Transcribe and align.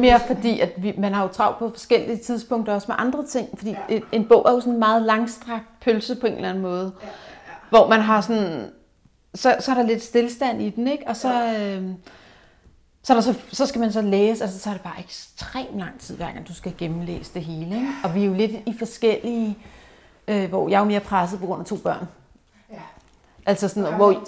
mere 0.00 0.20
fordi, 0.26 0.60
at 0.60 0.72
vi, 0.76 0.94
man 0.98 1.14
har 1.14 1.22
jo 1.22 1.28
travlt 1.28 1.58
på 1.58 1.70
forskellige 1.70 2.18
tidspunkter 2.18 2.74
også 2.74 2.86
med 2.88 2.96
andre 2.98 3.26
ting. 3.26 3.48
Fordi 3.58 3.76
ja. 3.90 4.00
en 4.12 4.28
bog 4.28 4.44
er 4.48 4.52
jo 4.52 4.60
sådan 4.60 4.72
en 4.72 4.78
meget 4.78 5.02
langstrakt 5.02 5.64
pølse 5.80 6.16
på 6.16 6.26
en 6.26 6.32
eller 6.32 6.48
anden 6.48 6.62
måde. 6.62 6.92
Ja, 7.00 7.06
ja, 7.06 7.12
ja. 7.46 7.52
Hvor 7.68 7.88
man 7.88 8.00
har 8.00 8.20
sådan... 8.20 8.70
Så, 9.34 9.56
så 9.60 9.70
er 9.70 9.74
der 9.74 9.82
lidt 9.82 10.02
stillestand 10.02 10.62
i 10.62 10.70
den, 10.70 10.88
ikke? 10.88 11.04
Og 11.06 11.16
så... 11.16 11.32
Ja. 11.32 11.76
Øh, 11.76 11.82
så, 13.02 13.14
der 13.14 13.20
så, 13.20 13.34
så 13.52 13.66
skal 13.66 13.80
man 13.80 13.92
så 13.92 14.02
læse, 14.02 14.44
altså 14.44 14.58
så 14.58 14.70
er 14.70 14.74
det 14.74 14.82
bare 14.82 15.00
ekstremt 15.00 15.78
lang 15.78 16.00
tid, 16.00 16.16
hver 16.16 16.32
gang 16.32 16.48
du 16.48 16.54
skal 16.54 16.74
gennemlæse 16.78 17.34
det 17.34 17.42
hele. 17.42 17.76
Ikke? 17.76 17.88
Og 18.04 18.14
vi 18.14 18.22
er 18.22 18.26
jo 18.26 18.34
lidt 18.34 18.52
i 18.66 18.74
forskellige, 18.78 19.58
øh, 20.28 20.48
hvor 20.48 20.68
jeg 20.68 20.76
er 20.76 20.80
jo 20.80 20.84
mere 20.84 21.00
presset 21.00 21.40
på 21.40 21.46
grund 21.46 21.60
af 21.60 21.66
to 21.66 21.76
børn. 21.76 22.08
Ja. 22.72 22.80
Altså 23.46 23.68
sådan, 23.68 23.94
hvor... 23.94 24.22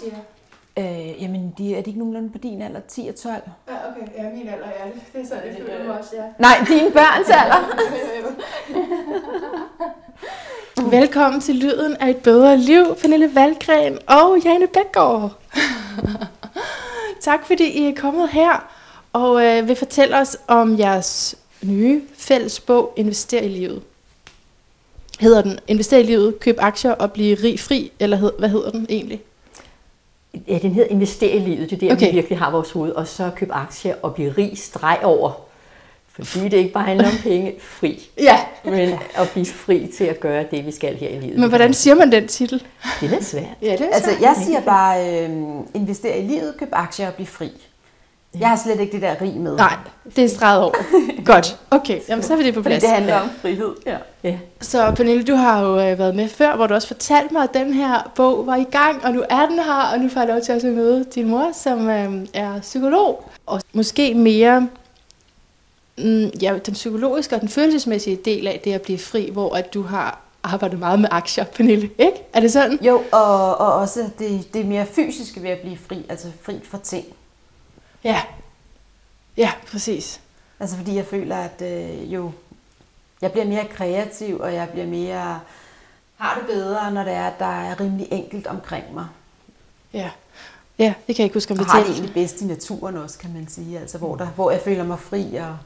Øh, 0.80 1.22
jamen, 1.22 1.54
de, 1.58 1.76
er 1.76 1.82
de 1.82 1.90
ikke 1.90 1.98
nogenlunde 1.98 2.30
på 2.30 2.38
din 2.38 2.62
alder? 2.62 2.80
10 2.88 3.08
og 3.08 3.14
12? 3.14 3.34
Ja, 3.68 3.74
okay. 3.90 4.24
Ja, 4.24 4.30
min 4.34 4.48
alder 4.48 4.66
er 4.66 4.84
det. 4.84 5.02
Det 5.12 5.20
er 5.20 5.26
sådan, 5.26 5.56
det 5.56 5.66
føler 5.66 5.86
mig 5.86 5.98
også, 5.98 6.10
ja. 6.16 6.22
Nej, 6.38 6.64
dine 6.68 6.90
børns 6.90 7.30
alder. 7.30 7.60
Velkommen 11.00 11.40
til 11.40 11.54
Lyden 11.54 11.96
af 11.96 12.10
et 12.10 12.16
bedre 12.16 12.56
liv, 12.56 12.96
Pernille 13.00 13.34
Valgren 13.34 13.98
og 14.06 14.38
Jane 14.44 14.66
Bækgaard. 14.66 15.32
tak 17.20 17.46
fordi 17.46 17.64
I 17.64 17.86
er 17.86 17.94
kommet 18.00 18.28
her 18.28 18.70
og 19.12 19.44
øh, 19.46 19.68
vil 19.68 19.76
fortælle 19.76 20.16
os 20.16 20.36
om 20.46 20.78
jeres 20.78 21.36
nye 21.62 22.02
fælles 22.14 22.60
bog, 22.60 22.92
Invester 22.96 23.40
i 23.40 23.48
livet. 23.48 23.82
Hedder 25.20 25.42
den 25.42 25.58
Invester 25.68 25.98
i 25.98 26.02
livet, 26.02 26.40
køb 26.40 26.56
aktier 26.58 26.92
og 26.92 27.12
blive 27.12 27.34
rig 27.34 27.60
fri, 27.60 27.92
eller 28.00 28.16
hed, 28.16 28.32
hvad 28.38 28.48
hedder 28.48 28.70
den 28.70 28.86
egentlig? 28.88 29.22
Ja, 30.48 30.58
den 30.58 30.72
hedder 30.72 30.88
Invester 30.90 31.30
i 31.30 31.38
livet, 31.38 31.70
det 31.70 31.82
er 31.82 31.88
der, 31.88 31.94
okay. 31.94 32.06
vi 32.06 32.14
virkelig 32.14 32.38
har 32.38 32.50
vores 32.50 32.70
hoved, 32.70 32.92
og 32.92 33.06
så 33.06 33.30
køb 33.36 33.48
aktier 33.52 33.94
og 34.02 34.14
blive 34.14 34.34
rig 34.38 34.58
streg 34.58 34.98
over. 35.02 35.32
Fordi 36.24 36.48
det 36.48 36.56
ikke 36.56 36.72
bare 36.72 36.84
handler 36.84 37.06
om 37.06 37.16
penge, 37.22 37.54
fri. 37.60 38.10
Ja. 38.18 38.40
Men 38.64 38.98
at 39.14 39.30
blive 39.32 39.46
fri 39.46 39.90
til 39.96 40.04
at 40.04 40.20
gøre 40.20 40.44
det, 40.50 40.66
vi 40.66 40.70
skal 40.70 40.96
her 40.96 41.08
i 41.08 41.20
livet. 41.20 41.38
Men 41.38 41.48
hvordan 41.48 41.74
siger 41.74 41.94
man 41.94 42.12
den 42.12 42.28
titel? 42.28 42.62
Det 43.00 43.12
er 43.12 43.22
svært. 43.22 43.44
Ja, 43.62 43.72
det 43.72 43.80
er 43.80 43.94
altså, 43.94 44.10
jeg 44.20 44.36
siger 44.46 44.60
bare, 44.60 45.24
øh, 45.24 45.30
investere 45.74 46.18
i 46.18 46.22
livet, 46.22 46.54
køb 46.58 46.68
aktier 46.72 47.08
og 47.08 47.14
blive 47.14 47.26
fri. 47.26 47.50
Jeg 48.38 48.48
har 48.48 48.56
slet 48.56 48.80
ikke 48.80 48.92
det 48.92 49.02
der 49.02 49.20
rig 49.20 49.36
med. 49.36 49.56
Nej, 49.56 49.76
det 50.16 50.24
er 50.24 50.28
streget 50.28 50.62
over. 50.62 50.74
Godt. 51.32 51.58
Okay, 51.70 52.00
jamen, 52.08 52.22
så 52.22 52.32
er 52.32 52.36
vi 52.36 52.44
det 52.44 52.54
på 52.54 52.62
plads. 52.62 52.74
Fordi 52.74 52.86
det 52.86 52.94
handler 52.94 53.20
om 53.20 53.30
frihed. 53.42 53.74
Ja. 53.86 53.96
ja. 54.22 54.38
Så 54.60 54.92
Pernille, 54.96 55.24
du 55.24 55.34
har 55.34 55.60
jo 55.60 55.80
øh, 55.80 55.98
været 55.98 56.14
med 56.14 56.28
før, 56.28 56.56
hvor 56.56 56.66
du 56.66 56.74
også 56.74 56.88
fortalte 56.88 57.34
mig, 57.34 57.42
at 57.42 57.54
den 57.54 57.72
her 57.72 58.12
bog 58.14 58.46
var 58.46 58.56
i 58.56 58.64
gang, 58.64 59.04
og 59.04 59.12
nu 59.12 59.24
er 59.30 59.46
den 59.46 59.58
her, 59.58 59.92
og 59.92 59.98
nu 59.98 60.08
får 60.08 60.20
jeg 60.20 60.28
lov 60.28 60.40
til 60.40 60.52
at 60.52 60.64
møde 60.64 61.04
din 61.14 61.28
mor, 61.28 61.50
som 61.52 61.88
øh, 61.90 62.26
er 62.34 62.60
psykolog. 62.60 63.30
Og 63.46 63.60
måske 63.72 64.14
mere 64.14 64.68
mm, 65.98 66.30
ja, 66.42 66.58
den 66.66 66.74
psykologiske 66.74 67.34
og 67.34 67.40
den 67.40 67.48
følelsesmæssige 67.48 68.16
del 68.24 68.46
af 68.46 68.60
det 68.64 68.72
at 68.72 68.82
blive 68.82 68.98
fri, 68.98 69.28
hvor 69.32 69.54
at 69.54 69.74
du 69.74 69.82
har 69.82 70.20
arbejdet 70.42 70.78
meget 70.78 71.00
med 71.00 71.08
aktier, 71.12 71.44
Pernille, 71.44 71.90
ikke? 71.98 72.22
Er 72.32 72.40
det 72.40 72.52
sådan? 72.52 72.78
Jo, 72.82 73.02
og, 73.12 73.60
og 73.60 73.72
også 73.72 74.10
det, 74.18 74.54
det 74.54 74.66
mere 74.66 74.86
fysiske 74.86 75.42
ved 75.42 75.50
at 75.50 75.58
blive 75.58 75.78
fri, 75.88 76.06
altså 76.08 76.26
fri 76.42 76.60
fra 76.64 76.78
ting. 76.78 77.04
Ja, 78.04 78.22
ja, 79.36 79.52
præcis. 79.70 80.20
Altså 80.60 80.76
fordi 80.76 80.96
jeg 80.96 81.06
føler, 81.06 81.36
at 81.36 81.62
øh, 81.62 82.12
jo, 82.12 82.32
jeg 83.22 83.32
bliver 83.32 83.46
mere 83.46 83.66
kreativ, 83.66 84.40
og 84.40 84.54
jeg 84.54 84.68
bliver 84.68 84.86
mere, 84.86 85.40
har 86.16 86.38
det 86.38 86.46
bedre, 86.46 86.92
når 86.92 87.04
det 87.04 87.12
er, 87.12 87.26
at 87.26 87.38
der 87.38 87.60
er 87.62 87.80
rimelig 87.80 88.08
enkelt 88.10 88.46
omkring 88.46 88.94
mig. 88.94 89.06
Ja, 89.92 90.10
ja 90.78 90.94
det 91.06 91.16
kan 91.16 91.22
jeg 91.22 91.24
ikke 91.24 91.36
huske, 91.36 91.52
om 91.52 91.58
det 91.58 91.66
har 91.66 91.82
det 91.82 91.90
egentlig 91.90 92.14
bedst 92.14 92.40
i 92.40 92.44
naturen 92.44 92.96
også, 92.96 93.18
kan 93.18 93.32
man 93.32 93.48
sige. 93.48 93.78
Altså 93.78 93.98
hvor, 93.98 94.16
der, 94.16 94.26
hvor 94.26 94.50
jeg 94.50 94.60
føler 94.60 94.84
mig 94.84 94.98
fri, 94.98 95.34
og 95.34 95.56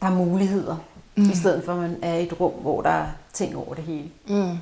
der 0.00 0.06
er 0.06 0.14
muligheder. 0.14 0.76
Mm. 1.16 1.30
I 1.30 1.36
stedet 1.36 1.64
for, 1.64 1.72
at 1.72 1.78
man 1.78 1.98
er 2.02 2.14
i 2.14 2.22
et 2.22 2.40
rum, 2.40 2.52
hvor 2.52 2.82
der 2.82 2.90
er 2.90 3.06
ting 3.32 3.56
over 3.56 3.74
det 3.74 3.84
hele. 3.84 4.10
Mm. 4.26 4.58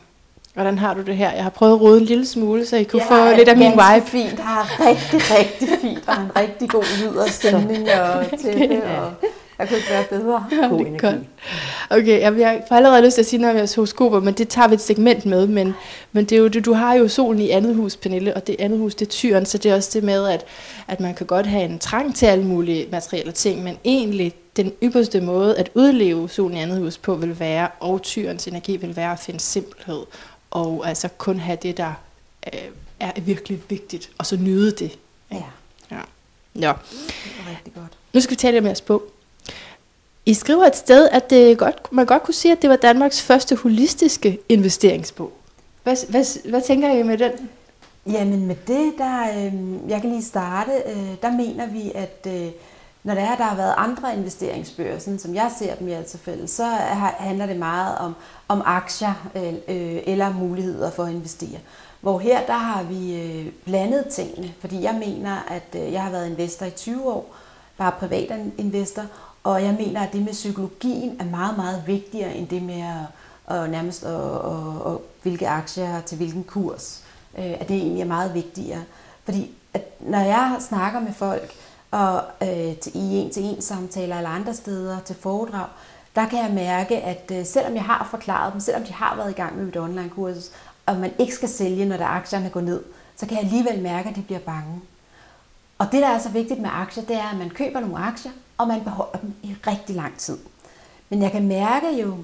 Hvordan 0.57 0.79
har 0.79 0.95
du 0.95 1.03
det 1.03 1.17
her? 1.17 1.33
Jeg 1.33 1.43
har 1.43 1.51
prøvet 1.51 1.73
at 1.73 1.81
rode 1.81 2.01
en 2.01 2.05
lille 2.05 2.27
smule, 2.27 2.67
så 2.67 2.77
I 2.77 2.83
kunne 2.83 3.03
få 3.09 3.37
lidt 3.37 3.49
af 3.49 3.57
min 3.57 3.73
vibe. 3.73 4.07
fint. 4.07 4.41
har 4.41 4.81
rigtig, 4.81 5.21
rigtig 5.31 5.69
fint. 5.81 6.03
Og 6.07 6.15
en 6.15 6.31
rigtig 6.37 6.71
god 6.71 6.85
lyd 7.03 7.17
og 7.17 7.29
stemning 7.29 7.89
og 7.93 8.25
tæppe. 8.43 8.83
Og 8.85 9.13
jeg 9.59 9.69
kunne 9.69 9.77
ikke 9.77 9.91
være 9.91 10.05
bedre. 10.11 10.47
Ja, 10.63 10.67
god 10.67 10.81
energi. 10.81 10.99
Godt. 10.99 11.17
Okay, 11.91 12.21
jeg, 12.21 12.39
jeg 12.39 12.63
får 12.69 12.77
allerede 12.77 13.05
lyst 13.05 13.15
til 13.15 13.23
at 13.23 13.27
sige 13.27 13.41
noget 13.41 13.55
om 13.55 13.57
jeres 13.57 13.75
horoskoper, 13.75 14.21
men 14.21 14.35
det 14.35 14.49
tager 14.49 14.69
vi 14.69 14.75
et 14.75 14.81
segment 14.81 15.27
med. 15.27 15.47
Men, 15.47 15.75
men 16.13 16.25
det 16.25 16.37
er 16.37 16.41
jo, 16.41 16.49
du 16.49 16.73
har 16.73 16.95
jo 16.95 17.09
solen 17.09 17.41
i 17.41 17.51
andet 17.51 17.75
hus, 17.75 17.97
Pernille, 17.97 18.35
og 18.35 18.47
det 18.47 18.57
andet 18.59 18.79
hus, 18.79 18.95
det 18.95 19.07
er 19.07 19.11
tyren, 19.11 19.47
så 19.47 19.59
det 19.59 19.71
er 19.71 19.77
også 19.77 19.91
det 19.95 20.05
med, 20.05 20.29
at, 20.29 20.45
at 20.89 21.01
man 21.01 21.15
kan 21.15 21.27
godt 21.27 21.47
have 21.47 21.65
en 21.65 21.79
trang 21.79 22.15
til 22.15 22.27
alle 22.27 22.45
mulige 22.45 22.87
materielle 22.93 23.33
ting, 23.33 23.65
men 23.65 23.79
egentlig 23.85 24.35
den 24.57 24.73
ypperste 24.83 25.21
måde 25.21 25.57
at 25.57 25.71
udleve 25.75 26.29
solen 26.29 26.57
i 26.57 26.61
andet 26.61 26.79
hus 26.79 26.99
på 26.99 27.15
vil 27.15 27.41
være, 27.41 27.69
og 27.81 28.03
tyrens 28.03 28.47
energi 28.47 28.77
vil 28.77 28.97
være 28.97 29.13
at 29.13 29.19
finde 29.19 29.41
simpelhed 29.41 30.03
og 30.51 30.89
altså 30.89 31.09
kun 31.09 31.39
have 31.39 31.59
det, 31.63 31.77
der 31.77 31.93
øh, 32.53 32.61
er 33.01 33.21
virkelig 33.21 33.63
vigtigt, 33.69 34.11
og 34.19 34.27
så 34.27 34.37
nyde 34.37 34.71
det. 34.71 34.99
Ja. 35.33 35.43
ja. 35.91 36.01
Ja. 36.61 36.73
Rigtig 37.49 37.75
godt. 37.75 37.93
Nu 38.13 38.21
skal 38.21 38.31
vi 38.31 38.37
tale 38.37 38.59
om 38.59 38.65
jeres 38.65 38.81
bog. 38.81 39.03
I 40.27 40.35
skriver 40.35 40.65
et 40.65 40.77
sted, 40.77 41.09
at 41.13 41.31
det 41.31 41.59
godt, 41.59 41.93
man 41.93 42.07
godt 42.07 42.23
kunne 42.23 42.35
sige, 42.35 42.53
at 42.53 42.63
det 42.63 42.71
var 42.71 42.77
Danmarks 42.77 43.23
første 43.23 43.57
holistiske 43.57 44.39
investeringsbog. 44.49 45.33
Hvad, 45.83 45.97
hvad, 46.09 46.51
hvad 46.51 46.63
tænker 46.63 46.93
I 46.93 47.03
med 47.03 47.19
den? 47.19 47.33
Jamen 48.07 48.47
med 48.47 48.57
det, 48.67 48.93
der, 48.99 49.23
øh, 49.23 49.53
jeg 49.91 50.01
kan 50.01 50.11
lige 50.11 50.23
starte, 50.23 50.73
øh, 50.87 51.15
der 51.23 51.31
mener 51.31 51.67
vi, 51.67 51.93
at 51.95 52.27
øh, 52.27 52.49
når 53.07 53.15
det 53.15 53.23
er, 53.23 53.37
der 53.37 53.45
har 53.45 53.57
været 53.57 53.75
andre 53.77 54.17
investeringsbøger, 54.17 54.99
sådan 54.99 55.19
som 55.19 55.35
jeg 55.35 55.53
ser 55.59 55.75
dem 55.75 55.89
i 55.89 55.93
altså 55.93 56.19
fælles, 56.19 56.51
så 56.51 56.65
handler 57.19 57.47
det 57.47 57.57
meget 57.57 57.99
om, 57.99 58.15
om 58.49 58.63
aktier 58.65 59.29
øh, 59.35 59.55
eller 60.07 60.33
muligheder 60.33 60.91
for 60.91 61.05
at 61.05 61.13
investere. 61.13 61.59
Hvor 62.01 62.19
her, 62.19 62.47
der 62.47 62.53
har 62.53 62.83
vi 62.83 63.17
øh, 63.23 63.53
blandet 63.65 64.07
tingene, 64.07 64.55
fordi 64.61 64.83
jeg 64.83 64.95
mener, 64.95 65.37
at 65.49 65.75
øh, 65.75 65.93
jeg 65.93 66.03
har 66.03 66.11
været 66.11 66.31
investor 66.31 66.67
i 66.67 66.71
20 66.71 67.13
år, 67.13 67.35
bare 67.79 67.93
privat 67.93 68.41
investor, 68.59 69.03
og 69.45 69.63
jeg 69.63 69.75
mener, 69.75 70.01
at 70.01 70.13
det 70.13 70.23
med 70.23 70.33
psykologien 70.33 71.17
er 71.21 71.25
meget, 71.25 71.57
meget 71.57 71.83
vigtigere 71.87 72.35
end 72.35 72.49
det 72.49 72.63
med 72.63 72.81
at, 72.81 73.07
og 73.57 73.69
nærmest 73.69 74.05
at, 74.05 74.15
og, 74.15 74.83
og 74.83 75.03
hvilke 75.23 75.49
aktier 75.49 76.01
til 76.01 76.17
hvilken 76.17 76.45
kurs. 76.45 77.03
Øh, 77.39 77.53
at 77.61 77.69
det 77.69 77.77
egentlig 77.77 78.03
er 78.03 78.07
meget 78.07 78.35
vigtigere. 78.35 78.83
Fordi 79.25 79.51
at 79.75 79.83
når 80.01 80.21
jeg 80.21 80.57
snakker 80.61 81.01
med 81.01 81.13
folk, 81.13 81.55
og 81.97 82.23
øh, 82.43 82.77
til, 82.77 82.97
i 82.97 83.17
en-til-en 83.17 83.63
samtaler 83.63 84.17
eller 84.17 84.31
andre 84.31 84.55
steder 84.55 85.01
til 85.01 85.17
foredrag, 85.21 85.67
der 86.17 86.29
kan 86.29 86.39
jeg 86.39 86.51
mærke, 86.55 86.97
at 86.97 87.31
øh, 87.35 87.47
selvom 87.47 87.75
jeg 87.75 87.83
har 87.83 88.09
forklaret 88.11 88.53
dem, 88.53 88.61
selvom 88.61 88.85
de 88.85 88.93
har 88.93 89.17
været 89.17 89.31
i 89.31 89.35
gang 89.35 89.57
med 89.57 89.65
mit 89.65 89.77
online-kursus, 89.77 90.51
og 90.87 90.97
man 90.97 91.13
ikke 91.19 91.35
skal 91.35 91.49
sælge, 91.49 91.85
når 91.85 91.97
der 91.97 92.07
aktierne 92.07 92.51
går 92.51 92.61
ned, 92.61 92.83
så 93.17 93.27
kan 93.27 93.37
jeg 93.37 93.45
alligevel 93.45 93.83
mærke, 93.83 94.09
at 94.09 94.17
de 94.17 94.23
bliver 94.23 94.39
bange. 94.39 94.81
Og 95.79 95.87
det, 95.93 96.03
der 96.03 96.09
er 96.09 96.19
så 96.19 96.29
vigtigt 96.29 96.61
med 96.61 96.71
aktier, 96.73 97.05
det 97.05 97.17
er, 97.17 97.31
at 97.33 97.39
man 97.39 97.51
køber 97.51 97.81
nogle 97.81 97.99
aktier, 97.99 98.33
og 98.59 98.69
man 98.69 98.85
beholder 98.85 99.19
dem 99.19 99.35
i 99.43 99.57
rigtig 99.67 99.97
lang 99.97 100.19
tid. 100.19 100.39
Men 101.09 101.23
jeg 101.23 101.33
kan 101.33 101.49
mærke 101.49 102.01
jo, 102.01 102.17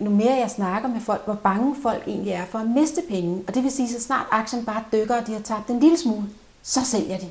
nu 0.00 0.10
mere 0.10 0.32
jeg 0.32 0.50
snakker 0.50 0.88
med 0.88 1.00
folk, 1.00 1.24
hvor 1.24 1.34
bange 1.34 1.76
folk 1.82 2.02
egentlig 2.06 2.32
er 2.32 2.46
for 2.46 2.58
at 2.58 2.66
miste 2.66 3.02
penge. 3.08 3.44
Og 3.48 3.54
det 3.54 3.62
vil 3.62 3.72
sige, 3.72 3.88
så 3.88 4.00
snart 4.00 4.26
aktien 4.30 4.64
bare 4.64 4.84
dykker, 4.92 5.20
og 5.20 5.26
de 5.26 5.32
har 5.32 5.40
tabt 5.40 5.70
en 5.70 5.80
lille 5.80 5.98
smule, 5.98 6.26
så 6.62 6.84
sælger 6.84 7.18
de. 7.18 7.30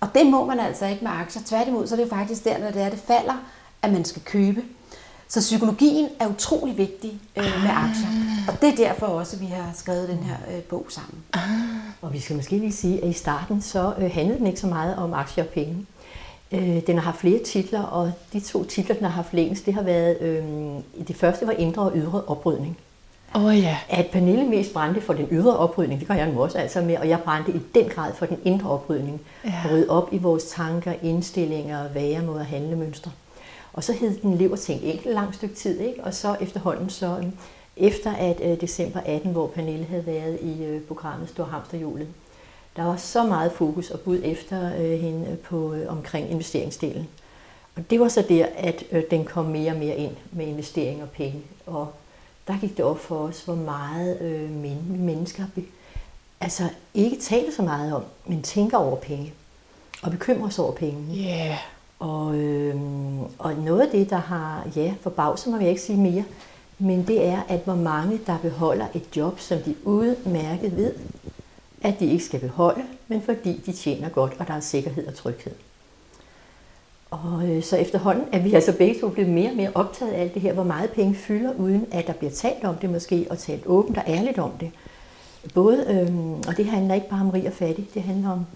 Og 0.00 0.08
det 0.14 0.26
må 0.26 0.46
man 0.46 0.60
altså 0.60 0.86
ikke 0.86 1.04
med 1.04 1.12
aktier. 1.12 1.42
Tværtimod, 1.46 1.86
så 1.86 1.94
er 1.94 2.00
det 2.00 2.10
faktisk 2.10 2.44
der, 2.44 2.58
når 2.58 2.70
det 2.70 2.82
er, 2.82 2.90
det 2.90 2.98
falder, 2.98 3.34
at 3.82 3.92
man 3.92 4.04
skal 4.04 4.22
købe. 4.22 4.62
Så 5.28 5.40
psykologien 5.40 6.08
er 6.20 6.28
utrolig 6.28 6.78
vigtig 6.78 7.20
øh, 7.36 7.44
med 7.44 7.70
aktier. 7.70 8.08
Og 8.48 8.60
det 8.60 8.68
er 8.68 8.76
derfor 8.76 9.06
også, 9.06 9.36
at 9.36 9.42
vi 9.42 9.46
har 9.46 9.70
skrevet 9.74 10.08
den 10.08 10.18
her 10.18 10.36
øh, 10.54 10.62
bog 10.62 10.86
sammen. 10.88 11.24
Ah. 11.32 11.40
Og 12.02 12.12
vi 12.12 12.20
skal 12.20 12.36
måske 12.36 12.58
lige 12.58 12.72
sige, 12.72 13.02
at 13.04 13.10
i 13.10 13.12
starten 13.12 13.62
så 13.62 13.94
øh, 13.98 14.10
handlede 14.10 14.38
den 14.38 14.46
ikke 14.46 14.60
så 14.60 14.66
meget 14.66 14.96
om 14.96 15.14
aktier 15.14 15.44
og 15.44 15.50
penge. 15.50 15.86
Øh, 16.52 16.86
den 16.86 16.96
har 16.96 17.02
haft 17.02 17.18
flere 17.18 17.42
titler, 17.44 17.82
og 17.82 18.12
de 18.32 18.40
to 18.40 18.64
titler, 18.64 18.94
den 18.94 19.04
har 19.04 19.12
haft 19.12 19.34
længst, 19.34 19.66
det 19.66 19.74
har 19.74 19.82
været, 19.82 20.20
øh, 20.20 20.44
det 21.08 21.16
første 21.16 21.46
var 21.46 21.52
indre 21.52 21.82
og 21.82 21.92
ydre 21.94 22.22
oprydning. 22.26 22.78
Oh, 23.34 23.58
ja. 23.58 23.78
At 23.88 24.06
Pernille 24.06 24.44
mest 24.44 24.72
brændte 24.72 25.00
for 25.00 25.12
den 25.12 25.28
ydre 25.30 25.56
oprydning, 25.56 26.00
det 26.00 26.08
gør 26.08 26.14
jeg 26.14 26.32
nu 26.32 26.42
også 26.42 26.58
altså 26.58 26.80
med, 26.80 26.96
og 26.96 27.08
jeg 27.08 27.20
brændte 27.20 27.52
i 27.52 27.60
den 27.74 27.88
grad 27.88 28.14
for 28.14 28.26
den 28.26 28.38
indre 28.44 28.70
oprydning. 28.70 29.20
Ja. 29.44 29.52
At 29.64 29.70
rydde 29.72 29.90
op 29.90 30.08
i 30.12 30.18
vores 30.18 30.44
tanker, 30.44 30.92
indstillinger, 31.02 31.88
væremåder, 31.88 32.42
handlemønstre. 32.42 33.10
Og 33.72 33.84
så 33.84 33.92
hed 33.92 34.18
den 34.18 34.34
Lev 34.34 34.52
og 34.52 34.60
Tænk 34.60 34.80
et 34.84 35.00
langt 35.04 35.34
stykke 35.34 35.54
tid, 35.54 35.80
ikke? 35.80 36.04
og 36.04 36.14
så 36.14 36.36
efterhånden 36.40 36.90
så, 36.90 37.24
efter 37.76 38.12
at 38.12 38.40
uh, 38.40 38.60
december 38.60 39.00
18, 39.06 39.32
hvor 39.32 39.46
Pernille 39.46 39.84
havde 39.84 40.06
været 40.06 40.38
i 40.42 40.74
uh, 40.74 40.82
programmet 40.82 41.28
Stor 41.28 41.44
Hamsterhjulet, 41.44 42.08
der 42.76 42.84
var 42.84 42.96
så 42.96 43.24
meget 43.24 43.52
fokus 43.52 43.90
og 43.90 44.00
bud 44.00 44.20
efter 44.24 44.74
uh, 44.74 45.00
hende 45.00 45.36
på 45.44 45.56
uh, 45.56 45.78
omkring 45.88 46.30
investeringsdelen. 46.30 47.08
Og 47.76 47.90
det 47.90 48.00
var 48.00 48.08
så 48.08 48.24
der, 48.28 48.46
at 48.56 48.84
uh, 48.92 48.98
den 49.10 49.24
kom 49.24 49.44
mere 49.44 49.72
og 49.72 49.78
mere 49.78 49.96
ind 49.96 50.12
med 50.32 50.46
investeringer 50.46 51.04
og 51.04 51.10
penge. 51.10 51.42
Og 51.66 51.88
der 52.48 52.58
gik 52.60 52.76
det 52.76 52.84
op 52.84 52.98
for 52.98 53.18
os, 53.18 53.42
hvor 53.42 53.54
meget 53.54 54.20
øh, 54.20 54.50
men, 54.50 54.78
mennesker 54.88 55.44
altså 56.40 56.68
ikke 56.94 57.16
taler 57.20 57.52
så 57.52 57.62
meget 57.62 57.94
om, 57.94 58.02
men 58.26 58.42
tænker 58.42 58.78
over 58.78 58.96
penge 58.96 59.32
og 60.02 60.10
bekymrer 60.10 60.48
sig 60.48 60.64
over 60.64 60.74
penge. 60.74 61.16
Yeah. 61.16 61.58
Og, 61.98 62.36
øh, 62.36 62.76
og 63.38 63.54
noget 63.54 63.80
af 63.80 63.90
det, 63.90 64.10
der 64.10 64.16
har, 64.16 64.68
ja, 64.76 64.94
forbavset 65.00 65.50
mig, 65.50 65.58
vil 65.58 65.64
jeg 65.64 65.70
ikke 65.70 65.82
sige 65.82 66.00
mere, 66.00 66.24
men 66.78 67.06
det 67.06 67.26
er, 67.26 67.42
at 67.48 67.60
hvor 67.64 67.74
mange, 67.74 68.20
der 68.26 68.38
beholder 68.38 68.86
et 68.94 69.16
job, 69.16 69.40
som 69.40 69.58
de 69.58 69.74
udmærket 69.84 70.76
ved, 70.76 70.94
at 71.82 72.00
de 72.00 72.06
ikke 72.06 72.24
skal 72.24 72.40
beholde, 72.40 72.82
men 73.08 73.22
fordi 73.22 73.62
de 73.66 73.72
tjener 73.72 74.08
godt, 74.08 74.32
og 74.38 74.46
der 74.46 74.54
er 74.54 74.60
sikkerhed 74.60 75.06
og 75.06 75.14
tryghed. 75.14 75.52
Og 77.10 77.48
øh, 77.48 77.62
så 77.62 77.76
efterhånden 77.76 78.24
er 78.32 78.38
vi 78.38 78.54
altså 78.54 78.72
begge 78.72 79.00
to 79.00 79.08
blevet 79.08 79.30
mere 79.30 79.50
og 79.50 79.56
mere 79.56 79.70
optaget 79.74 80.12
af 80.12 80.20
alt 80.20 80.34
det 80.34 80.42
her, 80.42 80.52
hvor 80.52 80.62
meget 80.62 80.90
penge 80.90 81.14
fylder, 81.14 81.52
uden 81.52 81.86
at 81.92 82.06
der 82.06 82.12
bliver 82.12 82.32
talt 82.32 82.64
om 82.64 82.74
det 82.74 82.90
måske, 82.90 83.26
og 83.30 83.38
talt 83.38 83.66
åbent 83.66 83.98
og 83.98 84.04
ærligt 84.06 84.38
om 84.38 84.50
det. 84.60 84.70
Både, 85.54 85.84
øh, 85.88 86.16
og 86.48 86.56
det 86.56 86.66
handler 86.66 86.94
ikke 86.94 87.08
bare 87.08 87.20
om 87.20 87.30
rig 87.30 87.46
og 87.46 87.52
fattig, 87.52 87.88
det 87.94 88.02
handler 88.02 88.30
om, 88.30 88.46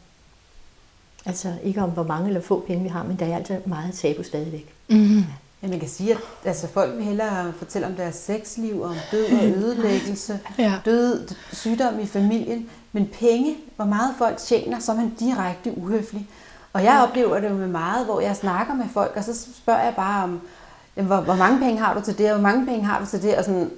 altså 1.27 1.53
ikke 1.63 1.83
om 1.83 1.91
hvor 1.91 2.03
mange 2.03 2.29
eller 2.29 2.41
få 2.41 2.65
penge 2.67 2.83
vi 2.83 2.89
har, 2.89 3.03
men 3.05 3.17
der 3.17 3.27
er 3.27 3.37
altså 3.37 3.59
meget 3.67 3.95
tabu 3.95 4.23
stadigvæk. 4.23 4.75
Mm-hmm. 4.89 5.25
Ja, 5.63 5.69
man 5.69 5.81
kan 5.81 5.89
sige, 5.89 6.11
at 6.11 6.19
altså, 6.45 6.69
folk 6.69 6.97
vil 6.97 7.05
hellere 7.05 7.53
fortælle 7.59 7.87
om 7.87 7.95
deres 7.95 8.15
sexliv, 8.15 8.83
om 8.83 8.97
død 9.13 9.27
og 9.27 9.45
ødelæggelse, 9.59 10.41
ja. 10.59 10.75
død, 10.85 11.29
sygdom 11.53 12.01
i 12.01 12.07
familien, 12.07 12.71
men 12.93 13.07
penge, 13.07 13.57
hvor 13.77 13.85
meget 13.85 14.15
folk 14.19 14.39
tjener, 14.39 14.79
så 14.79 14.93
er 14.93 14.97
man 14.97 15.15
direkte 15.21 15.79
uhøflig. 15.79 16.29
Og 16.75 16.85
jeg 16.85 17.07
oplever 17.09 17.41
det 17.41 17.51
jo 17.51 17.55
med 17.55 17.69
meget, 17.69 18.07
hvor 18.07 18.21
jeg 18.21 18.37
snakker 18.37 18.75
med 18.75 18.85
folk, 18.93 19.13
og 19.17 19.25
så 19.25 19.53
spørger 19.63 19.83
jeg 19.83 19.95
bare 19.97 20.25
om, 20.25 20.41
jamen, 20.97 21.07
hvor, 21.07 21.21
hvor 21.21 21.35
mange 21.35 21.59
penge 21.59 21.79
har 21.79 21.95
du 21.95 22.01
til 22.01 22.19
det, 22.19 22.33
og 22.33 22.39
hvor 22.39 22.49
mange 22.49 22.67
penge 22.67 22.85
har 22.85 23.01
du 23.01 23.07
til 23.07 23.23
det, 23.23 23.37
og 23.37 23.45
sådan, 23.45 23.71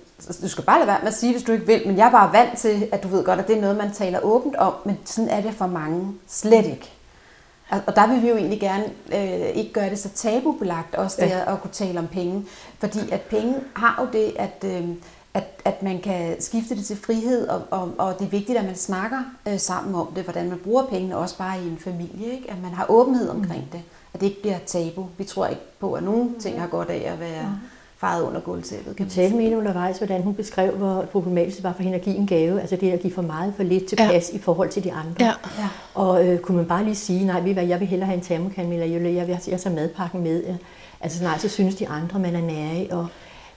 du 0.43 0.49
skal 0.49 0.65
bare 0.65 0.79
lade 0.79 0.87
være 0.87 0.99
med 1.01 1.09
at 1.09 1.15
sige, 1.15 1.33
hvis 1.33 1.43
du 1.43 1.53
ikke 1.53 1.67
vil, 1.67 1.83
men 1.87 1.97
jeg 1.97 2.07
er 2.07 2.11
bare 2.11 2.33
vant 2.33 2.59
til, 2.59 2.89
at 2.93 3.03
du 3.03 3.09
ved 3.09 3.25
godt, 3.25 3.41
at 3.41 3.49
det 3.49 3.57
er 3.57 3.61
noget, 3.61 3.77
man 3.77 3.93
taler 3.93 4.21
åbent 4.23 4.57
om, 4.57 4.75
men 4.85 4.99
sådan 5.05 5.31
er 5.31 5.41
det 5.41 5.55
for 5.55 5.67
mange 5.67 6.15
slet 6.29 6.67
ikke. 6.67 6.93
Og 7.87 7.97
der 7.97 8.07
vil 8.07 8.23
vi 8.23 8.29
jo 8.29 8.37
egentlig 8.37 8.61
gerne 8.61 8.85
øh, 9.15 9.49
ikke 9.49 9.73
gøre 9.73 9.91
det 9.91 9.99
så 9.99 10.09
tabubelagt, 10.09 10.95
også 10.95 11.17
det 11.21 11.29
ja. 11.29 11.53
at 11.53 11.63
kunne 11.63 11.73
tale 11.73 11.99
om 11.99 12.07
penge. 12.07 12.47
Fordi 12.79 13.11
at 13.11 13.21
penge 13.21 13.55
har 13.75 14.01
jo 14.01 14.21
det, 14.21 14.33
at, 14.39 14.65
øh, 14.65 14.89
at, 15.37 15.45
at 15.65 15.83
man 15.83 16.01
kan 16.01 16.41
skifte 16.41 16.77
det 16.77 16.85
til 16.85 16.97
frihed, 16.97 17.49
og, 17.49 17.63
og, 17.71 17.91
og 17.99 18.19
det 18.19 18.27
er 18.27 18.31
vigtigt, 18.31 18.59
at 18.59 18.65
man 18.65 18.77
snakker 18.77 19.19
øh, 19.49 19.59
sammen 19.59 19.95
om 19.95 20.09
det, 20.17 20.25
hvordan 20.25 20.49
man 20.49 20.59
bruger 20.59 20.87
pengene, 20.87 21.17
også 21.17 21.39
bare 21.39 21.63
i 21.63 21.69
en 21.69 21.79
familie. 21.79 22.33
Ikke? 22.33 22.51
At 22.51 22.63
man 22.63 22.73
har 22.73 22.87
åbenhed 22.89 23.29
omkring 23.29 23.63
mm. 23.63 23.71
det, 23.73 23.83
at 24.15 24.21
det 24.21 24.27
ikke 24.27 24.41
bliver 24.41 24.59
tabu. 24.67 25.07
Vi 25.19 25.25
tror 25.25 25.47
ikke 25.47 25.63
på, 25.81 25.93
at 25.93 26.03
nogen 26.03 26.41
ting 26.41 26.61
har 26.61 26.67
godt 26.67 26.91
af 26.91 27.13
at 27.13 27.21
være... 27.21 27.43
Mm 27.43 27.77
faret 27.99 28.23
under 28.23 28.41
gulvtæppet. 28.41 28.97
Kan 28.97 29.09
talte 29.09 29.37
med 29.37 29.45
hende 29.45 29.59
undervejs, 29.59 29.99
hvordan 29.99 30.23
hun 30.23 30.35
beskrev, 30.35 30.73
hvor 30.73 31.03
problematisk 31.13 31.57
det 31.57 31.65
var 31.65 31.73
for 31.73 31.83
hende 31.83 31.99
at 31.99 32.05
give 32.05 32.17
en 32.17 32.27
gave. 32.27 32.61
Altså 32.61 32.77
det 32.77 32.91
at 32.91 33.01
give 33.01 33.13
for 33.13 33.23
meget, 33.23 33.53
for 33.57 33.63
lidt 33.63 33.87
tilpas 33.87 34.31
ja. 34.33 34.39
i 34.39 34.41
forhold 34.41 34.69
til 34.69 34.85
de 34.85 34.93
andre. 34.93 35.15
Ja. 35.25 35.33
Ja. 35.59 35.69
Og 35.95 36.29
øh, 36.29 36.39
kunne 36.39 36.57
man 36.57 36.67
bare 36.67 36.85
lige 36.85 36.95
sige, 36.95 37.27
nej, 37.27 37.41
ved 37.41 37.53
hvad, 37.53 37.65
jeg 37.65 37.81
vil 37.81 37.89
hellere 37.89 38.07
have 38.07 38.17
en 38.17 38.23
termokan, 38.25 38.73
eller 38.73 38.87
jeg, 38.87 39.03
vil, 39.03 39.13
jeg, 39.13 39.27
vil, 39.27 39.39
jeg 39.49 39.61
tager 39.61 39.77
madpakken 39.77 40.23
med. 40.23 40.45
Altså 41.01 41.23
nej, 41.23 41.39
så 41.39 41.49
synes 41.49 41.75
de 41.75 41.89
andre, 41.89 42.19
man 42.19 42.37
er 42.37 42.41
nære. 42.41 42.87
Og 42.91 43.07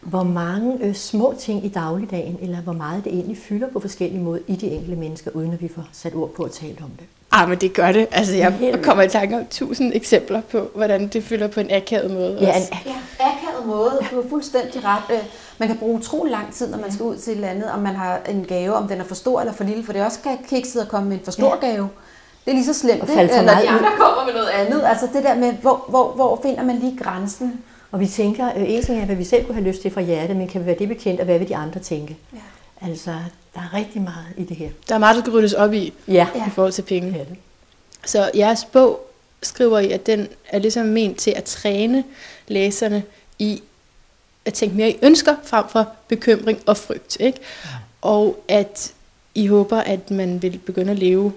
hvor 0.02 0.24
mange 0.24 0.78
øh, 0.82 0.96
små 0.96 1.36
ting 1.40 1.66
i 1.66 1.70
dagligdagen, 1.70 2.38
eller 2.42 2.58
hvor 2.58 2.74
meget 2.74 3.04
det 3.04 3.14
egentlig 3.14 3.38
fylder 3.38 3.68
på 3.74 3.80
forskellige 3.80 4.24
måder 4.24 4.40
i 4.48 4.56
de 4.56 4.68
enkelte 4.68 4.96
mennesker, 4.96 5.32
uden 5.34 5.54
at 5.54 5.62
vi 5.62 5.68
får 5.76 5.84
sat 5.92 6.16
ord 6.16 6.34
på 6.34 6.44
at 6.44 6.52
tale 6.52 6.78
om 6.84 6.90
det. 7.00 7.06
Ah, 7.32 7.50
men 7.50 7.58
det 7.58 7.74
gør 7.74 7.92
det. 7.92 8.08
Altså, 8.12 8.36
jeg 8.36 8.80
kommer 8.84 9.04
i 9.04 9.10
tanke 9.10 9.38
om 9.38 9.46
tusind 9.50 9.92
eksempler 9.96 10.42
på, 10.42 10.70
hvordan 10.76 11.08
det 11.08 11.24
fylder 11.24 11.48
på 11.48 11.60
en 11.60 11.72
akavet 11.72 12.12
måde. 12.12 12.38
Ja, 12.42 12.58
en 12.58 12.64
ja, 12.86 12.96
akavet 13.20 13.66
måde. 13.66 13.92
Du 14.12 14.22
har 14.22 14.30
fuldstændig 14.30 14.86
ret. 14.86 15.04
Øh, 15.16 15.20
man 15.58 15.68
kan 15.68 15.78
bruge 15.78 16.00
utrolig 16.00 16.32
lang 16.32 16.54
tid, 16.54 16.72
når 16.72 16.78
man 16.78 16.92
skal 16.92 17.06
ud 17.06 17.18
til 17.18 17.32
et 17.32 17.36
eller 17.36 17.48
andet, 17.48 17.72
om 17.72 17.80
man 17.80 17.96
har 17.96 18.20
en 18.30 18.46
gave, 18.46 18.74
om 18.74 18.88
den 18.88 19.00
er 19.00 19.04
for 19.04 19.16
stor 19.16 19.40
eller 19.40 19.54
for 19.54 19.64
lille, 19.64 19.84
for 19.84 19.94
det 19.94 20.02
er 20.02 20.06
også 20.06 20.20
kikset 20.50 20.82
at 20.82 20.88
komme 20.88 21.10
med 21.10 21.18
en 21.18 21.24
for 21.24 21.32
stor 21.32 21.58
ja. 21.62 21.68
gave. 21.68 21.90
Det 22.46 22.52
er 22.52 22.56
lige 22.56 22.66
så 22.66 22.74
slemt, 22.74 23.08
for 23.08 23.42
når 23.42 23.54
de 23.62 23.70
andre 23.70 23.90
kommer 23.98 24.26
med 24.26 24.34
noget 24.34 24.50
andet. 24.50 24.84
Altså 24.86 25.08
det 25.14 25.24
der 25.24 25.36
med, 25.36 25.54
hvor, 25.54 25.86
hvor, 25.90 26.12
hvor 26.12 26.40
finder 26.42 26.64
man 26.64 26.76
lige 26.76 26.98
grænsen? 26.98 27.64
Og 27.92 28.00
vi 28.00 28.08
tænker, 28.08 28.58
øh, 28.58 28.70
en 28.70 28.84
ting 28.84 29.02
er, 29.02 29.06
hvad 29.06 29.16
vi 29.16 29.24
selv 29.24 29.46
kunne 29.46 29.56
have 29.56 29.68
lyst 29.68 29.82
til 29.82 29.92
fra 29.92 30.02
hjertet, 30.02 30.36
men 30.36 30.48
kan 30.48 30.62
vi 30.62 30.66
være 30.66 30.80
det 30.80 30.88
bekendt, 30.88 31.20
og 31.20 31.26
hvad 31.26 31.40
vil 31.40 31.50
de 31.50 31.56
andre 31.56 31.80
tænke? 31.80 32.18
Ja. 32.34 32.88
Altså, 32.88 33.12
der 33.56 33.60
er 33.60 33.74
rigtig 33.74 34.02
meget 34.02 34.26
i 34.38 34.44
det 34.44 34.58
her. 34.58 34.70
Der 34.90 34.96
er 34.96 35.00
meget, 35.00 35.16
der 35.16 35.22
skal 35.22 35.34
ryddes 35.34 35.54
op 35.54 35.74
i, 35.74 35.94
ja. 36.08 36.28
i 36.36 36.50
forhold 36.50 36.74
til 36.74 36.82
penge. 36.82 37.12
Ja, 37.12 37.20
det. 37.20 37.38
Så 38.06 38.32
jeres 38.36 38.66
bog 38.66 39.10
skriver 39.44 39.80
I, 39.80 39.92
at 39.92 40.06
den 40.06 40.28
er 40.50 40.60
ligesom 40.60 40.86
ment 40.86 41.18
til 41.18 41.32
at 41.32 41.44
træne 41.44 42.04
læserne 42.48 43.04
i 43.40 43.62
at 44.46 44.54
tænke 44.54 44.76
mere 44.76 44.90
i 44.90 44.98
ønsker 45.02 45.36
frem 45.44 45.66
for 45.70 45.88
bekymring 46.08 46.60
og 46.66 46.78
frygt. 46.78 47.18
Ikke? 47.20 47.40
Ja. 47.66 47.70
Og 48.02 48.44
at 48.48 48.94
I 49.36 49.48
håber, 49.48 49.78
at 49.78 50.12
man 50.12 50.42
vil 50.42 50.58
begynde 50.66 50.92
at 50.92 51.00
leve 51.00 51.34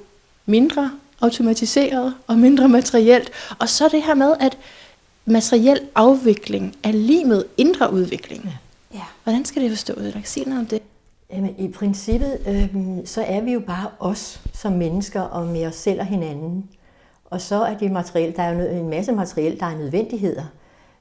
mindre 0.47 0.91
automatiseret 1.21 2.15
og 2.27 2.39
mindre 2.39 2.69
materielt. 2.69 3.31
Og 3.59 3.69
så 3.69 3.89
det 3.89 4.03
her 4.03 4.15
med, 4.15 4.35
at 4.41 4.59
materiel 5.25 5.81
afvikling 5.95 6.75
er 6.83 6.93
lige 6.93 7.25
med 7.25 7.45
indre 7.57 7.93
udvikling. 7.93 8.45
Ja. 8.45 8.51
Ja. 8.95 9.05
Hvordan 9.23 9.45
skal 9.45 9.63
det 9.63 9.71
forstås? 9.71 9.97
Eller 9.97 10.13
kan 10.13 10.25
sige 10.25 10.49
noget 10.49 10.61
om 10.61 10.67
det? 10.67 10.83
Jamen, 11.31 11.55
I 11.59 11.69
princippet, 11.69 12.39
øh, 12.47 12.77
så 13.05 13.23
er 13.23 13.41
vi 13.41 13.53
jo 13.53 13.61
bare 13.61 13.91
os 13.99 14.43
som 14.53 14.73
mennesker 14.73 15.21
og 15.21 15.47
med 15.47 15.67
os 15.67 15.75
selv 15.75 16.01
og 16.01 16.07
hinanden. 16.07 16.71
Og 17.25 17.41
så 17.41 17.63
er 17.63 17.79
det 17.79 17.93
materiel, 17.93 18.37
der 18.37 18.43
er 18.43 18.53
jo 18.53 18.81
en 18.81 18.89
masse 18.89 19.13
materiel, 19.13 19.61
der 19.61 19.67
er 19.67 19.77
nødvendigheder. 19.77 20.45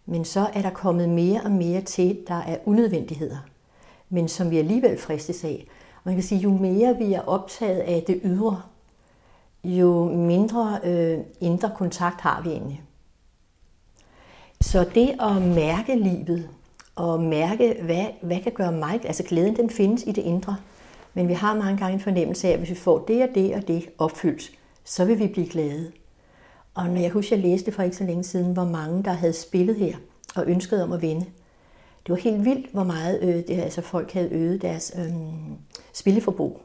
Men 0.05 0.25
så 0.25 0.47
er 0.53 0.61
der 0.61 0.69
kommet 0.69 1.09
mere 1.09 1.41
og 1.41 1.51
mere 1.51 1.81
til, 1.81 2.19
der 2.27 2.35
er 2.35 2.57
unødvendigheder. 2.65 3.37
Men 4.09 4.27
som 4.27 4.51
vi 4.51 4.57
alligevel 4.57 4.97
fristes 4.97 5.43
af. 5.43 5.67
Og 5.95 6.01
man 6.03 6.13
kan 6.13 6.23
sige, 6.23 6.41
jo 6.41 6.49
mere 6.49 6.97
vi 6.97 7.13
er 7.13 7.21
optaget 7.21 7.79
af 7.79 8.03
det 8.07 8.19
ydre, 8.23 8.61
jo 9.63 10.05
mindre 10.05 10.79
øh, 10.83 11.19
indre 11.39 11.71
kontakt 11.75 12.21
har 12.21 12.41
vi 12.41 12.49
egentlig. 12.49 12.81
Så 14.61 14.85
det 14.95 15.09
at 15.21 15.41
mærke 15.41 15.95
livet, 15.95 16.49
og 16.95 17.21
mærke, 17.21 17.77
hvad, 17.81 18.05
hvad 18.21 18.39
kan 18.39 18.51
gøre 18.51 18.71
mig... 18.71 19.01
Altså 19.05 19.23
glæden, 19.23 19.55
den 19.55 19.69
findes 19.69 20.03
i 20.07 20.11
det 20.11 20.21
indre. 20.21 20.55
Men 21.13 21.27
vi 21.27 21.33
har 21.33 21.55
mange 21.55 21.77
gange 21.77 21.93
en 21.93 21.99
fornemmelse 21.99 22.47
af, 22.47 22.51
at 22.51 22.57
hvis 22.57 22.69
vi 22.69 22.75
får 22.75 22.99
det 22.99 23.23
og 23.23 23.29
det 23.35 23.55
og 23.55 23.67
det 23.67 23.89
opfyldt, 23.97 24.51
så 24.83 25.05
vil 25.05 25.19
vi 25.19 25.27
blive 25.27 25.49
glade. 25.49 25.91
Og 26.73 26.89
når 26.89 27.01
jeg 27.01 27.11
husker, 27.11 27.35
jeg 27.35 27.45
læste 27.45 27.71
for 27.71 27.83
ikke 27.83 27.95
så 27.95 28.03
længe 28.03 28.23
siden, 28.23 28.53
hvor 28.53 28.63
mange, 28.65 29.03
der 29.03 29.11
havde 29.11 29.33
spillet 29.33 29.75
her 29.75 29.95
og 30.35 30.47
ønsket 30.47 30.83
om 30.83 30.91
at 30.91 31.01
vinde. 31.01 31.25
Det 32.05 32.09
var 32.09 32.15
helt 32.15 32.45
vildt, 32.45 32.71
hvor 32.71 32.83
meget 32.83 33.19
øh, 33.21 33.35
det, 33.35 33.49
altså 33.49 33.81
folk 33.81 34.11
havde 34.11 34.29
øget 34.31 34.61
deres 34.61 34.93
øh, 34.97 35.13
spilleforbrug. 35.93 36.61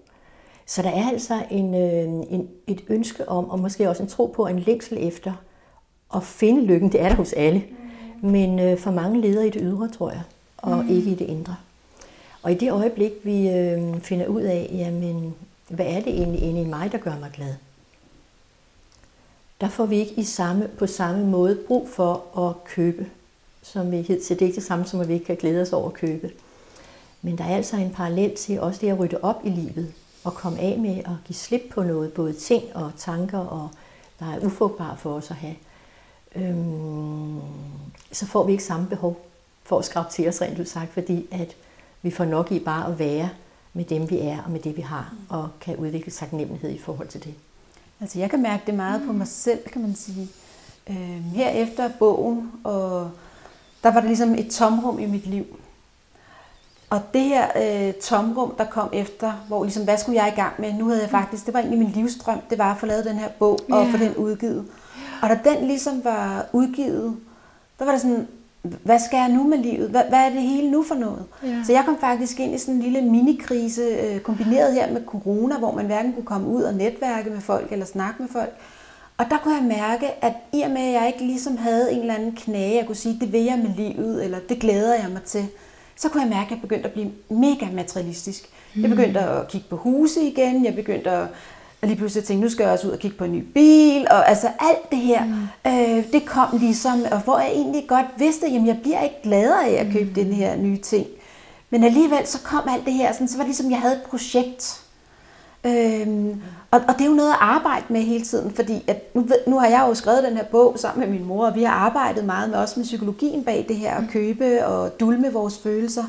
Så 0.67 0.83
der 0.83 0.91
er 0.91 1.09
altså 1.09 1.43
en, 1.51 1.75
øh, 1.75 2.27
en, 2.31 2.49
et 2.67 2.85
ønske 2.89 3.29
om, 3.29 3.51
og 3.51 3.59
måske 3.59 3.89
også 3.89 4.03
en 4.03 4.09
tro 4.09 4.27
på, 4.27 4.47
en 4.47 4.59
længsel 4.59 4.99
efter 5.01 5.33
at 6.15 6.23
finde 6.23 6.65
lykken. 6.65 6.93
Det 6.93 7.01
er 7.01 7.09
der 7.09 7.17
hos 7.17 7.33
alle. 7.33 7.65
Men 8.23 8.59
øh, 8.59 8.79
for 8.79 8.91
mange 8.91 9.21
leder 9.21 9.43
i 9.43 9.51
det 9.51 9.63
ydre, 9.65 9.89
tror 9.89 10.11
jeg, 10.11 10.23
og 10.57 10.85
mm. 10.85 10.91
ikke 10.91 11.11
i 11.11 11.15
det 11.15 11.25
indre. 11.25 11.57
Og 12.43 12.53
i 12.53 12.55
det 12.55 12.73
øjeblik, 12.73 13.13
vi 13.23 13.49
øh, 13.49 14.01
finder 14.01 14.27
ud 14.27 14.43
af, 14.43 14.71
jamen, 14.73 15.35
hvad 15.69 15.87
er 15.87 16.01
det 16.01 16.09
egentlig 16.09 16.43
inde 16.43 16.63
i 16.63 16.65
mig, 16.65 16.93
der 16.93 16.99
gør 16.99 17.19
mig 17.19 17.31
glad? 17.35 17.55
Der 19.61 19.69
får 19.69 19.87
vi 19.87 19.97
ikke 19.97 20.13
i 20.13 20.25
samme, 20.25 20.69
på 20.69 20.87
samme 20.87 21.27
måde 21.27 21.59
brug 21.67 21.89
for 21.89 22.39
at 22.49 22.65
købe, 22.65 23.07
som 23.63 23.91
vi 23.91 23.97
hed 23.97 24.21
til. 24.21 24.39
Det 24.39 24.43
er 24.45 24.47
ikke 24.47 24.57
det 24.57 24.67
samme, 24.67 24.85
som 24.85 25.01
at 25.01 25.09
vi 25.09 25.13
ikke 25.13 25.27
kan 25.27 25.37
glæde 25.37 25.63
os 25.63 25.73
over 25.73 25.89
at 25.89 25.95
købe. 25.95 26.31
Men 27.23 27.39
der 27.39 27.45
er 27.45 27.57
altså 27.57 27.77
en 27.77 27.91
parallel 27.91 28.37
til 28.37 28.61
også 28.61 28.81
det 28.81 28.89
at 28.89 28.99
rydde 28.99 29.19
op 29.23 29.41
i 29.45 29.51
livet 29.51 29.93
og 30.25 30.35
komme 30.35 30.59
af 30.59 30.79
med 30.79 30.99
at 30.99 31.17
give 31.25 31.37
slip 31.37 31.63
på 31.71 31.83
noget, 31.83 32.13
både 32.13 32.33
ting 32.33 32.65
og 32.75 32.93
tanker, 32.97 33.39
og 33.39 33.69
der 34.21 34.27
er 34.27 34.47
ufrugtbare 34.47 34.97
for 34.97 35.13
os 35.13 35.31
at 35.31 35.37
have 35.37 35.55
øhm, 36.37 37.41
så 38.13 38.27
får 38.27 38.45
vi 38.45 38.53
ikke 38.53 38.65
samme 38.65 38.87
behov 38.87 39.27
for 39.65 39.79
at 39.79 39.85
skrabe 39.85 40.09
til 40.13 40.29
os 40.29 40.43
rent 40.43 40.59
ud 40.59 40.65
sagt, 40.65 40.93
fordi 40.93 41.27
at 41.31 41.57
vi 42.03 42.11
får 42.11 42.25
nok 42.25 42.53
i 42.53 42.59
bare 42.59 42.93
at 42.93 42.99
være 42.99 43.29
med 43.73 43.85
dem, 43.85 44.11
vi 44.11 44.19
er 44.19 44.43
og 44.43 44.51
med 44.51 44.61
det, 44.61 44.77
vi 44.77 44.83
har, 44.83 45.15
og 45.29 45.49
kan 45.61 45.77
udvikle 45.77 46.13
taknemmelighed 46.13 46.71
i 46.71 46.79
forhold 46.79 47.09
til 47.09 47.25
det. 47.25 47.35
Altså 48.01 48.19
jeg 48.19 48.31
kan 48.31 48.43
mærke 48.43 48.63
det 48.67 48.75
meget 48.75 49.03
på 49.07 49.13
mig 49.13 49.29
selv, 49.29 49.69
kan 49.73 49.83
man 49.83 49.95
sige. 49.95 50.29
Øhm, 50.91 51.23
her 51.23 51.49
efter 51.49 51.91
bogen, 51.99 52.53
og 52.65 53.11
der 53.83 53.93
var 53.93 54.01
det 54.01 54.09
ligesom 54.09 54.35
et 54.35 54.51
tomrum 54.51 54.99
i 54.99 55.07
mit 55.07 55.27
liv. 55.27 55.47
Og 56.91 57.01
det 57.15 57.23
her 57.23 57.47
øh, 57.57 57.95
tomrum, 57.95 58.55
der 58.59 58.65
kom 58.65 58.89
efter, 58.93 59.33
hvor 59.49 59.65
ligesom, 59.65 59.85
hvad 59.85 59.99
skulle 59.99 60.25
jeg 60.25 60.33
i 60.33 60.41
gang 60.41 60.61
med? 60.61 60.73
Nu 60.73 60.89
havde 60.89 61.01
jeg 61.01 61.11
faktisk, 61.11 61.47
det 61.47 61.55
var 61.55 61.61
egentlig 61.61 61.79
min 61.79 61.91
livsdrøm, 61.91 62.41
det 62.51 62.59
var 62.59 62.73
at 62.73 62.79
få 62.79 62.87
lavet 62.87 63.05
den 63.05 63.17
her 63.17 63.29
bog 63.29 63.61
og 63.71 63.83
yeah. 63.83 63.91
få 63.91 63.97
den 63.97 64.17
udgivet. 64.17 64.67
Og 65.23 65.29
da 65.29 65.39
den 65.45 65.67
ligesom 65.67 66.05
var 66.05 66.47
udgivet, 66.53 67.17
der 67.79 67.85
var 67.85 67.93
det 67.93 68.01
sådan, 68.01 68.27
hvad 68.63 68.99
skal 68.99 69.17
jeg 69.17 69.29
nu 69.29 69.43
med 69.43 69.59
livet? 69.59 69.91
Hvad, 69.91 70.03
hvad 70.09 70.19
er 70.19 70.31
det 70.31 70.43
hele 70.43 70.71
nu 70.71 70.83
for 70.83 70.95
noget? 70.95 71.25
Ja. 71.43 71.63
Så 71.67 71.73
jeg 71.73 71.83
kom 71.85 71.99
faktisk 72.01 72.41
ind 72.41 72.55
i 72.55 72.59
sådan 72.59 72.75
en 72.75 72.83
lille 72.83 73.03
minikrise, 73.03 73.83
øh, 73.83 74.21
kombineret 74.21 74.75
her 74.75 74.93
med 74.93 75.03
corona, 75.07 75.59
hvor 75.59 75.73
man 75.73 75.87
hverken 75.87 76.13
kunne 76.13 76.25
komme 76.25 76.49
ud 76.49 76.63
og 76.63 76.75
netværke 76.75 77.31
med 77.31 77.41
folk 77.41 77.73
eller 77.73 77.87
snakke 77.87 78.23
med 78.23 78.29
folk. 78.29 78.53
Og 79.19 79.27
der 79.31 79.39
kunne 79.39 79.55
jeg 79.55 79.65
mærke, 79.65 80.25
at 80.25 80.33
i 80.53 80.61
og 80.61 80.71
med, 80.71 80.81
at 80.81 80.93
jeg 80.93 81.07
ikke 81.07 81.25
ligesom 81.25 81.57
havde 81.57 81.93
en 81.93 82.01
eller 82.01 82.15
anden 82.15 82.33
knage, 82.33 82.77
jeg 82.77 82.87
kunne 82.87 82.97
sige, 82.97 83.19
det 83.21 83.33
vil 83.33 83.45
jeg 83.45 83.59
med 83.59 83.71
livet, 83.77 84.25
eller 84.25 84.39
det 84.49 84.59
glæder 84.59 84.95
jeg 84.95 85.11
mig 85.11 85.23
til, 85.23 85.47
så 85.97 86.09
kunne 86.09 86.23
jeg 86.23 86.31
mærke, 86.31 86.47
at 86.47 86.51
jeg 86.51 86.61
begyndte 86.61 86.87
at 86.87 86.93
blive 86.93 87.11
mega 87.29 87.67
materialistisk. 87.73 88.49
Jeg 88.77 88.91
mm. 88.91 88.97
begyndte 88.97 89.21
at 89.21 89.49
kigge 89.49 89.67
på 89.71 89.77
huse 89.77 90.23
igen, 90.23 90.65
jeg 90.65 90.75
begyndte 90.75 91.11
at 91.11 91.27
Og 91.87 91.89
lige 91.89 91.99
pludselig 91.99 92.25
tænkte 92.25 92.45
nu 92.45 92.51
skal 92.51 92.65
jeg 92.65 92.73
også 92.73 92.87
ud 92.87 92.93
og 92.93 92.99
kigge 92.99 93.17
på 93.17 93.25
en 93.25 93.33
ny 93.33 93.43
bil, 93.55 94.07
og 94.11 94.29
altså 94.29 94.49
alt 94.59 94.91
det 94.91 94.99
her, 94.99 95.25
mm. 95.25 95.71
øh, 95.71 96.13
det 96.13 96.27
kom 96.27 96.49
ligesom, 96.59 97.01
og 97.13 97.21
hvor 97.21 97.39
jeg 97.39 97.51
egentlig 97.51 97.85
godt 97.89 98.07
vidste, 98.19 98.47
jamen 98.47 98.67
jeg 98.67 98.79
bliver 98.83 99.03
ikke 99.03 99.23
gladere 99.23 99.69
af 99.69 99.73
at 99.73 99.93
købe 99.93 100.05
mm. 100.05 100.15
den 100.15 100.33
her 100.33 100.57
nye 100.57 100.77
ting. 100.77 101.07
Men 101.71 101.85
alligevel 101.85 102.27
så 102.27 102.43
kom 102.43 102.69
alt 102.69 102.85
det 102.85 102.93
her, 102.93 103.13
sådan, 103.13 103.29
så 103.29 103.37
var 103.37 103.45
det 103.45 103.49
ligesom, 103.49 103.71
jeg 103.71 103.81
havde 103.81 103.95
et 103.95 104.03
projekt. 104.03 104.81
Øhm, 105.65 106.43
og, 106.71 106.81
og 106.89 106.95
det 106.95 107.01
er 107.01 107.09
jo 107.09 107.15
noget 107.15 107.31
at 107.31 107.39
arbejde 107.41 107.85
med 107.89 108.01
hele 108.01 108.25
tiden, 108.25 108.51
fordi 108.55 108.85
at 108.87 109.15
nu, 109.15 109.29
nu 109.47 109.59
har 109.59 109.67
jeg 109.67 109.85
jo 109.89 109.95
skrevet 109.95 110.25
den 110.25 110.37
her 110.37 110.45
bog 110.45 110.79
sammen 110.79 111.09
med 111.09 111.19
min 111.19 111.29
mor, 111.29 111.47
og 111.47 111.55
vi 111.55 111.63
har 111.63 111.75
arbejdet 111.75 112.25
meget 112.25 112.51
med 112.51 112.59
også 112.59 112.75
med 112.77 112.85
psykologien 112.85 113.45
bag 113.45 113.65
det 113.69 113.77
her, 113.77 113.95
at 113.95 114.03
mm. 114.03 114.09
købe 114.09 114.67
og 114.67 115.01
dulme 115.01 115.33
vores 115.33 115.59
følelser. 115.59 116.05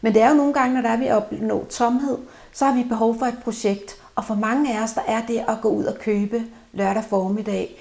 Men 0.00 0.14
det 0.14 0.22
er 0.22 0.28
jo 0.28 0.36
nogle 0.36 0.52
gange, 0.52 0.74
når 0.74 0.82
der 0.82 0.88
er 0.88 0.96
vi 0.96 1.10
opnår 1.10 1.66
tomhed, 1.70 2.18
så 2.52 2.64
har 2.64 2.74
vi 2.74 2.84
behov 2.88 3.18
for 3.18 3.26
et 3.26 3.38
projekt. 3.44 3.99
Og 4.20 4.26
for 4.26 4.34
mange 4.34 4.78
af 4.78 4.82
os, 4.82 4.92
der 4.92 5.00
er 5.06 5.26
det 5.28 5.44
at 5.48 5.60
gå 5.62 5.68
ud 5.68 5.84
og 5.84 5.98
købe 5.98 6.42
lørdag 6.72 7.04
formiddag. 7.04 7.76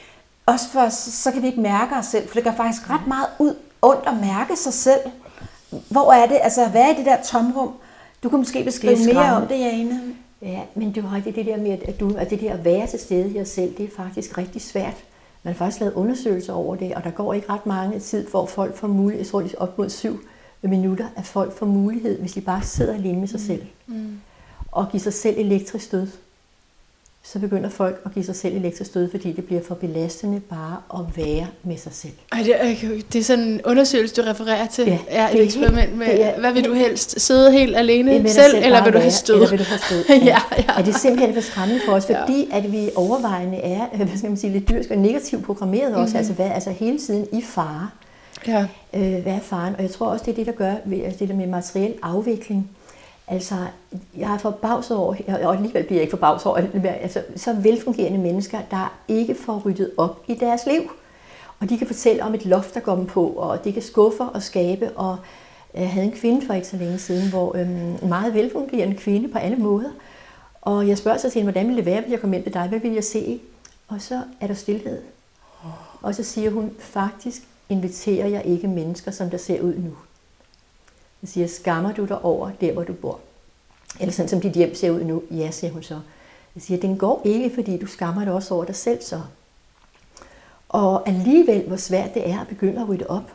Også 0.46 0.70
for 0.70 0.90
så 0.90 1.32
kan 1.32 1.42
vi 1.42 1.48
ikke 1.48 1.62
mærke 1.62 1.96
os 1.96 2.06
selv, 2.06 2.28
for 2.28 2.34
det 2.34 2.44
gør 2.44 2.52
faktisk 2.52 2.90
ret 2.90 3.08
meget 3.08 3.28
ud 3.40 3.56
ondt 3.82 4.08
at 4.08 4.14
mærke 4.22 4.56
sig 4.56 4.74
selv. 4.74 5.00
Hvor 5.90 6.14
er 6.14 6.28
det? 6.28 6.38
Altså, 6.42 6.68
hvad 6.68 6.82
er 6.82 6.96
det 6.96 7.06
der 7.06 7.18
tomrum? 7.24 7.74
Du 8.24 8.30
kan 8.30 8.40
måske 8.40 8.64
beskrive 8.64 9.14
mere 9.14 9.36
om 9.36 9.48
det, 9.48 9.60
Jane. 9.60 10.02
Ja, 10.42 10.60
men 10.76 10.96
det 10.96 11.04
var 11.04 11.14
rigtigt 11.16 11.36
det 11.36 11.46
der 11.46 11.58
med, 11.58 11.78
at, 11.88 12.00
du, 12.00 12.16
at 12.18 12.30
det 12.30 12.42
der 12.42 12.54
at 12.54 12.66
være 12.66 12.88
til 12.88 13.00
stede 13.00 13.32
i 13.32 13.42
os 13.42 13.48
selv, 13.48 13.78
det 13.78 13.86
er 13.86 13.96
faktisk 13.98 14.38
rigtig 14.38 14.62
svært. 14.62 15.04
Man 15.44 15.54
har 15.54 15.58
faktisk 15.58 15.80
lavet 15.80 15.94
undersøgelser 15.94 16.54
over 16.54 16.76
det, 16.76 16.96
og 16.96 17.04
der 17.04 17.12
går 17.12 17.34
ikke 17.34 17.50
ret 17.50 17.66
mange 17.66 18.00
tid, 18.00 18.28
hvor 18.28 18.46
folk 18.46 18.76
får 18.76 18.88
mulighed, 18.88 19.26
jeg 19.26 19.28
tror 19.32 19.42
det 19.42 19.54
er 19.54 19.58
op 19.58 19.78
mod 19.78 19.90
syv 19.90 20.20
minutter, 20.62 21.08
at 21.16 21.26
folk 21.26 21.58
får 21.58 21.66
mulighed, 21.66 22.20
hvis 22.20 22.34
de 22.34 22.42
bare 22.42 22.62
sidder 22.62 22.94
alene 22.94 23.20
med 23.20 23.28
sig 23.28 23.40
selv, 23.40 23.62
mm. 23.88 24.20
og 24.72 24.90
giver 24.92 25.02
sig 25.02 25.14
selv 25.14 25.36
elektrisk 25.38 25.86
stød 25.86 26.08
så 27.24 27.40
begynder 27.40 27.70
folk 27.70 28.02
at 28.06 28.14
give 28.14 28.26
sig 28.26 28.36
selv 28.36 28.56
elektrisk 28.56 28.90
stød, 28.90 29.12
fordi 29.12 29.32
det 29.32 29.46
bliver 29.46 29.62
for 29.68 29.76
belastende 29.76 30.40
bare 30.40 30.78
at 30.94 31.18
være 31.18 31.48
med 31.64 31.78
sig 31.78 31.94
selv. 31.94 32.14
Ej, 32.32 32.40
det, 32.44 32.56
er, 32.66 32.76
det 33.14 33.20
er 33.20 33.24
sådan 33.24 33.46
en 33.46 33.62
undersøgelse, 33.66 34.22
du 34.22 34.28
refererer 34.28 34.68
til. 34.68 34.86
Ja, 34.86 35.00
er 35.08 35.30
et 35.30 35.44
eksperiment 35.44 35.98
med, 35.98 36.08
er, 36.08 36.40
hvad 36.40 36.54
vil 36.54 36.66
du 36.66 36.74
helst? 36.74 37.22
Sidde 37.22 37.52
helt 37.52 37.78
alene 37.78 38.30
selv, 38.30 38.52
selv, 38.52 38.64
eller 38.64 38.84
vil 38.84 38.94
du 38.94 39.00
have 39.00 39.12
stød? 39.12 39.36
Eller 39.36 39.50
vil 39.50 39.60
du 39.60 39.64
have 39.64 39.80
stød? 39.80 40.06
ja. 40.10 40.18
ja, 40.26 40.40
ja. 40.58 40.64
Er 40.78 40.84
det 40.84 40.96
simpelthen 40.96 41.34
for 41.34 41.42
skræmmende 41.42 41.82
for 41.86 41.92
os, 41.92 42.06
fordi 42.06 42.48
ja. 42.52 42.58
at 42.58 42.72
vi 42.72 42.90
overvejende 42.96 43.58
er, 43.58 43.88
hvad 43.96 44.18
skal 44.18 44.30
man 44.30 44.38
sige, 44.38 44.54
lidt 44.54 44.70
dyrsk 44.70 44.92
og 44.92 44.98
negativt 44.98 45.46
programmeret 45.46 45.96
også, 45.96 46.02
mm-hmm. 46.02 46.18
altså, 46.18 46.34
hvad, 46.34 46.52
altså 46.54 46.72
hele 46.72 47.00
tiden 47.00 47.28
i 47.34 47.42
fare. 47.42 47.90
Ja. 48.48 48.68
Øh, 48.94 49.22
hvad 49.22 49.34
er 49.34 49.40
faren? 49.40 49.76
Og 49.76 49.82
jeg 49.82 49.92
tror 49.92 50.08
også, 50.08 50.26
det 50.26 50.32
er 50.32 50.36
det, 50.36 50.46
der 50.46 50.52
gør 50.52 50.74
ved, 50.86 51.04
altså 51.04 51.20
det 51.20 51.30
der 51.30 51.36
med 51.36 51.48
materiel 51.48 51.94
afvikling 52.02 52.70
Altså, 53.32 53.56
jeg 54.18 54.34
er 54.34 54.38
forbavset 54.38 54.98
over, 54.98 55.16
og 55.28 55.56
alligevel 55.56 55.84
bliver 55.84 55.98
jeg 55.98 56.02
ikke 56.02 56.18
forbavset 56.18 56.48
over, 56.48 56.58
altså, 57.02 57.24
så 57.36 57.54
velfungerende 57.54 58.18
mennesker, 58.20 58.60
der 58.72 59.00
ikke 59.08 59.36
får 59.36 59.62
ryddet 59.66 59.92
op 59.98 60.24
i 60.28 60.36
deres 60.36 60.66
liv. 60.66 60.92
Og 61.60 61.70
de 61.70 61.78
kan 61.78 61.88
fortælle 61.88 62.24
om 62.24 62.34
et 62.34 62.46
loft, 62.46 62.74
der 62.74 62.80
går 62.80 62.96
dem 62.96 63.06
på, 63.06 63.28
og 63.28 63.64
de 63.64 63.74
kan 63.74 63.82
skuffe 63.82 64.24
og 64.24 64.44
skabe. 64.44 64.92
Og 64.92 65.18
øh, 65.74 65.82
jeg 65.82 65.92
havde 65.92 66.06
en 66.06 66.12
kvinde 66.12 66.46
for 66.46 66.54
ikke 66.54 66.68
så 66.68 66.78
længe 66.78 67.00
siden, 67.00 67.30
hvor 67.30 67.58
øhm, 67.58 67.96
en 68.02 68.10
meget 68.10 68.34
velfungerende 68.34 68.96
kvinde 68.96 69.30
på 69.30 69.38
alle 69.38 69.58
måder. 69.58 69.90
Og 70.62 70.88
jeg 70.88 70.98
spørger 70.98 71.18
så 71.18 71.30
til 71.30 71.40
hende, 71.40 71.52
hvordan 71.52 71.68
ville 71.68 71.78
det 71.78 71.86
være, 71.86 72.02
hvis 72.02 72.12
jeg 72.12 72.22
kom 72.22 72.34
ind 72.34 72.44
til 72.44 72.54
dig? 72.54 72.68
Hvad 72.68 72.80
ville 72.80 72.96
jeg 72.96 73.04
se? 73.04 73.40
Og 73.88 74.02
så 74.02 74.22
er 74.42 74.48
der 74.48 74.54
stillhed. 74.54 75.02
Og 76.02 76.16
så 76.16 76.24
siger 76.24 76.52
hun, 76.52 76.72
faktisk 76.80 77.42
inviterer 77.70 78.28
jeg 78.28 78.46
ikke 78.46 78.68
mennesker, 78.68 79.12
som 79.12 79.30
der 79.30 79.38
ser 79.38 79.62
ud 79.62 79.74
nu. 79.76 79.92
Jeg 81.22 81.30
siger, 81.30 81.48
skammer 81.48 81.94
du 81.94 82.06
dig 82.06 82.22
over 82.22 82.52
der, 82.62 82.74
hvor 82.74 82.84
du 82.84 82.94
bor? 82.94 83.20
Eller 84.00 84.12
sådan 84.14 84.30
som 84.30 84.42
dit 84.42 84.52
hjem 84.52 84.76
ser 84.76 84.92
ud 84.92 85.04
nu? 85.04 85.24
Ja, 85.32 85.52
siger 85.52 85.74
hun 85.74 85.84
så. 85.84 86.00
Jeg 86.56 86.64
siger, 86.64 86.80
den 86.80 86.98
går 86.98 87.22
ikke, 87.26 87.52
fordi 87.56 87.78
du 87.78 87.86
skammer 87.86 88.24
dig 88.24 88.34
også 88.34 88.54
over 88.54 88.66
dig 88.66 88.76
selv 88.76 89.02
så. 89.02 89.22
Og 90.70 91.08
alligevel, 91.10 91.68
hvor 91.68 91.78
svært 91.78 92.14
det 92.14 92.30
er 92.30 92.40
at 92.40 92.48
begynde 92.48 92.82
at 92.82 92.90
rydde 92.90 93.08
op. 93.10 93.34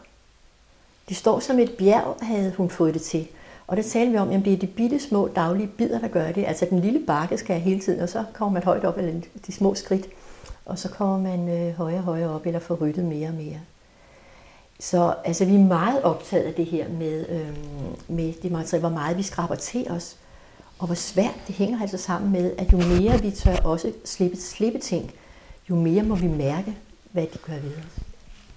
Det 1.09 1.17
står 1.17 1.41
som 1.41 1.59
et 1.59 1.75
bjerg, 1.79 2.17
havde 2.23 2.53
hun 2.57 2.71
fået 2.71 2.95
det 2.95 3.03
til. 3.03 3.29
Og 3.67 3.77
der 3.77 3.83
taler 3.83 4.11
vi 4.11 4.17
om, 4.17 4.31
at 4.31 4.45
det 4.45 4.53
er 4.53 4.57
de 4.57 4.67
bitte 4.67 5.01
små 5.01 5.29
daglige 5.29 5.67
bidder, 5.67 5.99
der 5.99 6.09
gør 6.09 6.33
det. 6.33 6.45
Altså 6.45 6.67
den 6.71 6.81
lille 6.81 7.01
bakke 7.07 7.39
skal 7.39 7.61
hele 7.61 7.81
tiden, 7.81 8.01
og 8.01 8.09
så 8.09 8.25
kommer 8.33 8.53
man 8.53 8.63
højt 8.63 8.85
op, 8.85 8.99
eller 8.99 9.21
de 9.47 9.53
små 9.53 9.75
skridt. 9.75 10.09
Og 10.67 10.79
så 10.79 10.89
kommer 10.89 11.19
man 11.19 11.49
øh, 11.49 11.75
højere 11.75 11.99
og 11.99 12.05
højere 12.05 12.31
op, 12.31 12.47
eller 12.47 12.61
får 12.61 12.75
ryddet 12.75 13.05
mere 13.05 13.29
og 13.29 13.35
mere. 13.35 13.61
Så 14.81 15.15
altså, 15.25 15.45
vi 15.45 15.55
er 15.55 15.59
meget 15.59 16.03
optaget 16.03 16.45
af 16.45 16.55
det 16.55 16.67
her 16.67 16.89
med, 16.89 17.27
øhm, 17.29 17.57
med 18.09 18.33
det 18.43 18.53
materiale, 18.53 18.81
hvor 18.81 18.99
meget 18.99 19.17
vi 19.17 19.23
skraber 19.23 19.55
til 19.55 19.87
os, 19.91 20.17
og 20.79 20.87
hvor 20.87 20.95
svært 20.95 21.35
det 21.47 21.55
hænger 21.55 21.81
altså 21.81 21.99
sammen 21.99 22.33
med, 22.33 22.53
at 22.59 22.73
jo 22.73 22.77
mere 22.77 23.23
vi 23.23 23.31
tør 23.31 23.57
også 23.57 23.93
slippe, 24.05 24.37
slippe 24.37 24.79
ting, 24.79 25.13
jo 25.71 25.75
mere 25.75 26.03
må 26.03 26.15
vi 26.15 26.27
mærke, 26.27 26.77
hvad 27.13 27.27
det 27.33 27.43
gør 27.43 27.53
ved 27.53 27.71
os. 27.71 28.05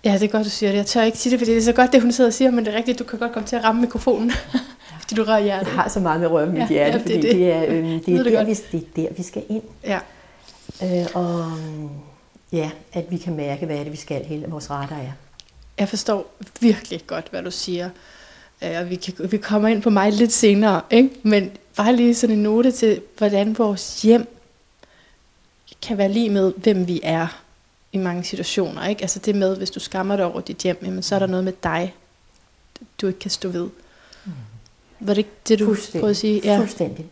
Ja, 0.06 0.14
det 0.14 0.24
er 0.24 0.28
godt, 0.28 0.46
du 0.46 0.50
siger 0.50 0.72
det. 0.72 0.78
Jeg 0.78 0.86
tør 0.86 1.04
ikke 1.04 1.18
sige 1.18 1.32
det, 1.32 1.40
fordi 1.40 1.52
det 1.52 1.58
er 1.58 1.64
så 1.64 1.74
godt, 1.74 1.94
det 1.94 2.02
hun 2.02 2.12
sidder 2.12 2.30
og 2.30 2.34
siger, 2.34 2.52
men 2.52 2.66
det 2.66 2.74
er 2.74 2.78
rigtigt, 2.78 3.00
du 3.00 3.04
kan 3.04 3.20
godt 3.20 3.32
komme 3.32 3.48
til 3.48 3.56
at 3.56 3.64
ramme 3.64 3.82
mikrofonen, 3.82 4.32
fordi 5.02 5.16
du 5.16 5.24
rører 5.24 5.40
hjertet. 5.40 5.68
Jeg 5.68 5.76
har 5.76 5.90
så 5.90 6.00
meget 6.00 6.20
med 6.20 6.28
at 6.28 6.34
røre 6.34 6.46
mit 6.46 6.60
ja, 6.60 6.68
hjerte, 6.68 6.92
ja, 6.92 6.94
det, 6.94 7.02
fordi 7.02 7.16
det, 7.16 7.24
det 7.24 7.52
er, 7.52 7.66
øhm, 7.68 7.84
det, 7.84 8.16
er 8.16 8.24
det, 8.24 8.34
der, 8.34 8.44
vi, 8.44 8.54
det 8.72 9.04
er 9.06 9.08
der, 9.08 9.16
vi 9.18 9.24
skal 9.24 9.44
ind. 9.50 9.64
Ja. 9.84 10.00
Øh, 10.84 11.08
og 11.14 11.52
ja, 12.52 12.70
at 12.94 13.06
vi 13.10 13.18
kan 13.18 13.36
mærke, 13.36 13.66
hvad 13.66 13.78
er 13.78 13.84
det, 13.84 13.92
vi 13.92 13.98
skal, 13.98 14.26
hele 14.26 14.46
vores 14.48 14.72
retter 14.72 14.96
er. 14.96 15.12
Jeg 15.78 15.90
forstår 15.90 16.32
virkelig 16.60 17.02
godt, 17.08 17.28
hvad 17.30 17.44
du 17.44 17.52
siger. 17.52 17.90
Øh, 18.64 18.80
og 18.80 18.90
vi, 18.90 18.96
kan, 18.96 19.32
vi 19.32 19.38
kommer 19.38 19.70
ind 19.70 19.82
på 19.82 19.90
mig 19.90 20.12
lidt 20.12 20.34
senere, 20.34 20.82
ikke? 20.90 21.10
men 21.24 21.52
bare 21.76 21.96
lige 21.96 22.16
sådan 22.16 22.36
en 22.36 22.44
note 22.44 22.72
til, 22.72 23.02
hvordan 23.18 23.58
vores 23.58 24.02
hjem 24.02 24.28
kan 25.82 25.98
være 25.98 26.12
lige 26.12 26.30
med, 26.30 26.54
hvem 26.58 26.88
vi 26.88 27.00
er 27.04 27.42
i 27.92 27.98
mange 27.98 28.24
situationer. 28.24 28.88
Ikke? 28.88 29.02
Altså 29.02 29.20
det 29.20 29.36
med, 29.36 29.58
hvis 29.58 29.72
du 29.72 29.80
skammer 29.80 30.16
dig 30.16 30.26
over 30.26 30.42
dit 30.42 30.58
hjem, 30.58 30.78
jamen, 30.84 31.04
så 31.04 31.16
er 31.16 31.20
der 31.20 31.28
noget 31.28 31.44
med 31.44 31.54
dig, 31.64 31.96
du 33.02 33.08
ikke 33.08 33.20
kan 33.20 33.32
stå 33.32 33.50
ved. 33.50 33.70
Mm. 34.26 34.32
Var 35.00 35.14
det 35.14 35.18
ikke 35.18 35.30
det, 35.48 35.60
du 35.60 35.76
prøvede 35.92 36.10
at 36.10 36.18
sige? 36.18 36.42
Ja. 36.44 36.60
Fuldstændig. 36.60 37.06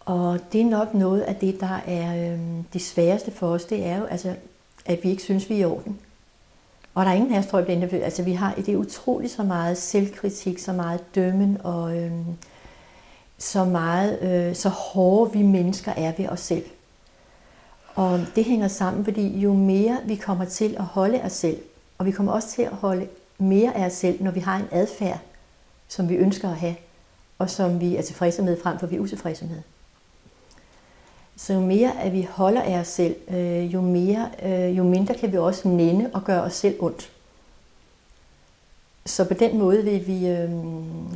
Og 0.00 0.38
det 0.52 0.60
er 0.60 0.64
nok 0.64 0.94
noget 0.94 1.20
af 1.20 1.36
det, 1.36 1.60
der 1.60 1.80
er 1.86 2.32
øh, 2.32 2.38
det 2.72 2.82
sværeste 2.82 3.30
for 3.30 3.48
os, 3.48 3.64
det 3.64 3.84
er 3.84 3.98
jo, 3.98 4.04
altså, 4.04 4.34
at 4.84 4.98
vi 5.02 5.10
ikke 5.10 5.22
synes, 5.22 5.50
vi 5.50 5.54
er 5.54 5.58
i 5.58 5.64
orden. 5.64 5.98
Og 6.96 7.04
der 7.04 7.10
er 7.10 7.14
ingen 7.14 7.34
af 7.34 7.38
os, 7.38 7.46
tror 7.46 7.58
jeg, 7.58 7.88
bliver 7.88 8.04
Altså, 8.04 8.22
vi 8.22 8.32
har 8.32 8.54
det 8.54 8.68
er 8.68 8.76
utroligt 8.76 9.32
så 9.32 9.42
meget 9.42 9.78
selvkritik, 9.78 10.58
så 10.58 10.72
meget 10.72 11.14
dømmen, 11.14 11.58
og 11.64 11.96
øh, 11.96 12.12
så 13.38 13.64
meget, 13.64 14.22
øh, 14.22 14.54
så 14.54 14.68
hårde 14.68 15.32
vi 15.32 15.42
mennesker 15.42 15.92
er 15.92 16.12
ved 16.18 16.28
os 16.28 16.40
selv. 16.40 16.64
Og 17.94 18.20
det 18.36 18.44
hænger 18.44 18.68
sammen, 18.68 19.04
fordi 19.04 19.38
jo 19.38 19.52
mere 19.52 19.98
vi 20.04 20.14
kommer 20.14 20.44
til 20.44 20.76
at 20.78 20.84
holde 20.84 21.22
os 21.22 21.32
selv, 21.32 21.58
og 21.98 22.06
vi 22.06 22.10
kommer 22.10 22.32
også 22.32 22.48
til 22.48 22.62
at 22.62 22.72
holde 22.72 23.08
mere 23.38 23.76
af 23.76 23.86
os 23.86 23.92
selv, 23.92 24.22
når 24.22 24.30
vi 24.30 24.40
har 24.40 24.56
en 24.56 24.68
adfærd, 24.70 25.20
som 25.88 26.08
vi 26.08 26.14
ønsker 26.14 26.50
at 26.50 26.56
have, 26.56 26.74
og 27.38 27.50
som 27.50 27.80
vi 27.80 27.96
er 27.96 28.02
tilfredse 28.02 28.42
med, 28.42 28.62
frem 28.62 28.78
for 28.78 28.86
vi 28.86 28.96
er 28.96 29.00
utilfredse 29.00 29.44
med. 29.44 29.62
Så 31.36 31.52
jo 31.52 31.60
mere 31.60 32.00
at 32.00 32.12
vi 32.12 32.28
holder 32.30 32.62
af 32.62 32.78
os 32.78 32.88
selv, 32.88 33.16
øh, 33.30 33.74
jo, 33.74 33.80
mere, 33.80 34.28
øh, 34.42 34.76
jo 34.76 34.84
mindre 34.84 35.14
kan 35.14 35.32
vi 35.32 35.38
også 35.38 35.68
nænde 35.68 36.10
og 36.14 36.24
gøre 36.24 36.42
os 36.42 36.54
selv 36.54 36.76
ondt. 36.78 37.10
Så 39.06 39.24
på 39.24 39.34
den 39.34 39.58
måde 39.58 39.84
vil 39.84 40.06
vi 40.06 40.28
øh, 40.28 40.50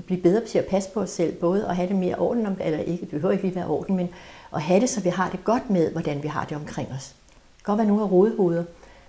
blive 0.06 0.22
bedre 0.22 0.44
til 0.44 0.58
at 0.58 0.66
passe 0.66 0.90
på 0.90 1.00
os 1.00 1.10
selv, 1.10 1.32
både 1.32 1.66
at 1.66 1.76
have 1.76 1.88
det 1.88 1.96
mere 1.96 2.14
orden, 2.14 2.46
om, 2.46 2.56
eller 2.60 2.78
ikke, 2.78 3.00
det 3.00 3.08
behøver 3.08 3.32
ikke 3.32 3.44
lige 3.44 3.54
være 3.54 3.66
orden, 3.66 3.96
men 3.96 4.08
at 4.54 4.62
have 4.62 4.80
det, 4.80 4.88
så 4.88 5.00
vi 5.00 5.08
har 5.08 5.30
det 5.30 5.44
godt 5.44 5.70
med, 5.70 5.92
hvordan 5.92 6.22
vi 6.22 6.28
har 6.28 6.44
det 6.44 6.56
omkring 6.56 6.88
os. 6.96 7.14
Det 7.56 7.64
kan 7.64 7.72
godt 7.72 7.78
være 7.78 7.88
nogle 7.88 8.02
af 8.02 8.10
rodehoveder, 8.10 8.64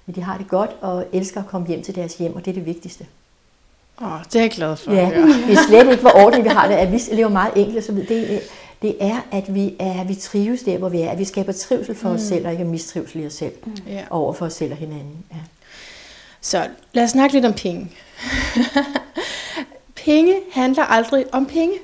men 0.06 0.16
de 0.16 0.22
har 0.22 0.38
det 0.38 0.48
godt 0.48 0.72
og 0.82 1.06
elsker 1.14 1.40
at 1.40 1.48
komme 1.48 1.68
hjem 1.68 1.84
til 1.84 1.96
deres 1.96 2.18
hjem, 2.18 2.36
og 2.36 2.46
det 2.46 2.52
er 2.52 2.56
det 2.56 2.66
vigtigste. 2.66 3.06
Åh, 4.02 4.14
oh, 4.14 4.20
det 4.24 4.36
er 4.36 4.42
jeg 4.42 4.52
glad 4.52 4.76
for. 4.76 4.92
Ja, 4.92 5.06
det 5.48 5.58
er 5.58 5.68
slet 5.68 5.92
ikke, 5.92 6.02
hvor 6.02 6.16
ordentligt 6.16 6.44
vi 6.44 6.50
har 6.50 6.68
det, 6.68 6.76
at 6.76 6.92
vi 6.92 7.02
lever 7.12 7.30
meget 7.30 7.54
enkelt, 7.56 7.86
så 7.86 7.92
det, 7.92 8.42
det 8.82 8.96
er, 9.00 9.22
at 9.32 9.56
vi, 9.56 9.76
er, 9.80 10.02
at 10.02 10.10
vi 10.10 10.16
trives 10.16 10.64
der, 10.64 10.78
hvor 10.78 10.90
vi 10.90 11.02
er, 11.02 11.12
at 11.12 11.20
vi 11.20 11.26
skaber 11.26 11.52
trivsel 11.52 11.96
for 11.96 12.10
mm. 12.10 12.16
os 12.16 12.22
selv, 12.22 12.46
og 12.46 12.52
ikke 12.52 12.66
mistrivsel 12.66 13.24
i 13.24 13.26
os 13.26 13.34
selv, 13.34 13.54
mm. 13.66 13.76
over 14.10 14.34
for 14.34 14.46
os 14.46 14.54
selv 14.54 14.72
og 14.72 14.78
hinanden. 14.78 15.26
Ja. 15.32 15.38
Så 16.42 16.68
lad 16.94 17.04
os 17.04 17.10
snakke 17.10 17.34
lidt 17.34 17.46
om 17.46 17.54
penge. 17.54 17.92
penge 20.06 20.36
handler 20.52 20.84
aldrig 20.84 21.26
om 21.32 21.46
penge, 21.46 21.78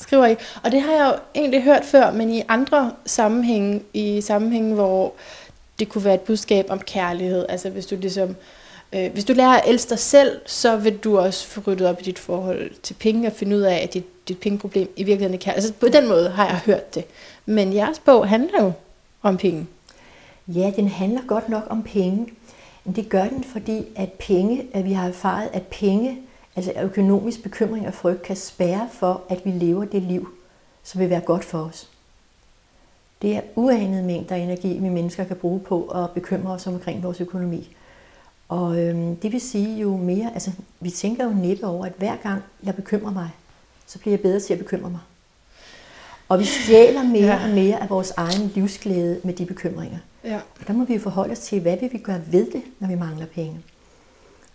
skriver 0.00 0.26
I. 0.26 0.36
Og 0.62 0.72
det 0.72 0.80
har 0.82 0.92
jeg 0.92 1.12
jo 1.14 1.40
egentlig 1.40 1.62
hørt 1.62 1.84
før, 1.84 2.12
men 2.12 2.30
i 2.30 2.42
andre 2.48 2.92
sammenhænge, 3.06 3.82
i 3.94 4.20
sammenhænge, 4.20 4.74
hvor 4.74 5.12
det 5.78 5.88
kunne 5.88 6.04
være 6.04 6.14
et 6.14 6.20
budskab 6.20 6.66
om 6.68 6.78
kærlighed. 6.78 7.46
Altså 7.48 7.70
hvis 7.70 7.86
du 7.86 7.96
ligesom 7.96 8.36
Øh, 8.94 9.12
hvis 9.12 9.24
du 9.24 9.32
lærer 9.32 9.60
at 9.60 9.62
elske 9.66 9.90
dig 9.90 9.98
selv, 9.98 10.40
så 10.46 10.76
vil 10.76 10.96
du 10.96 11.18
også 11.18 11.46
få 11.46 11.62
ryddet 11.66 11.86
op 11.86 12.00
i 12.00 12.04
dit 12.04 12.18
forhold 12.18 12.70
til 12.82 12.94
penge 12.94 13.26
og 13.28 13.32
finde 13.32 13.56
ud 13.56 13.60
af, 13.60 13.76
at 13.76 13.94
dit, 13.94 14.04
dit 14.28 14.40
pengeproblem 14.40 14.92
i 14.96 15.04
virkeligheden 15.04 15.40
kan. 15.40 15.54
Altså 15.54 15.72
på 15.72 15.88
den 15.88 16.08
måde 16.08 16.30
har 16.30 16.46
jeg 16.46 16.60
hørt 16.66 16.94
det. 16.94 17.04
Men 17.46 17.72
jeres 17.72 17.98
bog 17.98 18.28
handler 18.28 18.64
jo 18.64 18.72
om 19.22 19.36
penge. 19.36 19.66
Ja, 20.48 20.72
den 20.76 20.88
handler 20.88 21.20
godt 21.26 21.48
nok 21.48 21.62
om 21.70 21.82
penge. 21.82 22.28
Men 22.84 22.96
det 22.96 23.08
gør 23.08 23.28
den, 23.28 23.44
fordi 23.44 23.84
at 23.96 24.12
penge, 24.12 24.66
at 24.72 24.84
vi 24.84 24.92
har 24.92 25.08
erfaret, 25.08 25.48
at 25.52 25.62
penge, 25.62 26.18
altså 26.56 26.72
økonomisk 26.82 27.42
bekymring 27.42 27.86
og 27.86 27.94
frygt, 27.94 28.22
kan 28.22 28.36
spærre 28.36 28.88
for, 28.92 29.22
at 29.28 29.40
vi 29.44 29.50
lever 29.50 29.84
det 29.84 30.02
liv, 30.02 30.28
som 30.82 31.00
vil 31.00 31.10
være 31.10 31.20
godt 31.20 31.44
for 31.44 31.58
os. 31.58 31.88
Det 33.22 33.36
er 33.36 33.40
uanede 33.54 34.02
mængder 34.02 34.36
energi, 34.36 34.78
vi 34.78 34.88
mennesker 34.88 35.24
kan 35.24 35.36
bruge 35.36 35.60
på 35.60 35.84
at 35.84 36.10
bekymre 36.10 36.52
os 36.52 36.66
omkring 36.66 37.02
vores 37.02 37.20
økonomi. 37.20 37.76
Og 38.48 38.78
øhm, 38.80 39.16
det 39.16 39.32
vil 39.32 39.40
sige 39.40 39.80
jo 39.80 39.96
mere, 39.96 40.30
altså 40.34 40.50
vi 40.80 40.90
tænker 40.90 41.24
jo 41.24 41.30
næppe 41.30 41.66
over, 41.66 41.86
at 41.86 41.92
hver 41.98 42.16
gang 42.16 42.42
jeg 42.64 42.74
bekymrer 42.74 43.12
mig, 43.12 43.30
så 43.86 43.98
bliver 43.98 44.12
jeg 44.12 44.20
bedre 44.20 44.40
til 44.40 44.52
at 44.52 44.58
bekymre 44.58 44.90
mig. 44.90 45.00
Og 46.28 46.38
vi 46.38 46.44
stjæler 46.44 47.02
mere 47.02 47.34
ja. 47.34 47.44
og 47.44 47.50
mere 47.50 47.82
af 47.82 47.90
vores 47.90 48.10
egen 48.10 48.52
livsglæde 48.54 49.20
med 49.24 49.34
de 49.34 49.46
bekymringer. 49.46 49.98
Ja. 50.24 50.40
Og 50.60 50.66
der 50.66 50.72
må 50.72 50.84
vi 50.84 50.94
jo 50.94 51.00
forholde 51.00 51.32
os 51.32 51.38
til, 51.38 51.60
hvad 51.60 51.76
vil 51.76 51.92
vi 51.92 51.98
gøre 51.98 52.20
ved 52.30 52.50
det, 52.52 52.62
når 52.78 52.88
vi 52.88 52.94
mangler 52.94 53.26
penge. 53.26 53.60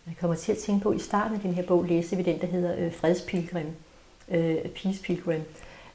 Jeg 0.08 0.16
kommer 0.20 0.36
til 0.36 0.52
at 0.52 0.58
tænke 0.58 0.84
på, 0.84 0.90
at 0.90 0.98
i 0.98 1.04
starten 1.04 1.36
af 1.36 1.42
den 1.42 1.54
her 1.54 1.64
bog 1.64 1.84
læste 1.84 2.16
vi 2.16 2.24
den, 2.24 2.42
der 2.42 2.48
hedder 2.48 2.76
øh, 2.78 2.94
Fredspilgrim. 2.94 3.68
Øh, 4.30 4.56
Peace 4.56 5.02
Pilgrim. 5.02 5.42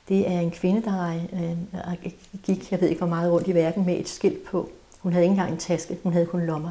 Det 0.09 0.31
er 0.31 0.41
en 0.41 0.51
kvinde, 0.51 0.83
der 0.83 1.21
øh, 1.33 2.13
gik, 2.43 2.73
jeg 2.73 2.81
ved 2.81 2.89
ikke 2.89 2.99
hvor 2.99 3.09
meget 3.09 3.33
rundt 3.33 3.49
i 3.49 3.55
verden, 3.55 3.87
med 3.87 4.01
et 4.01 4.09
skilt 4.09 4.45
på. 4.45 4.71
Hun 4.99 5.13
havde 5.13 5.25
ikke 5.25 5.33
engang 5.33 5.53
en 5.53 5.59
taske, 5.59 5.99
hun 6.03 6.13
havde 6.13 6.27
kun 6.27 6.47
lommer, 6.47 6.71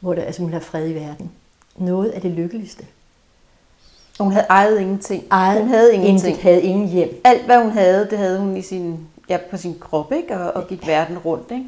hvor 0.00 0.14
der, 0.14 0.22
altså 0.22 0.42
hun 0.42 0.50
havde 0.50 0.64
fred 0.64 0.90
i 0.90 0.94
verden. 0.94 1.30
Noget 1.76 2.10
af 2.10 2.20
det 2.20 2.30
lykkeligste. 2.30 2.86
Og 4.18 4.24
hun 4.24 4.32
havde 4.32 4.46
ejet 4.50 4.80
ingenting. 4.80 5.24
Ejet 5.30 5.60
hun 5.60 5.68
havde 5.68 5.94
ingenting. 5.94 6.28
Intet, 6.28 6.42
havde 6.42 6.62
ingen 6.62 6.88
hjem. 6.88 7.20
Alt 7.24 7.44
hvad 7.44 7.62
hun 7.62 7.70
havde, 7.70 8.08
det 8.10 8.18
havde 8.18 8.38
hun 8.38 8.56
i 8.56 8.62
sin, 8.62 8.98
ja, 9.28 9.38
på 9.50 9.56
sin 9.56 9.76
krop, 9.80 10.12
ikke? 10.12 10.34
Og, 10.38 10.52
og 10.52 10.68
gik 10.68 10.86
verden 10.86 11.18
rundt. 11.18 11.50
Ikke? 11.50 11.64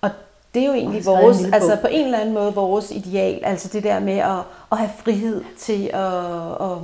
Og 0.00 0.10
det 0.54 0.62
er 0.62 0.66
jo 0.66 0.72
egentlig 0.72 1.06
vores, 1.06 1.44
altså 1.52 1.76
på 1.80 1.86
en 1.86 2.04
eller 2.04 2.18
anden 2.18 2.34
måde 2.34 2.54
vores 2.54 2.90
ideal, 2.90 3.40
altså 3.42 3.68
det 3.68 3.82
der 3.82 4.00
med 4.00 4.18
at, 4.18 4.38
at 4.72 4.78
have 4.78 4.90
frihed 5.04 5.44
til 5.58 5.90
at, 5.92 6.70
at, 6.70 6.78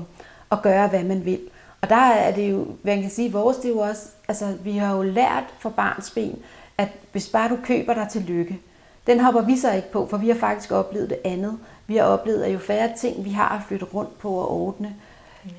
at 0.52 0.62
gøre, 0.62 0.88
hvad 0.88 1.04
man 1.04 1.24
vil. 1.24 1.40
Og 1.80 1.88
der 1.88 1.96
er 1.96 2.34
det 2.34 2.50
jo, 2.50 2.66
hvad 2.82 2.94
man 2.94 3.02
kan 3.02 3.10
sige, 3.10 3.32
vores 3.32 3.56
det 3.56 3.64
er 3.64 3.68
jo 3.68 3.78
også, 3.78 4.02
altså 4.28 4.52
vi 4.64 4.76
har 4.76 4.96
jo 4.96 5.02
lært 5.02 5.44
fra 5.58 5.68
barns 5.68 6.10
ben, 6.10 6.38
at 6.78 6.88
hvis 7.12 7.28
bare 7.28 7.48
du 7.48 7.56
køber 7.64 7.94
dig 7.94 8.08
til 8.10 8.20
lykke, 8.20 8.58
den 9.06 9.20
hopper 9.20 9.40
vi 9.40 9.56
så 9.56 9.72
ikke 9.72 9.92
på, 9.92 10.06
for 10.10 10.16
vi 10.16 10.28
har 10.28 10.36
faktisk 10.36 10.72
oplevet 10.72 11.10
det 11.10 11.18
andet. 11.24 11.58
Vi 11.86 11.96
har 11.96 12.04
oplevet, 12.04 12.42
at 12.42 12.54
jo 12.54 12.58
færre 12.58 12.90
ting 12.96 13.24
vi 13.24 13.30
har 13.30 13.48
at 13.48 13.60
flytte 13.68 13.86
rundt 13.86 14.18
på 14.18 14.34
og 14.34 14.50
ordne, 14.50 14.94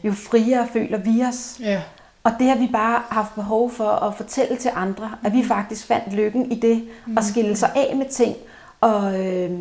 jo 0.04 0.14
friere 0.14 0.68
føler 0.74 0.98
vi 0.98 1.24
os. 1.24 1.60
Ja. 1.60 1.82
Og 2.24 2.32
det 2.40 2.48
har 2.48 2.56
vi 2.56 2.70
bare 2.72 3.02
haft 3.10 3.36
behov 3.36 3.72
for 3.72 3.90
at 3.90 4.16
fortælle 4.16 4.58
til 4.58 4.72
andre, 4.76 5.12
at 5.24 5.34
vi 5.34 5.44
faktisk 5.44 5.86
fandt 5.86 6.14
lykken 6.14 6.52
i 6.52 6.60
det, 6.60 6.88
at 7.18 7.24
skille 7.24 7.56
sig 7.56 7.72
af 7.76 7.96
med 7.96 8.06
ting, 8.10 8.36
og, 8.82 9.26
øh, 9.26 9.52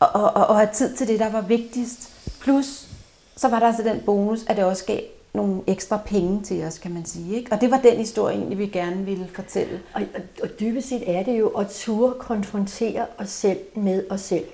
og, 0.00 0.08
og, 0.08 0.36
og, 0.36 0.46
og 0.46 0.56
have 0.56 0.68
tid 0.72 0.96
til 0.96 1.08
det, 1.08 1.18
der 1.18 1.30
var 1.30 1.40
vigtigst. 1.40 2.12
Plus, 2.40 2.88
så 3.36 3.48
var 3.48 3.58
der 3.58 3.66
altså 3.66 3.82
den 3.82 4.00
bonus, 4.00 4.44
at 4.46 4.56
det 4.56 4.64
også 4.64 4.84
gav 4.84 5.00
nogle 5.36 5.62
ekstra 5.66 5.96
penge 6.06 6.42
til 6.42 6.64
os, 6.64 6.78
kan 6.78 6.94
man 6.94 7.04
sige. 7.04 7.36
Ikke? 7.36 7.52
Og 7.52 7.60
det 7.60 7.70
var 7.70 7.80
den 7.80 7.96
historie, 7.96 8.36
egentlig, 8.36 8.58
vi 8.58 8.66
gerne 8.66 9.04
ville 9.04 9.28
fortælle. 9.34 9.80
Og, 9.94 10.02
og, 10.14 10.20
og 10.42 10.48
dybest 10.60 10.88
set 10.88 11.16
er 11.16 11.22
det 11.22 11.38
jo 11.38 11.48
at 11.48 11.66
turde 11.68 12.14
konfrontere 12.18 13.06
os 13.18 13.28
selv 13.28 13.58
med 13.74 14.04
os 14.10 14.20
selv. 14.20 14.44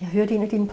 Jeg 0.00 0.08
hørte 0.08 0.34
en 0.34 0.42
af 0.42 0.48
dine 0.48 0.68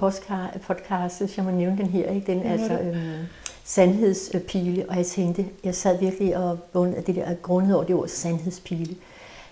podcasts, 0.67 1.38
jeg 1.38 1.46
må 1.46 1.51
nævne 1.51 1.77
den 1.77 1.86
her, 1.86 2.10
ikke? 2.12 2.34
den 2.34 2.43
altså 2.43 2.79
øhm, 2.79 3.25
sandhedspile, 3.63 4.86
og 4.89 4.98
jeg 4.98 5.05
tænkte, 5.05 5.46
jeg 5.63 5.75
sad 5.75 6.00
virkelig 6.00 6.38
og 6.38 6.60
bundet 6.60 7.07
det 7.07 7.15
der 7.15 7.34
grundet 7.34 7.75
over 7.75 7.84
det 7.84 7.96
ord 7.96 8.07
sandhedspile. 8.07 8.96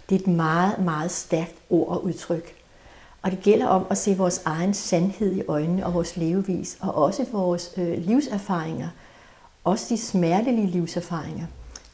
Det 0.10 0.16
er 0.16 0.20
et 0.20 0.28
meget, 0.28 0.80
meget 0.80 1.12
stærkt 1.12 1.56
ord 1.70 1.88
og 1.88 2.04
udtryk. 2.04 2.54
Og 3.22 3.32
det 3.32 3.40
gælder 3.42 3.68
om 3.68 3.86
at 3.90 3.98
se 3.98 4.18
vores 4.18 4.42
egen 4.46 4.74
sandhed 4.74 5.36
i 5.36 5.42
øjnene 5.48 5.86
og 5.86 5.94
vores 5.94 6.18
levevis, 6.18 6.78
og 6.82 6.96
også 6.96 7.26
vores 7.32 7.74
øh, 7.78 7.98
livserfaringer– 7.98 8.90
også 9.66 9.86
de 9.90 9.98
smertelige 9.98 10.68
livserfaringer. 10.68 11.46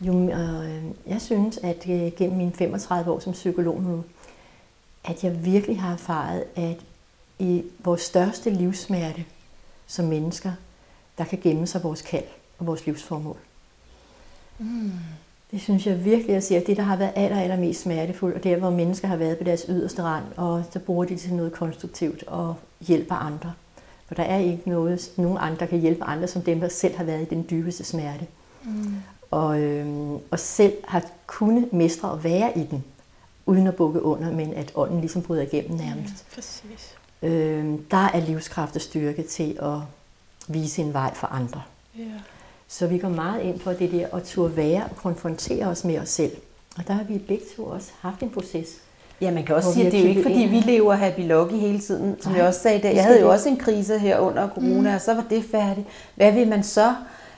Jo, 0.02 0.30
øh, 0.30 0.84
jeg 1.08 1.22
synes, 1.22 1.58
at 1.58 1.90
øh, 1.90 2.12
gennem 2.18 2.38
mine 2.38 2.52
35 2.52 3.12
år 3.12 3.20
som 3.20 3.34
psykolog 3.34 3.84
nu, 3.84 4.04
at 5.04 5.24
jeg 5.24 5.46
virkelig 5.46 5.82
har 5.82 5.94
erfaret, 5.94 6.44
at 6.56 6.78
i 7.40 7.64
vores 7.80 8.02
største 8.02 8.50
livsmerte 8.50 9.26
som 9.88 10.06
mennesker, 10.06 10.52
der 11.18 11.24
kan 11.24 11.40
gemme 11.44 11.68
sig 11.68 11.84
vores 11.84 12.02
kald 12.02 12.24
og 12.60 12.66
vores 12.68 12.86
livsformål. 12.86 13.38
Mm. 14.60 14.92
Det 15.52 15.62
synes 15.62 15.88
jeg 15.88 16.06
virkelig, 16.06 16.36
at 16.36 16.44
sige, 16.44 16.60
at 16.60 16.68
det, 16.68 16.78
der 16.78 16.84
har 16.84 16.96
været 16.96 17.14
aller, 17.16 17.40
allermest 17.40 17.82
smertefuldt, 17.82 18.36
og 18.36 18.44
det 18.44 18.54
er, 18.54 18.58
hvor 18.58 18.70
mennesker 18.70 19.08
har 19.08 19.16
været 19.16 19.38
på 19.38 19.44
deres 19.44 19.66
yderste 19.70 20.04
rand, 20.04 20.26
og 20.38 20.64
så 20.72 20.80
bruger 20.80 21.06
de 21.06 21.18
til 21.18 21.34
noget 21.34 21.52
konstruktivt 21.52 22.24
og 22.24 22.56
hjælper 22.82 23.16
andre. 23.16 23.54
For 24.12 24.16
der 24.16 24.24
er 24.24 24.38
ikke 24.38 24.70
noget, 24.70 25.12
nogen 25.18 25.38
andre, 25.42 25.60
der 25.60 25.66
kan 25.66 25.80
hjælpe 25.80 26.04
andre, 26.04 26.28
som 26.28 26.42
dem, 26.42 26.60
der 26.60 26.68
selv 26.68 26.96
har 26.96 27.04
været 27.04 27.22
i 27.22 27.26
den 27.26 27.46
dybeste 27.50 27.84
smerte. 27.84 28.28
Mm. 28.64 28.96
Og, 29.32 29.62
øhm, 29.62 30.14
og 30.32 30.40
selv 30.40 30.74
har 30.88 31.04
kunnet 31.28 31.74
mestre 31.74 32.14
at 32.14 32.24
være 32.24 32.58
i 32.58 32.64
den, 32.64 32.84
uden 33.46 33.68
at 33.68 33.76
bukke 33.76 34.04
under, 34.04 34.32
men 34.32 34.54
at 34.54 34.72
ånden 34.76 35.00
ligesom 35.00 35.22
bryder 35.22 35.42
igennem 35.42 35.78
nærmest. 35.78 36.14
Ja, 36.32 36.36
præcis. 36.36 36.96
Øhm, 37.22 37.86
der 37.92 37.98
er 38.14 38.20
livskraft 38.20 38.76
og 38.76 38.82
styrke 38.82 39.24
til 39.24 39.60
at 39.62 39.78
vise 40.48 40.82
en 40.82 40.94
vej 40.94 41.14
for 41.14 41.28
andre. 41.28 41.62
Ja. 41.98 42.04
Så 42.68 42.88
vi 42.88 42.98
går 42.98 43.10
meget 43.10 43.42
ind 43.42 43.60
for 43.60 43.72
det 43.74 43.92
der 43.92 44.16
at 44.16 44.24
turde 44.24 44.56
være 44.56 44.84
og 44.84 44.96
konfrontere 44.96 45.66
os 45.66 45.84
med 45.84 46.00
os 46.00 46.10
selv. 46.10 46.38
Og 46.78 46.88
der 46.88 46.94
har 46.94 47.04
vi 47.04 47.18
begge 47.18 47.46
to 47.56 47.66
også 47.66 47.92
haft 48.00 48.24
en 48.24 48.30
proces, 48.30 48.68
Ja, 49.22 49.32
man 49.32 49.44
kan 49.44 49.56
også 49.56 49.74
sige, 49.74 49.86
at 49.86 49.92
det 49.92 50.00
er 50.00 50.04
jo 50.04 50.10
ikke, 50.10 50.24
fordi 50.24 50.48
vi 50.52 50.60
lever 50.60 50.94
happy 50.94 51.20
lucky 51.20 51.54
hele 51.54 51.80
tiden. 51.80 52.16
Som 52.20 52.36
jeg 52.36 52.48
også 52.48 52.60
sagde 52.60 52.82
der. 52.82 52.90
Jeg 52.90 53.04
havde 53.04 53.20
jo 53.22 53.30
også 53.30 53.50
en 53.50 53.58
krise 53.58 54.00
her 54.00 54.20
under 54.20 54.50
corona, 54.50 54.90
mm. 54.90 54.96
og 54.96 55.02
så 55.02 55.14
var 55.14 55.26
det 55.30 55.44
færdigt. 55.52 55.88
Hvad 56.16 56.32
vil 56.32 56.48
man 56.48 56.64
så? 56.64 56.94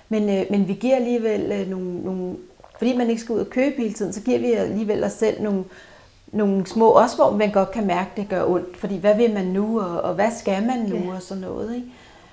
Men, 0.10 0.30
øh, 0.30 0.46
men 0.50 0.68
vi 0.68 0.74
giver 0.74 0.96
alligevel 0.96 1.52
øh, 1.52 1.70
nogle, 1.70 2.02
nogle... 2.02 2.36
Fordi 2.78 2.98
man 2.98 3.10
ikke 3.10 3.22
skal 3.22 3.36
ud 3.36 3.40
og 3.40 3.50
købe 3.50 3.76
hele 3.78 3.94
tiden, 3.94 4.14
så 4.14 4.22
giver 4.22 4.40
vi 4.40 4.52
alligevel 4.52 5.04
os 5.04 5.12
selv 5.12 5.44
nogle, 5.44 5.64
nogle 6.32 6.68
små... 6.68 6.90
Også 6.90 7.16
hvor 7.16 7.32
man 7.32 7.52
godt 7.52 7.72
kan 7.72 7.88
mærke, 7.88 8.10
at 8.12 8.18
det 8.18 8.30
gør 8.30 8.46
ondt. 8.46 8.78
Fordi 8.78 8.98
hvad 8.98 9.16
vil 9.16 9.34
man 9.34 9.46
nu, 9.46 9.80
og, 9.80 10.02
og 10.02 10.14
hvad 10.14 10.32
skal 10.40 10.64
man 10.64 10.80
nu, 10.80 10.96
ja. 10.96 11.16
og 11.16 11.22
sådan 11.22 11.42
noget. 11.42 11.76
Ikke? 11.76 11.88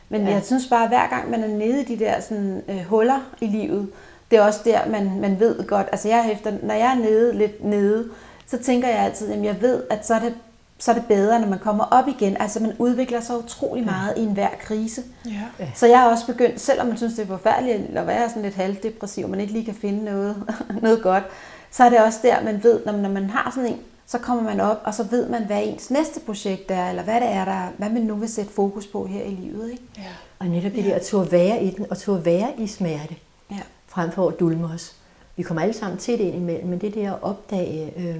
Men 0.08 0.22
ja. 0.26 0.32
jeg 0.32 0.42
synes 0.44 0.66
bare, 0.66 0.82
at 0.82 0.88
hver 0.88 1.08
gang 1.08 1.30
man 1.30 1.44
er 1.44 1.48
nede 1.48 1.82
i 1.82 1.84
de 1.84 2.04
der 2.04 2.20
sådan, 2.20 2.62
øh, 2.68 2.84
huller 2.88 3.30
i 3.40 3.46
livet, 3.46 3.88
det 4.30 4.38
er 4.38 4.42
også 4.42 4.60
der, 4.64 4.78
man, 4.90 5.20
man 5.20 5.40
ved 5.40 5.66
godt... 5.66 5.86
Altså 5.92 6.08
jeg 6.08 6.32
efter, 6.32 6.52
når 6.62 6.74
jeg 6.74 6.96
er 6.96 7.02
nede, 7.02 7.32
lidt 7.32 7.64
nede, 7.64 8.08
så 8.50 8.58
tænker 8.58 8.88
jeg 8.88 8.98
altid, 8.98 9.32
at 9.32 9.44
jeg 9.44 9.62
ved, 9.62 9.82
at 9.90 10.06
så 10.06 10.14
er 10.14 10.20
det 10.20 10.34
så 10.80 10.90
er 10.90 10.94
det 10.94 11.04
bedre, 11.06 11.40
når 11.40 11.48
man 11.48 11.58
kommer 11.58 11.84
op 11.84 12.08
igen. 12.08 12.36
Altså 12.40 12.60
man 12.60 12.72
udvikler 12.78 13.20
sig 13.20 13.38
utrolig 13.38 13.84
meget 13.84 14.12
ja. 14.16 14.20
i 14.20 14.24
enhver 14.24 14.48
krise. 14.60 15.02
Ja. 15.26 15.66
Så 15.74 15.86
jeg 15.86 15.98
har 16.00 16.10
også 16.10 16.26
begyndt, 16.26 16.60
selvom 16.60 16.86
man 16.86 16.96
synes, 16.96 17.14
det 17.14 17.22
er 17.22 17.26
forfærdeligt 17.26 17.96
at 17.96 18.06
være 18.06 18.28
sådan 18.28 18.42
lidt 18.42 18.54
halvdepressiv, 18.54 19.24
og 19.24 19.30
man 19.30 19.40
ikke 19.40 19.52
lige 19.52 19.64
kan 19.64 19.74
finde 19.74 20.04
noget, 20.04 20.42
noget 20.82 21.02
godt, 21.02 21.24
så 21.70 21.84
er 21.84 21.88
det 21.88 21.98
også 21.98 22.18
der, 22.22 22.44
man 22.44 22.62
ved, 22.62 22.80
når 22.86 22.92
man, 22.92 23.00
når 23.00 23.10
man 23.10 23.30
har 23.30 23.50
sådan 23.54 23.72
en, 23.72 23.78
så 24.06 24.18
kommer 24.18 24.44
man 24.44 24.60
op, 24.60 24.80
og 24.84 24.94
så 24.94 25.02
ved 25.02 25.28
man, 25.28 25.44
hvad 25.44 25.62
ens 25.64 25.90
næste 25.90 26.20
projekt 26.20 26.70
er, 26.70 26.88
eller 26.90 27.02
hvad 27.02 27.20
det 27.20 27.28
er, 27.28 27.44
der, 27.44 27.68
hvad 27.78 27.90
man 27.90 28.02
nu 28.02 28.14
vil 28.14 28.28
sætte 28.28 28.52
fokus 28.52 28.86
på 28.86 29.06
her 29.06 29.24
i 29.24 29.30
livet. 29.30 29.70
Ikke? 29.70 29.82
Ja. 29.96 30.02
Og 30.38 30.46
netop 30.46 30.72
det 30.72 30.84
ja. 30.84 30.88
der 30.88 30.94
at 30.94 31.02
turde 31.02 31.32
være 31.32 31.62
i 31.62 31.70
den, 31.70 31.86
og 31.90 31.98
turde 31.98 32.24
være 32.24 32.48
i 32.58 32.66
smerte, 32.66 33.16
ja. 33.50 33.60
frem 33.86 34.10
for 34.10 34.28
at 34.28 34.40
dulme 34.40 34.66
os. 34.74 34.96
Vi 35.36 35.42
kommer 35.42 35.62
alle 35.62 35.74
sammen 35.74 35.98
til 35.98 36.18
det 36.18 36.24
indimellem, 36.24 36.68
men 36.68 36.80
det 36.80 36.94
der 36.94 37.12
at 37.12 37.22
opdage 37.22 37.92
øh, 37.96 38.16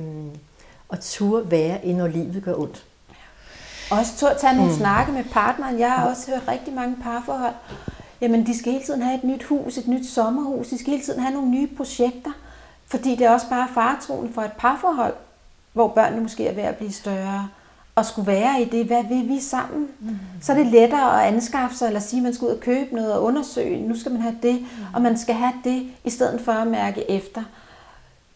og 0.88 1.01
turde 1.01 1.51
være, 1.51 1.92
når 1.92 2.07
livet 2.07 2.42
gør 2.44 2.55
ondt. 2.55 2.85
Også 3.90 4.16
turde 4.16 4.35
tage 4.38 4.57
nogle 4.57 4.73
mm. 4.73 4.79
snakke 4.79 5.12
med 5.12 5.25
partneren. 5.25 5.79
Jeg 5.79 5.92
har 5.92 6.09
også 6.11 6.31
hørt 6.31 6.49
rigtig 6.49 6.75
mange 6.75 6.96
parforhold. 7.03 7.55
Jamen, 8.20 8.46
de 8.46 8.59
skal 8.59 8.73
hele 8.73 8.85
tiden 8.85 9.03
have 9.03 9.18
et 9.18 9.25
nyt 9.25 9.44
hus, 9.44 9.79
et 9.79 9.88
nyt 9.88 10.07
sommerhus. 10.07 10.68
De 10.68 10.79
skal 10.79 10.90
hele 10.90 11.05
tiden 11.05 11.20
have 11.20 11.35
nogle 11.35 11.51
nye 11.51 11.66
projekter. 11.77 12.31
Fordi 12.87 13.11
det 13.11 13.27
er 13.27 13.31
også 13.31 13.49
bare 13.49 13.68
faretroen 13.75 14.33
for 14.33 14.42
et 14.42 14.53
parforhold, 14.53 15.14
hvor 15.73 15.88
børnene 15.88 16.23
måske 16.23 16.46
er 16.46 16.55
ved 16.55 16.62
at 16.62 16.77
blive 16.77 16.92
større 16.92 17.49
at 17.96 18.07
skulle 18.07 18.26
være 18.26 18.62
i 18.62 18.64
det, 18.64 18.87
hvad 18.87 19.05
vil 19.09 19.29
vi 19.29 19.40
sammen? 19.40 19.88
Mm. 20.00 20.18
Så 20.42 20.53
er 20.53 20.57
det 20.57 20.66
lettere 20.66 21.22
at 21.22 21.35
anskaffe 21.35 21.76
sig, 21.76 21.87
eller 21.87 22.00
sige, 22.00 22.18
at 22.18 22.24
man 22.24 22.35
skal 22.35 22.46
ud 22.46 22.53
og 22.53 22.61
købe 22.61 22.94
noget 22.94 23.12
og 23.12 23.22
undersøge, 23.22 23.88
nu 23.88 24.00
skal 24.00 24.12
man 24.12 24.20
have 24.20 24.37
det, 24.42 24.61
mm. 24.61 24.66
og 24.94 25.03
man 25.03 25.18
skal 25.18 25.35
have 25.35 25.53
det, 25.64 25.83
i 26.05 26.11
stedet 26.11 26.40
for 26.40 26.53
at 26.53 26.66
mærke 26.66 27.11
efter. 27.11 27.42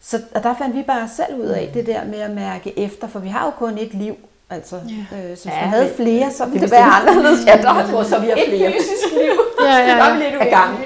Så 0.01 0.19
og 0.35 0.43
der 0.43 0.55
fandt 0.57 0.75
vi 0.75 0.81
bare 0.81 1.09
selv 1.17 1.41
ud 1.41 1.45
af 1.45 1.69
det 1.73 1.85
der 1.85 2.05
med 2.05 2.19
at 2.19 2.31
mærke 2.31 2.79
efter, 2.79 3.07
for 3.07 3.19
vi 3.19 3.29
har 3.29 3.45
jo 3.45 3.51
kun 3.51 3.77
et 3.77 3.93
liv. 3.93 4.15
Altså, 4.49 4.75
yeah. 4.75 5.31
øh, 5.31 5.37
så 5.37 5.43
hvis 5.43 5.45
ja, 5.45 5.61
man 5.61 5.69
havde 5.69 5.91
flere, 5.95 6.31
så 6.31 6.45
ville 6.45 6.61
det, 6.61 6.61
det 6.61 6.71
være 6.71 6.83
anderledes. 6.83 7.45
Ja, 7.45 7.61
der 7.61 7.79
jeg 7.79 7.89
tror 7.89 8.03
så, 8.03 8.19
vi 8.19 8.27
har 8.27 8.39
flere. 8.47 8.69
Et 8.69 8.73
fysisk 8.73 9.13
liv. 9.13 9.31
ja, 9.67 9.77
ja, 9.77 9.79
ja. 9.79 9.95
Der 9.95 10.03
er 10.03 10.17
vi 10.17 10.23
lidt 10.23 10.49
gang. 10.49 10.79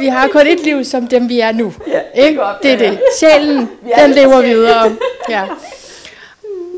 vi 0.00 0.06
har 0.06 0.28
kun 0.28 0.46
et 0.46 0.64
liv 0.64 0.84
som 0.84 1.06
dem, 1.06 1.28
vi 1.28 1.40
er 1.40 1.52
nu. 1.52 1.72
Ja, 1.86 2.00
det, 2.16 2.32
er 2.32 2.36
godt, 2.36 2.62
det 2.62 2.72
er 2.72 2.78
det. 2.78 3.00
Sjælen, 3.20 3.70
den 4.00 4.10
lever 4.10 4.42
videre. 4.42 4.96
Ja 5.28 5.44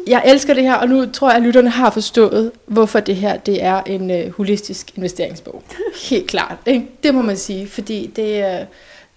jeg 0.09 0.23
elsker 0.27 0.55
det 0.55 0.63
her, 0.63 0.75
og 0.75 0.89
nu 0.89 1.07
tror 1.07 1.29
jeg, 1.29 1.37
at 1.37 1.43
lytterne 1.43 1.71
har 1.71 1.91
forstået, 1.91 2.53
hvorfor 2.67 3.01
det 3.01 3.17
her 3.17 3.37
det 3.37 3.63
er 3.63 3.83
en 3.83 4.11
øh, 4.11 4.33
holistisk 4.33 4.97
investeringsbog. 4.97 5.63
Helt 6.11 6.27
klart. 6.27 6.57
Ikke? 6.67 6.87
Det 7.03 7.15
må 7.15 7.23
man 7.23 7.37
sige, 7.37 7.69
fordi 7.69 8.07
det, 8.17 8.35
øh, 8.37 8.67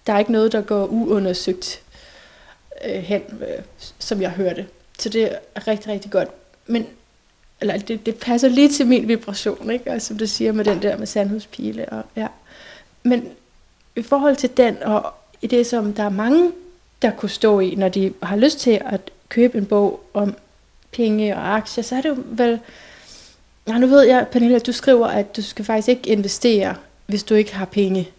der 0.06 0.12
er 0.12 0.18
ikke 0.18 0.32
noget, 0.32 0.52
der 0.52 0.60
går 0.60 0.86
uundersøgt 0.86 1.80
øh, 2.84 3.02
hen, 3.02 3.22
øh, 3.40 3.62
som 3.98 4.22
jeg 4.22 4.30
hørte. 4.30 4.66
Så 4.98 5.08
det 5.08 5.32
er 5.54 5.68
rigtig, 5.68 5.92
rigtig 5.92 6.10
godt. 6.10 6.28
Men 6.66 6.86
eller 7.60 7.78
det, 7.78 8.06
det 8.06 8.14
passer 8.16 8.48
lige 8.48 8.68
til 8.68 8.86
min 8.86 9.08
vibration, 9.08 9.70
ikke? 9.70 9.90
Og 9.90 10.02
som 10.02 10.18
du 10.18 10.26
siger 10.26 10.52
med 10.52 10.64
den 10.64 10.82
der 10.82 10.96
med 10.96 11.06
sandhedspile. 11.06 11.88
Og, 11.88 12.02
ja. 12.16 12.26
Men 13.02 13.28
i 13.96 14.02
forhold 14.02 14.36
til 14.36 14.56
den, 14.56 14.82
og 14.82 15.14
i 15.42 15.46
det 15.46 15.66
som 15.66 15.92
der 15.92 16.02
er 16.02 16.08
mange 16.08 16.50
der 17.02 17.10
kunne 17.10 17.28
stå 17.28 17.60
i, 17.60 17.74
når 17.74 17.88
de 17.88 18.12
har 18.22 18.36
lyst 18.36 18.58
til 18.58 18.80
at 18.86 19.00
købe 19.28 19.58
en 19.58 19.66
bog 19.66 20.00
om 20.14 20.34
penge 20.92 21.36
og 21.36 21.56
aktier, 21.56 21.84
så 21.84 21.96
er 21.96 22.00
det 22.00 22.08
jo 22.08 22.16
vel... 22.26 22.60
Ja, 23.68 23.78
nu 23.78 23.86
ved 23.86 24.02
jeg, 24.02 24.26
Pernille, 24.32 24.56
at 24.56 24.66
du 24.66 24.72
skriver, 24.72 25.06
at 25.06 25.36
du 25.36 25.42
skal 25.42 25.64
faktisk 25.64 25.88
ikke 25.88 26.08
investere, 26.08 26.74
hvis 27.06 27.22
du 27.22 27.34
ikke 27.34 27.54
har 27.54 27.64
penge. 27.64 28.10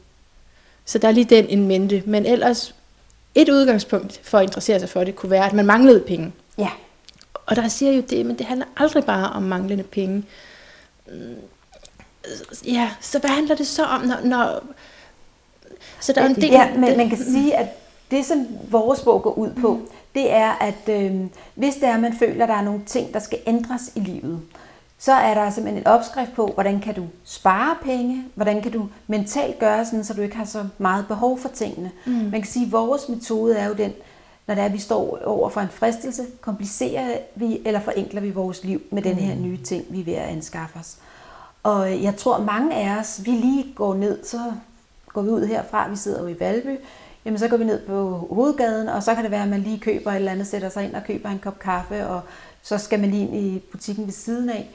Så 0.85 0.97
der 0.97 1.07
er 1.07 1.11
lige 1.11 1.25
den 1.25 1.49
en 1.49 1.67
mente. 1.67 2.03
Men 2.05 2.25
ellers, 2.25 2.75
et 3.35 3.49
udgangspunkt 3.49 4.19
for 4.23 4.37
at 4.37 4.43
interessere 4.43 4.79
sig 4.79 4.89
for 4.89 5.03
det, 5.03 5.15
kunne 5.15 5.29
være, 5.29 5.45
at 5.45 5.53
man 5.53 5.65
manglede 5.65 5.99
penge. 5.99 6.31
Ja. 6.57 6.69
Og 7.45 7.55
der 7.55 7.67
siger 7.67 7.91
jo 7.91 8.01
det, 8.01 8.25
men 8.25 8.37
det 8.37 8.45
handler 8.45 8.65
aldrig 8.77 9.03
bare 9.05 9.29
om 9.29 9.43
manglende 9.43 9.83
penge. 9.83 10.23
Mm, 11.07 11.35
Ja, 12.65 12.91
så 13.01 13.19
hvad 13.19 13.29
handler 13.29 13.55
det 13.55 13.67
så 13.67 13.85
om, 13.85 14.01
når... 14.01 14.17
når 14.23 14.63
så 15.99 16.13
der 16.13 16.21
er 16.21 16.25
en 16.25 16.35
del... 16.35 16.51
Ja, 16.51 16.73
men 16.77 16.97
man 16.97 17.09
kan 17.09 17.17
sige, 17.17 17.55
at 17.55 17.67
det, 18.11 18.25
som 18.25 18.47
vores 18.69 19.01
bog 19.01 19.21
går 19.21 19.33
ud 19.33 19.51
på, 19.61 19.73
mm. 19.73 19.87
Det 20.15 20.33
er, 20.33 20.51
at 20.51 20.89
øh, 20.89 21.21
hvis 21.55 21.75
det 21.75 21.83
er, 21.83 21.93
at 21.93 21.99
man 21.99 22.13
føler, 22.13 22.43
at 22.43 22.49
der 22.49 22.55
er 22.55 22.61
nogle 22.61 22.81
ting, 22.85 23.13
der 23.13 23.19
skal 23.19 23.39
ændres 23.47 23.91
i 23.95 23.99
livet, 23.99 24.41
så 24.97 25.11
er 25.11 25.33
der 25.33 25.49
simpelthen 25.49 25.83
en 25.83 25.87
opskrift 25.87 26.33
på, 26.33 26.47
hvordan 26.47 26.79
kan 26.79 26.95
du 26.95 27.07
spare 27.23 27.75
penge, 27.81 28.25
hvordan 28.35 28.61
kan 28.61 28.71
du 28.71 28.87
mentalt 29.07 29.59
gøre 29.59 29.85
sådan, 29.85 30.03
så 30.03 30.13
du 30.13 30.21
ikke 30.21 30.35
har 30.35 30.45
så 30.45 30.65
meget 30.77 31.07
behov 31.07 31.39
for 31.39 31.49
tingene. 31.49 31.91
Mm. 32.05 32.11
Man 32.13 32.31
kan 32.31 32.45
sige, 32.45 32.65
at 32.65 32.71
vores 32.71 33.09
metode 33.09 33.57
er 33.57 33.67
jo 33.67 33.73
den, 33.73 33.93
når 34.47 34.55
det 34.55 34.61
er, 34.61 34.65
at 34.65 34.73
vi 34.73 34.77
står 34.77 35.19
over 35.25 35.49
for 35.49 35.61
en 35.61 35.69
fristelse, 35.69 36.25
komplicerer 36.41 37.17
vi 37.35 37.61
eller 37.65 37.79
forenkler 37.79 38.21
vi 38.21 38.31
vores 38.31 38.63
liv 38.63 38.81
med 38.91 39.01
den 39.01 39.15
her 39.15 39.35
mm. 39.35 39.41
nye 39.41 39.57
ting, 39.57 39.85
vi 39.89 39.99
er 39.99 40.03
ved 40.03 40.13
at 40.13 40.29
anskaffe 40.29 40.79
os. 40.79 40.97
Og 41.63 42.03
jeg 42.03 42.15
tror, 42.15 42.39
mange 42.39 42.75
af 42.75 42.99
os, 42.99 43.21
vi 43.25 43.31
lige 43.31 43.73
går 43.75 43.95
ned, 43.95 44.23
så 44.23 44.37
går 45.07 45.21
vi 45.21 45.29
ud 45.29 45.45
herfra, 45.45 45.89
vi 45.89 45.95
sidder 45.95 46.21
jo 46.21 46.27
i 46.27 46.39
Valby, 46.39 46.77
jamen 47.25 47.39
så 47.39 47.47
går 47.47 47.57
vi 47.57 47.63
ned 47.63 47.79
på 47.87 48.27
hovedgaden, 48.31 48.89
og 48.89 49.03
så 49.03 49.15
kan 49.15 49.23
det 49.23 49.31
være, 49.31 49.43
at 49.43 49.49
man 49.49 49.61
lige 49.61 49.79
køber 49.79 50.11
et 50.11 50.15
eller 50.15 50.31
andet, 50.31 50.47
sætter 50.47 50.69
sig 50.69 50.85
ind 50.85 50.95
og 50.95 51.03
køber 51.07 51.29
en 51.29 51.39
kop 51.39 51.59
kaffe, 51.59 52.07
og 52.07 52.21
så 52.61 52.77
skal 52.77 52.99
man 52.99 53.11
lige 53.11 53.27
ind 53.27 53.35
i 53.35 53.63
butikken 53.71 54.05
ved 54.05 54.13
siden 54.13 54.49
af. 54.49 54.69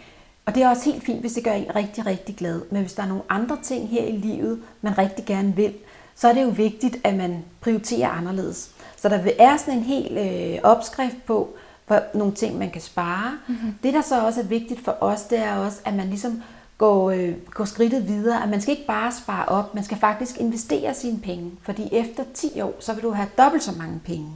Og 0.47 0.55
det 0.55 0.63
er 0.63 0.69
også 0.69 0.91
helt 0.91 1.05
fint, 1.05 1.21
hvis 1.21 1.33
det 1.33 1.45
gør 1.45 1.53
en 1.53 1.77
rigtig, 1.77 2.07
rigtig 2.07 2.37
glad. 2.37 2.63
Men 2.71 2.81
hvis 2.81 2.93
der 2.93 3.03
er 3.03 3.07
nogle 3.09 3.23
andre 3.29 3.59
ting 3.63 3.89
her 3.89 4.05
i 4.05 4.17
livet, 4.17 4.63
man 4.83 4.99
rigtig 4.99 5.25
gerne 5.25 5.57
vil, 5.57 5.75
så 6.15 6.29
er 6.29 6.33
det 6.33 6.43
jo 6.43 6.49
vigtigt, 6.49 6.97
at 7.05 7.15
man 7.15 7.45
prioriterer 7.61 8.09
anderledes. 8.09 8.71
Så 8.97 9.09
der 9.09 9.31
er 9.39 9.57
sådan 9.57 9.79
en 9.79 9.85
hel 9.85 10.19
øh, 10.19 10.59
opskrift 10.63 11.27
på, 11.27 11.55
for 11.87 12.01
nogle 12.15 12.35
ting, 12.35 12.59
man 12.59 12.71
kan 12.71 12.81
spare. 12.81 13.33
Mm-hmm. 13.49 13.75
Det, 13.83 13.95
der 13.95 14.03
så 14.03 14.27
også 14.27 14.41
er 14.41 14.45
vigtigt 14.45 14.85
for 14.85 14.97
os, 15.01 15.23
det 15.23 15.39
er 15.39 15.57
også, 15.57 15.81
at 15.85 15.95
man 15.95 16.09
ligesom 16.09 16.43
gå, 16.79 17.11
øh, 17.11 17.37
gå 17.51 17.65
skridtet 17.65 18.09
videre, 18.09 18.43
at 18.43 18.49
man 18.49 18.61
skal 18.61 18.73
ikke 18.73 18.87
bare 18.87 19.13
spare 19.13 19.45
op, 19.45 19.75
man 19.75 19.85
skal 19.85 19.99
faktisk 19.99 20.41
investere 20.41 20.95
sine 20.95 21.19
penge, 21.19 21.51
fordi 21.63 21.89
efter 21.93 22.25
10 22.35 22.61
år, 22.61 22.75
så 22.81 22.95
vil 22.95 23.03
du 23.03 23.11
have 23.11 23.29
dobbelt 23.39 23.63
så 23.63 23.73
mange 23.79 24.01
penge. 24.05 24.29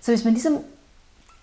Så 0.00 0.10
hvis 0.10 0.24
man 0.24 0.32
ligesom 0.32 0.58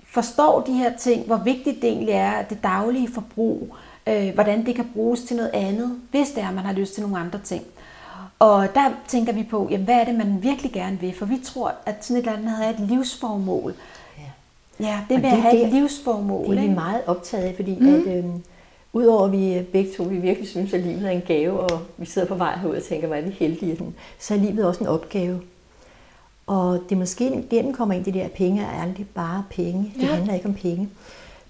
forstår 0.07 0.61
de 0.61 0.73
her 0.73 0.97
ting, 0.97 1.25
hvor 1.25 1.37
vigtigt 1.37 1.81
det 1.81 1.89
egentlig 1.89 2.13
er, 2.13 2.31
at 2.31 2.49
det 2.49 2.63
daglige 2.63 3.13
forbrug, 3.13 3.75
øh, 4.07 4.33
hvordan 4.33 4.65
det 4.65 4.75
kan 4.75 4.89
bruges 4.93 5.23
til 5.23 5.37
noget 5.37 5.51
andet, 5.53 5.99
hvis 6.11 6.29
det 6.29 6.43
er, 6.43 6.47
at 6.47 6.53
man 6.53 6.65
har 6.65 6.73
lyst 6.73 6.93
til 6.93 7.03
nogle 7.03 7.19
andre 7.19 7.39
ting. 7.43 7.63
Og 8.39 8.67
der 8.75 8.91
tænker 9.07 9.33
vi 9.33 9.43
på, 9.43 9.67
jamen, 9.71 9.85
hvad 9.85 9.95
er 9.95 10.03
det, 10.03 10.15
man 10.15 10.43
virkelig 10.43 10.71
gerne 10.71 10.99
vil? 10.99 11.15
For 11.15 11.25
vi 11.25 11.39
tror, 11.43 11.73
at 11.85 12.05
sådan 12.05 12.17
et 12.17 12.27
eller 12.27 12.37
andet 12.37 12.51
har 12.51 12.65
et 12.65 12.79
livsformål. 12.79 13.73
Ja, 14.17 14.85
ja 14.85 14.99
det 15.09 15.21
med 15.21 15.31
det, 15.31 15.37
at 15.37 15.41
have 15.41 15.57
det, 15.57 15.65
et 15.65 15.73
livsformål. 15.73 16.55
Det 16.55 16.63
er 16.63 16.67
vi 16.67 16.73
meget 16.73 17.01
optaget 17.07 17.43
af, 17.43 17.55
fordi 17.55 17.77
mm. 17.79 17.95
at, 17.95 18.17
øh, 18.17 18.25
Udover 18.93 19.25
at 19.25 19.31
vi 19.31 19.65
begge 19.71 19.91
to 19.97 20.03
vi 20.03 20.17
virkelig 20.17 20.49
synes, 20.49 20.73
at 20.73 20.79
livet 20.79 21.05
er 21.05 21.09
en 21.09 21.21
gave, 21.21 21.59
og 21.59 21.81
vi 21.97 22.05
sidder 22.05 22.27
på 22.27 22.35
vej 22.35 22.57
herud 22.57 22.75
og 22.75 22.83
tænker, 22.83 23.07
hvor 23.07 23.15
er 23.15 23.21
vi 23.21 23.29
heldige, 23.29 23.77
så 24.19 24.33
er 24.33 24.37
livet 24.37 24.65
også 24.65 24.81
en 24.81 24.87
opgave. 24.87 25.41
Og 26.47 26.79
det 26.89 26.97
måske 26.97 27.43
den 27.51 27.73
kommer 27.73 27.95
ind 27.95 28.05
det 28.05 28.13
der, 28.13 28.27
penge 28.27 28.61
er 28.61 28.81
aldrig 28.81 29.07
bare 29.07 29.45
penge. 29.49 29.93
Det 29.95 30.03
ja. 30.03 30.07
handler 30.07 30.33
ikke 30.33 30.45
om 30.45 30.53
penge. 30.53 30.89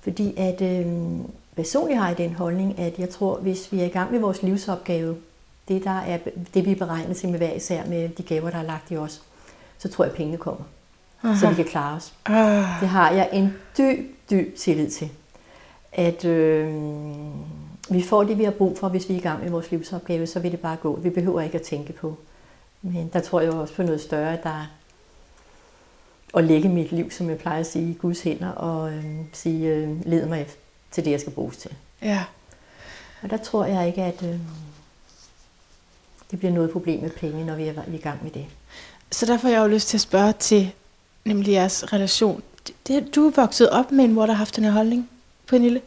Fordi 0.01 0.33
at 0.37 0.61
øh, 0.61 0.85
personligt 1.55 1.99
har 1.99 2.07
jeg 2.07 2.17
den 2.17 2.33
holdning, 2.33 2.79
at 2.79 2.99
jeg 2.99 3.09
tror, 3.09 3.37
hvis 3.37 3.71
vi 3.71 3.79
er 3.79 3.85
i 3.85 3.89
gang 3.89 4.11
med 4.11 4.19
vores 4.19 4.43
livsopgave, 4.43 5.15
det 5.67 5.83
der 5.83 5.99
er 5.99 6.17
det, 6.53 6.65
vi 6.65 6.71
er 6.71 6.75
beregnet 6.75 7.17
til 7.17 7.29
med 7.29 7.37
hver 7.37 7.53
især 7.53 7.85
med 7.85 8.09
de 8.09 8.23
gaver, 8.23 8.49
der 8.49 8.57
er 8.57 8.63
lagt 8.63 8.91
i 8.91 8.97
os, 8.97 9.21
så 9.77 9.89
tror 9.89 10.03
jeg, 10.03 10.11
at 10.11 10.17
pengene 10.17 10.37
kommer. 10.37 10.63
Aha. 11.23 11.39
Så 11.39 11.49
vi 11.49 11.55
kan 11.55 11.65
klare 11.65 11.95
os. 11.95 12.13
Ah. 12.25 12.81
Det 12.81 12.87
har 12.87 13.11
jeg 13.11 13.29
en 13.33 13.53
dyb, 13.77 14.29
dyb 14.29 14.57
tillid 14.57 14.89
til 14.89 15.09
at 15.93 16.25
øh, 16.25 16.75
vi 17.89 18.03
får 18.03 18.23
det, 18.23 18.37
vi 18.37 18.43
har 18.43 18.51
brug 18.51 18.77
for, 18.77 18.89
hvis 18.89 19.09
vi 19.09 19.13
er 19.13 19.17
i 19.17 19.21
gang 19.21 19.43
med 19.43 19.49
vores 19.49 19.71
livsopgave, 19.71 20.27
så 20.27 20.39
vil 20.39 20.51
det 20.51 20.59
bare 20.59 20.75
gå. 20.75 20.99
Vi 20.99 21.09
behøver 21.09 21.41
ikke 21.41 21.57
at 21.57 21.61
tænke 21.61 21.93
på. 21.93 22.17
Men 22.81 23.09
der 23.13 23.19
tror 23.19 23.41
jeg 23.41 23.51
også 23.51 23.73
på 23.73 23.83
noget 23.83 24.01
større, 24.01 24.37
der 24.43 24.67
at 26.33 26.43
lægge 26.43 26.69
mit 26.69 26.91
liv, 26.91 27.11
som 27.11 27.29
jeg 27.29 27.37
plejer 27.37 27.59
at 27.59 27.67
sige, 27.67 27.89
i 27.89 27.93
Guds 27.93 28.21
hænder, 28.21 28.49
og 28.49 28.93
øh, 28.93 29.05
sige, 29.33 29.67
øh, 29.67 30.05
led 30.05 30.25
mig 30.25 30.47
til 30.91 31.05
det, 31.05 31.11
jeg 31.11 31.19
skal 31.19 31.33
bruges 31.33 31.57
til. 31.57 31.71
Ja. 32.01 32.23
Og 33.21 33.29
der 33.29 33.37
tror 33.37 33.65
jeg 33.65 33.87
ikke, 33.87 34.01
at 34.01 34.23
øh, 34.23 34.39
det 36.31 36.39
bliver 36.39 36.53
noget 36.53 36.71
problem 36.71 37.01
med 37.01 37.09
penge, 37.09 37.45
når 37.45 37.55
vi 37.55 37.67
er 37.67 37.73
i 37.93 37.97
gang 37.97 38.23
med 38.23 38.31
det. 38.31 38.45
Så 39.11 39.25
derfor 39.25 39.47
har 39.47 39.55
jeg 39.55 39.61
jo 39.61 39.67
lyst 39.67 39.87
til 39.87 39.97
at 39.97 40.01
spørge 40.01 40.33
til 40.33 40.71
nemlig 41.25 41.51
jeres 41.51 41.93
relation. 41.93 42.43
Det, 42.87 43.15
du 43.15 43.27
er 43.27 43.31
vokset 43.35 43.69
op 43.69 43.91
med 43.91 44.05
en 44.05 44.13
mor, 44.13 44.25
der 44.25 44.33
har 44.33 44.37
haft 44.37 44.55
den 44.55 44.63
her 44.63 44.71
holdning. 44.71 45.09
Pernille? 45.47 45.81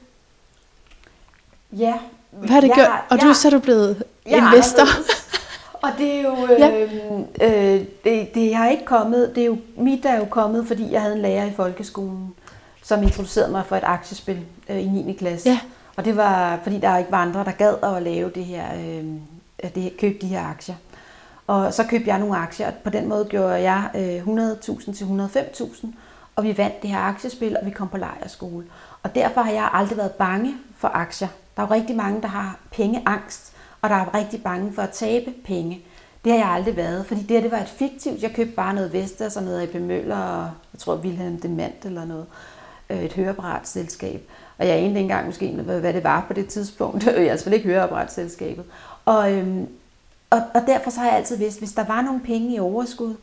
Ja. 1.73 1.95
Hvad 2.31 2.49
har 2.49 2.61
det 2.61 2.75
gjort? 2.75 2.89
Og 3.11 3.21
du 3.21 3.35
så 3.35 3.49
er 3.49 3.51
du 3.51 3.59
blevet 3.59 4.03
investor. 4.25 4.87
Og 5.83 5.93
det 5.99 6.13
er 6.13 6.23
jo, 6.23 6.37
ja. 6.59 6.71
øh, 6.71 6.93
øh, 7.43 7.85
det, 8.05 8.35
det 8.35 8.55
har 8.55 8.69
ikke 8.69 8.85
kommet, 8.85 9.33
det 9.35 9.43
er 9.43 9.47
jo, 9.47 9.59
mit 9.77 10.05
er 10.05 10.19
jo 10.19 10.25
kommet, 10.25 10.67
fordi 10.67 10.93
jeg 10.93 11.03
havde 11.03 11.15
en 11.17 11.23
lærer 11.23 11.45
i 11.45 11.53
folkeskolen, 11.53 12.35
som 12.83 13.03
introducerede 13.03 13.51
mig 13.51 13.67
for 13.67 13.77
et 13.77 13.85
aktiespil 13.85 14.39
øh, 14.69 14.83
i 14.83 14.89
9. 14.89 15.13
klasse. 15.13 15.51
Ja. 15.51 15.59
Og 15.97 16.05
det 16.05 16.17
var, 16.17 16.61
fordi 16.63 16.79
der 16.79 16.99
ikke 16.99 17.11
var 17.11 17.23
andre, 17.23 17.45
der 17.45 17.53
gad 17.53 17.75
at 17.83 18.03
lave 18.03 18.31
det 18.31 18.45
her, 18.45 18.65
øh, 18.75 19.05
det, 19.75 19.97
købe 19.97 20.19
de 20.21 20.27
her 20.27 20.43
aktier. 20.43 20.75
Og 21.47 21.75
så 21.75 21.85
købte 21.85 22.09
jeg 22.09 22.19
nogle 22.19 22.37
aktier, 22.37 22.67
og 22.67 22.73
på 22.85 22.91
den 22.91 23.09
måde 23.09 23.25
gjorde 23.25 23.55
jeg 23.55 23.91
øh, 23.95 24.51
100.000 24.51 24.97
til 24.97 25.05
105.000, 25.05 25.87
og 26.37 26.45
vi 26.45 26.59
vandt 26.59 26.83
det 26.83 26.91
her 26.91 26.99
aktiespil, 26.99 27.57
og 27.61 27.67
vi 27.67 27.71
kom 27.71 27.89
på 27.89 27.97
lejerskole. 27.97 28.65
Og 29.07 29.15
derfor 29.15 29.41
har 29.41 29.53
jeg 29.53 29.71
aldrig 29.73 29.99
været 29.99 30.13
bange 30.13 30.55
for 30.79 30.89
aktier. 30.89 31.29
Der 31.57 31.63
er 31.63 31.67
jo 31.67 31.75
rigtig 31.75 31.97
mange, 31.97 32.23
der 32.23 32.29
har 32.29 32.59
pengeangst, 32.73 33.53
og 33.83 33.91
der 33.91 33.97
er 33.97 34.15
rigtig 34.15 34.43
bange 34.43 34.73
for 34.73 34.83
at 34.83 34.91
tabe 34.91 35.35
penge. 35.45 35.85
Det 36.25 36.33
har 36.33 36.39
jeg 36.39 36.49
aldrig 36.49 36.77
været, 36.77 37.07
fordi 37.07 37.23
det, 37.23 37.43
det 37.43 37.51
var 37.51 37.59
et 37.59 37.69
fiktivt. 37.69 38.23
Jeg 38.23 38.33
købte 38.33 38.55
bare 38.55 38.75
noget 38.75 38.93
Vestas 38.93 39.37
og 39.37 39.43
noget 39.43 39.63
AP 39.63 39.75
Møller, 39.75 40.17
og 40.17 40.51
jeg 40.73 40.79
tror 40.79 40.97
Wilhelm 40.97 41.41
Demand 41.41 41.73
eller 41.85 42.05
noget. 42.05 42.27
Øh, 42.91 43.03
et 43.03 43.13
høreapparatselskab. 43.13 44.31
Og 44.59 44.67
jeg 44.67 44.77
anede 44.77 44.89
ikke 44.89 45.01
engang 45.01 45.27
måske, 45.27 45.53
hvad 45.53 45.93
det 45.93 46.05
var 46.05 46.25
på 46.27 46.33
det 46.33 46.49
tidspunkt. 46.49 47.07
Jeg 47.07 47.39
har 47.45 47.51
ikke 47.53 47.69
høreapparatselskabet. 47.69 48.65
Og, 49.05 49.33
øhm, 49.33 49.69
og, 50.31 50.43
og 50.55 50.63
derfor 50.67 50.91
så 50.91 51.01
har 51.01 51.07
jeg 51.07 51.17
altid 51.17 51.37
vidst, 51.37 51.59
hvis 51.59 51.73
der 51.73 51.85
var 51.85 52.03
nogle 52.03 52.21
penge 52.21 52.55
i 52.55 52.59
overskud, 52.59 53.15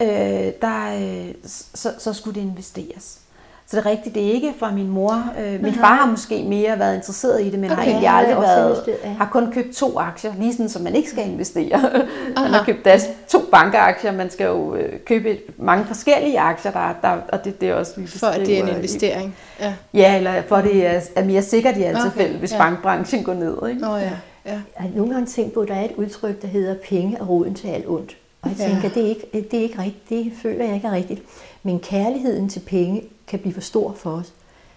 øh, 0.00 0.52
der, 0.62 0.96
øh, 1.00 1.34
så, 1.44 1.94
så 1.98 2.12
skulle 2.12 2.40
det 2.40 2.46
investeres. 2.46 3.23
Så 3.66 3.76
det 3.76 3.86
er 3.86 3.90
rigtigt, 3.90 4.14
det 4.14 4.26
er 4.26 4.32
ikke 4.32 4.54
fra 4.58 4.72
min 4.72 4.88
mor. 4.88 5.24
Øh, 5.40 5.62
min 5.62 5.74
far 5.74 5.94
har 5.94 6.10
måske 6.10 6.44
mere 6.48 6.78
været 6.78 6.96
interesseret 6.96 7.42
i 7.42 7.50
det, 7.50 7.58
men 7.58 7.70
okay, 7.70 7.82
har 7.82 7.90
egentlig 7.90 8.08
aldrig 8.08 8.36
været, 8.36 8.82
ja. 9.04 9.08
har 9.08 9.28
kun 9.32 9.52
købt 9.52 9.76
to 9.76 9.98
aktier, 9.98 10.32
lige 10.38 10.52
sådan, 10.52 10.68
som 10.68 10.82
man 10.82 10.94
ikke 10.94 11.10
skal 11.10 11.30
investere. 11.30 11.78
han 12.36 12.52
har 12.52 12.64
købt 12.64 12.84
deres 12.84 13.08
to 13.28 13.38
bankaktier, 13.50 14.12
man 14.12 14.30
skal 14.30 14.46
jo 14.46 14.74
øh, 14.74 15.00
købe 15.06 15.38
mange 15.58 15.84
forskellige 15.84 16.40
aktier, 16.40 16.72
der, 16.72 16.94
der, 17.02 17.16
og 17.28 17.44
det, 17.44 17.60
det 17.60 17.68
er 17.68 17.74
også, 17.74 17.92
vi 17.96 18.06
For 18.06 18.26
at 18.26 18.40
det 18.40 18.58
er 18.58 18.62
en 18.62 18.76
investering. 18.76 19.36
Ja, 19.60 19.74
ja 19.94 20.16
eller 20.16 20.42
for 20.42 20.56
at 20.56 20.64
det 20.64 20.86
er, 20.86 21.00
er 21.16 21.24
mere 21.24 21.42
sikkert 21.42 21.76
i 21.76 21.82
alt 21.82 21.96
okay, 21.96 22.10
tilfælde, 22.10 22.38
hvis 22.38 22.52
ja. 22.52 22.58
bankbranchen 22.58 23.24
går 23.24 23.34
ned. 23.34 23.68
Ikke? 23.68 23.88
Oh, 23.88 24.00
ja. 24.00 24.10
Ja. 24.46 24.50
Jeg 24.50 24.60
har 24.76 24.88
nogle 24.94 25.12
gange 25.12 25.26
tænkt 25.26 25.54
på, 25.54 25.60
at 25.60 25.68
der 25.68 25.74
er 25.74 25.84
et 25.84 25.92
udtryk, 25.96 26.42
der 26.42 26.48
hedder 26.48 26.74
penge 26.88 27.16
er 27.20 27.24
roden 27.24 27.54
til 27.54 27.68
alt 27.68 27.84
ondt. 27.88 28.16
Og 28.44 28.50
jeg 28.50 28.56
tænker, 28.56 28.88
ja. 28.88 28.94
det, 28.94 29.04
er 29.04 29.08
ikke, 29.08 29.48
det 29.50 29.58
er 29.58 29.62
ikke 29.62 29.78
rigtigt, 29.78 30.08
det 30.08 30.32
føler 30.42 30.64
jeg 30.64 30.74
ikke 30.74 30.86
er 30.86 30.92
rigtigt. 30.92 31.22
Men 31.62 31.80
kærligheden 31.80 32.48
til 32.48 32.60
penge 32.60 33.02
kan 33.26 33.38
blive 33.38 33.54
for 33.54 33.60
stor 33.60 33.92
for 33.92 34.10
os. 34.10 34.32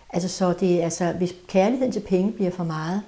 Altså, 0.10 0.30
så 0.30 0.54
det, 0.60 0.82
altså, 0.82 1.12
hvis 1.12 1.36
kærligheden 1.48 1.92
til 1.92 2.00
penge 2.00 2.32
bliver 2.32 2.52
for 2.52 2.64
meget, 2.64 3.02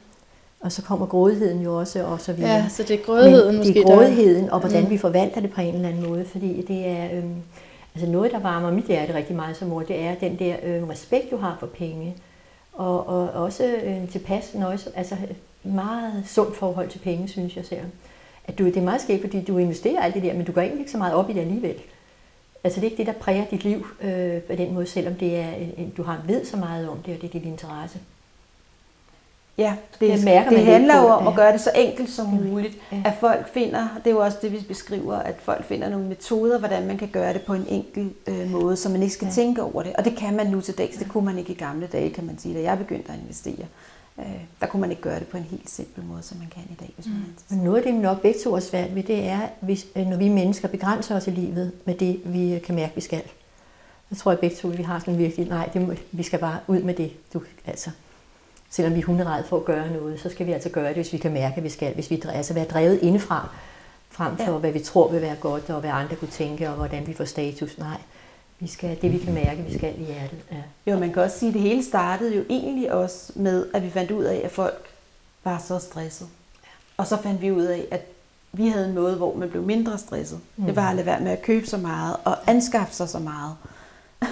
og 0.61 0.71
så 0.71 0.81
kommer 0.81 1.05
grådigheden 1.05 1.61
jo 1.61 1.79
også, 1.79 2.03
og 2.03 2.21
så 2.21 2.33
videre. 2.33 2.51
Ja, 2.51 2.69
så 2.69 2.83
det 2.83 2.99
er 2.99 3.03
grådigheden 3.03 3.57
Men 3.57 3.67
det 3.67 3.77
er 3.77 3.83
grådigheden, 3.83 4.45
der... 4.45 4.51
og 4.51 4.59
hvordan 4.59 4.83
mm. 4.83 4.89
vi 4.89 4.97
forvalter 4.97 5.41
det 5.41 5.51
på 5.51 5.61
en 5.61 5.75
eller 5.75 5.89
anden 5.89 6.09
måde, 6.09 6.25
fordi 6.25 6.61
det 6.67 6.87
er, 6.87 7.07
øhm, 7.13 7.35
altså 7.95 8.11
noget, 8.11 8.31
der 8.31 8.39
varmer 8.39 8.71
mit 8.71 8.85
hjerte 8.85 9.13
rigtig 9.13 9.35
meget 9.35 9.57
som 9.57 9.67
mor, 9.67 9.81
det 9.81 9.99
er 9.99 10.15
den 10.15 10.39
der 10.39 10.55
øhm, 10.63 10.83
respekt, 10.83 11.31
du 11.31 11.37
har 11.37 11.57
for 11.59 11.67
penge, 11.67 12.15
og, 12.73 13.07
og 13.07 13.29
også 13.29 13.75
øhm, 13.83 14.07
tilpas, 14.07 14.53
nøjse, 14.55 14.89
altså 14.95 15.15
meget 15.63 16.23
sundt 16.27 16.55
forhold 16.55 16.89
til 16.89 16.99
penge, 16.99 17.27
synes 17.27 17.55
jeg 17.55 17.65
selv. 17.65 17.85
At 18.49 18.59
du, 18.59 18.65
det 18.65 18.77
er 18.77 18.81
meget 18.81 19.01
skægt, 19.01 19.21
fordi 19.21 19.41
du 19.43 19.57
investerer 19.57 20.01
alt 20.01 20.15
det 20.15 20.23
der, 20.23 20.33
men 20.33 20.45
du 20.45 20.51
går 20.51 20.61
egentlig 20.61 20.79
ikke 20.79 20.91
så 20.91 20.97
meget 20.97 21.13
op 21.13 21.29
i 21.29 21.33
det 21.33 21.39
alligevel. 21.39 21.75
Altså 22.63 22.79
det 22.79 22.87
er 22.87 22.91
ikke 22.91 22.97
det, 22.97 23.07
der 23.07 23.19
præger 23.19 23.45
dit 23.45 23.63
liv 23.63 23.87
øh, 24.01 24.41
på 24.41 24.55
den 24.55 24.73
måde, 24.73 24.85
selvom 24.85 25.15
det 25.15 25.35
er, 25.35 25.49
du 25.97 26.03
har 26.03 26.21
ved 26.27 26.45
så 26.45 26.57
meget 26.57 26.89
om 26.89 26.97
det, 26.97 27.15
og 27.15 27.21
det 27.21 27.27
er 27.27 27.39
din 27.39 27.51
interesse. 27.51 27.99
Ja, 29.57 29.75
det, 29.99 30.13
Det 30.13 30.25
mærker 30.25 30.49
det 30.49 30.65
handler 30.65 31.01
jo 31.01 31.07
om 31.07 31.27
at 31.27 31.35
gøre 31.35 31.53
det 31.53 31.61
så 31.61 31.71
enkelt 31.75 32.09
som 32.09 32.25
muligt. 32.25 32.77
Ja. 32.91 33.01
At 33.05 33.13
folk 33.19 33.53
finder, 33.53 33.87
det 33.97 34.07
er 34.07 34.11
jo 34.11 34.19
også 34.19 34.37
det, 34.41 34.51
vi 34.51 34.65
beskriver, 34.67 35.15
at 35.15 35.35
folk 35.39 35.65
finder 35.65 35.89
nogle 35.89 36.07
metoder, 36.07 36.59
hvordan 36.59 36.87
man 36.87 36.97
kan 36.97 37.07
gøre 37.07 37.33
det 37.33 37.41
på 37.41 37.53
en 37.53 37.65
enkel 37.69 38.13
øh, 38.27 38.51
måde, 38.51 38.75
så 38.75 38.89
man 38.89 39.01
ikke 39.01 39.13
skal 39.13 39.25
ja. 39.25 39.31
tænke 39.31 39.63
over 39.63 39.83
det. 39.83 39.93
Og 39.93 40.05
det 40.05 40.15
kan 40.17 40.35
man 40.35 40.47
nu 40.47 40.61
til 40.61 40.77
dags. 40.77 40.97
Det 40.97 41.09
kunne 41.09 41.25
man 41.25 41.37
ikke 41.37 41.51
i 41.51 41.55
gamle 41.55 41.87
dage, 41.87 42.09
kan 42.09 42.25
man 42.25 42.37
sige, 42.39 42.55
da 42.55 42.61
jeg 42.61 42.77
begyndte 42.77 43.11
at 43.11 43.19
investere. 43.19 43.65
Øh, 44.19 44.41
der 44.61 44.67
kunne 44.67 44.81
man 44.81 44.89
ikke 44.89 45.01
gøre 45.01 45.19
det 45.19 45.27
på 45.27 45.37
en 45.37 45.43
helt 45.43 45.69
simpel 45.69 46.03
måde, 46.03 46.23
som 46.23 46.37
man 46.37 46.47
kan 46.47 46.63
i 46.71 46.75
dag, 46.79 46.91
hvis 46.95 47.05
man 47.05 47.15
er 47.15 47.19
interesseret. 47.19 47.51
Men 47.57 47.59
noget 47.65 47.77
af 47.77 47.83
det, 47.83 47.93
vi 47.93 47.99
nok 47.99 48.21
begge 48.21 48.39
to 48.43 48.55
er 48.55 48.59
svært 48.59 48.95
ved, 48.95 49.03
det 49.03 49.27
er, 49.27 49.39
hvis, 49.61 49.85
øh, 49.95 50.07
når 50.07 50.17
vi 50.17 50.29
mennesker 50.29 50.67
begrænser 50.67 51.15
os 51.15 51.27
i 51.27 51.31
livet 51.31 51.71
med 51.85 51.95
det, 51.95 52.21
vi 52.25 52.53
øh, 52.53 52.61
kan 52.61 52.75
mærke, 52.75 52.95
vi 52.95 53.01
skal. 53.01 53.21
Jeg 54.11 54.17
tror, 54.17 54.31
at 54.31 54.39
begge 54.39 54.55
to 54.55 54.67
vi 54.67 54.83
har 54.83 54.99
sådan 54.99 55.17
virkelig, 55.17 55.47
nej, 55.47 55.69
det 55.73 55.87
må, 55.87 55.93
vi 56.11 56.23
skal 56.23 56.39
bare 56.39 56.59
ud 56.67 56.81
med 56.81 56.93
det. 56.93 57.11
Du, 57.33 57.41
altså, 57.65 57.89
selvom 58.69 58.95
vi 58.95 58.99
er 58.99 59.05
hunderæde 59.05 59.43
for 59.43 59.57
at 59.57 59.65
gøre 59.65 59.91
noget, 59.93 60.19
så 60.19 60.29
skal 60.29 60.47
vi 60.47 60.51
altså 60.51 60.69
gøre 60.69 60.87
det, 60.87 60.95
hvis 60.95 61.13
vi 61.13 61.17
kan 61.17 61.33
mærke, 61.33 61.57
at 61.57 61.63
vi 61.63 61.69
skal. 61.69 61.93
Hvis 61.93 62.11
vi 62.11 62.21
altså 62.33 62.53
være 62.53 62.65
drevet 62.65 62.99
indefra, 63.01 63.49
frem 64.09 64.37
for 64.37 64.43
Ja. 64.51 64.57
hvad 64.57 64.71
vi 64.71 64.79
tror 64.79 65.11
vil 65.11 65.21
være 65.21 65.35
godt, 65.35 65.69
og 65.69 65.79
hvad 65.79 65.89
andre 65.89 66.15
kunne 66.15 66.29
tænke, 66.31 66.69
og 66.69 66.75
hvordan 66.75 67.07
vi 67.07 67.13
får 67.13 67.25
status. 67.25 67.77
Nej, 67.77 67.97
vi 68.59 68.67
skal 68.67 68.97
det, 69.01 69.11
vi 69.13 69.17
kan 69.17 69.33
mærke, 69.33 69.61
vi 69.63 69.77
skal 69.77 69.93
i 70.01 70.03
hjertet. 70.05 70.39
Ja. 70.51 70.91
Jo, 70.91 70.99
man 70.99 71.13
kan 71.13 71.21
også 71.23 71.39
sige, 71.39 71.47
at 71.49 71.53
det 71.53 71.61
hele 71.61 71.83
startede 71.83 72.35
jo 72.35 72.43
egentlig 72.49 72.91
også 72.93 73.31
med, 73.35 73.65
at 73.73 73.83
vi 73.83 73.89
fandt 73.89 74.11
ud 74.11 74.23
af, 74.23 74.41
at 74.43 74.51
folk 74.51 74.89
var 75.43 75.63
så 75.67 75.79
stresset. 75.79 76.27
Og 76.97 77.07
så 77.07 77.17
fandt 77.17 77.41
vi 77.41 77.51
ud 77.51 77.63
af, 77.63 77.85
at 77.91 78.05
vi 78.51 78.67
havde 78.67 78.85
en 78.87 78.95
måde, 78.95 79.15
hvor 79.15 79.35
man 79.35 79.49
blev 79.49 79.63
mindre 79.63 79.97
stresset. 79.97 80.39
Mm. 80.57 80.65
Det 80.65 80.75
var 80.75 80.89
at 80.89 80.95
lade 80.95 81.05
være 81.05 81.19
med 81.19 81.31
at 81.31 81.41
købe 81.41 81.67
så 81.67 81.77
meget 81.77 82.15
og 82.23 82.35
anskaffe 82.47 82.93
sig 82.93 83.09
så 83.09 83.19
meget. 83.19 83.55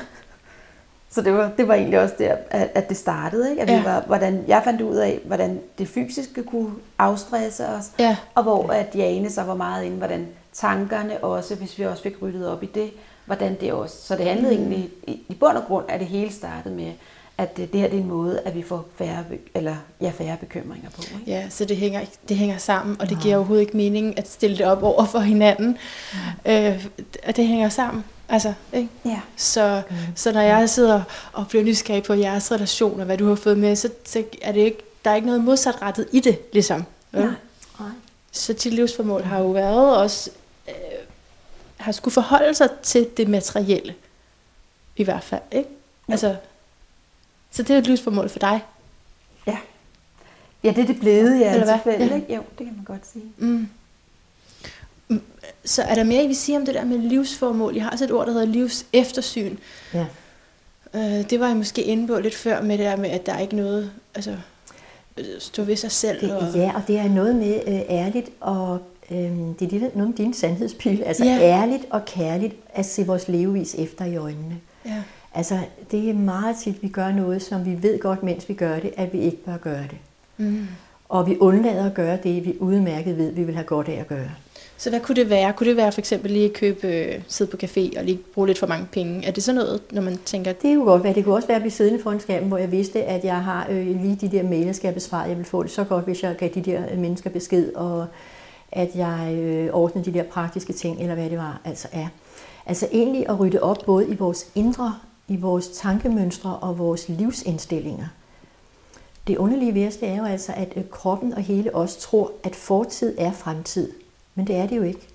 så 1.14 1.22
det 1.22 1.34
var, 1.34 1.52
det 1.58 1.68
var 1.68 1.74
egentlig 1.74 2.00
også 2.00 2.16
der, 2.18 2.36
at, 2.50 2.70
at 2.76 2.90
det 2.90 2.98
startede. 2.98 3.50
Ikke? 3.50 3.62
At 3.62 3.70
Ja. 3.70 3.80
vi 3.80 3.86
var, 3.86 4.02
hvordan, 4.02 4.44
jeg 4.48 4.62
fandt 4.64 4.82
ud 4.82 4.96
af, 4.96 5.20
hvordan 5.26 5.62
det 5.78 5.88
fysiske 5.88 6.44
kunne 6.44 6.72
afstresse 6.98 7.68
os, 7.68 7.92
Ja. 8.00 8.18
og 8.36 8.44
hvor 8.44 8.70
at 8.72 8.96
Jane 8.96 9.30
så 9.30 9.44
var 9.44 9.56
meget 9.56 9.84
inde, 9.86 9.98
hvordan 9.98 10.28
tankerne 10.54 11.24
også, 11.24 11.56
hvis 11.56 11.80
vi 11.80 11.86
også 11.86 12.04
fik 12.04 12.22
ryddet 12.22 12.48
op 12.48 12.64
i 12.64 12.66
det, 12.66 12.92
hvordan 13.28 13.58
det 13.62 13.74
også. 13.74 13.96
Så 14.06 14.16
det 14.16 14.26
handlede 14.26 14.56
mm. 14.56 14.62
egentlig, 14.62 14.90
i, 15.08 15.38
bund 15.40 15.58
og 15.58 15.64
grund, 15.68 15.86
at 15.90 16.00
det 16.00 16.08
hele 16.08 16.34
startede 16.34 16.76
med, 16.76 16.92
at 17.38 17.58
det, 17.58 17.74
det 17.74 17.82
her 17.82 17.88
det 17.88 17.98
er 17.98 18.02
en 18.02 18.08
måde, 18.08 18.42
at 18.46 18.56
vi 18.56 18.64
får 18.64 18.86
færre, 18.96 19.24
eller, 19.56 19.76
ja, 20.02 20.12
færre 20.18 20.38
bekymringer 20.38 20.90
på. 20.90 21.02
Ikke? 21.02 21.32
Ja, 21.32 21.50
så 21.50 21.66
det 21.66 21.78
hænger, 21.78 22.02
det 22.30 22.38
hænger 22.38 22.58
sammen, 22.58 23.02
og 23.02 23.10
det 23.10 23.18
giver 23.22 23.36
overhovedet 23.36 23.62
ikke 23.62 23.78
mening 23.78 24.18
at 24.18 24.30
stille 24.30 24.58
det 24.58 24.66
op 24.66 24.84
over 24.84 25.06
for 25.06 25.20
hinanden. 25.20 25.78
Mm. 26.14 26.52
Øh, 26.52 26.86
og 27.28 27.36
det 27.36 27.48
hænger 27.48 27.70
sammen. 27.70 28.04
Altså, 28.30 28.54
ikke? 28.74 28.90
Ja. 29.06 29.20
Så, 29.36 29.82
mm. 29.90 29.96
så 30.16 30.32
når 30.32 30.42
jeg 30.42 30.70
sidder 30.70 31.02
og 31.34 31.48
bliver 31.48 31.64
nysgerrig 31.64 32.04
på 32.04 32.14
jeres 32.14 32.52
relation 32.52 33.00
og 33.00 33.06
hvad 33.06 33.18
du 33.18 33.28
har 33.28 33.36
fået 33.36 33.58
med, 33.58 33.76
så, 33.76 33.90
så 34.06 34.24
er 34.42 34.52
det 34.52 34.62
ikke, 34.62 34.80
der 35.06 35.12
er 35.12 35.16
ikke 35.16 35.28
noget 35.28 35.44
modsatrettet 35.44 36.08
i 36.12 36.20
det, 36.20 36.40
ligesom. 36.54 36.84
vel? 37.12 37.22
Nej. 37.22 37.34
Nej. 37.80 37.90
Så 38.32 38.54
dit 38.54 38.74
livsformål 38.74 39.24
har 39.24 39.40
jo 39.40 39.48
været 39.48 39.98
også, 39.98 40.30
øh, 40.30 40.47
har 41.88 41.92
skulle 41.92 42.14
forholde 42.14 42.54
sig 42.54 42.70
til 42.84 43.08
det 43.18 43.28
materielle, 43.28 43.96
i 44.96 45.04
hvert 45.04 45.24
fald, 45.24 45.42
ikke? 45.52 45.70
Altså, 46.08 46.36
så 47.52 47.64
det 47.64 47.70
er 47.74 47.78
et 47.78 47.88
livsformål 47.88 48.30
for 48.30 48.40
dig. 48.40 48.64
Ja. 49.48 49.58
Ja, 50.64 50.70
det 50.70 50.78
er 50.78 50.86
det 50.86 51.00
blevet, 51.00 51.40
ja, 51.40 51.54
Eller 51.54 51.78
hvad? 51.84 51.94
Ja. 51.94 52.16
ikke? 52.16 52.36
Jo, 52.36 52.42
det 52.58 52.66
kan 52.66 52.76
man 52.76 52.84
godt 52.86 53.08
sige. 53.14 53.26
Mm. 53.38 53.70
Mm, 55.08 55.22
Så 55.66 55.84
er 55.84 55.96
der 55.96 56.04
mere, 56.04 56.24
I 56.24 56.28
vil 56.28 56.36
sige 56.36 56.58
om 56.58 56.66
det 56.66 56.76
der 56.76 56.86
med 56.86 56.98
livsformål? 56.98 57.76
I 57.76 57.80
har 57.80 57.90
også 57.90 58.04
et 58.06 58.12
ord, 58.12 58.26
der 58.26 58.32
hedder 58.34 58.46
livseftersyn. 58.48 59.58
Ja. 59.94 60.06
Øh, 60.94 61.30
det 61.30 61.40
var 61.40 61.50
I 61.50 61.54
måske 61.54 61.84
inde 61.84 62.08
på 62.08 62.20
lidt 62.20 62.36
før 62.36 62.62
med 62.62 62.78
det 62.78 62.86
der 62.86 62.96
med, 62.96 63.10
at 63.10 63.26
der 63.26 63.34
er 63.34 63.40
ikke 63.40 63.56
noget, 63.56 63.92
altså 64.16 64.38
øh, 65.18 65.26
stå 65.40 65.64
ved 65.64 65.76
sig 65.76 65.92
selv. 65.92 66.22
Det, 66.22 66.32
og, 66.38 66.54
ja, 66.56 66.72
og 66.76 66.84
det 66.88 66.98
er 67.00 67.10
noget 67.10 67.36
med 67.36 67.62
øh, 67.68 67.82
ærligt 67.90 68.30
og 68.40 68.82
øh, 69.12 69.18
det 69.60 69.74
er 69.74 69.80
noget 69.80 69.98
med 70.10 70.14
din 70.18 70.34
sandhedspil. 70.34 71.04
Altså 71.04 71.26
Ja. 71.26 71.38
ærligt 71.42 71.86
og 71.90 72.06
kærligt 72.06 72.56
at 72.70 72.86
se 72.86 73.06
vores 73.06 73.28
levevis 73.28 73.76
efter 73.76 74.06
i 74.06 74.16
øjnene. 74.16 74.56
ja. 74.86 75.04
Altså, 75.34 75.60
det 75.92 76.10
er 76.10 76.14
meget 76.14 76.56
tit, 76.64 76.84
vi 76.84 76.88
gør 76.88 77.12
noget, 77.12 77.42
som 77.42 77.66
vi 77.66 77.78
ved 77.84 78.00
godt, 78.00 78.24
mens 78.24 78.50
vi 78.50 78.54
gør 78.54 78.80
det, 78.80 78.92
at 78.98 79.14
vi 79.14 79.20
ikke 79.20 79.44
bør 79.46 79.58
gøre 79.58 79.82
det. 79.84 79.98
Mm. 80.38 80.68
Og 81.10 81.30
vi 81.30 81.38
undlader 81.40 81.86
at 81.86 81.94
gøre 81.94 82.18
det, 82.24 82.46
vi 82.46 82.56
udmærket 82.60 83.18
ved, 83.18 83.32
vi 83.32 83.44
vil 83.44 83.56
have 83.56 83.66
godt 83.66 83.88
af 83.90 84.00
at 84.00 84.08
gøre. 84.08 84.30
Så 84.78 84.90
hvad 84.90 85.00
kunne 85.00 85.16
det 85.16 85.30
være? 85.30 85.54
Kunne 85.54 85.70
det 85.70 85.78
være 85.78 85.92
for 85.92 86.02
eksempel 86.02 86.32
lige 86.32 86.46
at 86.46 86.54
købe, 86.54 86.88
øh, 86.88 87.22
sidde 87.28 87.52
på 87.52 87.58
café 87.64 88.00
og 88.00 88.06
lige 88.06 88.20
bruge 88.34 88.48
lidt 88.48 88.58
for 88.60 88.68
mange 88.68 88.86
penge? 88.92 89.28
Er 89.28 89.32
det 89.32 89.44
sådan 89.44 89.56
noget, 89.62 89.82
når 89.92 90.02
man 90.02 90.18
tænker, 90.26 90.52
Det 90.52 90.62
kunne 90.76 90.86
godt 90.86 91.04
være. 91.04 91.14
Det 91.14 91.24
kunne 91.24 91.36
også 91.36 91.48
være 91.48 91.56
at 91.56 91.62
blive 91.62 91.72
siddende 91.72 92.04
foran 92.04 92.20
skærmen, 92.20 92.48
hvor 92.48 92.58
jeg 92.58 92.72
vidste, 92.72 93.04
at 93.04 93.24
jeg 93.24 93.44
har 93.44 93.68
øh, 93.70 94.02
lige 94.02 94.16
de 94.22 94.38
der 94.38 94.44
mails, 94.44 94.76
skal 94.78 94.88
jeg 94.88 94.94
besvare. 94.96 95.22
Jeg 95.22 95.38
vil 95.38 95.46
få 95.46 95.64
det 95.64 95.72
så 95.72 95.84
godt, 95.84 96.06
hvis 96.06 96.24
jeg 96.24 96.36
gav 96.38 96.50
de 96.50 96.62
der 96.62 96.82
mennesker 96.98 97.30
besked, 97.30 97.74
og 97.74 98.06
at 98.72 98.96
jeg 98.96 99.36
øh, 99.36 99.74
ordnede 99.74 100.12
de 100.12 100.18
der 100.18 100.24
praktiske 100.24 100.74
ting, 100.74 101.02
eller 101.02 101.16
hvad 101.16 101.30
det 101.30 101.38
var, 101.38 101.62
altså 101.66 101.88
er. 101.92 102.08
Altså 102.66 102.88
egentlig 102.92 103.30
at 103.30 103.40
rydde 103.40 103.64
op 103.64 103.78
både 103.86 104.08
i 104.08 104.16
vores 104.16 104.52
indre, 104.56 104.96
i 105.28 105.36
vores 105.36 105.68
tankemønstre 105.68 106.58
og 106.58 106.78
vores 106.78 107.10
livsindstillinger. 107.10 108.08
Det 109.28 109.38
underlige 109.38 109.74
ved 109.74 109.88
os, 109.88 109.96
det 109.96 110.08
er 110.08 110.18
jo 110.18 110.26
altså, 110.26 110.54
at 110.56 110.74
øh, 110.76 110.84
kroppen 110.92 111.34
og 111.34 111.42
hele 111.42 111.76
os 111.76 111.98
tror, 111.98 112.32
at 112.44 112.56
fortid 112.56 113.16
er 113.18 113.32
fremtid. 113.32 113.92
Men 114.36 114.48
det 114.48 114.56
er 114.56 114.68
det 114.68 114.78
jo 114.78 114.84
ikke. 114.84 115.08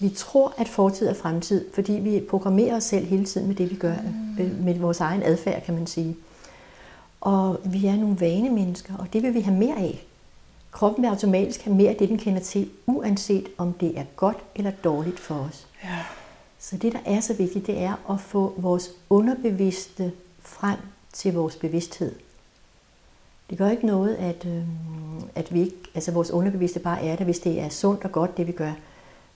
Vi 0.00 0.08
tror, 0.08 0.54
at 0.58 0.68
fortid 0.68 1.08
er 1.08 1.14
fremtid, 1.14 1.64
fordi 1.74 1.92
vi 1.92 2.22
programmerer 2.30 2.76
os 2.76 2.84
selv 2.84 3.06
hele 3.06 3.24
tiden 3.24 3.46
med 3.46 3.54
det, 3.54 3.70
vi 3.70 3.76
gør, 3.76 3.94
mm. 4.38 4.56
med 4.64 4.74
vores 4.74 5.00
egen 5.00 5.22
adfærd, 5.22 5.62
kan 5.62 5.74
man 5.74 5.86
sige. 5.86 6.16
Og 7.20 7.60
vi 7.64 7.86
er 7.86 7.96
nogle 7.96 8.20
vanemennesker, 8.20 8.94
og 8.98 9.12
det 9.12 9.22
vil 9.22 9.34
vi 9.34 9.40
have 9.40 9.56
mere 9.56 9.76
af. 9.76 10.06
Kroppen 10.74 11.02
vil 11.02 11.08
automatisk 11.08 11.62
have 11.62 11.76
mere 11.76 11.90
af 11.90 11.96
det, 11.96 12.08
den 12.08 12.18
kender 12.18 12.40
til, 12.40 12.70
uanset 12.86 13.48
om 13.58 13.72
det 13.72 13.98
er 13.98 14.04
godt 14.16 14.36
eller 14.54 14.70
dårligt 14.70 15.20
for 15.20 15.34
os. 15.34 15.66
ja, 15.84 15.98
Så 16.58 16.76
det, 16.76 16.92
der 16.92 16.98
er 17.04 17.20
så 17.20 17.34
vigtigt, 17.34 17.66
det 17.66 17.78
er 17.78 18.10
at 18.10 18.20
få 18.20 18.54
vores 18.56 18.90
underbevidste 19.10 20.12
frem 20.42 20.78
til 21.12 21.34
vores 21.34 21.56
bevidsthed. 21.56 22.14
Det 23.50 23.58
gør 23.58 23.70
ikke 23.70 23.86
noget, 23.86 24.14
at, 24.14 24.46
øh, 24.46 24.62
at 25.34 25.54
vi 25.54 25.60
ikke, 25.60 25.76
altså 25.94 26.12
vores 26.12 26.30
underbevidste 26.30 26.80
bare 26.80 27.04
er 27.04 27.16
der, 27.16 27.24
hvis 27.24 27.38
det 27.38 27.60
er 27.60 27.68
sundt 27.68 28.04
og 28.04 28.12
godt, 28.12 28.36
det 28.36 28.46
vi 28.46 28.52
gør. 28.52 28.72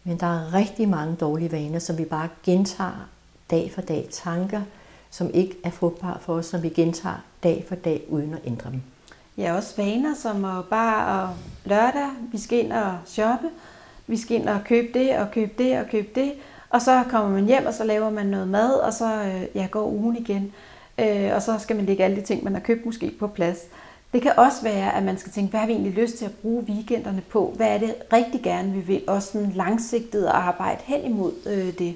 Men 0.04 0.20
der 0.20 0.26
er 0.26 0.54
rigtig 0.54 0.88
mange 0.88 1.16
dårlige 1.16 1.52
vaner, 1.52 1.78
som 1.78 1.98
vi 1.98 2.04
bare 2.04 2.28
gentager 2.44 3.08
dag 3.50 3.72
for 3.74 3.80
dag. 3.80 4.08
Tanker, 4.10 4.62
som 5.10 5.30
ikke 5.34 5.56
er 5.64 5.70
frugtbare 5.70 6.20
for 6.20 6.34
os, 6.34 6.46
som 6.46 6.62
vi 6.62 6.68
gentager 6.68 7.24
dag 7.42 7.64
for 7.68 7.74
dag, 7.74 8.04
uden 8.08 8.34
at 8.34 8.40
ændre 8.44 8.70
dem. 8.70 8.82
Ja, 9.38 9.56
også 9.56 9.74
vaner 9.76 10.14
som 10.14 10.44
at 10.44 10.64
bare 10.64 11.22
og 11.22 11.34
lørdag, 11.64 12.08
vi 12.32 12.38
skal 12.38 12.58
ind 12.58 12.72
og 12.72 12.98
shoppe, 13.06 13.48
vi 14.06 14.16
skal 14.16 14.36
ind 14.36 14.48
og 14.48 14.60
købe 14.64 14.98
det 14.98 15.16
og 15.16 15.30
købe 15.30 15.52
det 15.58 15.78
og 15.78 15.86
købe 15.90 16.08
det, 16.20 16.32
og 16.70 16.82
så 16.82 17.04
kommer 17.10 17.30
man 17.30 17.46
hjem, 17.46 17.66
og 17.66 17.74
så 17.74 17.84
laver 17.84 18.10
man 18.10 18.26
noget 18.26 18.48
mad, 18.48 18.74
og 18.74 18.92
så 18.92 19.22
øh, 19.22 19.42
ja, 19.54 19.66
går 19.70 19.86
ugen 19.86 20.16
igen. 20.16 20.52
Øh, 20.98 21.30
og 21.34 21.42
så 21.42 21.58
skal 21.58 21.76
man 21.76 21.86
lægge 21.86 22.04
alle 22.04 22.16
de 22.16 22.22
ting, 22.22 22.44
man 22.44 22.52
har 22.52 22.60
købt 22.60 22.86
måske 22.86 23.10
på 23.18 23.26
plads. 23.26 23.58
Det 24.12 24.22
kan 24.22 24.32
også 24.36 24.62
være, 24.62 24.94
at 24.94 25.02
man 25.02 25.18
skal 25.18 25.32
tænke, 25.32 25.50
hvad 25.50 25.60
har 25.60 25.66
vi 25.66 25.72
egentlig 25.72 25.92
lyst 25.92 26.16
til 26.16 26.24
at 26.24 26.34
bruge 26.42 26.62
weekenderne 26.62 27.20
på? 27.20 27.52
Hvad 27.56 27.68
er 27.68 27.78
det 27.78 27.94
rigtig 28.12 28.42
gerne, 28.42 28.72
vi 28.72 28.80
vil? 28.80 29.02
Også 29.06 29.32
sådan 29.32 29.52
langsigtet 29.52 30.24
at 30.24 30.32
arbejde 30.32 30.80
hen 30.84 31.04
imod 31.04 31.32
øh, 31.46 31.78
det. 31.78 31.94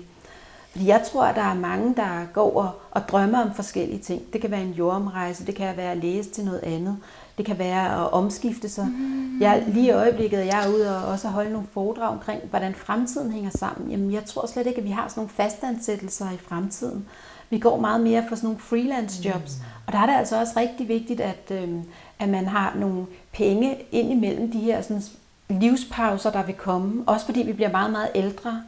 Fordi 0.70 0.86
jeg 0.86 1.02
tror, 1.12 1.24
at 1.24 1.36
der 1.36 1.42
er 1.42 1.54
mange, 1.54 1.94
der 1.96 2.26
går 2.32 2.62
og, 2.62 2.70
og 2.90 3.08
drømmer 3.08 3.42
om 3.42 3.54
forskellige 3.54 3.98
ting. 3.98 4.32
Det 4.32 4.40
kan 4.40 4.50
være 4.50 4.62
en 4.62 4.72
jordomrejse, 4.72 5.46
det 5.46 5.54
kan 5.54 5.76
være 5.76 5.92
at 5.92 5.98
læse 5.98 6.30
til 6.30 6.44
noget 6.44 6.60
andet, 6.62 6.96
det 7.38 7.46
kan 7.46 7.58
være 7.58 8.02
at 8.02 8.12
omskifte 8.12 8.68
sig. 8.68 8.86
Mm. 8.86 9.40
Jeg, 9.40 9.64
lige 9.68 9.86
i 9.86 9.90
øjeblikket 9.90 10.40
er 10.40 10.44
jeg 10.44 10.70
ude 10.74 10.96
og 10.96 11.04
også 11.12 11.28
holde 11.28 11.52
nogle 11.52 11.68
foredrag 11.72 12.08
omkring, 12.08 12.42
hvordan 12.50 12.74
fremtiden 12.74 13.32
hænger 13.32 13.50
sammen. 13.50 13.90
Jamen, 13.90 14.12
jeg 14.12 14.24
tror 14.24 14.46
slet 14.46 14.66
ikke, 14.66 14.78
at 14.78 14.84
vi 14.84 14.90
har 14.90 15.08
sådan 15.08 15.20
nogle 15.20 15.30
fastansættelser 15.30 16.30
i 16.30 16.38
fremtiden. 16.48 17.06
Vi 17.50 17.58
går 17.58 17.80
meget 17.80 18.00
mere 18.00 18.24
for 18.28 18.36
sådan 18.36 18.46
nogle 18.46 18.60
freelance 18.60 19.28
jobs. 19.28 19.56
Mm. 19.58 19.64
Og 19.86 19.92
der 19.92 19.98
er 19.98 20.06
det 20.06 20.14
altså 20.14 20.40
også 20.40 20.52
rigtig 20.56 20.88
vigtigt, 20.88 21.20
at, 21.20 21.50
øhm, 21.50 21.82
at 22.18 22.28
man 22.28 22.46
har 22.46 22.74
nogle 22.76 23.06
penge 23.32 23.78
ind 23.92 24.12
imellem 24.12 24.52
de 24.52 24.58
her 24.58 24.82
sådan, 24.82 25.02
livspauser, 25.48 26.30
der 26.30 26.42
vil 26.42 26.54
komme. 26.54 27.04
Også 27.06 27.26
fordi 27.26 27.42
vi 27.42 27.52
bliver 27.52 27.70
meget, 27.70 27.90
meget 27.90 28.08
ældre. 28.14 28.62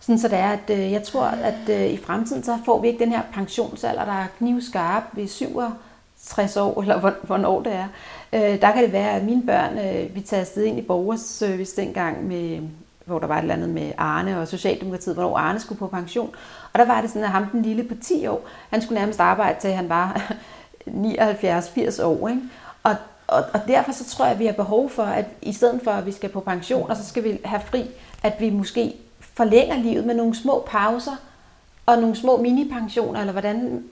Sådan 0.00 0.18
så 0.18 0.28
det 0.28 0.38
er, 0.38 0.48
at 0.48 0.70
øh, 0.70 0.92
jeg 0.92 1.02
tror, 1.02 1.24
at 1.24 1.68
øh, 1.68 1.86
i 1.86 1.96
fremtiden 1.96 2.42
så 2.42 2.58
får 2.64 2.80
vi 2.80 2.88
ikke 2.88 3.04
den 3.04 3.12
her 3.12 3.22
pensionsalder, 3.32 4.04
der 4.04 4.12
er 4.12 4.26
knivskarp 4.38 5.02
ved 5.12 5.28
60 6.28 6.56
år, 6.56 6.80
eller 6.80 6.98
hvor- 7.00 7.14
hvornår 7.22 7.62
det 7.62 7.72
er. 7.72 7.86
Øh, 8.32 8.60
der 8.60 8.72
kan 8.72 8.82
det 8.84 8.92
være, 8.92 9.10
at 9.10 9.24
mine 9.24 9.42
børn, 9.46 9.78
øh, 9.78 10.14
vi 10.14 10.20
tager 10.20 10.40
afsted 10.40 10.64
ind 10.64 10.78
i 10.78 10.82
borgerservice 10.82 11.76
dengang, 11.82 12.26
med, 12.26 12.60
hvor 13.04 13.18
der 13.18 13.26
var 13.26 13.36
et 13.38 13.42
eller 13.42 13.54
andet 13.54 13.68
med 13.68 13.92
Arne 13.98 14.40
og 14.40 14.48
Socialdemokratiet, 14.48 15.14
hvornår 15.16 15.36
Arne 15.38 15.60
skulle 15.60 15.78
på 15.78 15.86
pension. 15.86 16.30
Og 16.72 16.78
der 16.78 16.84
var 16.86 17.00
det 17.00 17.10
sådan, 17.10 17.24
at 17.24 17.30
ham 17.30 17.46
den 17.46 17.62
lille 17.62 17.82
på 17.84 17.94
10 18.02 18.26
år, 18.26 18.40
han 18.70 18.82
skulle 18.82 18.98
nærmest 19.00 19.20
arbejde 19.20 19.60
til 19.60 19.70
han 19.72 19.88
var 19.88 20.32
79-80 20.86 22.02
år. 22.04 22.28
Ikke? 22.28 22.40
Og, 22.82 22.94
og, 23.26 23.44
og 23.54 23.60
derfor 23.68 23.92
så 23.92 24.04
tror 24.08 24.24
jeg, 24.24 24.32
at 24.34 24.38
vi 24.38 24.46
har 24.46 24.52
behov 24.52 24.90
for, 24.90 25.02
at 25.02 25.24
i 25.42 25.52
stedet 25.52 25.80
for, 25.84 25.90
at 25.90 26.06
vi 26.06 26.12
skal 26.12 26.28
på 26.30 26.40
pension, 26.40 26.90
og 26.90 26.96
så 26.96 27.04
skal 27.04 27.24
vi 27.24 27.38
have 27.44 27.60
fri, 27.66 27.84
at 28.22 28.32
vi 28.40 28.50
måske 28.50 28.94
forlænger 29.20 29.76
livet 29.76 30.04
med 30.06 30.14
nogle 30.14 30.34
små 30.34 30.64
pauser, 30.66 31.16
og 31.86 31.98
nogle 31.98 32.16
små 32.16 32.36
mini-pensioner, 32.36 33.20
eller 33.20 33.32
hvordan... 33.32 33.84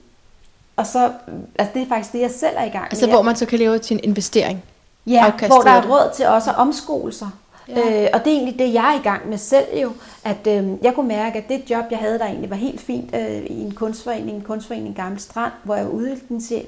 Og 0.77 0.87
så, 0.87 1.11
altså 1.59 1.73
det 1.73 1.81
er 1.81 1.87
faktisk 1.87 2.13
det, 2.13 2.19
jeg 2.19 2.31
selv 2.31 2.55
er 2.57 2.63
i 2.63 2.69
gang 2.69 2.85
altså 2.85 3.05
med. 3.05 3.13
hvor 3.13 3.21
man 3.21 3.35
så 3.35 3.45
kan 3.45 3.59
leve 3.59 3.79
til 3.79 3.93
en 3.93 3.99
investering. 4.03 4.63
Ja, 5.07 5.25
afkastet 5.25 5.47
hvor 5.47 5.61
der 5.61 5.71
er 5.71 5.89
råd 5.89 6.13
til 6.15 6.27
også 6.27 6.49
at 6.49 6.55
omskole 6.55 7.13
sig. 7.13 7.29
Ja. 7.67 8.03
Øh, 8.03 8.09
og 8.13 8.25
det 8.25 8.33
er 8.33 8.37
egentlig 8.37 8.59
det, 8.59 8.73
jeg 8.73 8.93
er 8.95 8.99
i 8.99 9.03
gang 9.03 9.29
med 9.29 9.37
selv 9.37 9.65
jo, 9.81 9.91
at 10.23 10.47
øh, 10.47 10.67
jeg 10.81 10.93
kunne 10.93 11.07
mærke, 11.07 11.37
at 11.37 11.49
det 11.49 11.69
job, 11.69 11.85
jeg 11.91 11.99
havde, 11.99 12.19
der 12.19 12.25
egentlig 12.25 12.49
var 12.49 12.55
helt 12.55 12.81
fint 12.81 13.15
øh, 13.15 13.43
i 13.45 13.61
en 13.61 13.71
kunstforening, 13.71 14.37
en 14.37 14.41
kunstforening 14.41 14.95
Gamle 14.95 15.19
Strand, 15.19 15.51
hvor 15.63 15.75
jeg 15.75 15.85
var 15.85 15.91
udviklingschef, 15.91 16.65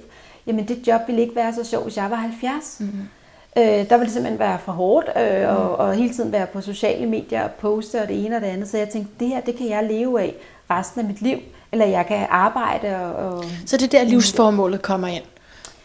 jamen 0.48 0.68
det 0.68 0.88
job 0.88 1.02
ville 1.08 1.22
ikke 1.22 1.36
være 1.36 1.54
så 1.54 1.64
sjovt, 1.64 1.84
hvis 1.84 1.98
jeg 1.98 2.12
var 2.12 2.16
70. 2.16 2.78
Mm-hmm. 2.80 3.08
Øh, 3.58 3.64
der 3.64 3.98
ville 3.98 4.06
det 4.06 4.12
simpelthen 4.12 4.40
være 4.40 4.60
for 4.66 4.72
hårdt, 4.72 5.10
øh, 5.18 5.58
og, 5.58 5.76
og 5.76 5.94
hele 5.94 6.14
tiden 6.14 6.32
være 6.32 6.48
på 6.48 6.62
sociale 6.62 7.06
medier 7.06 7.44
og 7.44 7.52
poste 7.52 8.02
og 8.02 8.08
det 8.08 8.26
ene 8.26 8.36
og 8.36 8.42
det 8.42 8.48
andet. 8.48 8.70
Så 8.70 8.78
jeg 8.78 8.90
tænkte, 8.90 9.14
det 9.20 9.28
her, 9.28 9.42
det 9.42 9.56
kan 9.56 9.70
jeg 9.70 9.84
leve 9.84 10.22
af 10.22 10.36
resten 10.70 11.02
af 11.02 11.08
mit 11.08 11.22
liv, 11.22 11.38
eller 11.72 11.86
jeg 11.86 12.06
kan 12.08 12.28
arbejde 12.30 12.96
og... 12.96 13.14
og 13.38 13.44
Så 13.66 13.78
det 13.78 13.94
er 13.94 14.00
der 14.00 14.04
livsformålet 14.10 14.82
kommer 14.82 15.08
ind. 15.08 15.24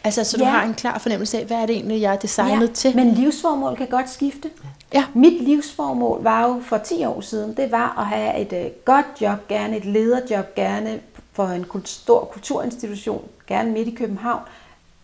Altså, 0.05 0.25
så 0.25 0.37
du 0.37 0.45
Ja. 0.45 0.51
har 0.51 0.63
en 0.65 0.75
klar 0.75 0.99
fornemmelse 0.99 1.39
af, 1.39 1.45
hvad 1.45 1.57
er 1.57 1.67
det 1.67 1.77
egentlig, 1.77 2.01
jeg 2.01 2.13
er 2.15 2.19
designet 2.19 2.73
til? 2.73 2.97
Men 2.97 3.15
livsformål 3.15 3.77
kan 3.77 3.87
godt 3.87 4.11
skifte. 4.11 4.51
Ja. 4.95 5.05
Mit 5.15 5.43
livsformål 5.45 6.23
var 6.23 6.43
jo 6.49 6.63
for 6.67 6.79
10 6.79 7.05
år 7.05 7.21
siden, 7.21 7.57
det 7.57 7.73
var 7.73 7.99
at 7.99 8.07
have 8.07 8.39
et 8.41 8.53
øh, 8.65 8.71
godt 8.85 9.07
job, 9.21 9.49
gerne 9.49 9.77
et 9.77 9.85
lederjob, 9.85 10.55
gerne 10.55 11.01
for 11.33 11.47
en 11.47 11.65
kult- 11.65 11.89
stor 11.89 12.25
kulturinstitution, 12.25 13.25
gerne 13.47 13.71
midt 13.73 13.89
i 13.89 13.95
København. 13.95 14.41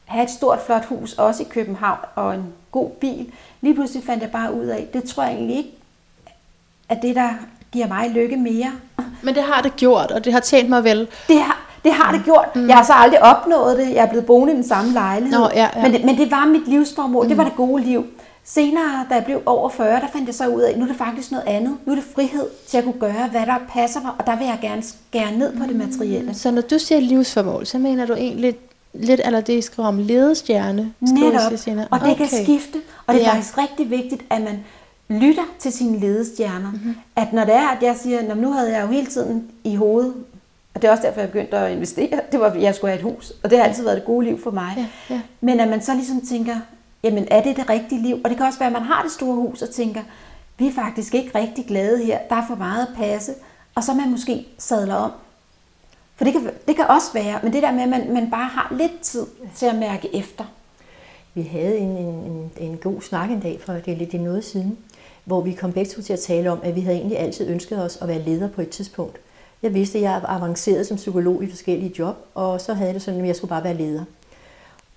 Have 0.05 0.25
et 0.25 0.31
stort, 0.31 0.59
flot 0.67 0.85
hus, 0.85 1.13
også 1.13 1.43
i 1.43 1.47
København, 1.51 1.99
og 2.15 2.35
en 2.35 2.45
god 2.73 2.91
bil. 2.91 3.33
Lige 3.61 3.75
pludselig 3.75 4.05
fandt 4.05 4.23
jeg 4.23 4.31
bare 4.31 4.55
ud 4.55 4.65
af, 4.67 4.89
det 4.93 5.05
tror 5.05 5.23
jeg 5.23 5.33
egentlig 5.33 5.57
ikke, 5.57 5.71
at 6.89 6.99
det, 7.03 7.17
der 7.17 7.31
giver 7.73 7.89
mig 7.89 8.11
lykke 8.11 8.37
mere. 8.37 8.73
Men 9.23 9.35
det 9.35 9.43
har 9.43 9.63
det 9.63 9.77
gjort, 9.77 10.11
og 10.11 10.25
det 10.25 10.33
har 10.33 10.41
tjent 10.41 10.69
mig 10.69 10.85
vel. 10.85 11.09
Det 11.29 11.41
har, 11.41 11.61
det 11.85 11.93
har 11.93 12.13
det 12.13 12.25
gjort. 12.25 12.57
Mm. 12.57 12.69
Jeg 12.69 12.77
har 12.77 12.85
så 12.85 12.93
aldrig 12.93 13.23
opnået 13.23 13.79
det. 13.79 13.89
Jeg 13.89 13.97
er 14.05 14.07
blevet 14.09 14.27
boende 14.27 14.53
i 14.53 14.57
den 14.57 14.65
samme 14.69 14.93
lejlighed. 14.93 15.39
Nå, 15.39 15.49
ja, 15.55 15.69
ja. 15.77 15.83
Men, 15.83 15.93
det, 15.93 16.05
men 16.05 16.19
det 16.19 16.31
var 16.31 16.47
mit 16.47 16.69
livsformål. 16.69 17.25
Mm. 17.25 17.29
Det 17.29 17.39
var 17.39 17.45
det 17.45 17.57
gode 17.57 17.83
liv. 17.83 18.05
Senere, 18.45 19.07
da 19.11 19.15
jeg 19.15 19.25
blev 19.25 19.43
over 19.47 19.69
40, 19.69 20.01
der 20.01 20.07
fandt 20.13 20.27
jeg 20.27 20.35
så 20.35 20.47
ud 20.49 20.61
af, 20.61 20.71
at 20.71 20.79
nu 20.79 20.85
er 20.85 20.89
det 20.89 20.97
faktisk 20.97 21.31
noget 21.31 21.47
andet. 21.47 21.77
Nu 21.87 21.93
er 21.93 21.97
det 21.97 22.05
frihed 22.15 22.47
til 22.69 22.79
at 22.79 22.85
kunne 22.85 23.01
gøre, 23.01 23.29
hvad 23.31 23.47
der 23.47 23.55
passer 23.69 24.01
mig, 24.01 24.11
og 24.19 24.27
der 24.27 24.37
vil 24.39 24.47
jeg 24.47 24.59
gerne 24.63 24.83
skære 24.83 25.33
ned 25.33 25.57
på 25.57 25.65
det 25.69 25.77
materielle. 25.77 26.35
Så 26.35 26.51
når 26.51 26.63
du 26.63 26.79
siger 26.79 27.01
livsformål, 27.01 27.67
så 27.67 27.79
mener 27.79 28.07
du 28.07 28.13
egentlig 28.15 28.55
lidt 28.95 29.21
eller 29.25 29.41
det, 29.41 29.53
I 29.53 29.61
skriver 29.61 29.89
om 29.89 29.99
ledestjerne? 29.99 30.93
Netop. 31.01 31.89
Og 31.91 32.01
det 32.01 32.17
kan 32.17 32.27
skifte. 32.29 32.79
Og 33.07 33.15
det 33.15 33.23
er 33.23 33.27
Ja. 33.27 33.33
faktisk 33.35 33.59
rigtig 33.59 33.91
vigtigt, 33.91 34.23
at 34.31 34.41
man 34.41 34.59
lytter 35.11 35.45
til 35.59 35.73
sine 35.73 35.99
ledestjerner. 35.99 36.71
Mm-hmm. 36.71 36.95
At 37.17 37.33
når 37.33 37.45
det 37.45 37.55
er, 37.55 37.69
at 37.69 37.83
jeg 37.83 37.97
siger, 37.97 38.23
"Nå, 38.23 38.35
men 38.35 38.43
nu 38.43 38.53
havde 38.53 38.73
jeg 38.77 38.83
jo 38.83 38.87
hele 38.87 39.07
tiden 39.07 39.51
i 39.65 39.77
hovedet, 39.77 40.15
og 40.75 40.83
det 40.83 40.89
er 40.89 40.93
også 40.93 41.03
derfor, 41.07 41.21
jeg 41.21 41.31
begyndte 41.31 41.57
at 41.57 41.73
investere, 41.73 42.21
det 42.33 42.41
var, 42.41 42.47
at 42.47 42.63
jeg 42.63 42.75
skulle 42.75 42.91
have 42.91 42.99
et 42.99 43.15
hus. 43.15 43.33
Og 43.43 43.51
det 43.51 43.59
har 43.59 43.65
altid 43.65 43.85
været 43.85 43.97
det 43.97 44.05
gode 44.07 44.27
liv 44.27 44.43
for 44.43 44.51
mig. 44.51 44.75
Ja, 44.77 45.15
ja. 45.15 45.21
Men 45.41 45.61
at 45.61 45.69
man 45.69 45.83
så 45.83 45.95
ligesom 45.95 46.21
tænker, 46.21 46.57
jamen 47.03 47.27
er 47.31 47.43
det 47.43 47.57
det 47.57 47.69
rigtige 47.71 48.03
liv? 48.03 48.21
Og 48.25 48.31
det 48.31 48.37
kan 48.37 48.47
også 48.47 48.59
være, 48.59 48.67
at 48.67 48.73
man 48.73 48.83
har 48.83 49.03
det 49.03 49.13
store 49.13 49.35
hus 49.35 49.63
og 49.63 49.71
tænker, 49.71 50.01
vi 50.59 50.67
er 50.69 50.73
faktisk 50.73 51.15
ikke 51.15 51.39
rigtig 51.39 51.67
glade 51.67 52.05
her, 52.05 52.19
der 52.31 52.37
er 52.37 52.47
for 52.47 52.55
meget 52.55 52.87
at 52.87 52.93
passe. 52.97 53.35
Og 53.75 53.85
så 53.85 53.95
man 53.95 54.11
måske 54.11 54.47
sadler 54.59 54.95
om. 54.95 55.11
For 56.17 56.25
det 56.25 56.33
kan, 56.33 56.51
det 56.69 56.77
kan 56.77 56.87
også 56.87 57.13
være, 57.15 57.41
men 57.43 57.53
det 57.53 57.63
der 57.63 57.73
med, 57.73 57.83
at 57.83 57.89
man, 57.89 58.13
man 58.13 58.31
bare 58.31 58.49
har 58.49 58.75
lidt 58.77 59.01
tid 59.01 59.27
til 59.55 59.67
at 59.67 59.75
mærke 59.75 60.17
efter. 60.17 60.45
Vi 61.35 61.43
havde 61.43 61.79
en, 61.79 61.89
en, 61.89 62.15
en, 62.15 62.51
en 62.57 62.77
god 62.77 63.01
snak 63.03 63.31
en 63.31 63.41
dag, 63.41 63.61
for 63.65 63.73
det 63.73 63.93
er 63.93 63.97
lidt 63.97 64.15
i 64.15 64.19
noget 64.19 64.45
siden, 64.45 64.79
hvor 65.31 65.41
vi 65.41 65.53
kom 65.53 65.73
begge 65.73 65.91
to 65.91 66.03
til 66.03 66.13
at 66.13 66.21
tale 66.21 66.51
om, 66.51 66.61
at 66.63 66.77
vi 66.77 66.81
havde 66.81 66.97
egentlig 66.97 67.19
altid 67.19 67.49
ønsket 67.49 67.85
os 67.85 67.99
at 68.03 68.09
være 68.09 68.23
leder 68.23 68.49
på 68.49 68.61
et 68.61 68.69
tidspunkt. 68.69 69.19
Jeg 69.63 69.75
vidste, 69.75 69.99
at 69.99 70.05
jeg 70.05 70.23
avancerede 70.29 70.85
som 70.85 70.97
psykolog 70.97 71.45
i 71.45 71.51
forskellige 71.51 71.95
job, 71.99 72.17
og 72.35 72.61
så 72.61 72.75
havde 72.75 72.87
jeg 72.87 72.95
det 72.95 73.03
sådan, 73.03 73.21
at 73.21 73.27
jeg 73.27 73.37
skulle 73.37 73.49
bare 73.49 73.65
være 73.65 73.77
leder. 73.77 74.05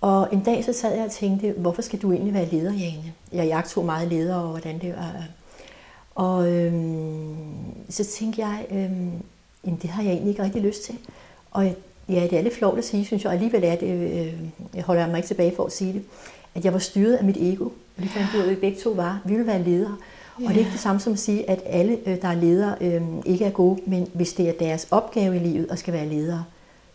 Og 0.01 0.27
en 0.31 0.43
dag 0.43 0.65
så 0.65 0.73
sad 0.73 0.95
jeg 0.95 1.05
og 1.05 1.11
tænkte, 1.11 1.53
hvorfor 1.57 1.81
skal 1.81 2.01
du 2.01 2.11
egentlig 2.11 2.33
være 2.33 2.45
leder, 2.45 2.73
Jane? 2.73 3.13
Jeg 3.33 3.45
jagtog 3.45 3.85
meget 3.85 4.07
leder, 4.07 4.35
og 4.35 4.49
hvordan 4.49 4.79
det 4.79 4.95
var. 4.97 5.23
Og 6.15 6.51
øhm, 6.51 7.35
så 7.89 8.03
tænkte 8.03 8.41
jeg, 8.41 8.65
øhm, 8.71 9.11
jamen 9.65 9.79
det 9.81 9.89
har 9.89 10.03
jeg 10.03 10.11
egentlig 10.11 10.29
ikke 10.29 10.43
rigtig 10.43 10.61
lyst 10.61 10.83
til. 10.83 10.95
Og 11.51 11.65
ja, 12.09 12.27
det 12.29 12.33
er 12.33 12.41
lidt 12.41 12.55
flot 12.55 12.77
at 12.77 12.85
sige, 12.85 13.05
synes 13.05 13.23
jeg, 13.23 13.29
og 13.29 13.33
alligevel 13.33 13.63
er 13.63 13.75
det, 13.75 13.87
øh, 13.87 14.33
jeg 14.75 14.83
holder 14.83 15.07
mig 15.07 15.17
ikke 15.17 15.27
tilbage 15.27 15.55
for 15.55 15.65
at 15.65 15.71
sige 15.71 15.93
det, 15.93 16.03
at 16.55 16.65
jeg 16.65 16.73
var 16.73 16.79
styret 16.79 17.15
af 17.15 17.23
mit 17.23 17.37
ego. 17.37 17.65
Og 17.97 18.03
det 18.03 18.09
fandt 18.09 18.33
vi 18.33 18.37
ud 18.37 18.43
af, 18.43 18.47
at 18.47 18.55
vi 18.55 18.59
begge 18.59 18.79
to 18.79 18.89
var. 18.89 19.21
Vi 19.25 19.33
ville 19.33 19.47
være 19.47 19.63
ledere. 19.63 19.97
Og 20.35 20.41
det 20.47 20.55
er 20.55 20.59
ikke 20.59 20.71
det 20.71 20.79
samme 20.79 20.99
som 21.01 21.13
at 21.13 21.19
sige, 21.19 21.49
at 21.49 21.61
alle, 21.65 21.97
øh, 22.05 22.21
der 22.21 22.27
er 22.27 22.35
ledere, 22.35 22.75
øh, 22.81 23.01
ikke 23.25 23.45
er 23.45 23.49
gode, 23.51 23.79
men 23.85 24.07
hvis 24.13 24.33
det 24.33 24.49
er 24.49 24.53
deres 24.59 24.87
opgave 24.91 25.35
i 25.35 25.39
livet 25.39 25.67
at 25.71 25.79
skal 25.79 25.93
være 25.93 26.05
ledere, 26.09 26.43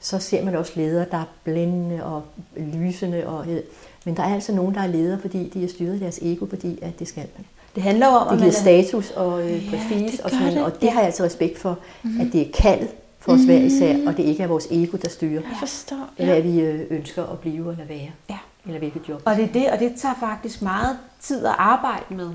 så 0.01 0.19
ser 0.19 0.45
man 0.45 0.57
også 0.57 0.73
ledere, 0.77 1.07
der 1.11 1.17
er 1.17 1.25
blændende 1.45 2.05
og 2.05 2.23
lysende. 2.57 3.27
Og, 3.27 3.47
øh, 3.51 3.61
men 4.05 4.17
der 4.17 4.23
er 4.23 4.35
altså 4.35 4.53
nogen, 4.53 4.75
der 4.75 4.81
er 4.81 4.87
ledere, 4.87 5.21
fordi 5.21 5.49
de 5.49 5.65
er 5.65 5.69
styret 5.69 6.01
deres 6.01 6.19
ego, 6.23 6.47
fordi 6.47 6.79
at 6.83 6.99
det 6.99 7.09
skal 7.09 7.25
man. 7.37 7.45
Det 7.75 7.83
handler 7.83 8.07
om, 8.07 8.27
Det 8.27 8.33
at 8.33 8.39
giver 8.53 8.65
man 8.67 8.77
er, 8.79 8.83
status 8.83 9.11
og 9.11 9.43
øh, 9.43 9.73
Ja, 9.73 9.81
det 9.89 10.21
og 10.25 10.31
sådan 10.31 10.53
det. 10.53 10.65
og 10.65 10.81
det 10.81 10.91
har 10.91 11.01
jeg 11.01 11.07
altså 11.07 11.25
respekt 11.25 11.59
for, 11.59 11.79
mm-hmm. 12.03 12.21
at 12.21 12.33
det 12.33 12.41
er 12.41 12.53
kaldet 12.55 12.89
for 13.19 13.33
os 13.33 13.41
hver 13.41 13.57
især, 13.59 13.97
og 14.07 14.17
det 14.17 14.23
ikke 14.23 14.43
er 14.43 14.47
vores 14.47 14.67
ego, 14.71 14.97
der 14.97 15.09
styrer, 15.09 15.33
Jeg 15.33 15.57
forstår. 15.59 16.09
Ja. 16.19 16.25
hvad 16.25 16.43
vi 16.43 16.61
øh, 16.61 16.81
ønsker 16.91 17.23
at 17.27 17.39
blive 17.39 17.71
eller 17.73 17.85
være, 17.89 18.11
Ja. 18.31 18.37
eller 18.67 18.79
hvilket 18.79 19.09
job. 19.09 19.23
Og 19.25 19.37
det 19.37 19.45
er 19.45 19.53
det, 19.53 19.71
og 19.71 19.79
det 19.79 19.93
tager 19.97 20.15
faktisk 20.21 20.63
meget 20.63 20.99
tid 21.21 21.47
at 21.47 21.55
arbejde 21.59 22.05
med. 22.15 22.31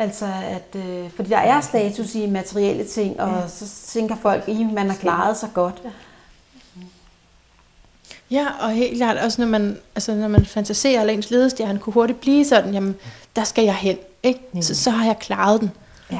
Altså, 0.00 0.26
at, 0.26 0.80
øh, 0.80 1.10
fordi 1.16 1.28
der 1.28 1.38
er 1.38 1.60
status 1.60 2.14
i 2.14 2.26
materielle 2.26 2.84
ting, 2.84 3.20
og 3.20 3.42
så 3.50 3.64
tænker 3.92 4.16
folk, 4.22 4.48
at 4.48 4.56
man 4.72 4.90
har 4.90 4.96
klaret 4.96 5.36
sig 5.36 5.48
godt. 5.54 5.82
Ja, 8.30 8.46
og 8.60 8.70
helt 8.70 8.96
klart 8.96 9.16
også, 9.16 9.40
når 9.40 9.48
man, 9.48 9.78
altså, 9.94 10.14
når 10.14 10.28
man 10.28 10.44
fantaserer, 10.46 11.00
eller 11.00 11.12
ens 11.14 11.30
ledestjerne 11.30 11.78
kunne 11.78 11.92
hurtigt 11.92 12.20
blive 12.20 12.44
sådan, 12.44 12.74
jamen, 12.74 12.96
der 13.36 13.44
skal 13.44 13.64
jeg 13.64 13.74
hen, 13.74 13.96
ikke? 14.22 14.40
Så, 14.60 14.74
så 14.74 14.90
har 14.90 15.06
jeg 15.06 15.18
klaret 15.18 15.60
den. 15.60 15.70
Ja. 16.12 16.18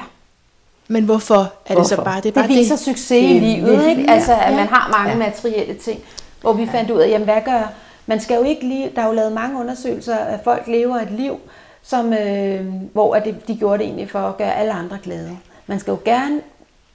Men 0.89 1.05
hvorfor 1.05 1.53
er 1.67 1.75
det 1.75 1.87
så 1.87 1.97
bare 1.97 2.17
det? 2.17 2.17
Er 2.17 2.21
Det 2.23 2.35
bare 2.35 2.49
viser 2.49 2.75
det. 2.77 2.85
succes 2.85 3.11
i 3.11 3.35
Det 3.35 3.43
livet, 3.43 3.89
ikke? 3.89 4.11
Altså, 4.11 4.33
at 4.35 4.51
Ja. 4.53 4.57
man 4.57 4.69
har 4.69 4.89
mange 4.99 5.11
Ja. 5.11 5.17
materielle 5.31 5.75
ting. 5.75 6.01
Hvor 6.41 6.53
vi 6.53 6.67
fandt 6.67 6.91
ud 6.91 7.01
af, 7.01 7.09
jamen 7.09 7.25
hvad 7.25 7.41
gør... 7.45 7.63
Man 8.07 8.21
skal 8.21 8.35
jo 8.37 8.43
ikke 8.43 8.69
lige... 8.69 8.91
Der 8.97 9.03
er 9.03 9.07
jo 9.07 9.13
lavet 9.13 9.33
mange 9.33 9.61
undersøgelser, 9.61 10.17
at 10.17 10.41
folk 10.45 10.67
lever 10.67 10.97
et 10.97 11.11
liv, 11.11 11.41
som, 11.83 12.13
øh, 12.13 12.67
hvor 12.93 13.15
at 13.15 13.25
det, 13.25 13.49
de 13.49 13.57
gjorde 13.57 13.79
det 13.79 13.85
egentlig 13.85 14.11
for 14.11 14.19
at 14.19 14.37
gøre 14.37 14.55
alle 14.55 14.73
andre 14.73 14.99
glade. 15.03 15.39
Man 15.67 15.81
skal 15.81 15.91
jo 15.91 15.99
gerne 16.05 16.41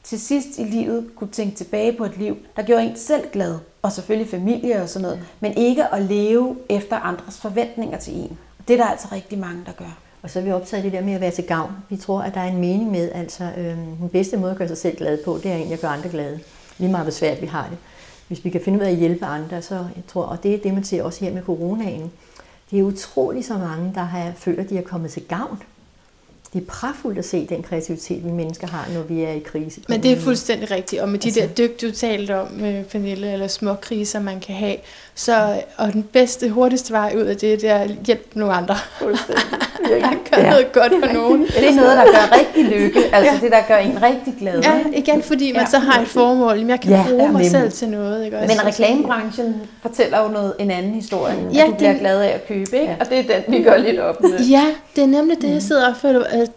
til 0.04 0.20
sidst 0.20 0.60
i 0.60 0.64
livet 0.64 1.06
kunne 1.16 1.30
tænke 1.30 1.56
tilbage 1.56 1.94
på 1.94 2.06
et 2.06 2.18
liv, 2.18 2.38
der 2.56 2.64
gjorde 2.64 2.84
en 2.84 2.98
selv 2.98 3.30
glad, 3.32 3.60
og 3.82 3.92
selvfølgelig 3.92 4.32
familie 4.32 4.82
og 4.82 4.90
sådan 4.90 5.02
noget, 5.02 5.20
men 5.40 5.54
ikke 5.58 5.94
at 5.94 6.02
leve 6.02 6.58
efter 6.70 6.96
andres 6.96 7.38
forventninger 7.38 7.98
til 8.00 8.14
en. 8.14 8.38
Det 8.68 8.74
er 8.74 8.78
der 8.78 8.86
altså 8.86 9.08
rigtig 9.12 9.40
mange, 9.40 9.62
der 9.66 9.72
gør. 9.72 9.98
Og 10.22 10.30
så 10.30 10.40
er 10.40 10.44
vi 10.44 10.52
optaget 10.52 10.84
det 10.84 10.92
der 10.92 11.02
med 11.02 11.14
at 11.14 11.22
være 11.22 11.32
til 11.32 11.44
gavn. 11.44 11.72
Vi 11.90 11.98
tror, 11.98 12.22
at 12.22 12.34
der 12.34 12.40
er 12.40 12.48
en 12.48 12.58
mening 12.58 12.92
med, 12.92 13.12
altså 13.12 13.44
øh, 13.58 13.78
den 14.00 14.10
bedste 14.12 14.38
måde 14.38 14.52
at 14.52 14.58
gøre 14.58 14.68
sig 14.68 14.78
selv 14.78 14.98
glad 14.98 15.24
på, 15.26 15.40
det 15.44 15.52
er 15.52 15.56
egentlig 15.56 15.74
at 15.74 15.82
gøre 15.82 15.92
andre 15.92 16.10
glade. 16.10 16.40
Lige 16.78 16.92
meget 16.92 17.06
hvor 17.06 17.12
svært 17.12 17.42
vi 17.42 17.48
har 17.48 17.68
det. 17.70 17.78
Hvis 18.28 18.46
vi 18.46 18.50
kan 18.50 18.62
finde 18.62 18.80
ud 18.80 18.84
af 18.84 18.90
at 18.90 18.96
hjælpe 18.96 19.26
andre, 19.26 19.62
så 19.62 19.76
jeg 19.76 20.04
tror, 20.08 20.24
og 20.24 20.44
det 20.44 20.54
er 20.54 20.58
det, 20.58 20.74
man 20.74 20.84
ser 20.84 21.04
også 21.04 21.26
her 21.26 21.34
med 21.34 21.44
coronaen. 21.44 22.12
Det 22.72 22.80
er 22.80 22.84
utroligt 22.84 23.46
så 23.46 23.54
mange, 23.58 23.92
der 23.96 24.02
har 24.04 24.32
føler, 24.38 24.64
at 24.64 24.70
de 24.70 24.78
er 24.78 24.82
kommet 24.82 25.12
til 25.12 25.22
gavn. 25.24 25.62
Det 26.54 26.62
er 26.62 26.66
pragtfuldt 26.66 27.18
at 27.20 27.26
se 27.26 27.48
den 27.48 27.64
kreativitet, 27.64 28.26
vi 28.26 28.32
mennesker 28.32 28.68
har, 28.68 28.88
når 28.94 29.02
vi 29.02 29.22
er 29.22 29.32
i 29.32 29.40
krise. 29.40 29.82
Men 29.90 30.04
det 30.04 30.12
er 30.12 30.18
fuldstændig 30.22 30.72
rigtigt. 30.72 31.02
Og 31.02 31.10
med 31.10 31.20
de 31.20 31.28
Altså- 31.28 31.42
der 31.42 31.48
dyk, 31.68 31.82
du 31.82 31.92
talte 31.92 32.40
om, 32.40 32.48
Pernille, 32.92 33.34
eller 33.34 33.48
små 33.48 33.76
kriser, 33.76 34.20
man 34.20 34.40
kan 34.40 34.56
have, 34.56 34.78
så, 35.18 35.62
og 35.78 35.94
den 35.94 36.04
bedste, 36.04 36.50
hurtigste 36.50 36.94
vej 36.94 37.14
ud 37.18 37.22
af 37.22 37.38
det, 37.38 37.62
det 37.62 37.70
er 37.70 37.76
at 37.76 37.90
hjælpe 38.06 38.40
nogle 38.40 38.54
andre. 38.54 38.76
Gør 40.32 40.38
Ja. 40.38 40.50
noget 40.50 40.72
godt 40.72 40.94
for 41.06 41.14
nogen. 41.14 41.42
Det 41.48 41.70
er 41.70 41.76
noget, 41.76 41.98
der 41.98 42.04
gør 42.06 42.38
rigtig 42.40 42.66
lykke, 42.66 43.00
altså 43.16 43.34
det, 43.42 43.52
der 43.52 43.62
gør 43.68 43.78
en 43.78 44.02
rigtig 44.04 44.36
glad. 44.40 44.62
Ja, 44.64 44.84
igen 44.94 45.24
fordi 45.24 45.52
man 45.52 45.62
Ja. 45.62 45.68
så 45.70 45.80
har 45.80 46.02
et 46.02 46.08
formål. 46.08 46.56
Jamen, 46.56 46.70
jeg 46.70 46.82
kan 46.82 46.92
Ja, 46.92 47.04
bruge 47.10 47.24
ja, 47.24 47.32
mig 47.32 47.46
selv 47.52 47.72
til 47.72 47.90
noget. 47.90 48.26
Ikke? 48.26 48.38
også? 48.40 48.56
Men 48.58 48.66
reklamebranchen 48.68 49.62
fortæller 49.82 50.22
jo 50.24 50.28
noget, 50.28 50.54
en 50.60 50.72
anden 50.72 50.94
historie, 50.94 51.36
Ja, 51.54 51.62
at 51.64 51.68
du 51.70 51.74
bliver 51.76 51.92
det- 51.92 52.00
glad 52.00 52.22
af 52.22 52.28
at 52.30 52.48
købe, 52.48 52.80
ikke? 52.82 52.98
og 53.00 53.10
det 53.10 53.20
er 53.20 53.24
den, 53.42 53.54
vi 53.58 53.64
gør 53.64 53.78
lidt 53.78 54.00
op 54.00 54.22
med. 54.22 54.40
Ja, 54.40 54.66
det 54.96 55.04
er 55.04 55.08
nemlig 55.08 55.42
det, 55.42 55.50
jeg 55.52 55.62
sidder 55.62 55.90
og 55.90 55.98
føler, 55.98 56.24
at 56.24 56.50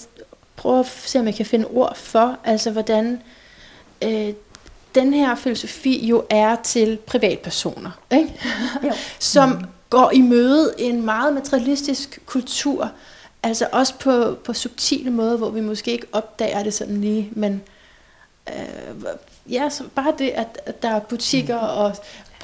prøve 0.56 0.80
at 0.80 0.86
se, 1.04 1.18
om 1.18 1.26
jeg 1.26 1.34
kan 1.34 1.46
finde 1.46 1.66
ord 1.74 1.96
for, 1.96 2.36
altså 2.44 2.70
hvordan 2.70 3.20
øh, 4.04 4.28
den 5.00 5.12
her 5.14 5.34
filosofi 5.34 6.06
jo 6.06 6.24
er 6.30 6.56
til 6.64 6.98
privatpersoner, 7.06 7.90
ikke? 8.12 8.34
Jo. 8.84 8.92
som 9.18 9.64
går 9.90 10.11
i 10.14 10.20
møde 10.20 10.74
en 10.78 11.05
meget 11.05 11.34
materialistisk 11.34 12.18
kultur, 12.26 12.90
altså 13.42 13.68
også 13.72 13.94
på, 14.01 14.36
på 14.44 14.53
subtile 14.53 15.11
måder, 15.11 15.36
hvor 15.36 15.51
vi 15.51 15.61
måske 15.61 15.90
ikke 15.92 16.07
opdager 16.12 16.62
det 16.62 16.74
sådan 16.74 17.01
lige, 17.01 17.28
men 17.32 17.62
øh, 18.49 19.53
ja, 19.53 19.68
så 19.70 19.84
bare 19.94 20.12
det, 20.18 20.28
at, 20.28 20.61
at 20.66 20.82
der 20.82 20.88
er 20.94 21.01
butikker 21.01 21.57
og 21.57 21.92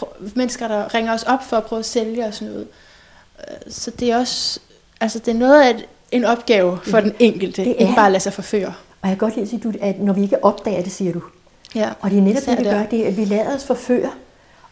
pr- 0.01 0.31
mennesker, 0.35 0.69
der 0.69 0.95
ringer 0.95 1.15
os 1.15 1.23
op 1.23 1.45
for 1.45 1.57
at 1.57 1.65
prøve 1.65 1.81
at 1.81 1.87
sælge 1.87 2.25
og 2.27 2.35
sådan 2.35 2.53
noget. 2.53 2.67
Øh, 3.51 3.73
Så 3.73 3.91
det 3.91 4.11
er 4.11 4.17
også, 4.19 4.61
altså 5.01 5.19
det 5.19 5.29
er 5.35 5.39
noget 5.39 5.63
af 5.63 5.71
et- 5.71 5.87
en 6.13 6.25
opgave 6.25 6.79
for 6.85 7.01
den 7.01 7.15
enkelte, 7.19 7.65
det 7.65 7.77
ikke 7.79 7.95
bare 7.95 8.07
at 8.07 8.13
lade 8.13 8.23
sig 8.23 8.33
forføre. 8.33 8.75
Og 9.03 9.09
jeg 9.09 9.11
kan 9.11 9.19
godt 9.19 9.35
lide 9.37 9.43
at 9.43 9.49
sige, 9.63 9.83
at 9.83 10.01
når 10.01 10.13
vi 10.13 10.23
ikke 10.23 10.45
opdager 10.45 10.83
det, 10.83 10.93
siger 10.93 11.13
du. 11.13 11.21
Ja. 11.75 11.91
Og 12.01 12.11
det 12.11 12.19
er 12.19 12.23
netop 12.23 12.43
det, 12.47 12.59
vi 12.59 12.65
gør, 12.65 12.83
det 12.87 13.05
er, 13.05 13.09
at 13.09 13.17
vi 13.17 13.25
lader 13.25 13.55
os 13.55 13.65
forføre. 13.65 14.11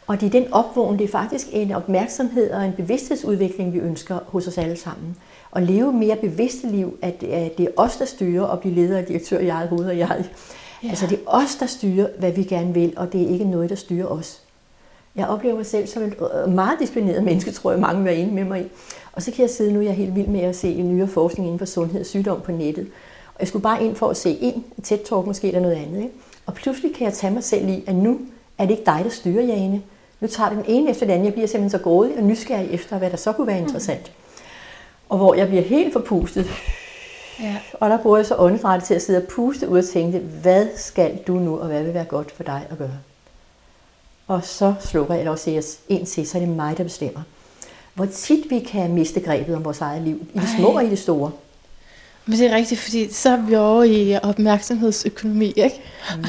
Og 0.07 0.21
det 0.21 0.27
er 0.27 0.31
den 0.31 0.53
opvågning, 0.53 0.99
det 0.99 1.05
er 1.05 1.13
faktisk 1.13 1.47
en 1.53 1.73
opmærksomhed 1.73 2.51
og 2.51 2.65
en 2.65 2.73
bevidsthedsudvikling, 2.73 3.73
vi 3.73 3.79
ønsker 3.79 4.19
hos 4.27 4.47
os 4.47 4.59
alle 4.59 4.77
sammen. 4.77 5.17
Og 5.51 5.63
leve 5.63 5.93
mere 5.93 6.17
bevidste 6.17 6.67
liv, 6.67 6.99
at, 7.03 7.23
at 7.23 7.59
det 7.59 7.65
er 7.67 7.71
os, 7.77 7.97
der 7.97 8.05
styrer 8.05 8.43
og 8.43 8.61
blive 8.61 8.75
leder 8.75 8.99
og 8.99 9.09
direktør 9.09 9.39
i 9.39 9.49
eget 9.49 9.69
hoved 9.69 9.87
og 9.87 9.99
eget. 9.99 10.31
Ja. 10.83 10.89
Altså 10.89 11.07
det 11.07 11.19
er 11.19 11.31
os, 11.31 11.55
der 11.55 11.67
styrer, 11.67 12.07
hvad 12.19 12.33
vi 12.33 12.43
gerne 12.43 12.75
vil, 12.75 12.93
og 12.97 13.13
det 13.13 13.23
er 13.23 13.29
ikke 13.29 13.45
noget, 13.45 13.71
der 13.71 13.77
styrer 13.77 14.07
os. 14.07 14.41
Jeg 15.17 15.27
oplever 15.27 15.57
mig 15.57 15.67
selv 15.67 15.87
som 15.87 16.03
et 16.03 16.15
øh, 16.47 16.53
meget 16.53 16.79
disciplineret 16.81 17.25
menneske, 17.25 17.51
tror 17.51 17.71
jeg 17.71 17.81
mange 17.81 17.97
vil 17.97 18.05
være 18.05 18.17
enige 18.17 18.35
med 18.35 18.45
mig 18.45 18.61
i. 18.61 18.65
Og 19.13 19.23
så 19.23 19.31
kan 19.31 19.43
jeg 19.43 19.51
sidde 19.51 19.73
nu, 19.73 19.81
jeg 19.81 19.89
er 19.89 19.95
helt 19.95 20.15
vild 20.15 20.27
med 20.27 20.41
at 20.41 20.57
se 20.57 20.75
en 20.75 20.97
nyere 20.97 21.09
forskning 21.09 21.47
inden 21.47 21.59
for 21.59 21.67
sundhed 21.67 22.01
og 22.01 22.07
sygdom 22.07 22.41
på 22.41 22.53
nettet. 22.53 22.87
Og 23.35 23.41
jeg 23.41 23.49
skulle 23.49 23.63
bare 23.63 23.85
ind 23.85 23.97
for 23.97 24.09
at 24.09 24.17
se 24.17 24.39
en 24.41 24.65
tæt 24.83 25.01
talk 25.01 25.27
måske 25.27 25.47
eller 25.47 25.61
noget 25.61 25.75
andet. 25.75 25.99
Ikke? 25.99 26.13
Og 26.47 26.55
pludselig 26.55 26.95
kan 26.95 27.05
jeg 27.05 27.15
tage 27.15 27.33
mig 27.33 27.45
selv 27.45 27.69
i, 27.69 27.85
at 27.87 27.95
nu 27.95 28.21
er 28.59 28.65
det 28.65 28.71
ikke 28.71 28.85
dig, 28.87 29.01
der 29.05 29.11
styrer, 29.11 29.45
Jane. 29.45 29.83
Nu 30.21 30.29
tager 30.29 30.51
den 30.51 30.65
ene 30.67 30.91
efter 30.91 31.07
den 31.07 31.11
anden. 31.11 31.25
Jeg 31.25 31.33
bliver 31.33 31.49
simpelthen 31.49 31.79
så 31.79 31.85
grådig 31.85 32.17
og 32.17 32.23
nysgerrig 32.23 32.71
efter, 32.71 32.99
hvad 32.99 33.11
der 33.11 33.17
så 33.17 33.33
kunne 33.33 33.47
være 33.47 33.59
interessant. 33.59 34.13
Og 35.09 35.19
hvor 35.19 35.35
jeg 35.35 35.49
bliver 35.49 35.63
helt 35.63 35.93
forpustet. 35.93 36.47
Ja. 37.41 37.57
Og 37.73 37.91
der 37.91 37.99
bruger 38.03 38.17
jeg 38.17 38.27
så 38.27 38.37
åndedrættet 38.39 38.87
til 38.87 38.95
at 38.95 39.03
sidde 39.03 39.19
og 39.23 39.29
puste 39.29 39.69
ud 39.69 39.79
og 39.79 39.85
tænke, 39.85 40.19
hvad 40.19 40.67
skal 40.77 41.19
du 41.27 41.35
nu, 41.35 41.59
og 41.59 41.67
hvad 41.67 41.83
vil 41.83 41.95
være 41.95 42.05
godt 42.05 42.31
for 42.31 42.43
dig 42.43 42.67
at 42.71 42.79
gøre? 42.79 42.99
Og 44.27 44.45
så 44.45 44.75
slukker 44.81 45.15
jeg, 45.15 45.21
eller 45.21 45.37
siger 45.37 45.63
en 45.89 46.07
til, 46.07 46.27
så 46.27 46.39
er 46.39 46.41
det 46.41 46.49
mig, 46.49 46.79
der 46.79 46.85
bestemmer. 46.85 47.21
Hvor 47.95 48.07
tit 48.07 48.51
vi 48.51 48.61
kan 48.61 48.95
miste 48.95 49.21
grebet 49.21 49.57
om 49.57 49.65
vores 49.65 49.81
eget 49.81 50.03
liv, 50.03 50.27
i 50.35 50.39
det 50.39 50.49
små 50.59 50.69
og 50.69 50.85
i 50.85 50.91
det 50.91 50.99
store. 50.99 51.31
Men 52.27 52.39
det 52.39 52.47
er 52.47 52.57
rigtigt, 52.57 52.81
fordi 52.81 53.13
så 53.13 53.31
er 53.31 53.37
vi 53.37 53.55
over 53.55 53.83
i 53.83 54.19
opmærksomhedsøkonomi, 54.23 55.53
ikke? 55.57 55.81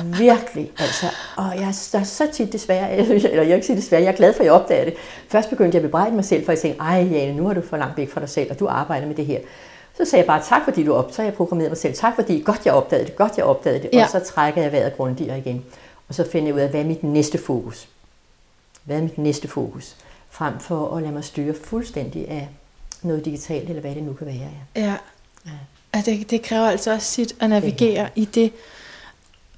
Virkelig, 0.03 0.71
altså. 0.77 1.05
Og 1.35 1.55
jeg 1.55 1.67
er 1.93 2.03
så 2.03 2.27
tit 2.33 2.53
desværre, 2.53 2.97
eller 2.97 3.43
jeg 3.43 3.55
ikke 3.55 3.65
sige 3.65 3.75
desværre, 3.75 4.01
jeg 4.03 4.11
er 4.11 4.15
glad 4.15 4.33
for, 4.33 4.39
at 4.39 4.45
jeg 4.45 4.53
opdager 4.53 4.85
det. 4.85 4.93
Først 5.29 5.49
begyndte 5.49 5.75
jeg 5.75 5.83
at 5.83 5.89
bebrejde 5.89 6.15
mig 6.15 6.25
selv, 6.25 6.45
for 6.45 6.51
jeg 6.51 6.59
tænkte, 6.59 6.81
ej 6.81 7.07
Jane, 7.11 7.37
nu 7.37 7.49
er 7.49 7.53
du 7.53 7.61
for 7.61 7.77
langt 7.77 7.97
væk 7.97 8.11
fra 8.11 8.19
dig 8.21 8.29
selv, 8.29 8.51
og 8.51 8.59
du 8.59 8.67
arbejder 8.67 9.07
med 9.07 9.15
det 9.15 9.25
her. 9.25 9.39
Så 9.97 10.05
sagde 10.05 10.21
jeg 10.21 10.27
bare, 10.27 10.43
tak 10.43 10.63
fordi 10.63 10.83
du 10.83 10.93
optager, 10.93 11.27
jeg 11.27 11.33
programmerede 11.33 11.69
mig 11.69 11.77
selv, 11.77 11.93
tak 11.93 12.15
fordi 12.15 12.41
godt 12.45 12.65
jeg 12.65 12.73
opdagede 12.73 13.05
det, 13.05 13.15
godt 13.15 13.37
jeg 13.37 13.45
opdagede 13.45 13.83
det, 13.83 13.89
ja. 13.93 14.03
og 14.03 14.09
så 14.09 14.19
trækker 14.19 14.61
jeg 14.61 14.71
vejret 14.71 14.97
grundigere 14.97 15.37
igen. 15.37 15.65
Og 16.07 16.15
så 16.15 16.29
finder 16.31 16.47
jeg 16.47 16.55
ud 16.55 16.59
af, 16.59 16.69
hvad 16.69 16.79
er 16.81 16.85
mit 16.85 17.03
næste 17.03 17.37
fokus? 17.37 17.87
Hvad 18.83 18.97
er 18.97 19.01
mit 19.01 19.17
næste 19.17 19.47
fokus? 19.47 19.95
Frem 20.29 20.59
for 20.59 20.95
at 20.95 21.01
lade 21.01 21.13
mig 21.13 21.23
styre 21.23 21.53
fuldstændig 21.63 22.29
af 22.29 22.49
noget 23.01 23.25
digitalt, 23.25 23.69
eller 23.69 23.81
hvad 23.81 23.95
det 23.95 24.03
nu 24.03 24.13
kan 24.13 24.27
være. 24.27 24.35
Ja. 24.75 24.81
ja. 24.81 24.95
ja. 25.45 25.51
Altså, 25.93 26.11
det, 26.11 26.31
det 26.31 26.41
kræver 26.41 26.67
altså 26.67 26.93
også 26.93 27.07
sit 27.07 27.35
at 27.39 27.49
navigere 27.49 28.03
det. 28.03 28.11
i 28.15 28.25
det, 28.25 28.51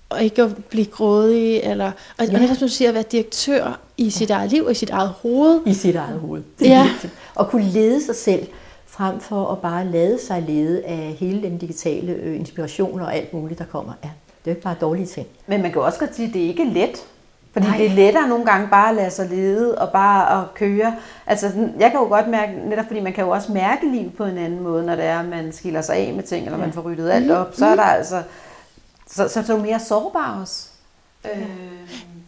og 0.09 0.23
ikke 0.23 0.41
at 0.41 0.65
blive 0.69 0.85
grådig, 0.85 1.59
eller, 1.59 1.91
og, 2.17 2.25
ja. 2.25 2.33
og 2.33 2.39
netop 2.39 2.57
som 2.57 2.67
du 2.67 2.73
siger, 2.73 2.89
at 2.89 2.95
være 2.95 3.03
direktør 3.11 3.79
i 3.97 4.09
sit 4.09 4.29
eget 4.29 4.51
liv, 4.51 4.65
og 4.65 4.71
i 4.71 4.75
sit 4.75 4.89
eget 4.89 5.09
hoved. 5.09 5.61
I 5.65 5.73
sit 5.73 5.95
eget 5.95 6.19
hoved. 6.19 6.43
Det 6.59 6.65
ja. 6.65 6.89
Og 7.35 7.49
kunne 7.49 7.65
lede 7.65 8.05
sig 8.05 8.15
selv, 8.15 8.47
frem 8.85 9.19
for 9.19 9.51
at 9.51 9.59
bare 9.59 9.85
lade 9.85 10.19
sig 10.27 10.41
lede 10.47 10.83
af 10.83 11.15
hele 11.19 11.41
den 11.41 11.57
digitale 11.57 12.11
øh, 12.13 12.35
inspiration 12.35 13.01
og 13.01 13.15
alt 13.15 13.33
muligt, 13.33 13.59
der 13.59 13.65
kommer. 13.65 13.93
Ja, 14.03 14.09
det 14.09 14.51
er 14.51 14.51
jo 14.51 14.55
ikke 14.55 14.61
bare 14.61 14.75
dårlige 14.81 15.05
ting. 15.05 15.27
Men 15.47 15.61
man 15.61 15.71
kan 15.71 15.81
også 15.81 15.99
godt 15.99 16.15
sige, 16.15 16.27
at 16.27 16.33
det 16.33 16.43
er 16.43 16.47
ikke 16.47 16.65
let. 16.65 17.05
Fordi 17.55 17.67
Nej. 17.67 17.77
det 17.77 17.85
er 17.85 17.95
lettere 17.95 18.27
nogle 18.27 18.45
gange 18.45 18.67
bare 18.67 18.89
at 18.89 18.95
lade 18.95 19.11
sig 19.11 19.29
lede 19.29 19.77
og 19.77 19.89
bare 19.91 20.39
at 20.39 20.53
køre. 20.53 20.95
Altså, 21.27 21.51
jeg 21.79 21.91
kan 21.91 21.99
jo 21.99 22.05
godt 22.05 22.27
mærke, 22.27 22.51
netop 22.69 22.85
fordi 22.87 22.99
man 22.99 23.13
kan 23.13 23.23
jo 23.23 23.29
også 23.29 23.51
mærke 23.51 23.91
liv 23.91 24.11
på 24.11 24.23
en 24.23 24.37
anden 24.37 24.63
måde, 24.63 24.85
når 24.85 24.95
det 24.95 25.05
er, 25.05 25.19
at 25.19 25.25
man 25.25 25.53
skiller 25.53 25.81
sig 25.81 25.95
af 25.95 26.13
med 26.13 26.23
ting, 26.23 26.45
eller 26.45 26.57
ja. 26.57 26.65
man 26.65 26.73
får 26.73 26.81
ryddet 26.81 27.09
alt 27.09 27.31
op, 27.31 27.49
så 27.53 27.65
er 27.65 27.75
der 27.75 27.83
altså, 27.83 28.23
så, 29.09 29.27
så 29.27 29.39
er 29.39 29.43
du 29.43 29.57
mere 29.57 29.79
sårbar 29.79 30.39
også. 30.41 30.67
Øh, 31.25 31.41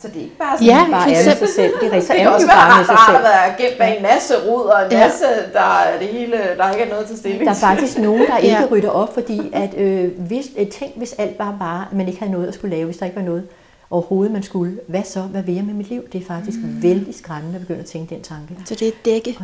så 0.01 0.07
det 0.07 0.17
er 0.17 0.21
ikke 0.21 0.37
bare 0.37 0.57
sådan, 0.57 0.67
ja, 0.67 0.85
bare 0.91 1.11
er 1.11 1.35
sig 1.35 1.49
selv. 1.55 1.73
Det 1.81 1.93
er, 1.93 2.01
så 2.01 2.13
det 2.13 2.21
er 2.21 2.29
også 2.29 2.47
bare 2.47 2.77
med 2.77 2.85
sig 2.85 2.97
selv. 3.07 3.17
Det 3.17 3.35
er 3.35 3.67
gemt 3.67 3.77
bag 3.77 3.97
en 3.97 4.03
masse 4.03 4.33
rod 4.47 4.65
og 4.65 4.85
en 4.85 4.97
masse, 4.97 5.25
der 5.53 5.79
er 5.79 5.99
det 5.99 6.07
hele, 6.07 6.37
der 6.57 6.71
ikke 6.71 6.83
er 6.83 6.89
noget 6.89 7.07
til 7.07 7.17
stilling 7.17 7.45
Der 7.45 7.51
er 7.51 7.55
faktisk 7.55 7.97
nogen, 7.97 8.27
der 8.27 8.37
ikke 8.47 8.57
ja. 8.57 8.67
rydder 8.71 8.89
op, 8.89 9.13
fordi 9.13 9.41
at, 9.53 9.77
øh, 9.77 10.19
hvis, 10.19 10.45
øh, 10.57 10.67
tænk, 10.67 10.97
hvis 10.97 11.13
alt 11.13 11.37
bare 11.37 11.55
bare, 11.59 11.85
at 11.91 11.97
man 11.97 12.07
ikke 12.07 12.19
havde 12.19 12.31
noget 12.31 12.47
at 12.47 12.53
skulle 12.53 12.75
lave, 12.75 12.85
hvis 12.85 12.97
der 12.97 13.05
ikke 13.05 13.17
var 13.17 13.23
noget 13.23 13.47
overhovedet 13.89 14.33
man 14.33 14.43
skulle. 14.43 14.79
Hvad 14.87 15.03
så? 15.03 15.21
Hvad 15.21 15.43
vil 15.43 15.55
jeg 15.55 15.63
med 15.63 15.73
mit 15.73 15.89
liv? 15.89 16.03
Det 16.13 16.21
er 16.21 16.25
faktisk 16.25 16.57
mm. 16.57 16.83
vældig 16.83 17.15
skræmmende 17.15 17.55
at 17.55 17.61
begynde 17.61 17.79
at 17.79 17.85
tænke 17.85 18.15
den 18.15 18.23
tanke. 18.23 18.57
Så 18.65 18.75
det 18.75 18.81
er 18.81 18.87
et 18.87 19.05
dække? 19.05 19.39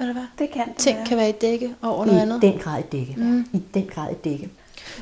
Eller 0.00 0.12
hvad? 0.12 0.26
Det 0.38 0.50
kan 0.50 0.68
det 0.68 0.76
Ting 0.76 0.96
være. 0.96 1.06
kan 1.06 1.16
være 1.16 1.28
et 1.28 1.40
dække 1.40 1.74
over 1.82 2.04
noget 2.04 2.18
I 2.18 2.22
andet? 2.22 2.44
I 2.44 2.46
den 2.46 2.58
grad 2.58 2.78
et 2.78 2.92
dække. 2.92 3.14
Mm. 3.16 3.46
I 3.52 3.62
den 3.74 3.86
grad 3.86 4.10
et 4.10 4.24
dække. 4.24 4.50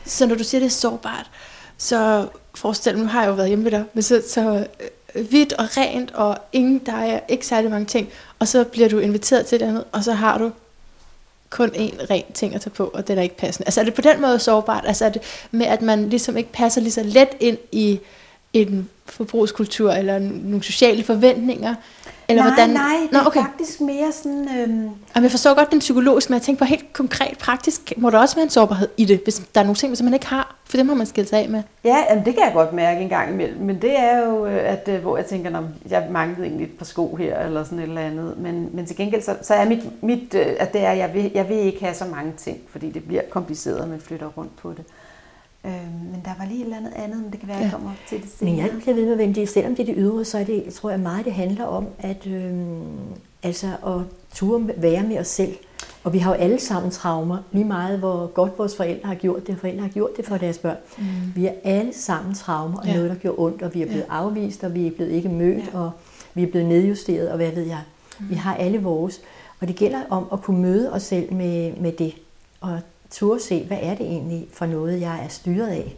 Så 0.05 0.27
når 0.27 0.35
du 0.35 0.45
siger, 0.45 0.61
det 0.61 0.67
er 0.67 0.71
sårbart, 0.71 1.31
så 1.77 2.29
forestil 2.55 2.95
mig, 2.95 3.03
nu 3.03 3.09
har 3.09 3.23
jeg 3.23 3.29
jo 3.29 3.35
været 3.35 3.49
hjemme 3.49 3.65
ved 3.65 3.71
dig, 3.71 3.85
men 3.95 4.03
så, 4.03 4.23
så 4.29 4.67
øh, 5.15 5.29
hvidt 5.29 5.53
og 5.53 5.77
rent, 5.77 6.11
og 6.11 6.39
ingen, 6.53 6.79
der 6.79 6.93
er 6.93 7.21
ikke 7.29 7.47
særlig 7.47 7.71
mange 7.71 7.87
ting, 7.87 8.09
og 8.39 8.49
så 8.49 8.65
bliver 8.65 8.89
du 8.89 8.99
inviteret 8.99 9.47
til 9.47 9.61
det 9.61 9.67
andet, 9.67 9.85
og 9.93 10.05
så 10.05 10.13
har 10.13 10.39
du 10.39 10.51
kun 11.53 11.69
én 11.69 12.11
ren 12.11 12.25
ting 12.35 12.55
at 12.55 12.61
tage 12.61 12.71
på, 12.71 12.85
og 12.95 13.09
den 13.09 13.19
er 13.19 13.23
ikke 13.23 13.37
passende. 13.37 13.67
Altså 13.67 13.81
er 13.81 13.85
det 13.85 13.95
på 13.95 14.03
den 14.03 14.21
måde 14.21 14.39
sårbart? 14.39 14.85
Altså 14.87 15.05
er 15.05 15.09
det 15.09 15.23
med, 15.51 15.67
at 15.67 15.83
man 15.83 16.09
ligesom 16.09 16.37
ikke 16.37 16.53
passer 16.53 16.81
lige 16.81 16.93
så 16.93 17.03
let 17.03 17.29
ind 17.41 17.59
i 17.73 18.01
en 18.53 18.89
forbrugskultur, 19.07 19.93
eller 19.93 20.19
nogle 20.19 20.63
sociale 20.63 21.05
forventninger, 21.05 21.75
eller 22.33 22.45
nej, 22.45 22.55
hvordan? 22.55 22.71
nej, 22.71 22.97
det 23.11 23.19
er 23.19 23.23
Nå, 23.23 23.27
okay. 23.27 23.41
faktisk 23.41 23.81
mere 23.81 24.13
sådan... 24.13 24.49
Øhm... 24.59 24.73
Jamen, 25.15 25.23
jeg 25.23 25.31
forstår 25.31 25.55
godt 25.55 25.71
den 25.71 25.79
psykologiske, 25.79 26.31
men 26.31 26.35
jeg 26.35 26.43
tænker 26.43 26.59
på 26.59 26.65
helt 26.65 26.93
konkret, 26.93 27.39
praktisk, 27.39 27.93
må 27.97 28.11
der 28.11 28.19
også 28.19 28.37
være 28.37 28.43
en 28.43 28.51
sårbarhed 28.51 28.89
i 28.97 29.05
det, 29.05 29.21
hvis 29.25 29.43
der 29.55 29.61
er 29.61 29.65
nogle 29.65 29.77
ting, 29.77 29.97
som 29.97 30.05
man 30.05 30.15
ikke 30.15 30.27
har, 30.27 30.57
for 30.65 30.77
dem 30.77 30.89
har 30.89 30.97
man 30.97 31.07
skilt 31.07 31.29
sig 31.29 31.39
af 31.39 31.49
med. 31.49 31.63
Ja, 31.85 31.97
jamen, 32.11 32.25
det 32.25 32.35
kan 32.35 32.43
jeg 32.45 32.53
godt 32.53 32.73
mærke 32.73 33.01
en 33.01 33.09
gang 33.09 33.33
imellem, 33.33 33.61
men 33.61 33.83
det 33.83 33.99
er 33.99 34.27
jo, 34.27 34.47
øh, 34.47 34.73
at, 34.73 34.89
øh, 34.89 35.01
hvor 35.01 35.17
jeg 35.17 35.27
tænker, 35.27 35.59
at 35.59 35.65
jeg 35.91 36.07
manglede 36.11 36.47
egentlig 36.47 36.65
et 36.65 36.79
par 36.79 36.85
sko 36.85 37.15
her, 37.15 37.39
eller 37.39 37.65
sådan 37.65 37.79
et 37.79 37.83
eller 37.83 38.01
andet, 38.01 38.39
men, 38.39 38.71
men 38.73 38.87
til 38.87 38.97
gengæld, 38.97 39.23
så, 39.23 39.37
så 39.43 39.55
er 39.55 39.69
mit, 39.69 40.03
mit 40.03 40.35
øh, 40.35 40.47
at 40.59 40.73
det 40.73 40.85
er, 40.85 40.93
jeg 40.93 41.15
vil, 41.15 41.31
jeg 41.35 41.49
vil 41.49 41.57
ikke 41.57 41.85
have 41.85 41.95
så 41.95 42.05
mange 42.05 42.33
ting, 42.37 42.59
fordi 42.71 42.91
det 42.91 43.05
bliver 43.05 43.23
kompliceret, 43.31 43.83
at 43.83 43.89
man 43.89 44.01
flytter 44.01 44.27
rundt 44.27 44.57
på 44.57 44.71
det. 44.71 44.85
Øh, 45.65 45.73
men 46.13 46.23
der 46.25 46.31
var 46.39 46.47
lige 46.47 46.61
et 46.61 46.65
eller 46.65 46.77
andet 46.77 46.93
andet, 46.97 47.23
men 47.23 47.33
det 47.33 47.41
kan 47.41 47.49
være, 47.49 47.57
at 47.57 47.63
jeg 47.63 47.73
kommer 47.73 47.91
op 47.91 47.97
til 48.09 48.23
det 48.23 48.31
senere. 48.31 48.55
Men 48.55 48.65
jeg 48.65 48.71
bliver 48.81 48.95
ved 48.95 49.17
med 49.17 49.39
at 49.39 49.49
selvom 49.49 49.75
det 49.77 49.83
er 49.83 49.87
det 49.87 49.95
ydre, 49.99 50.25
så 50.25 50.39
er 50.39 50.45
det, 50.45 50.75
tror 50.75 50.91
jeg 50.91 51.01
meget, 51.01 51.25
det 51.25 51.33
handler 51.33 51.65
om, 51.65 51.87
at 51.99 52.27
øh, 52.27 52.53
altså 53.43 53.67
at 53.87 54.01
ture 54.35 54.69
være 54.77 55.03
med 55.03 55.19
os 55.19 55.29
selv. 55.29 55.55
Og 56.05 56.13
vi 56.13 56.19
har 56.19 56.35
jo 56.35 56.37
alle 56.41 56.61
sammen 56.61 56.91
traumer, 56.91 57.39
lige 57.53 57.65
meget 57.65 57.99
hvor 57.99 58.27
godt 58.27 58.59
vores 58.59 58.77
forældre 58.77 59.09
har 59.09 59.15
gjort 59.15 59.47
det, 59.47 59.59
forældre 59.59 59.83
har 59.83 59.89
gjort 59.89 60.17
det 60.17 60.27
for 60.27 60.37
deres 60.37 60.59
børn. 60.59 60.77
Mm. 60.99 61.05
Vi 61.35 61.47
er 61.47 61.53
alle 61.65 61.93
sammen 61.93 62.35
traumer, 62.35 62.79
og 62.79 62.87
ja. 62.87 62.95
noget, 62.95 63.11
der 63.11 63.17
gjorde 63.17 63.39
ondt, 63.39 63.63
og 63.63 63.75
vi 63.75 63.83
er 63.83 63.87
blevet 63.87 64.07
ja. 64.09 64.15
afvist, 64.15 64.65
og 64.65 64.75
vi 64.75 64.87
er 64.87 64.91
blevet 64.91 65.11
ikke 65.11 65.29
mødt, 65.29 65.65
ja. 65.73 65.79
og 65.79 65.91
vi 66.35 66.43
er 66.43 66.47
blevet 66.47 66.69
nedjusteret, 66.69 67.31
og 67.31 67.37
hvad 67.37 67.51
ved 67.51 67.63
jeg. 67.63 67.81
Mm. 68.21 68.31
Vi 68.31 68.35
har 68.35 68.55
alle 68.55 68.83
vores. 68.83 69.21
Og 69.61 69.69
det 69.69 69.77
gælder 69.77 70.01
om 70.11 70.27
at 70.33 70.43
kunne 70.43 70.61
møde 70.61 70.93
os 70.93 71.03
selv 71.03 71.33
med, 71.33 71.73
med 71.77 71.93
det. 71.93 72.15
Og 72.61 72.81
turde 73.13 73.41
se, 73.41 73.65
hvad 73.65 73.79
er 73.81 73.95
det 73.95 74.07
egentlig 74.07 74.49
for 74.53 74.67
noget, 74.67 75.01
jeg 75.01 75.25
er 75.25 75.29
styret 75.29 75.69
af. 75.69 75.95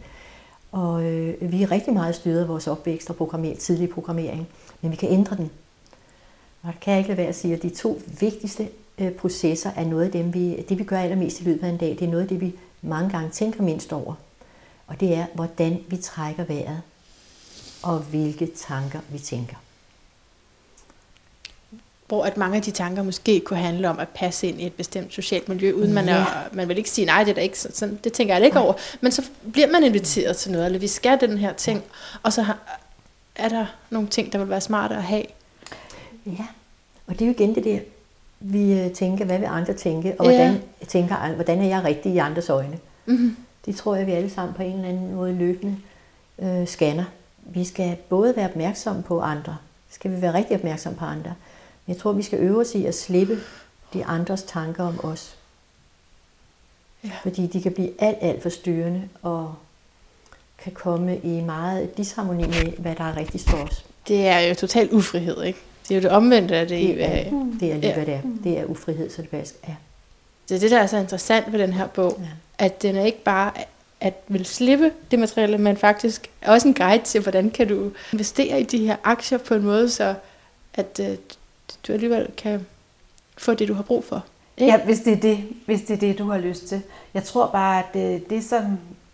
Og 0.71 1.03
øh, 1.03 1.51
vi 1.51 1.63
er 1.63 1.71
rigtig 1.71 1.93
meget 1.93 2.15
styret 2.15 2.41
af 2.41 2.47
vores 2.47 2.67
opvækst 2.67 3.09
og 3.09 3.15
programmer, 3.15 3.55
tidlig 3.55 3.89
programmering, 3.89 4.47
men 4.81 4.91
vi 4.91 4.95
kan 4.95 5.09
ændre 5.11 5.35
den. 5.35 5.49
Og 6.63 6.73
det 6.73 6.79
kan 6.79 6.91
jeg 6.91 6.99
ikke 6.99 7.07
lade 7.07 7.17
være 7.17 7.27
at 7.27 7.35
sige, 7.35 7.53
at 7.53 7.63
de 7.63 7.69
to 7.69 8.01
vigtigste 8.19 8.69
øh, 8.97 9.11
processer 9.11 9.71
er 9.75 9.85
noget 9.85 10.05
af 10.05 10.11
dem, 10.11 10.33
vi, 10.33 10.63
det 10.69 10.79
vi 10.79 10.83
gør 10.83 10.99
allermest 10.99 11.41
i 11.41 11.43
løbet 11.43 11.63
af 11.63 11.69
en 11.69 11.77
dag, 11.77 11.89
det 11.89 12.01
er 12.01 12.11
noget 12.11 12.21
af 12.21 12.27
det, 12.27 12.41
vi 12.41 12.55
mange 12.81 13.09
gange 13.09 13.29
tænker 13.29 13.63
mindst 13.63 13.93
over. 13.93 14.13
Og 14.87 14.99
det 14.99 15.15
er, 15.15 15.25
hvordan 15.33 15.79
vi 15.87 15.97
trækker 15.97 16.43
vejret, 16.43 16.81
og 17.83 17.99
hvilke 17.99 18.51
tanker 18.55 18.99
vi 19.09 19.19
tænker 19.19 19.55
hvor 22.07 22.23
at 22.23 22.37
mange 22.37 22.57
af 22.57 22.61
de 22.61 22.71
tanker 22.71 23.03
måske 23.03 23.39
kunne 23.39 23.59
handle 23.59 23.89
om 23.89 23.99
at 23.99 24.09
passe 24.09 24.47
ind 24.47 24.61
i 24.61 24.65
et 24.65 24.73
bestemt 24.73 25.13
socialt 25.13 25.49
miljø, 25.49 25.71
uden 25.71 25.93
man, 25.93 26.09
er, 26.09 26.25
man 26.53 26.67
vil 26.67 26.77
ikke 26.77 26.89
sige, 26.89 27.05
nej, 27.05 27.23
det 27.23 27.29
er 27.29 27.35
da 27.35 27.41
ikke 27.41 27.59
sådan, 27.59 27.99
det 28.03 28.13
tænker 28.13 28.35
jeg 28.35 28.45
ikke 28.45 28.59
over. 28.59 28.73
Men 29.01 29.11
så 29.11 29.23
bliver 29.51 29.71
man 29.71 29.83
inviteret 29.83 30.37
til 30.37 30.51
noget, 30.51 30.65
eller 30.65 30.79
vi 30.79 30.87
skal 30.87 31.19
den 31.21 31.37
her 31.37 31.53
ting, 31.53 31.83
og 32.23 32.33
så 32.33 32.41
har, 32.41 32.57
er 33.35 33.49
der 33.49 33.65
nogle 33.89 34.07
ting, 34.07 34.33
der 34.33 34.39
vil 34.39 34.49
være 34.49 34.61
smarte 34.61 34.95
at 34.95 35.03
have. 35.03 35.23
Ja, 36.25 36.45
og 37.07 37.13
det 37.13 37.21
er 37.21 37.25
jo 37.25 37.31
igen 37.31 37.55
det 37.55 37.63
der, 37.63 37.79
vi 38.39 38.73
øh, 38.73 38.91
tænker, 38.91 39.25
hvad 39.25 39.39
vil 39.39 39.45
andre 39.45 39.73
tænke, 39.73 40.15
og 40.19 40.25
hvordan, 40.25 40.53
ja. 40.81 40.85
tænker, 40.85 41.33
hvordan 41.33 41.61
er 41.61 41.67
jeg 41.67 41.83
rigtig 41.83 42.13
i 42.13 42.17
andres 42.17 42.49
øjne. 42.49 42.79
Mm-hmm. 43.05 43.37
Det 43.65 43.75
tror 43.75 43.95
jeg, 43.95 44.07
vi 44.07 44.11
alle 44.11 44.29
sammen 44.29 44.55
på 44.55 44.63
en 44.63 44.73
eller 44.73 44.89
anden 44.89 45.15
måde 45.15 45.33
løbende 45.33 45.77
øh, 46.39 46.67
scanner. 46.67 47.05
Vi 47.41 47.63
skal 47.63 47.95
både 48.09 48.35
være 48.35 48.45
opmærksomme 48.45 49.03
på 49.03 49.21
andre, 49.21 49.57
skal 49.89 50.11
vi 50.11 50.21
være 50.21 50.33
rigtig 50.33 50.55
opmærksomme 50.57 50.97
på 50.97 51.05
andre, 51.05 51.33
jeg 51.87 51.97
tror, 51.97 52.11
vi 52.11 52.23
skal 52.23 52.39
øve 52.39 52.61
os 52.61 52.75
i 52.75 52.85
at 52.85 52.95
slippe 52.95 53.39
de 53.93 54.05
andres 54.05 54.43
tanker 54.43 54.83
om 54.83 55.05
os. 55.05 55.35
Ja. 57.03 57.11
Fordi 57.23 57.47
de 57.47 57.61
kan 57.61 57.71
blive 57.71 57.91
alt, 57.99 58.17
alt 58.21 58.41
for 58.41 58.49
styrende 58.49 59.09
og 59.21 59.55
kan 60.57 60.71
komme 60.71 61.17
i 61.17 61.41
meget 61.41 61.97
disharmoni 61.97 62.45
med, 62.45 62.77
hvad 62.77 62.95
der 62.95 63.03
er 63.03 63.17
rigtigt 63.17 63.49
for 63.49 63.57
os. 63.57 63.85
Det 64.07 64.27
er 64.27 64.39
jo 64.39 64.55
total 64.55 64.89
ufrihed, 64.91 65.43
ikke? 65.43 65.59
Det 65.83 65.91
er 65.91 65.95
jo 65.95 66.01
det 66.01 66.11
omvendte 66.11 66.55
af 66.55 66.67
det. 66.67 66.79
Det 66.79 67.03
er, 67.03 67.23
det 67.59 67.71
er 67.71 67.75
lige, 67.75 67.87
ja. 67.87 67.93
hvad 67.93 68.05
det 68.05 68.13
er. 68.13 68.21
Det 68.43 68.59
er 68.59 68.65
ufrihed, 68.65 69.09
så 69.09 69.21
det 69.21 69.29
faktisk 69.29 69.55
er. 69.63 69.75
Det 70.49 70.55
er 70.55 70.59
det, 70.59 70.71
der 70.71 70.79
er 70.79 70.87
så 70.87 70.97
interessant 70.97 71.51
ved 71.51 71.59
den 71.59 71.73
her 71.73 71.87
bog, 71.87 72.17
ja. 72.19 72.27
at 72.65 72.81
den 72.81 72.95
er 72.95 73.05
ikke 73.05 73.23
bare 73.23 73.51
at 73.99 74.13
vil 74.27 74.45
slippe 74.45 74.91
det 75.11 75.19
materiale, 75.19 75.57
men 75.57 75.77
faktisk 75.77 76.29
er 76.41 76.51
også 76.51 76.67
en 76.67 76.73
guide 76.73 77.03
til, 77.03 77.21
hvordan 77.21 77.49
kan 77.49 77.67
du 77.67 77.91
investere 78.13 78.61
i 78.61 78.63
de 78.63 78.77
her 78.77 78.95
aktier 79.03 79.37
på 79.37 79.53
en 79.53 79.63
måde, 79.63 79.89
så 79.89 80.15
at 80.73 80.99
øh, 80.99 81.17
du 81.87 81.93
alligevel 81.93 82.27
kan 82.37 82.65
få 83.37 83.53
det, 83.53 83.67
du 83.67 83.73
har 83.73 83.83
brug 83.83 84.03
for. 84.03 84.23
Ikke? 84.57 84.71
Ja, 84.73 84.79
hvis 84.85 84.99
det, 84.99 85.13
er 85.13 85.17
det, 85.17 85.37
hvis 85.65 85.81
det 85.81 85.93
er 85.93 85.97
det, 85.97 86.17
du 86.19 86.29
har 86.31 86.37
lyst 86.37 86.67
til. 86.67 86.81
Jeg 87.13 87.23
tror 87.23 87.47
bare, 87.47 87.79
at 87.79 87.85
det, 87.93 88.29
det 88.29 88.43
som 88.43 88.63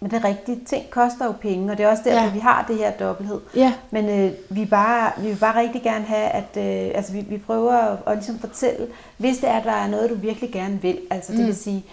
men 0.03 0.11
det 0.11 0.23
rigtige 0.23 0.59
ting 0.65 0.89
koster 0.89 1.25
jo 1.25 1.31
penge, 1.31 1.71
og 1.71 1.77
det 1.77 1.83
er 1.83 1.89
også 1.89 2.03
derfor, 2.05 2.17
Ja. 2.19 2.25
ja. 2.25 2.31
vi 2.33 2.39
har 2.39 2.65
det 2.67 2.75
her 2.77 2.91
dobbelthed. 2.91 3.39
Ja. 3.55 3.73
Men 3.91 4.09
øh, 4.09 4.31
vi, 4.49 4.65
bare, 4.65 5.11
vi 5.21 5.27
vil 5.27 5.35
bare 5.35 5.59
rigtig 5.61 5.81
gerne 5.83 6.05
have, 6.05 6.27
at 6.29 6.57
øh, 6.57 6.91
altså, 6.95 7.13
vi, 7.13 7.19
vi 7.29 7.37
prøver 7.37 7.73
at, 7.73 7.97
at 8.07 8.13
ligesom 8.17 8.39
fortælle, 8.39 8.87
hvis 9.17 9.37
det 9.37 9.49
er, 9.49 9.53
at 9.53 9.63
der 9.63 9.71
er 9.71 9.87
noget, 9.87 10.09
du 10.09 10.15
virkelig 10.15 10.51
gerne 10.51 10.81
vil, 10.81 10.97
altså 11.09 11.31
det 11.31 11.39
Mm. 11.41 11.45
vil 11.45 11.55
sige, 11.55 11.85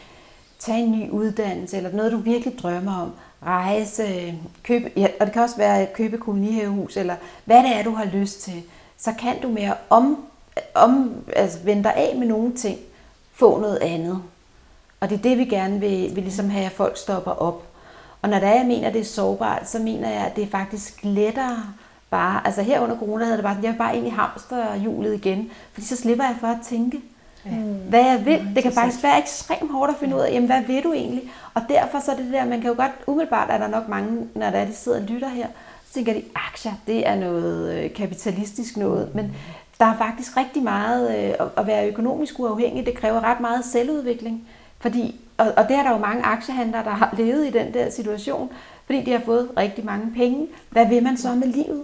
tage 0.58 0.78
en 0.78 0.92
ny 0.92 1.10
uddannelse, 1.10 1.76
eller 1.76 1.92
noget, 1.92 2.12
du 2.12 2.16
virkelig 2.18 2.58
drømmer 2.58 3.02
om, 3.02 3.10
rejse, 3.46 4.34
købe, 4.62 4.90
ja, 4.96 5.06
og 5.20 5.26
det 5.26 5.32
kan 5.32 5.42
også 5.42 5.56
være 5.56 5.80
at 5.80 5.92
købe 5.92 6.18
kolonihavehus, 6.18 6.96
eller 6.96 7.14
hvad 7.44 7.56
det 7.62 7.76
er, 7.76 7.82
du 7.82 7.90
har 7.94 8.04
lyst 8.04 8.40
til, 8.42 8.62
så 8.98 9.12
kan 9.20 9.40
du 9.42 9.48
med 9.48 9.62
at 9.62 9.74
om, 9.90 10.18
om, 10.74 11.24
altså, 11.36 11.58
vende 11.64 11.82
dig 11.82 11.94
af 11.94 12.16
med 12.16 12.26
nogle 12.26 12.54
ting, 12.56 12.78
få 13.32 13.60
noget 13.60 13.78
andet. 13.78 14.22
Og 15.00 15.10
det 15.10 15.18
er 15.18 15.22
det, 15.22 15.38
vi 15.38 15.44
gerne 15.44 15.80
vil, 15.80 16.10
vil 16.14 16.22
ligesom 16.22 16.50
have, 16.50 16.66
at 16.66 16.72
folk 16.72 16.96
stopper 16.96 17.30
op. 17.30 17.62
Og 18.22 18.28
når 18.28 18.38
det 18.38 18.48
er, 18.48 18.54
jeg 18.54 18.66
mener, 18.66 18.88
at 18.88 18.94
det 18.94 19.00
er 19.00 19.04
sårbart, 19.04 19.70
så 19.70 19.78
mener 19.78 20.10
jeg, 20.10 20.26
at 20.26 20.36
det 20.36 20.44
er 20.44 20.50
faktisk 20.50 21.00
lettere 21.02 21.62
bare, 22.10 22.46
altså 22.46 22.62
her 22.62 22.80
under 22.80 22.98
corona 22.98 23.24
havde 23.24 23.36
det 23.36 23.44
bare 23.44 23.54
sådan, 23.54 23.64
jeg 23.64 23.72
vil 23.72 23.78
bare 23.78 23.96
ind 23.96 24.06
i 24.06 24.10
hamsterhjulet 24.10 25.14
igen, 25.14 25.50
fordi 25.72 25.86
så 25.86 25.96
slipper 25.96 26.24
jeg 26.24 26.36
for 26.40 26.46
at 26.46 26.58
tænke, 26.64 27.00
ja. 27.44 27.50
hvad 27.88 28.04
jeg 28.04 28.24
vil. 28.24 28.52
Det 28.54 28.62
kan 28.62 28.72
faktisk 28.72 29.02
være 29.02 29.18
ekstremt 29.18 29.72
hårdt 29.72 29.90
at 29.90 29.96
finde 30.00 30.16
ud 30.16 30.20
af, 30.20 30.32
jamen 30.32 30.46
hvad 30.46 30.62
vil 30.62 30.84
du 30.84 30.92
egentlig? 30.92 31.30
Og 31.54 31.62
derfor 31.68 32.00
så 32.00 32.12
er 32.12 32.16
det 32.16 32.24
det 32.24 32.32
der, 32.32 32.44
man 32.44 32.60
kan 32.60 32.70
jo 32.70 32.76
godt, 32.76 32.92
umiddelbart 33.06 33.50
er 33.50 33.58
der 33.58 33.68
nok 33.68 33.88
mange, 33.88 34.28
når 34.34 34.50
der 34.50 34.58
er, 34.58 34.64
de 34.64 34.74
sidder 34.74 35.00
og 35.00 35.04
lytter 35.04 35.28
her, 35.28 35.46
så 35.86 35.94
tænker 35.94 36.12
de, 36.12 36.22
aktier, 36.34 36.72
det 36.86 37.08
er 37.08 37.14
noget 37.14 37.74
øh, 37.74 37.94
kapitalistisk 37.94 38.76
noget, 38.76 39.14
men 39.14 39.36
der 39.80 39.86
er 39.86 39.96
faktisk 39.98 40.36
rigtig 40.36 40.62
meget, 40.62 41.28
øh, 41.40 41.46
at- 41.56 41.66
være 41.66 41.88
økonomisk 41.88 42.38
uafhængig, 42.38 42.86
det 42.86 42.94
kræver 42.94 43.24
ret 43.24 43.40
meget 43.40 43.64
selvudvikling, 43.64 44.42
fordi, 44.80 45.20
og, 45.38 45.46
og 45.56 45.68
det 45.68 45.76
er 45.76 45.82
der 45.82 45.90
jo 45.90 45.98
mange 45.98 46.22
aktiehandlere, 46.24 46.84
der 46.84 46.90
har 46.90 47.14
levet 47.18 47.46
i 47.46 47.50
den 47.50 47.74
der 47.74 47.90
situation, 47.90 48.50
fordi 48.86 49.00
de 49.02 49.12
har 49.12 49.20
fået 49.24 49.48
rigtig 49.58 49.84
mange 49.84 50.12
penge. 50.16 50.46
Hvad 50.70 50.86
vil 50.86 51.02
man 51.02 51.16
så 51.16 51.28
med 51.28 51.46
livet? 51.48 51.82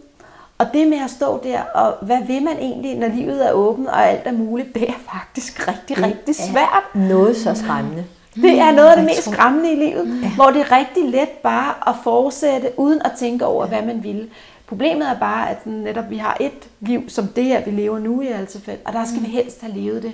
Og 0.58 0.66
det 0.74 0.88
med 0.88 0.98
at 1.04 1.10
stå 1.10 1.40
der, 1.44 1.62
og 1.62 1.94
hvad 2.06 2.18
vil 2.26 2.42
man 2.42 2.56
egentlig, 2.58 2.94
når 2.98 3.08
livet 3.08 3.46
er 3.48 3.52
åbent 3.52 3.88
og 3.88 4.08
alt 4.08 4.20
er 4.24 4.32
muligt, 4.32 4.74
det 4.74 4.88
er 4.88 4.92
faktisk 5.12 5.68
rigtig, 5.68 6.02
rigtig 6.06 6.34
svært. 6.36 6.84
Noget 7.08 7.36
så 7.36 7.54
skræmmende. 7.54 8.04
Det 8.34 8.58
er 8.58 8.72
noget 8.72 8.88
af 8.88 8.96
det 8.96 9.02
Jeg 9.02 9.04
mest 9.16 9.30
skræmmende 9.30 9.72
i 9.72 9.76
livet, 9.76 10.22
ja. 10.22 10.30
hvor 10.34 10.46
det 10.46 10.60
er 10.60 10.72
rigtig 10.78 11.04
let 11.10 11.28
bare 11.28 11.74
at 11.86 11.94
fortsætte, 12.04 12.70
uden 12.76 13.02
at 13.02 13.12
tænke 13.18 13.46
over, 13.46 13.66
hvad 13.66 13.82
man 13.82 14.02
vil. 14.04 14.30
Problemet 14.66 15.08
er 15.08 15.18
bare, 15.18 15.50
at 15.50 15.66
netop 15.66 16.10
vi 16.10 16.16
har 16.16 16.36
et 16.40 16.68
liv 16.80 17.08
som 17.08 17.28
det 17.28 17.44
her, 17.44 17.64
vi 17.64 17.70
lever 17.70 17.98
nu 17.98 18.20
i 18.20 18.26
Alsefeld, 18.26 18.78
og 18.84 18.92
der 18.92 19.04
skal 19.04 19.22
vi 19.22 19.26
helst 19.26 19.60
have 19.60 19.74
levet 19.74 20.02
det 20.02 20.12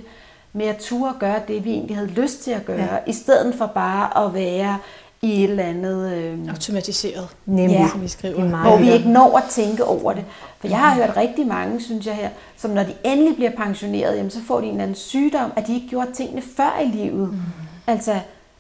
med 0.53 0.67
at 0.67 0.77
ture 0.77 1.15
gøre 1.19 1.41
det, 1.49 1.65
vi 1.65 1.71
egentlig 1.71 1.97
havde 1.97 2.09
lyst 2.11 2.43
til 2.43 2.51
at 2.51 2.65
gøre, 2.65 2.95
ja. 2.95 2.99
i 3.07 3.13
stedet 3.13 3.55
for 3.55 3.67
bare 3.67 4.27
at 4.27 4.35
være 4.35 4.79
i 5.23 5.45
et 5.45 5.51
eller 5.51 5.65
andet... 5.65 6.13
Øh, 6.13 6.39
Automatiseret, 6.49 7.29
Nemlig, 7.47 7.77
Ja. 7.77 7.89
som 7.89 8.03
vi 8.03 8.09
skriver. 8.09 8.45
Er 8.45 8.49
meget 8.49 8.69
hvor 8.69 8.79
vi 8.79 8.93
ikke 8.93 9.09
når 9.09 9.37
at 9.39 9.45
tænke 9.51 9.85
over 9.85 10.13
det. 10.13 10.25
For 10.61 10.69
jeg 10.69 10.79
har 10.79 10.95
hørt 10.95 11.17
rigtig 11.17 11.47
mange, 11.47 11.81
synes 11.81 12.07
jeg 12.07 12.15
her, 12.15 12.29
som 12.57 12.71
når 12.71 12.83
de 12.83 12.95
endelig 13.05 13.35
bliver 13.35 13.51
pensioneret, 13.51 14.17
jamen, 14.17 14.31
så 14.31 14.41
får 14.47 14.61
de 14.61 14.65
en 14.65 14.71
eller 14.71 14.83
anden 14.83 14.97
sygdom, 14.97 15.53
at 15.57 15.67
de 15.67 15.75
ikke 15.75 15.89
gjorde 15.89 16.13
tingene 16.13 16.43
før 16.57 16.81
i 16.85 16.87
livet. 16.87 17.29
Mm. 17.33 17.39
Altså 17.87 18.15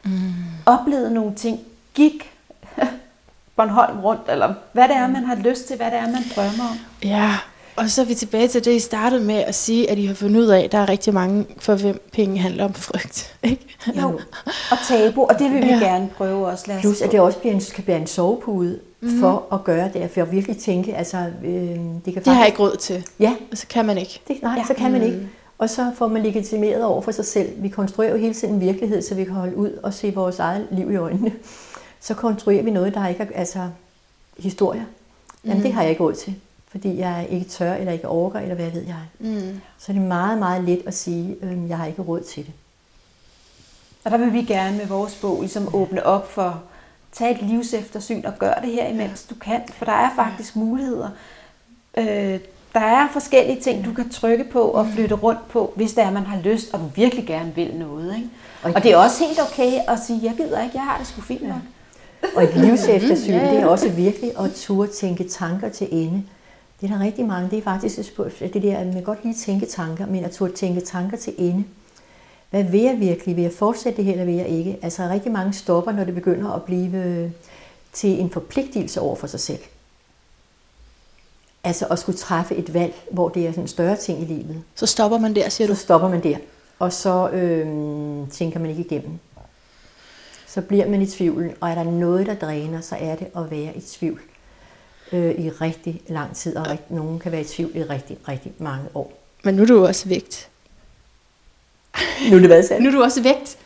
mm. 0.05 0.11
oplevede 0.67 1.15
nogle 1.15 1.35
ting, 1.35 1.61
gik 1.95 2.33
Bornholm 3.61 4.01
rundt, 4.01 4.21
eller 4.29 4.55
hvad 4.73 4.89
det 4.89 4.97
er, 4.97 5.07
man 5.09 5.25
har 5.25 5.35
lyst 5.37 5.67
til, 5.67 5.77
hvad 5.77 5.87
det 5.87 5.95
er, 5.99 6.07
man 6.07 6.23
drømmer 6.37 6.65
om. 6.71 6.77
Ja, 7.05 7.35
og 7.77 7.91
så 7.91 8.01
er 8.01 8.05
vi 8.05 8.15
tilbage 8.15 8.49
til 8.49 8.65
det, 8.65 8.73
I 8.73 8.79
startede 8.79 9.25
med 9.25 9.35
at 9.35 9.55
sige, 9.55 9.91
at 9.91 9.99
I 9.99 10.07
har 10.07 10.15
fundet 10.15 10.41
ud 10.41 10.47
af, 10.47 10.61
at 10.61 10.73
der 10.73 10.79
er 10.79 10.89
rigtig 10.89 11.15
mange, 11.15 11.47
for 11.59 11.75
hvem 11.75 12.09
penge 12.13 12.39
handler 12.39 12.65
om 12.65 12.75
frygt. 12.75 13.35
Ikke? 13.43 13.67
Jo, 14.03 14.21
og 14.71 14.77
tabu, 14.89 15.23
og 15.23 15.39
det 15.39 15.51
vil 15.53 15.63
vi 15.63 15.67
Ja. 15.69 15.75
gerne 15.79 16.09
prøve 16.17 16.47
også. 16.47 16.65
Lad 16.69 16.77
os 16.77 16.81
Plus 16.81 17.01
at 17.01 17.13
det 17.13 17.21
også 17.21 17.39
bliver 17.39 17.55
en, 17.55 17.61
kan 17.75 17.85
være 17.87 17.97
en 18.01 18.07
sovepude 18.07 18.79
Mhm. 19.03 19.13
mm. 19.13 19.21
for 19.21 19.45
at 19.53 19.65
gøre 19.65 19.91
det, 19.95 20.11
for 20.15 20.23
at 20.23 20.33
virkelig 20.33 20.57
tænke, 20.59 20.97
altså 20.97 21.17
øh, 21.45 21.53
det 21.53 21.69
kan 21.79 21.79
Det 22.05 22.05
har 22.05 22.13
jeg 22.15 22.25
faktisk- 22.25 22.47
ikke 22.47 22.63
råd 22.63 22.77
til, 22.77 23.07
Ja, 23.21 23.33
og 23.53 23.59
så 23.59 23.67
kan 23.67 23.85
man 23.87 23.99
ikke. 23.99 24.21
det, 24.29 24.43
nej, 24.43 24.53
Ja. 24.53 24.59
ja. 24.59 24.65
så 24.67 24.75
kan 24.75 24.93
man 24.93 25.03
ikke. 25.03 25.29
Og 25.59 25.71
så 25.71 25.91
får 25.97 26.09
man 26.09 26.23
legitimeret 26.23 26.85
over 26.85 27.03
for 27.03 27.11
sig 27.11 27.25
selv. 27.25 27.49
Vi 27.57 27.69
konstruerer 27.69 28.11
jo 28.11 28.17
hele 28.17 28.35
tiden 28.35 28.55
en 28.55 28.61
virkelighed, 28.61 29.03
så 29.03 29.15
vi 29.15 29.25
kan 29.25 29.33
holde 29.35 29.57
ud 29.57 29.71
og 29.83 29.95
se 29.95 30.13
vores 30.15 30.39
eget 30.39 30.67
liv 30.71 30.91
i 30.93 30.97
øjnene. 30.97 31.33
Så 32.01 32.15
konstruerer 32.15 32.63
vi 32.63 32.71
noget, 32.71 32.95
der 32.95 33.07
ikke 33.07 33.23
er 33.23 33.39
altså, 33.39 33.69
historier. 34.39 34.85
Jamen, 35.45 35.57
Mhm. 35.57 35.63
det 35.63 35.73
har 35.73 35.83
jeg 35.83 35.91
ikke 35.91 36.03
råd 36.03 36.15
til, 36.15 36.35
fordi 36.69 36.99
jeg 36.99 37.27
ikke 37.31 37.49
tør, 37.49 37.75
eller 37.75 37.93
ikke 37.93 38.09
orker, 38.09 38.41
eller 38.41 38.55
hvad 38.55 38.71
ved 38.71 38.83
jeg. 38.83 38.97
Mm. 39.19 39.61
Så 39.79 39.93
det 39.93 39.99
er 39.99 40.05
meget, 40.07 40.39
meget 40.39 40.65
let 40.65 40.83
at 40.87 40.95
sige, 40.95 41.37
øh, 41.43 41.69
jeg 41.69 41.79
har 41.79 41.87
ikke 41.87 42.03
råd 42.03 42.21
til 42.21 42.47
det. 42.47 42.53
Og 44.05 44.11
der 44.11 44.17
vil 44.17 44.33
vi 44.33 44.43
gerne 44.43 44.77
med 44.77 44.87
vores 44.87 45.15
bog 45.17 45.41
ligesom 45.41 45.75
åbne 45.75 46.07
op 46.07 46.33
for, 46.33 46.63
tag 47.13 47.31
et 47.31 47.43
livseftersyn 47.43 48.25
og 48.25 48.33
gør 48.39 48.55
det 48.55 48.73
her, 48.73 48.87
imens 48.87 49.23
du 49.31 49.35
kan. 49.35 49.61
For 49.75 49.85
der 49.85 49.93
er 49.93 50.11
faktisk 50.17 50.57
muligheder. 50.57 51.09
Øh, 51.99 52.41
der 52.75 52.81
er 52.81 53.09
forskellige 53.13 53.61
ting, 53.61 53.85
du 53.85 53.93
kan 53.95 54.11
trykke 54.11 54.45
på 54.45 54.61
og 54.63 54.87
flytte 54.95 55.15
rundt 55.15 55.49
på, 55.49 55.73
hvis 55.77 55.93
det 55.95 56.05
er, 56.05 56.11
man 56.11 56.23
har 56.27 56.41
lyst, 56.41 56.75
og 56.75 56.81
du 56.81 56.85
virkelig 56.95 57.27
gerne 57.27 57.55
vil 57.55 57.75
noget. 57.77 58.17
Ikke? 58.17 58.29
Og- 58.63 58.73
Og 58.75 58.83
det 58.83 58.93
er 58.93 58.97
også 58.97 59.25
helt 59.25 59.41
okay 59.41 59.73
at 59.89 59.99
sige, 60.07 60.21
jeg 60.23 60.35
gider 60.37 60.63
ikke, 60.63 60.77
jeg 60.77 60.85
har 60.85 60.99
det 60.99 61.07
sgu 61.07 61.21
fint 61.21 61.43
nok. 61.49 61.57
Og 62.37 62.45
et 62.45 62.57
livseftersyn, 62.57 63.31
Ja, 63.33 63.45
ja. 63.47 63.51
det 63.55 63.61
er 63.61 63.67
også 63.67 63.89
virkelig 63.89 64.33
at 64.39 64.53
turde 64.55 64.93
tænke 64.93 65.29
tanker 65.29 65.69
til 65.69 65.89
ende. 65.91 66.23
Det 66.81 66.91
er 66.91 66.97
der 66.97 67.05
rigtig 67.05 67.27
mange, 67.27 67.51
det 67.51 67.59
er 67.59 67.63
faktisk 67.63 67.99
et 67.99 68.05
spørgsmål- 68.07 68.53
det 68.53 68.63
der, 68.63 68.77
at 68.77 68.87
man 68.87 69.03
godt 69.03 69.19
lige 69.25 69.35
tænke 69.35 69.67
tanker, 69.67 70.07
men 70.07 70.25
at 70.25 70.31
turde 70.31 70.53
tænke 70.53 70.81
tanker 70.81 71.17
til 71.17 71.35
ende. 71.39 71.65
Hvad 72.51 72.65
vil 72.65 72.81
jeg 72.81 72.97
virkelig? 73.01 73.37
Vil 73.37 73.43
jeg 73.43 73.53
fortsætte 73.53 73.97
det 73.97 74.05
her, 74.05 74.13
eller 74.13 74.25
vil 74.25 74.35
jeg 74.35 74.49
ikke? 74.49 74.79
Altså 74.83 75.09
rigtig 75.09 75.33
mange 75.33 75.53
stopper, 75.53 75.93
når 75.93 76.05
det 76.05 76.15
begynder 76.15 76.51
at 76.53 76.63
blive 76.63 76.97
øh, 77.05 77.31
til 77.93 78.21
en 78.21 78.31
forpligtelse 78.31 79.01
over 79.01 79.17
for 79.17 79.27
sig 79.27 79.41
selv. 79.41 79.59
Altså 81.65 81.87
at 81.87 81.99
skulle 81.99 82.19
træffe 82.19 82.55
et 82.57 82.75
valg, 82.75 82.95
hvor 83.11 83.29
det 83.29 83.47
er 83.47 83.51
sådan 83.51 83.65
en 83.65 83.69
større 83.69 83.97
ting 83.97 84.23
i 84.23 84.25
livet. 84.25 84.63
Så 84.75 84.87
stopper 84.87 85.19
man 85.19 85.35
der, 85.35 85.49
siger 85.49 85.69
Så 85.69 85.73
du. 85.75 85.79
stopper 85.79 86.09
man 86.09 86.23
der, 86.23 86.37
og 86.79 86.93
så 86.93 87.29
øh, 87.31 87.67
tænker 88.31 88.61
man 88.61 88.71
ikke 88.71 88.83
igennem. 88.83 89.19
Så 90.55 90.61
bliver 90.61 90.89
man 90.89 91.03
i 91.03 91.07
tvivl, 91.07 91.53
og 91.61 91.71
er 91.71 91.75
der 91.75 91.85
noget, 91.85 92.27
der 92.27 92.35
dræner, 92.35 92.81
så 92.81 92.97
er 93.01 93.17
det 93.17 93.27
at 93.37 93.51
være 93.51 93.77
i 93.77 93.81
tvivl 93.81 94.21
øh, 95.13 95.31
i 95.31 95.51
rigtig 95.51 96.03
lang 96.09 96.37
tid, 96.37 96.57
og 96.57 96.71
rigt, 96.71 96.91
nogen 96.91 97.19
kan 97.19 97.33
være 97.33 97.41
i 97.41 97.45
tvivl 97.45 97.77
i 97.77 97.83
rigtig, 97.83 98.19
rigtig 98.29 98.53
mange 98.59 98.85
år. 98.95 99.13
Men 99.45 99.55
nu 99.55 99.63
er 99.63 99.67
du 99.67 99.87
også 99.87 100.09
vægt. 100.09 100.49
Nu 102.31 102.37
er 102.37 102.41
det 102.41 102.49
hvad? 102.49 102.81
Nu 102.81 102.89
er 102.89 102.93
du 102.93 103.03
også 103.03 103.23
vægt 103.23 103.59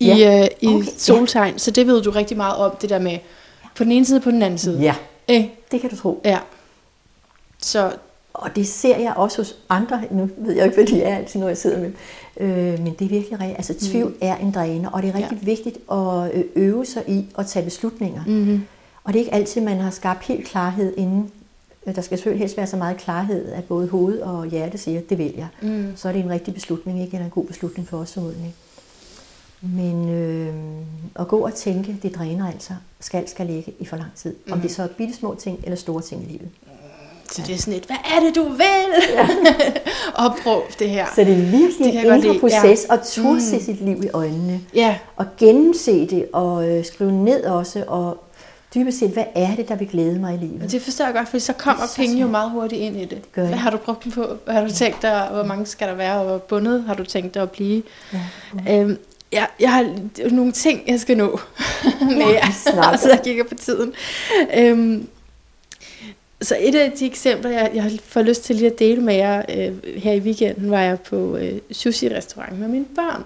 i, 0.00 0.06
Ja. 0.06 0.40
øh, 0.42 0.48
i 0.60 0.66
Okay, 0.66 0.76
okay, 0.76 0.86
ja. 0.86 0.92
soltegn, 0.98 1.58
så 1.58 1.70
det 1.70 1.86
ved 1.86 2.02
du 2.02 2.10
rigtig 2.10 2.36
meget 2.36 2.56
om, 2.56 2.76
det 2.80 2.90
der 2.90 2.98
med 2.98 3.18
på 3.74 3.84
den 3.84 3.92
ene 3.92 4.04
side 4.06 4.18
og 4.18 4.22
på 4.22 4.30
den 4.30 4.42
anden 4.42 4.58
side. 4.58 4.80
Ja, 4.80 4.94
Ikke? 5.28 5.54
det 5.70 5.80
kan 5.80 5.90
du 5.90 5.96
tro. 5.96 6.20
Ja. 6.24 6.38
Så 7.58 7.92
Og 8.34 8.56
det 8.56 8.66
ser 8.68 8.96
jeg 8.98 9.12
også 9.16 9.36
hos 9.36 9.56
andre, 9.68 10.02
nu 10.10 10.28
ved 10.38 10.54
jeg 10.54 10.64
ikke, 10.64 10.76
hvad 10.76 10.86
de 10.86 11.02
er 11.02 11.16
altid, 11.16 11.40
når 11.40 11.48
jeg 11.48 11.56
sidder 11.56 11.80
med 11.80 11.92
øh, 12.40 12.80
men 12.80 12.94
det 12.98 13.04
er 13.04 13.08
virkelig 13.08 13.40
rigtigt. 13.40 13.56
Altså 13.56 13.74
tvivl 13.90 14.08
mm. 14.10 14.16
er 14.20 14.36
en 14.36 14.50
dræner, 14.52 14.90
og 14.90 15.02
det 15.02 15.10
er 15.10 15.14
rigtig 15.14 15.38
ja. 15.42 15.44
vigtigt 15.46 15.78
at 15.92 16.34
øh, 16.34 16.44
øve 16.56 16.86
sig 16.86 17.02
i 17.08 17.26
at 17.38 17.46
tage 17.46 17.64
beslutninger. 17.64 18.22
mm-hmm. 18.26 18.62
Og 19.04 19.12
det 19.12 19.18
er 19.18 19.24
ikke 19.24 19.34
altid, 19.34 19.60
man 19.60 19.76
har 19.78 19.90
skabt 19.90 20.24
helt 20.24 20.46
klarhed 20.46 20.94
inden. 20.96 21.30
Øh, 21.86 21.94
Der 21.94 22.02
skal 22.02 22.18
selvfølgelig 22.18 22.40
helst 22.40 22.56
være 22.56 22.66
så 22.66 22.76
meget 22.76 22.96
klarhed, 22.96 23.52
at 23.52 23.64
både 23.64 23.88
hoved 23.88 24.20
og 24.20 24.46
hjerte 24.46 24.78
siger, 24.78 25.00
det 25.00 25.18
vil 25.18 25.34
jeg. 25.36 25.46
Mm. 25.62 25.92
Så 25.96 26.08
er 26.08 26.12
det 26.12 26.24
en 26.24 26.30
rigtig 26.30 26.54
beslutning, 26.54 27.00
ikke? 27.02 27.14
Eller 27.14 27.24
en 27.24 27.30
god 27.30 27.44
beslutning 27.44 27.88
for 27.88 27.96
os 27.98 28.12
formodentlig. 28.14 28.54
Men 29.60 30.08
øh, 30.08 30.54
at 31.16 31.28
gå 31.28 31.38
og 31.38 31.54
tænke, 31.54 31.96
det 32.02 32.14
dræner 32.14 32.46
altså. 32.52 32.72
Skal 33.00 33.28
skal 33.28 33.46
ligge 33.46 33.72
i 33.78 33.84
for 33.84 33.96
lang 33.96 34.10
tid. 34.16 34.34
Om 34.50 34.56
Mm. 34.58 34.62
det 34.62 34.70
så 34.70 34.82
er 34.82 34.86
bitte 34.98 35.14
små 35.14 35.34
ting 35.34 35.58
eller 35.62 35.76
store 35.76 36.02
ting 36.02 36.22
i 36.22 36.26
livet. 36.26 36.48
Så 37.32 37.42
det 37.46 37.54
er 37.54 37.58
sådan 37.58 37.74
et, 37.74 37.84
hvad 37.84 37.96
er 38.16 38.20
det, 38.24 38.34
du 38.34 38.42
vil? 38.48 39.04
Ja. 39.14 39.28
Opråb 40.26 40.62
det 40.78 40.90
her. 40.90 41.06
Så 41.14 41.20
det 41.24 41.32
er 41.32 41.36
virkelig 41.36 41.92
Det 41.92 41.94
jeg 41.94 42.16
en 42.16 42.24
indre 42.24 42.38
proces 42.40 42.86
ja. 42.88 42.94
at 42.94 43.00
turde 43.06 43.34
Mm. 43.34 43.40
se 43.40 43.64
sit 43.64 43.84
liv 43.84 44.02
i 44.04 44.08
øjnene. 44.14 44.60
Ja, 44.74 44.96
Og 45.16 45.26
gennemse 45.38 46.06
det 46.06 46.26
og 46.32 46.68
øh, 46.68 46.84
skrive 46.84 47.12
ned 47.12 47.44
også. 47.44 47.84
Og 47.86 48.24
dybest 48.74 48.98
set, 48.98 49.10
hvad 49.10 49.24
er 49.34 49.54
det, 49.56 49.68
der 49.68 49.74
vil 49.74 49.88
glæde 49.88 50.18
mig 50.18 50.34
i 50.34 50.36
livet? 50.36 50.62
og 50.64 50.72
det 50.72 50.82
forstår 50.82 51.04
jeg 51.04 51.14
godt, 51.14 51.28
for 51.28 51.38
så 51.38 51.52
kommer 51.52 51.82
Det 51.82 51.88
er 51.88 51.92
så 51.92 51.96
penge 51.96 52.20
jo 52.20 52.26
meget 52.28 52.50
hurtigt 52.50 52.80
ind 52.82 52.96
i 52.96 53.04
det. 53.04 53.18
gør 53.32 53.42
Hvad 53.42 53.50
det. 53.52 53.58
har 53.58 53.70
du 53.70 53.76
brugt 53.76 54.04
dem 54.04 54.12
på? 54.12 54.24
Hvad 54.44 54.54
har 54.54 54.64
du 54.66 54.70
tænkt 54.72 55.02
dig? 55.02 55.28
Hvor 55.32 55.44
mange 55.44 55.66
skal 55.66 55.88
der 55.88 55.94
være? 55.94 56.18
Og 56.20 56.24
hvor 56.24 56.38
bundet 56.38 56.84
har 56.86 56.94
du 56.94 57.04
tænkt 57.04 57.34
dig 57.34 57.42
at 57.42 57.50
blive? 57.50 57.82
Ja. 58.66 58.80
Øhm, 58.80 58.98
jeg, 59.32 59.46
jeg 59.60 59.72
har 59.72 59.82
det 60.16 60.32
nogle 60.32 60.52
ting, 60.52 60.82
jeg 60.86 61.00
skal 61.00 61.16
nå 61.16 61.40
med 62.00 62.28
jer, 62.32 62.50
snart. 62.64 62.92
og 62.94 62.98
så 63.02 63.08
jeg 63.08 63.20
kigger 63.24 63.44
på 63.44 63.54
tiden. 63.54 63.92
Øhm, 64.56 65.08
så 66.42 66.56
et 66.60 66.74
af 66.74 66.92
de 66.92 67.06
eksempler, 67.06 67.50
jeg, 67.50 67.70
jeg 67.74 67.98
får 68.04 68.22
lyst 68.22 68.44
til 68.44 68.56
lige 68.56 68.70
at 68.70 68.78
dele 68.78 69.02
med 69.02 69.14
jer, 69.14 69.42
øh, 69.48 69.96
her 69.96 70.12
i 70.12 70.20
weekenden, 70.20 70.70
var 70.70 70.80
jeg 70.80 71.00
på 71.00 71.36
øh, 71.36 71.58
sushi-restaurant 71.72 72.58
med 72.58 72.68
mine 72.68 72.86
børn. 72.96 73.24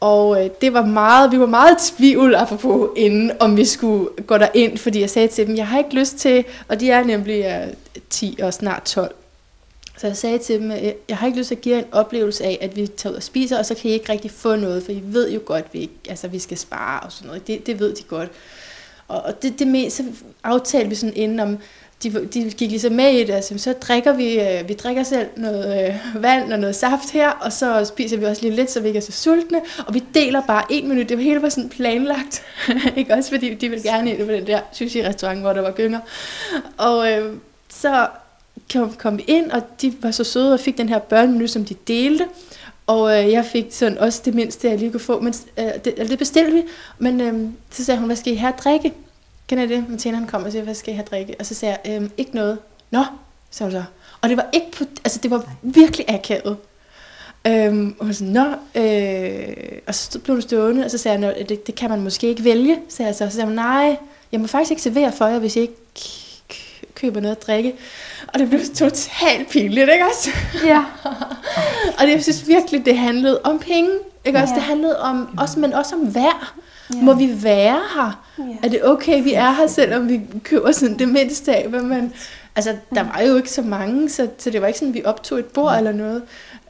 Og 0.00 0.44
øh, 0.44 0.50
det 0.60 0.72
var 0.72 0.84
meget, 0.84 1.32
vi 1.32 1.40
var 1.40 1.46
meget 1.46 1.72
i 1.72 1.92
tvivl, 1.92 2.34
apropos, 2.34 2.88
inden 2.96 3.32
om 3.40 3.56
vi 3.56 3.64
skulle 3.64 4.08
gå 4.26 4.38
derind, 4.38 4.78
fordi 4.78 5.00
jeg 5.00 5.10
sagde 5.10 5.28
til 5.28 5.46
dem, 5.46 5.56
jeg 5.56 5.66
har 5.66 5.78
ikke 5.78 5.94
lyst 5.94 6.16
til, 6.16 6.44
og 6.68 6.80
de 6.80 6.90
er 6.90 7.04
nemlig 7.04 7.44
øh, 7.44 8.02
10 8.10 8.38
og 8.42 8.54
snart 8.54 8.82
12. 8.82 9.14
Så 9.98 10.06
jeg 10.06 10.16
sagde 10.16 10.38
til 10.38 10.60
dem, 10.60 10.70
øh, 10.70 10.92
jeg 11.08 11.16
har 11.16 11.26
ikke 11.26 11.38
lyst 11.38 11.48
til 11.48 11.54
at 11.54 11.60
give 11.60 11.74
jer 11.76 11.82
en 11.82 11.88
oplevelse 11.92 12.44
af, 12.44 12.58
at 12.60 12.76
vi 12.76 12.86
tager 12.86 13.10
ud 13.12 13.16
og 13.16 13.22
spiser, 13.22 13.58
og 13.58 13.66
så 13.66 13.74
kan 13.74 13.90
I 13.90 13.94
ikke 13.94 14.12
rigtig 14.12 14.30
få 14.30 14.56
noget, 14.56 14.82
for 14.82 14.92
I 14.92 15.02
ved 15.04 15.30
jo 15.30 15.40
godt, 15.44 15.64
at 15.64 15.74
vi, 15.74 15.80
ikke, 15.80 15.94
altså, 16.08 16.28
vi 16.28 16.38
skal 16.38 16.56
spare 16.56 17.00
og 17.00 17.12
sådan 17.12 17.26
noget. 17.26 17.46
Det, 17.46 17.66
det 17.66 17.80
ved 17.80 17.94
de 17.94 18.02
godt. 18.02 18.30
Og, 19.08 19.22
og 19.22 19.42
det, 19.42 19.58
det 19.58 19.66
med, 19.66 19.90
så 19.90 20.04
aftalte 20.44 20.88
vi 20.88 20.94
sådan 20.94 21.16
inden 21.16 21.40
om, 21.40 21.58
de, 22.04 22.26
de 22.26 22.50
gik 22.50 22.70
ligesom 22.70 22.92
med 22.92 23.12
i 23.12 23.24
det, 23.24 23.32
altså, 23.32 23.58
så 23.58 23.72
drikker 23.72 24.12
vi, 24.12 24.40
øh, 24.40 24.68
vi 24.68 24.74
drikker 24.74 25.02
selv 25.02 25.26
noget 25.36 25.88
øh, 25.88 26.22
vand 26.22 26.52
og 26.52 26.58
noget 26.58 26.76
saft 26.76 27.10
her, 27.10 27.30
og 27.30 27.52
så 27.52 27.84
spiser 27.84 28.16
vi 28.16 28.24
også 28.24 28.42
lige 28.42 28.54
lidt, 28.54 28.70
så 28.70 28.80
vi 28.80 28.86
ikke 28.88 28.96
er 28.96 29.02
så 29.02 29.12
sultne, 29.12 29.60
og 29.86 29.94
vi 29.94 30.02
deler 30.14 30.42
bare 30.42 30.64
en 30.70 30.88
minut, 30.88 31.08
det 31.08 31.16
var 31.16 31.22
hele 31.22 31.42
var 31.42 31.48
sådan 31.48 31.68
planlagt, 31.68 32.42
ikke 32.96 33.14
også? 33.14 33.30
Fordi 33.30 33.54
de 33.54 33.68
ville 33.68 33.82
gerne 33.82 34.10
ind 34.10 34.26
på 34.26 34.32
den 34.32 34.46
der 34.46 34.60
sushi-restaurant, 34.72 35.40
hvor 35.40 35.52
der 35.52 35.60
var 35.60 35.70
gynger, 35.70 36.00
og 36.76 37.12
øh, 37.12 37.36
så 37.68 38.06
kom, 38.72 38.92
kom 38.92 39.18
vi 39.18 39.24
ind, 39.26 39.50
og 39.50 39.62
de 39.82 39.94
var 40.00 40.10
så 40.10 40.24
søde 40.24 40.52
og 40.52 40.60
fik 40.60 40.78
den 40.78 40.88
her 40.88 40.98
børnemenu, 40.98 41.46
som 41.46 41.64
de 41.64 41.74
delte, 41.74 42.26
og 42.86 43.18
øh, 43.18 43.32
jeg 43.32 43.44
fik 43.44 43.66
sådan 43.70 43.98
også 43.98 44.22
det 44.24 44.34
mindste, 44.34 44.68
jeg 44.68 44.78
lige 44.78 44.90
kunne 44.90 45.00
få, 45.00 45.20
men 45.20 45.34
øh, 45.58 45.64
det, 45.64 45.94
altså, 45.98 46.10
det 46.10 46.18
bestilte 46.18 46.52
vi, 46.52 46.62
men 46.98 47.20
øh, 47.20 47.48
så 47.70 47.84
sagde 47.84 47.98
hun, 47.98 48.06
hvad 48.06 48.16
skal 48.16 48.32
I 48.32 48.36
her 48.36 48.50
drikke? 48.50 48.92
Kender 49.48 49.64
I 49.64 49.68
det? 49.68 49.88
Men 49.88 49.98
tjeneren 49.98 50.26
kom 50.26 50.44
og 50.44 50.52
siger, 50.52 50.62
hvad 50.62 50.74
skal 50.74 50.92
jeg 50.92 50.98
have 50.98 51.06
drikke? 51.10 51.34
Og 51.38 51.46
så 51.46 51.54
sagde 51.54 51.76
jeg, 51.84 51.94
øhm, 51.94 52.10
ikke 52.16 52.34
noget. 52.34 52.58
Nå, 52.90 53.04
sagde 53.50 53.72
hun 53.72 53.80
så. 53.80 53.84
Og 54.20 54.28
det 54.28 54.36
var 54.36 54.46
ikke 54.52 54.70
på, 54.78 54.84
altså 55.04 55.20
det 55.22 55.30
var 55.30 55.52
virkelig 55.62 56.06
akavet. 56.08 56.56
Øhm, 57.46 57.96
og 57.98 58.14
så, 58.14 58.24
nå, 58.24 58.44
øh, 58.82 59.78
og 59.86 59.94
så 59.94 60.18
blev 60.18 60.36
du 60.36 60.40
stående, 60.40 60.84
og 60.84 60.90
så 60.90 60.98
sagde 60.98 61.26
jeg, 61.26 61.48
det, 61.48 61.66
det 61.66 61.74
kan 61.74 61.90
man 61.90 62.02
måske 62.02 62.26
ikke 62.26 62.44
vælge, 62.44 62.78
sagde 62.88 63.06
jeg 63.06 63.14
så. 63.14 63.28
Så 63.28 63.34
sagde 63.34 63.46
hun, 63.46 63.54
nej, 63.54 63.96
jeg 64.32 64.40
må 64.40 64.46
faktisk 64.46 64.70
ikke 64.70 64.82
servere 64.82 65.12
for 65.12 65.26
jer, 65.26 65.38
hvis 65.38 65.56
I 65.56 65.60
ikke 65.60 65.74
køber 66.94 67.20
noget 67.20 67.36
at 67.36 67.42
drikke. 67.46 67.74
Og 68.28 68.38
det 68.38 68.48
blev 68.48 68.60
totalt 68.74 69.48
pinligt, 69.50 69.90
ikke 69.92 70.04
også? 70.04 70.30
Ja. 70.64 70.84
og 71.98 72.06
det, 72.06 72.12
jeg 72.12 72.22
synes 72.22 72.48
virkelig, 72.48 72.86
det 72.86 72.98
handlede 72.98 73.40
om 73.44 73.58
penge, 73.58 73.90
ikke 74.24 74.38
også? 74.38 74.54
Det 74.54 74.62
handlede 74.62 75.00
om, 75.00 75.38
også, 75.38 75.60
men 75.60 75.72
også 75.72 75.94
om 75.94 76.14
vejr. 76.14 76.54
Ja. 76.94 77.02
Må 77.02 77.14
vi 77.14 77.42
være 77.42 77.80
her? 77.94 78.24
Ja. 78.38 78.42
Er 78.62 78.68
det 78.68 78.84
okay, 78.84 79.22
vi 79.22 79.32
er 79.32 79.50
her, 79.50 79.66
selvom 79.66 80.08
vi 80.08 80.20
køber 80.42 80.72
sådan 80.72 80.98
det 80.98 81.08
mindste 81.08 81.56
af, 81.56 81.68
hvad 81.68 81.80
man... 81.80 82.12
Altså, 82.56 82.76
der 82.94 83.02
var 83.02 83.20
jo 83.20 83.36
ikke 83.36 83.50
så 83.50 83.62
mange, 83.62 84.10
så, 84.10 84.28
så 84.38 84.50
det 84.50 84.60
var 84.60 84.66
ikke 84.66 84.78
sådan, 84.78 84.94
vi 84.94 85.02
optog 85.04 85.38
et 85.38 85.44
bord 85.44 85.72
ja. 85.72 85.78
eller 85.78 85.92
noget. 85.92 86.22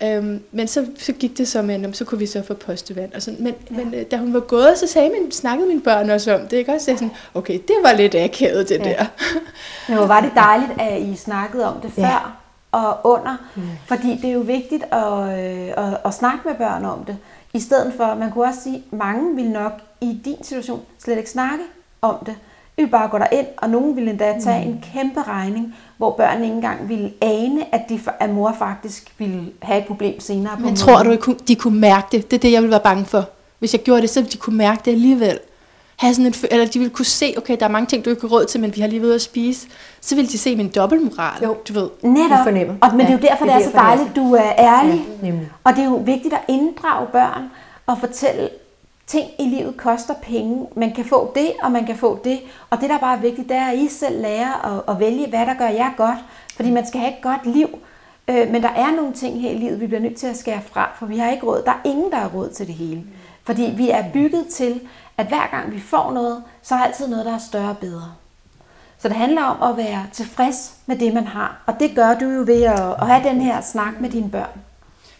Øhm, 0.02 0.42
men 0.52 0.68
så, 0.68 0.86
så 0.98 1.12
gik 1.12 1.38
det 1.38 1.48
så 1.48 1.62
med, 1.62 1.92
så 1.92 2.04
kunne 2.04 2.18
vi 2.18 2.26
så 2.26 2.42
få 2.42 2.54
postevand. 2.54 3.12
Og 3.12 3.22
sådan. 3.22 3.44
Men, 3.44 3.54
ja. 3.70 3.76
men 3.76 3.94
øh, 3.94 4.02
da 4.10 4.16
hun 4.16 4.34
var 4.34 4.40
gået, 4.40 4.78
så 4.78 4.86
sagde 4.86 5.10
min, 5.10 5.32
snakkede 5.32 5.68
mine 5.68 5.80
børn 5.80 6.10
også 6.10 6.34
om 6.34 6.40
det. 6.40 6.56
Ikke? 6.56 6.72
Også 6.72 6.84
sådan, 6.84 7.10
okay, 7.34 7.54
det 7.54 7.76
var 7.82 7.92
lidt 7.92 8.14
akavet, 8.14 8.68
det 8.68 8.78
ja. 8.78 8.84
der. 8.84 9.04
Men 9.88 9.96
hvor 9.96 10.06
var 10.06 10.20
det 10.20 10.30
dejligt, 10.34 10.70
at 10.80 11.02
I 11.02 11.16
snakkede 11.16 11.64
om 11.66 11.80
det 11.80 11.92
ja. 11.96 12.02
før 12.02 12.44
og 12.72 13.00
under. 13.04 13.36
Ja. 13.56 13.62
Fordi 13.86 14.18
det 14.22 14.24
er 14.24 14.32
jo 14.32 14.40
vigtigt 14.40 14.84
at, 14.92 15.38
øh, 15.38 15.68
at, 15.76 15.98
at 16.04 16.14
snakke 16.14 16.40
med 16.44 16.54
børn 16.54 16.84
om 16.84 17.04
det. 17.04 17.16
I 17.54 17.60
stedet 17.60 17.92
for, 17.96 18.14
man 18.14 18.30
kunne 18.30 18.44
også 18.44 18.60
sige, 18.62 18.82
mange 18.90 19.36
vil 19.36 19.50
nok 19.50 19.72
i 20.00 20.20
din 20.24 20.44
situation 20.44 20.80
slet 21.04 21.18
ikke 21.18 21.30
snakke 21.30 21.64
om 22.02 22.16
det. 22.26 22.34
Vi 22.76 22.82
vil 22.82 22.90
bare 22.90 23.08
gå 23.08 23.18
ind, 23.32 23.46
og 23.56 23.70
nogen 23.70 23.96
ville 23.96 24.10
endda 24.10 24.40
tage 24.40 24.64
mm. 24.64 24.70
en 24.70 24.84
kæmpe 24.92 25.22
regning, 25.22 25.74
hvor 25.96 26.10
børnene 26.10 26.44
ikke 26.44 26.54
engang 26.54 26.88
ville 26.88 27.12
ane, 27.22 27.74
at, 27.74 27.80
de, 27.88 28.00
at 28.20 28.30
mor 28.30 28.54
faktisk 28.58 29.14
ville 29.18 29.52
have 29.62 29.80
et 29.80 29.86
problem 29.86 30.20
senere. 30.20 30.58
Men 30.60 30.76
tror 30.76 31.02
du, 31.02 31.16
de 31.48 31.56
kunne 31.56 31.80
mærke 31.80 32.06
det? 32.12 32.30
Det 32.30 32.36
er 32.36 32.40
det, 32.40 32.52
jeg 32.52 32.62
ville 32.62 32.70
være 32.70 32.80
bange 32.80 33.04
for. 33.04 33.28
Hvis 33.58 33.72
jeg 33.74 33.82
gjorde 33.82 34.02
det, 34.02 34.10
så 34.10 34.20
ville 34.20 34.32
de 34.32 34.36
kunne 34.36 34.56
mærke 34.56 34.82
det 34.84 34.90
alligevel. 34.90 35.38
Have 35.96 36.14
sådan 36.14 36.26
en, 36.26 36.34
eller 36.50 36.66
de 36.66 36.78
ville 36.78 36.94
kunne 36.94 37.04
se, 37.04 37.34
okay, 37.36 37.56
der 37.60 37.66
er 37.66 37.70
mange 37.70 37.86
ting, 37.86 38.04
du 38.04 38.10
ikke 38.10 38.22
har 38.22 38.28
råd 38.28 38.44
til, 38.44 38.60
men 38.60 38.76
vi 38.76 38.80
har 38.80 38.88
lige 38.88 39.02
været 39.02 39.14
at 39.14 39.22
spise. 39.22 39.68
Så 40.00 40.14
ville 40.14 40.30
de 40.30 40.38
se 40.38 40.56
min 40.56 40.68
dobbeltmoral, 40.68 41.42
jo. 41.42 41.56
du 41.68 41.72
ved. 41.72 41.88
Netop. 42.02 42.46
Og, 42.80 42.94
men 42.96 43.00
ja, 43.00 43.06
det 43.06 43.08
er 43.08 43.12
jo 43.12 43.18
derfor, 43.18 43.44
det 43.44 43.54
er, 43.54 43.58
det 43.58 43.66
er 43.66 43.70
så 43.70 43.76
dejligt, 43.76 44.16
du 44.16 44.34
er 44.34 44.52
ærlig. 44.58 45.06
Ja, 45.22 45.32
og 45.64 45.72
det 45.72 45.80
er 45.80 45.84
jo 45.84 45.96
vigtigt 45.96 46.34
at 46.34 46.40
inddrage 46.48 47.06
børn 47.12 47.50
og 47.86 47.98
fortælle, 47.98 48.48
ting 49.06 49.30
i 49.38 49.42
livet 49.42 49.76
koster 49.76 50.14
penge. 50.22 50.66
Man 50.76 50.92
kan 50.92 51.04
få 51.04 51.32
det, 51.34 51.52
og 51.62 51.72
man 51.72 51.86
kan 51.86 51.96
få 51.96 52.20
det. 52.24 52.40
Og 52.70 52.80
det, 52.80 52.90
der 52.90 52.98
bare 52.98 53.16
er 53.16 53.20
vigtigt, 53.20 53.48
det 53.48 53.56
er, 53.56 53.66
at 53.66 53.78
I 53.78 53.88
selv 53.88 54.22
lærer 54.22 54.76
at, 54.76 54.94
at 54.94 55.00
vælge, 55.00 55.28
hvad 55.28 55.46
der 55.46 55.54
gør 55.54 55.68
jer 55.68 55.90
godt. 55.96 56.18
Fordi 56.56 56.70
man 56.70 56.86
skal 56.86 57.00
have 57.00 57.12
et 57.12 57.22
godt 57.22 57.46
liv. 57.46 57.68
Øh, 58.28 58.50
men 58.50 58.62
der 58.62 58.68
er 58.68 58.96
nogle 58.96 59.12
ting 59.12 59.40
her 59.40 59.50
i 59.50 59.54
livet, 59.54 59.80
vi 59.80 59.86
bliver 59.86 60.00
nødt 60.00 60.16
til 60.16 60.26
at 60.26 60.36
skære 60.36 60.60
fra, 60.72 60.90
for 60.98 61.06
vi 61.06 61.18
har 61.18 61.30
ikke 61.30 61.46
råd. 61.46 61.62
Der 61.64 61.70
er 61.70 61.88
ingen, 61.88 62.10
der 62.10 62.16
har 62.16 62.28
råd 62.28 62.48
til 62.48 62.66
det 62.66 62.74
hele. 62.74 63.02
Fordi 63.44 63.72
vi 63.76 63.90
er 63.90 64.04
bygget 64.12 64.46
til, 64.46 64.80
at 65.18 65.26
hver 65.26 65.50
gang 65.50 65.72
vi 65.72 65.80
får 65.80 66.12
noget, 66.12 66.42
så 66.62 66.74
er 66.74 66.78
altid 66.78 67.08
noget, 67.08 67.26
der 67.26 67.34
er 67.34 67.38
større 67.38 67.70
og 67.70 67.78
bedre. 67.78 68.12
Så 68.98 69.08
det 69.08 69.16
handler 69.16 69.42
om 69.42 69.70
at 69.70 69.76
være 69.76 70.06
tilfreds 70.12 70.74
med 70.86 70.96
det, 70.96 71.14
man 71.14 71.26
har. 71.26 71.62
Og 71.66 71.74
det 71.80 71.90
gør 71.94 72.14
du 72.14 72.24
jo 72.24 72.42
ved 72.46 72.62
at, 72.62 72.80
at 72.80 73.06
have 73.06 73.28
den 73.28 73.40
her 73.40 73.60
snak 73.60 74.00
med 74.00 74.10
dine 74.10 74.30
børn. 74.30 74.60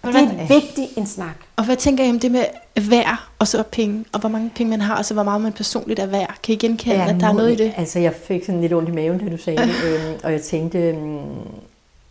Og 0.03 0.13
det 0.13 0.23
er 0.23 0.47
vigtigt 0.49 0.97
en 0.97 1.07
snak. 1.07 1.37
Og 1.57 1.65
hvad 1.65 1.77
tænker 1.77 2.05
I 2.05 2.11
om 2.11 2.21
det 2.21 2.31
med 2.31 2.45
værd 2.91 3.19
og 3.39 3.49
så 3.49 3.63
penge, 3.63 4.05
og 4.13 4.21
hvor 4.21 4.29
mange 4.29 4.51
penge 4.55 4.71
man 4.71 4.81
har, 4.81 4.97
og 4.97 5.05
så 5.05 5.15
hvor 5.15 5.23
meget 5.23 5.41
man 5.41 5.53
personligt 5.53 6.01
er 6.01 6.07
værd? 6.07 6.35
Kan 6.43 6.53
I 6.55 6.57
genkende, 6.57 6.97
ja, 6.97 7.09
at 7.09 7.21
der 7.21 7.29
er 7.29 7.33
noget 7.33 7.53
i 7.53 7.65
det? 7.65 7.73
Altså, 7.77 7.99
jeg 7.99 8.15
fik 8.15 8.45
sådan 8.45 8.61
lidt 8.61 8.73
ondt 8.73 8.89
i 8.89 8.93
maven, 8.93 9.19
da 9.19 9.31
du 9.31 9.37
sagde 9.37 9.63
det, 9.63 9.75
øhm, 9.87 10.21
og 10.25 10.33
jeg 10.33 10.43
tænkte, 10.43 10.79
øhm, 10.79 11.21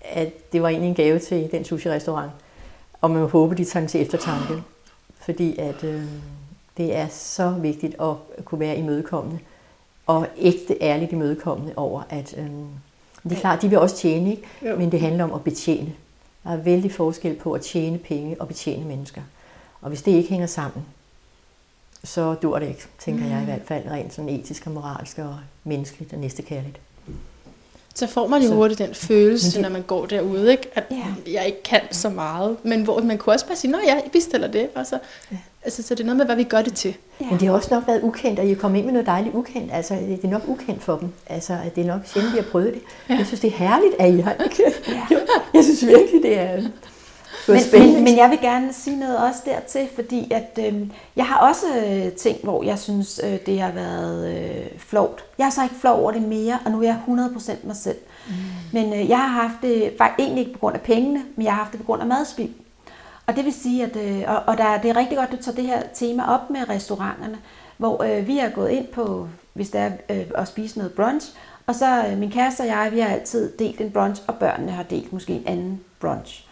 at 0.01 0.53
det 0.53 0.61
var 0.61 0.69
egentlig 0.69 0.89
en 0.89 0.95
gave 0.95 1.19
til 1.19 1.49
den 1.51 1.65
sushi-restaurant, 1.65 2.31
og 3.01 3.11
man 3.11 3.29
håber, 3.29 3.55
de 3.55 3.65
tager 3.65 3.81
den 3.81 3.89
til 3.89 4.01
eftertanke, 4.01 4.53
fordi 5.21 5.57
at 5.59 5.83
øh, 5.83 6.01
det 6.77 6.95
er 6.95 7.07
så 7.07 7.49
vigtigt 7.49 7.95
at 8.01 8.15
kunne 8.45 8.59
være 8.59 8.77
imødekommende, 8.77 9.39
og 10.07 10.27
ægte 10.37 10.77
ærligt 10.81 11.11
imødekommende 11.11 11.73
over, 11.75 12.03
at 12.09 12.37
øh, 12.37 12.49
det 13.23 13.31
er 13.31 13.39
klart, 13.39 13.61
de 13.61 13.69
vil 13.69 13.79
også 13.79 13.95
tjene, 13.95 14.31
ikke? 14.31 14.75
men 14.77 14.91
det 14.91 15.01
handler 15.01 15.23
om 15.23 15.33
at 15.33 15.43
betjene. 15.43 15.93
Der 16.43 16.51
er 16.51 16.57
vældig 16.57 16.91
forskel 16.91 17.35
på 17.35 17.53
at 17.53 17.61
tjene 17.61 17.97
penge 17.97 18.41
og 18.41 18.47
betjene 18.47 18.85
mennesker. 18.85 19.21
Og 19.81 19.89
hvis 19.89 20.01
det 20.01 20.11
ikke 20.11 20.29
hænger 20.29 20.47
sammen, 20.47 20.85
så 22.03 22.33
dur 22.33 22.59
det 22.59 22.67
ikke, 22.67 22.83
tænker 22.99 23.23
mm. 23.23 23.31
jeg 23.31 23.41
i 23.41 23.45
hvert 23.45 23.61
fald, 23.65 23.87
rent 23.87 24.13
sådan 24.13 24.29
etisk 24.29 24.67
og 24.67 24.71
moralsk 24.71 25.19
og 25.19 25.37
menneskeligt 25.63 26.13
og 26.13 26.19
næstekærligt. 26.19 26.79
Så 27.95 28.07
får 28.07 28.27
man 28.27 28.41
jo 28.41 28.47
så, 28.47 28.53
hurtigt 28.55 28.79
den 28.79 28.93
følelse, 28.93 29.51
det, 29.51 29.61
når 29.61 29.69
man 29.69 29.81
går 29.81 30.05
derude, 30.05 30.51
ikke? 30.51 30.69
at 30.73 30.83
ja. 30.91 31.31
jeg 31.33 31.45
ikke 31.45 31.63
kan 31.63 31.81
så 31.91 32.09
meget. 32.09 32.57
Men 32.63 32.83
hvor 32.83 33.01
man 33.01 33.17
kunne 33.17 33.33
også 33.33 33.47
bare 33.47 33.55
sige, 33.55 33.77
ja, 33.87 33.99
I 34.05 34.09
bestiller 34.09 34.47
det. 34.47 34.69
Og 34.75 34.85
så, 34.85 34.99
ja. 35.31 35.37
Altså, 35.63 35.83
så 35.83 35.95
det 35.95 36.01
er 36.01 36.05
noget 36.05 36.17
med, 36.17 36.25
hvad 36.25 36.35
vi 36.35 36.43
gør 36.43 36.61
det 36.61 36.73
til. 36.73 36.95
Ja. 37.21 37.25
Men 37.29 37.39
det 37.39 37.47
har 37.47 37.55
også 37.55 37.73
nok 37.73 37.87
været 37.87 38.01
ukendt, 38.03 38.39
og 38.39 38.45
I 38.45 38.51
er 38.51 38.55
kommet 38.55 38.77
ind 38.77 38.85
med 38.85 38.93
noget 38.93 39.07
dejligt 39.07 39.35
ukendt. 39.35 39.71
Altså, 39.73 39.93
det 39.93 40.23
er 40.23 40.27
nok 40.27 40.41
ukendt 40.47 40.83
for 40.83 40.97
dem. 40.97 41.09
Altså, 41.27 41.57
det 41.75 41.83
er 41.83 41.87
nok 41.87 42.01
sjældent, 42.05 42.33
vi 42.33 42.39
har 42.39 42.47
prøvet 42.51 42.73
det. 42.73 42.81
Ja. 43.09 43.15
Jeg 43.15 43.25
synes, 43.25 43.39
det 43.39 43.47
er 43.47 43.57
herligt, 43.57 43.93
at 43.99 44.13
I 44.13 44.19
har 44.19 44.35
ja. 45.11 45.17
Jeg 45.53 45.63
synes 45.63 45.85
virkelig, 45.85 46.23
det 46.23 46.39
er 46.39 46.61
men, 47.47 47.61
men, 47.73 48.03
men 48.03 48.17
jeg 48.17 48.29
vil 48.29 48.39
gerne 48.41 48.73
sige 48.73 48.99
noget 48.99 49.17
også 49.17 49.39
dertil, 49.45 49.87
fordi 49.95 50.31
at 50.31 50.59
øh, 50.67 50.87
jeg 51.15 51.25
har 51.25 51.47
også 51.47 51.65
øh, 51.87 52.11
ting, 52.11 52.37
hvor 52.43 52.63
jeg 52.63 52.79
synes, 52.79 53.21
øh, 53.23 53.37
det 53.45 53.61
har 53.61 53.71
været 53.71 54.37
øh, 54.37 54.65
flovt. 54.77 55.23
Jeg 55.37 55.45
er 55.45 55.49
så 55.49 55.63
ikke 55.63 55.75
flov 55.75 55.99
over 55.99 56.11
det 56.11 56.21
mere, 56.21 56.59
og 56.65 56.71
nu 56.71 56.79
er 56.79 56.83
jeg 56.83 56.99
100% 57.07 57.67
mig 57.67 57.75
selv. 57.75 57.97
Mm. 58.27 58.33
Men 58.73 58.93
øh, 58.93 59.09
jeg 59.09 59.17
har 59.17 59.41
haft 59.41 59.55
det, 59.61 59.93
faktisk 59.97 60.19
egentlig 60.19 60.41
ikke 60.41 60.53
på 60.53 60.59
grund 60.59 60.75
af 60.75 60.81
pengene, 60.81 61.23
men 61.35 61.45
jeg 61.45 61.53
har 61.53 61.63
haft 61.63 61.71
det 61.71 61.79
på 61.79 61.85
grund 61.85 62.01
af 62.01 62.07
madspild. 62.07 62.49
Og 63.27 63.35
det 63.35 63.45
vil 63.45 63.53
sige, 63.53 63.83
at 63.83 63.95
øh, 63.95 64.23
og, 64.27 64.43
og 64.47 64.57
der, 64.57 64.81
det 64.81 64.89
er 64.89 64.95
rigtig 64.95 65.17
godt, 65.17 65.29
at 65.29 65.37
du 65.37 65.43
tager 65.43 65.55
det 65.55 65.65
her 65.65 65.81
tema 65.93 66.23
op 66.33 66.49
med 66.49 66.69
restauranterne, 66.69 67.37
hvor 67.77 68.03
øh, 68.03 68.27
vi 68.27 68.39
er 68.39 68.49
gået 68.49 68.69
ind 68.69 68.87
på, 68.87 69.27
hvis 69.53 69.69
det 69.69 69.81
er 69.81 69.91
øh, 70.09 70.25
at 70.35 70.47
spise 70.47 70.77
noget 70.77 70.93
brunch, 70.93 71.31
og 71.67 71.75
så 71.75 72.05
øh, 72.07 72.17
min 72.17 72.31
kæreste 72.31 72.61
og 72.61 72.67
jeg, 72.67 72.89
vi 72.91 72.99
har 72.99 73.09
altid 73.09 73.57
delt 73.59 73.81
en 73.81 73.91
brunch, 73.91 74.21
og 74.27 74.35
børnene 74.35 74.71
har 74.71 74.83
delt 74.83 75.13
måske 75.13 75.33
en 75.33 75.43
anden 75.47 75.81
brunch. 75.99 76.47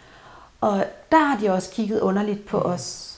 Og 0.61 0.86
der 1.11 1.17
har 1.17 1.39
de 1.39 1.49
også 1.49 1.72
kigget 1.72 1.99
underligt 1.99 2.45
på 2.45 2.57
os, 2.57 3.17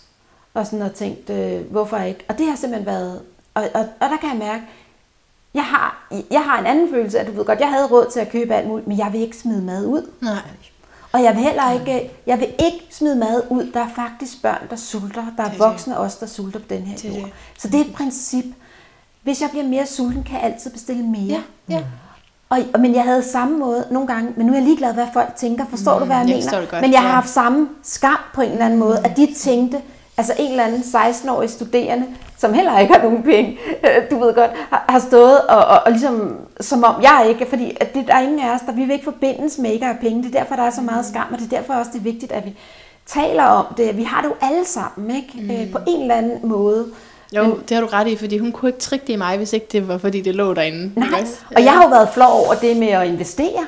og 0.53 0.65
sådan 0.65 0.81
og 0.81 0.93
tænkt, 0.93 1.29
øh, 1.29 1.71
hvorfor 1.71 1.97
ikke? 1.97 2.25
Og 2.29 2.37
det 2.37 2.45
har 2.45 2.55
simpelthen 2.55 2.85
været, 2.85 3.21
og, 3.53 3.63
og, 3.73 3.81
og 3.99 4.09
der 4.09 4.17
kan 4.17 4.29
jeg 4.29 4.37
mærke, 4.37 4.63
jeg 5.53 5.65
har, 5.65 6.07
jeg 6.31 6.43
har 6.43 6.59
en 6.59 6.65
anden 6.65 6.89
følelse, 6.89 7.19
at 7.19 7.27
du 7.27 7.31
ved 7.31 7.45
godt, 7.45 7.59
jeg 7.59 7.69
havde 7.69 7.87
råd 7.87 8.11
til 8.11 8.19
at 8.19 8.29
købe 8.29 8.53
alt 8.53 8.67
muligt, 8.67 8.87
men 8.87 8.97
jeg 8.97 9.09
vil 9.13 9.21
ikke 9.21 9.37
smide 9.37 9.61
mad 9.61 9.85
ud. 9.85 10.11
Nej. 10.21 10.41
Og 11.14 11.24
jeg 11.24 11.36
vil 11.36 11.43
heller 11.43 11.72
ikke, 11.72 12.11
jeg 12.28 12.39
vil 12.39 12.47
ikke 12.47 12.88
smide 12.91 13.16
mad 13.16 13.43
ud. 13.49 13.72
Der 13.74 13.80
er 13.80 13.89
faktisk 13.95 14.41
børn, 14.41 14.68
der 14.70 14.76
sulter. 14.76 15.26
Der 15.38 15.43
er 15.43 15.49
det 15.49 15.59
voksne 15.59 15.93
det. 15.93 15.99
også, 15.99 16.18
der 16.20 16.26
sulter 16.26 16.59
på 16.59 16.66
den 16.70 16.82
her 16.82 16.97
det 16.97 17.05
jord. 17.05 17.24
Det. 17.24 17.34
Så 17.57 17.68
det 17.68 17.80
er 17.80 17.86
et 17.86 17.93
princip. 17.93 18.45
Hvis 19.24 19.41
jeg 19.41 19.49
bliver 19.49 19.66
mere 19.66 19.86
sulten, 19.86 20.24
kan 20.24 20.36
jeg 20.36 20.43
altid 20.43 20.72
bestille 20.72 21.03
mere. 21.03 21.41
Ja, 21.70 21.76
ja. 21.76 21.84
Og, 22.49 22.80
men 22.80 22.95
jeg 22.95 23.03
havde 23.03 23.24
samme 23.24 23.57
måde 23.57 23.88
nogle 23.91 24.07
gange, 24.07 24.34
men 24.38 24.45
nu 24.45 24.53
er 24.53 24.57
jeg 24.57 24.66
ligeglad, 24.66 24.93
hvad 24.93 25.07
folk 25.14 25.36
tænker. 25.36 25.66
Forstår 25.70 25.93
mm, 25.93 25.99
du, 25.99 26.05
hvad 26.05 26.18
jeg, 26.18 26.30
jeg 26.30 26.36
mener? 26.36 26.66
Godt, 26.66 26.82
men 26.82 26.91
jeg 26.91 27.01
har 27.01 27.09
haft 27.09 27.30
samme 27.30 27.70
skam 27.84 28.18
på 28.34 28.41
en 28.41 28.51
eller 28.51 28.66
anden 28.66 28.80
måde, 28.80 28.99
at 29.05 29.18
de 29.18 29.34
tænkte, 29.38 29.82
altså 30.18 30.34
en 30.39 30.51
eller 30.51 30.64
anden 30.64 30.82
16-årig 30.82 31.49
studerende, 31.49 32.05
som 32.38 32.53
heller 32.53 32.80
ikke 32.80 32.93
har 32.93 33.03
nogen 33.03 33.24
penge, 33.24 33.57
øh, 33.84 34.11
du 34.11 34.20
ved 34.20 34.34
godt, 34.34 34.51
har, 34.70 34.86
har 34.89 34.99
stået 34.99 35.41
og, 35.41 35.66
og, 35.66 35.80
og 35.86 35.91
ligesom, 35.91 36.38
som 36.61 36.84
om 36.84 37.01
jeg 37.01 37.26
ikke, 37.30 37.45
fordi 37.49 37.78
at 37.80 37.93
det, 37.93 38.07
der 38.07 38.14
er 38.14 38.22
ingen 38.22 38.39
af 38.39 38.55
os, 38.55 38.61
der 38.61 38.72
vi 38.72 38.82
vil 38.82 38.91
ikke 38.91 39.03
forbindes 39.03 39.57
med 39.57 39.72
ikke 39.72 39.86
at 39.86 39.91
have 39.91 40.01
penge. 40.01 40.24
Det 40.24 40.36
er 40.36 40.39
derfor, 40.39 40.55
der 40.55 40.64
er 40.64 40.72
så 40.72 40.82
meget 40.82 41.05
skam, 41.05 41.28
og 41.32 41.39
det 41.39 41.45
er 41.45 41.57
derfor 41.57 41.74
også, 41.74 41.91
det 41.93 41.99
er 41.99 42.03
vigtigt, 42.03 42.32
at 42.32 42.45
vi 42.45 42.57
taler 43.05 43.43
om 43.43 43.66
det. 43.78 43.97
Vi 43.97 44.03
har 44.03 44.22
det 44.22 44.30
jo 44.30 44.36
alle 44.41 44.66
sammen, 44.66 45.16
ikke? 45.16 45.32
Mm. 45.34 45.51
Øh, 45.51 45.72
på 45.72 45.78
en 45.88 46.01
eller 46.01 46.16
anden 46.16 46.39
måde. 46.43 46.86
Jo, 47.36 47.43
men, 47.43 47.64
det 47.70 47.72
har 47.72 47.82
du 47.82 47.88
ret 47.88 48.07
i, 48.07 48.16
fordi 48.16 48.38
hun 48.38 48.51
kunne 48.51 48.70
ikke 48.70 48.80
trykke 48.80 49.07
det 49.07 49.14
i 49.14 49.16
mig, 49.16 49.38
hvis 49.38 49.53
ikke 49.53 49.68
det 49.72 49.88
var, 49.88 49.97
fordi 49.97 50.22
det 50.22 50.36
lå 50.36 50.53
derinde. 50.53 50.91
Nej, 50.99 51.26
og 51.55 51.64
jeg 51.64 51.74
har 51.74 51.84
jo 51.84 51.89
været 51.89 52.09
flov 52.09 52.32
over 52.45 52.53
det 52.53 52.78
med 52.78 52.88
at 52.88 53.07
investere. 53.07 53.66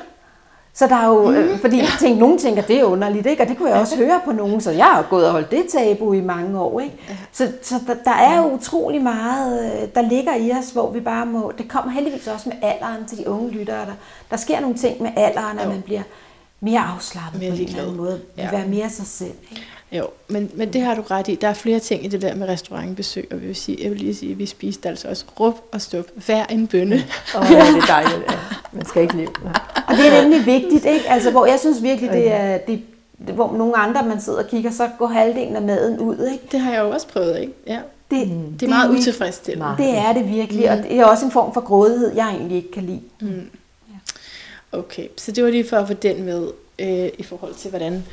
Så 0.76 0.86
der 0.86 0.96
er 0.96 1.06
jo, 1.06 1.30
mm. 1.30 1.58
fordi 1.58 1.78
jeg 1.78 1.88
tænkte, 2.00 2.20
nogen 2.20 2.38
tænker, 2.38 2.62
det 2.62 2.80
er 2.80 2.84
underligt, 2.84 3.26
ikke? 3.26 3.42
og 3.42 3.48
det 3.48 3.56
kunne 3.56 3.70
jeg 3.70 3.80
også 3.80 3.96
høre 3.96 4.20
på 4.24 4.32
nogen, 4.32 4.60
så 4.60 4.70
jeg 4.70 4.84
har 4.84 5.06
gået 5.10 5.26
og 5.26 5.32
holdt 5.32 5.50
det 5.50 5.66
tabu 5.68 6.12
i 6.12 6.20
mange 6.20 6.60
år. 6.60 6.80
Ikke? 6.80 6.96
Så, 7.32 7.52
så 7.62 7.74
der, 7.86 7.94
der 8.04 8.10
er 8.10 8.42
jo 8.42 8.52
utrolig 8.52 9.02
meget, 9.02 9.64
øh, 9.64 9.88
der 9.94 10.00
ligger 10.00 10.34
i 10.34 10.52
os, 10.52 10.70
hvor 10.70 10.90
vi 10.90 11.00
bare 11.00 11.26
må, 11.26 11.52
det 11.58 11.68
kommer 11.68 11.92
heldigvis 11.92 12.26
også 12.26 12.48
med 12.48 12.56
alderen 12.62 13.06
til 13.06 13.18
de 13.18 13.28
unge 13.28 13.50
lyttere, 13.50 13.80
der, 13.80 13.94
der 14.30 14.36
sker 14.36 14.60
nogle 14.60 14.76
ting 14.76 15.02
med 15.02 15.10
alderen, 15.16 15.58
at 15.58 15.68
man 15.68 15.82
bliver 15.82 16.02
mere 16.60 16.80
afslappet 16.80 17.40
mere 17.40 17.50
på 17.50 17.56
en 17.56 17.68
eller 17.68 17.82
anden 17.82 17.96
måde, 17.96 18.20
ja. 18.36 18.50
være 18.50 18.66
mere 18.66 18.90
sig 18.90 19.06
selv. 19.06 19.34
Ikke? 19.50 19.62
Jo, 19.92 20.06
men, 20.28 20.50
men 20.54 20.72
det 20.72 20.80
har 20.80 20.94
du 20.94 21.02
ret 21.02 21.28
i. 21.28 21.34
Der 21.34 21.48
er 21.48 21.54
flere 21.54 21.78
ting 21.78 22.04
i 22.04 22.08
det 22.08 22.22
der 22.22 22.34
med 22.34 22.48
restaurantbesøg, 22.48 23.28
og 23.30 23.40
vi 23.40 23.46
vil 23.46 23.56
sige, 23.56 23.78
jeg 23.82 23.90
vil 23.90 23.98
lige 23.98 24.14
sige, 24.14 24.32
at 24.32 24.38
vi 24.38 24.46
spiste 24.46 24.88
altså 24.88 25.08
også 25.08 25.24
rup 25.40 25.54
og 25.72 25.80
stup 25.80 26.06
hver 26.26 26.46
en 26.46 26.66
bønne. 26.66 27.04
Åh, 27.34 27.40
oh, 27.40 27.50
ja, 27.50 27.66
det 27.66 27.76
er 27.82 27.86
dejligt. 27.86 28.30
Ja. 28.30 28.36
Man 28.72 28.86
skal 28.86 29.02
ikke 29.02 29.16
leve. 29.16 29.28
Ja. 29.44 29.50
Og 29.88 29.96
det 29.96 30.06
er 30.06 30.22
nemlig 30.22 30.46
vigtigt, 30.46 30.84
ikke? 30.84 31.08
Altså, 31.08 31.30
hvor 31.30 31.46
jeg 31.46 31.60
synes 31.60 31.82
virkelig, 31.82 32.10
det 32.10 32.32
er, 32.32 32.58
det, 32.58 32.82
hvor 33.18 33.56
nogle 33.56 33.76
andre, 33.76 34.06
man 34.06 34.20
sidder 34.20 34.42
og 34.42 34.48
kigger, 34.50 34.70
så 34.70 34.90
går 34.98 35.06
halvdelen 35.06 35.56
af 35.56 35.62
maden 35.62 35.98
ud, 35.98 36.28
ikke? 36.32 36.44
Det 36.52 36.60
har 36.60 36.72
jeg 36.72 36.80
jo 36.80 36.90
også 36.90 37.08
prøvet, 37.08 37.40
ikke? 37.40 37.52
Ja. 37.66 37.78
Det, 38.10 38.28
mm. 38.28 38.52
det 38.52 38.66
er 38.66 38.70
meget 38.70 38.90
utilfredsstillende. 38.90 39.74
Det 39.78 39.98
er 39.98 40.12
det 40.12 40.28
virkelig, 40.28 40.64
mm. 40.64 40.78
og 40.78 40.84
det 40.84 40.98
er 40.98 41.04
også 41.04 41.24
en 41.24 41.30
form 41.30 41.54
for 41.54 41.60
grådighed, 41.60 42.14
jeg 42.14 42.28
egentlig 42.28 42.56
ikke 42.56 42.70
kan 42.70 42.82
lide. 42.82 43.00
Mm. 43.20 43.50
Okay, 44.72 45.08
så 45.16 45.32
det 45.32 45.44
var 45.44 45.50
lige 45.50 45.68
for 45.68 45.76
at 45.76 45.86
få 45.86 45.94
den 45.94 46.24
med 46.24 46.48
øh, 46.78 47.08
i 47.18 47.22
forhold 47.22 47.54
til, 47.54 47.70
hvordan 47.70 48.04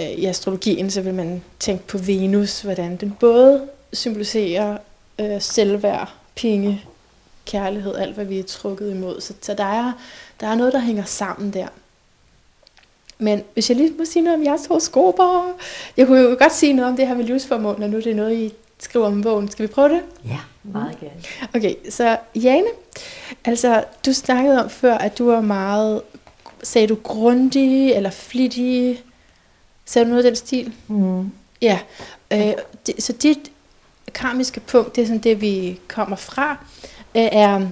øh, 0.00 0.10
i 0.10 0.24
astrologien, 0.24 0.90
så 0.90 1.00
vil 1.00 1.14
man 1.14 1.42
tænke 1.60 1.86
på 1.86 1.98
Venus, 1.98 2.62
hvordan 2.62 2.96
den 2.96 3.16
både 3.20 3.68
symboliserer 3.92 4.78
øh, 5.18 5.40
selvværd, 5.40 6.14
penge, 6.36 6.84
kærlighed, 7.46 7.96
alt 7.96 8.14
hvad 8.14 8.24
vi 8.24 8.38
er 8.38 8.42
trukket 8.42 8.90
imod. 8.90 9.20
Så, 9.20 9.34
så 9.40 9.54
der, 9.54 9.64
er, 9.64 9.92
der 10.40 10.46
er 10.46 10.54
noget, 10.54 10.72
der 10.72 10.78
hænger 10.78 11.04
sammen 11.04 11.52
der. 11.52 11.66
Men 13.18 13.42
hvis 13.52 13.70
jeg 13.70 13.76
lige 13.76 13.92
må 13.98 14.04
sige 14.04 14.22
noget 14.22 14.38
om 14.38 14.44
jeres 14.44 14.66
horoskoper, 14.66 15.52
jeg 15.96 16.06
kunne 16.06 16.20
jo 16.20 16.36
godt 16.38 16.54
sige 16.54 16.72
noget 16.72 16.90
om 16.90 16.96
det 16.96 17.06
her 17.06 17.14
med 17.14 17.24
livsformål, 17.24 17.80
når 17.80 17.86
nu 17.86 17.96
det 17.96 18.06
er 18.06 18.14
noget, 18.14 18.36
I 18.36 18.52
skriver 18.78 19.06
om 19.06 19.22
bogen. 19.22 19.50
Skal 19.50 19.68
vi 19.68 19.72
prøve 19.72 19.88
det? 19.88 20.02
Ja, 20.24 20.38
meget 20.62 21.00
gerne. 21.00 21.22
Okay, 21.54 21.74
så 21.90 22.16
Jane, 22.34 22.66
altså 23.44 23.84
du 24.06 24.12
snakkede 24.12 24.64
om 24.64 24.70
før, 24.70 24.98
at 24.98 25.18
du 25.18 25.26
var 25.26 25.40
meget, 25.40 26.02
sagde 26.62 26.86
du 26.86 26.94
grundig 26.94 27.92
eller 27.92 28.10
flittig, 28.10 29.03
Sagde 29.84 30.04
du 30.04 30.10
noget 30.10 30.24
af 30.24 30.30
den 30.30 30.36
stil? 30.36 30.72
Mm. 30.88 31.30
Ja. 31.62 31.78
Øh, 32.32 32.52
det, 32.86 33.02
så 33.02 33.12
dit 33.12 33.38
karmiske 34.14 34.60
punkt, 34.60 34.96
det 34.96 35.02
er 35.02 35.06
sådan 35.06 35.20
det, 35.20 35.40
vi 35.40 35.80
kommer 35.88 36.16
fra, 36.16 36.50
øh, 37.14 37.28
er, 37.32 37.66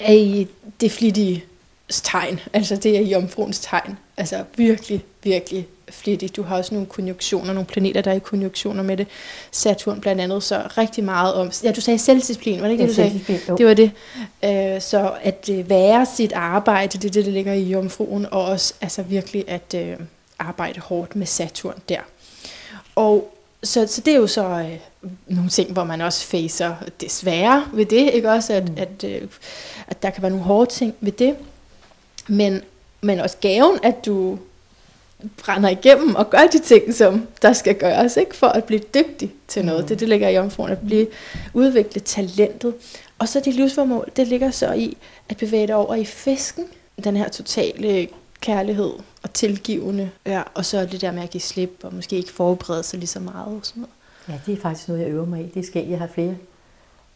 er 0.00 0.12
i 0.12 0.46
det 0.80 0.92
flittige 0.92 1.44
tegn. 1.88 2.40
Altså 2.52 2.76
det 2.76 2.96
er 2.96 3.02
jomfruens 3.02 3.60
tegn. 3.60 3.98
Altså 4.16 4.44
virkelig, 4.56 5.04
virkelig 5.22 5.66
flittigt. 5.90 6.36
Du 6.36 6.42
har 6.42 6.56
også 6.56 6.74
nogle 6.74 6.86
konjunktioner, 6.86 7.52
nogle 7.52 7.66
planeter, 7.66 8.00
der 8.00 8.10
er 8.10 8.14
i 8.14 8.18
konjunktioner 8.18 8.82
med 8.82 8.96
det. 8.96 9.06
Saturn 9.50 10.00
blandt 10.00 10.20
andet, 10.20 10.42
så 10.42 10.62
rigtig 10.78 11.04
meget 11.04 11.34
om... 11.34 11.50
Ja, 11.64 11.72
du 11.72 11.80
sagde 11.80 11.98
selvdisciplin, 11.98 12.60
var 12.60 12.66
det 12.66 12.72
ikke 12.72 12.82
det, 12.82 12.90
du 12.90 12.94
sagde? 12.94 13.40
Jo. 13.48 13.56
Det 13.56 13.66
var 13.66 13.74
det. 13.74 13.90
Øh, 14.44 14.80
så 14.80 15.12
at 15.22 15.48
øh, 15.52 15.70
være 15.70 16.06
sit 16.06 16.32
arbejde, 16.32 16.98
det 16.98 17.04
er 17.04 17.12
det, 17.12 17.24
der 17.24 17.32
ligger 17.32 17.52
i 17.52 17.62
jomfruen, 17.62 18.26
og 18.30 18.44
også 18.44 18.74
altså 18.80 19.02
virkelig 19.02 19.44
at... 19.48 19.74
Øh, 19.74 19.96
arbejde 20.38 20.80
hårdt 20.80 21.16
med 21.16 21.26
Saturn 21.26 21.78
der. 21.88 22.00
Og 22.96 23.34
så, 23.62 23.86
så 23.86 24.00
det 24.00 24.12
er 24.12 24.16
jo 24.16 24.26
så 24.26 24.44
øh, 24.44 24.78
nogle 25.26 25.50
ting, 25.50 25.72
hvor 25.72 25.84
man 25.84 26.00
også 26.00 26.26
facer 26.26 26.74
desværre 27.00 27.64
ved 27.72 27.86
det, 27.86 28.14
ikke 28.14 28.30
også, 28.30 28.52
at, 28.52 28.68
mm. 28.68 28.74
at, 28.78 29.04
øh, 29.04 29.28
at 29.86 30.02
der 30.02 30.10
kan 30.10 30.22
være 30.22 30.30
nogle 30.30 30.44
hårde 30.44 30.70
ting 30.70 30.94
ved 31.00 31.12
det, 31.12 31.36
men, 32.28 32.62
men 33.00 33.20
også 33.20 33.36
gaven, 33.40 33.78
at 33.82 34.06
du 34.06 34.38
brænder 35.36 35.68
igennem 35.68 36.14
og 36.14 36.30
gør 36.30 36.46
de 36.52 36.58
ting, 36.58 36.94
som 36.94 37.26
der 37.42 37.52
skal 37.52 37.74
gøres, 37.74 38.16
ikke? 38.16 38.36
for 38.36 38.46
at 38.46 38.64
blive 38.64 38.80
dygtig 38.94 39.32
til 39.48 39.64
noget. 39.64 39.80
Mm. 39.80 39.88
Det, 39.88 40.00
det 40.00 40.08
ligger 40.08 40.28
i 40.28 40.38
omforan, 40.38 40.72
at 40.72 40.86
blive 40.86 41.06
udviklet 41.54 42.04
talentet. 42.04 42.74
Og 43.18 43.28
så 43.28 43.40
dit 43.40 43.54
livsformål, 43.54 44.08
det 44.16 44.28
ligger 44.28 44.50
så 44.50 44.72
i 44.72 44.96
at 45.28 45.36
bevæge 45.36 45.66
dig 45.66 45.74
over 45.74 45.94
i 45.94 46.04
fisken, 46.04 46.64
den 47.04 47.16
her 47.16 47.28
totale 47.28 48.08
kærlighed 48.40 48.92
og 49.22 49.32
tilgivende, 49.32 50.10
ja, 50.26 50.42
og 50.54 50.64
så 50.64 50.86
det 50.86 51.00
der 51.00 51.12
med 51.12 51.22
at 51.22 51.30
give 51.30 51.40
slip, 51.40 51.80
og 51.82 51.94
måske 51.94 52.16
ikke 52.16 52.32
forberede 52.32 52.82
sig 52.82 52.98
lige 52.98 53.08
så 53.08 53.20
meget 53.20 53.46
og 53.46 53.60
sådan 53.62 53.80
noget. 53.80 53.94
Ja, 54.28 54.40
det 54.46 54.58
er 54.58 54.62
faktisk 54.62 54.88
noget, 54.88 55.02
jeg 55.02 55.10
øver 55.10 55.26
mig 55.26 55.40
i. 55.40 55.48
Det 55.48 55.66
skal 55.66 55.86
jeg 55.86 55.98
have 55.98 56.10
flere. 56.14 56.36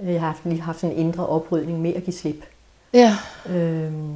Jeg 0.01 0.21
har 0.21 0.27
haft, 0.27 0.45
lige 0.45 0.61
haft 0.61 0.81
sådan 0.81 0.97
en 0.97 1.07
indre 1.07 1.27
oprydning 1.27 1.81
med 1.81 1.95
at 1.95 2.05
give 2.05 2.15
slip. 2.15 2.45
Ja. 2.95 3.17
Øhm, 3.49 4.15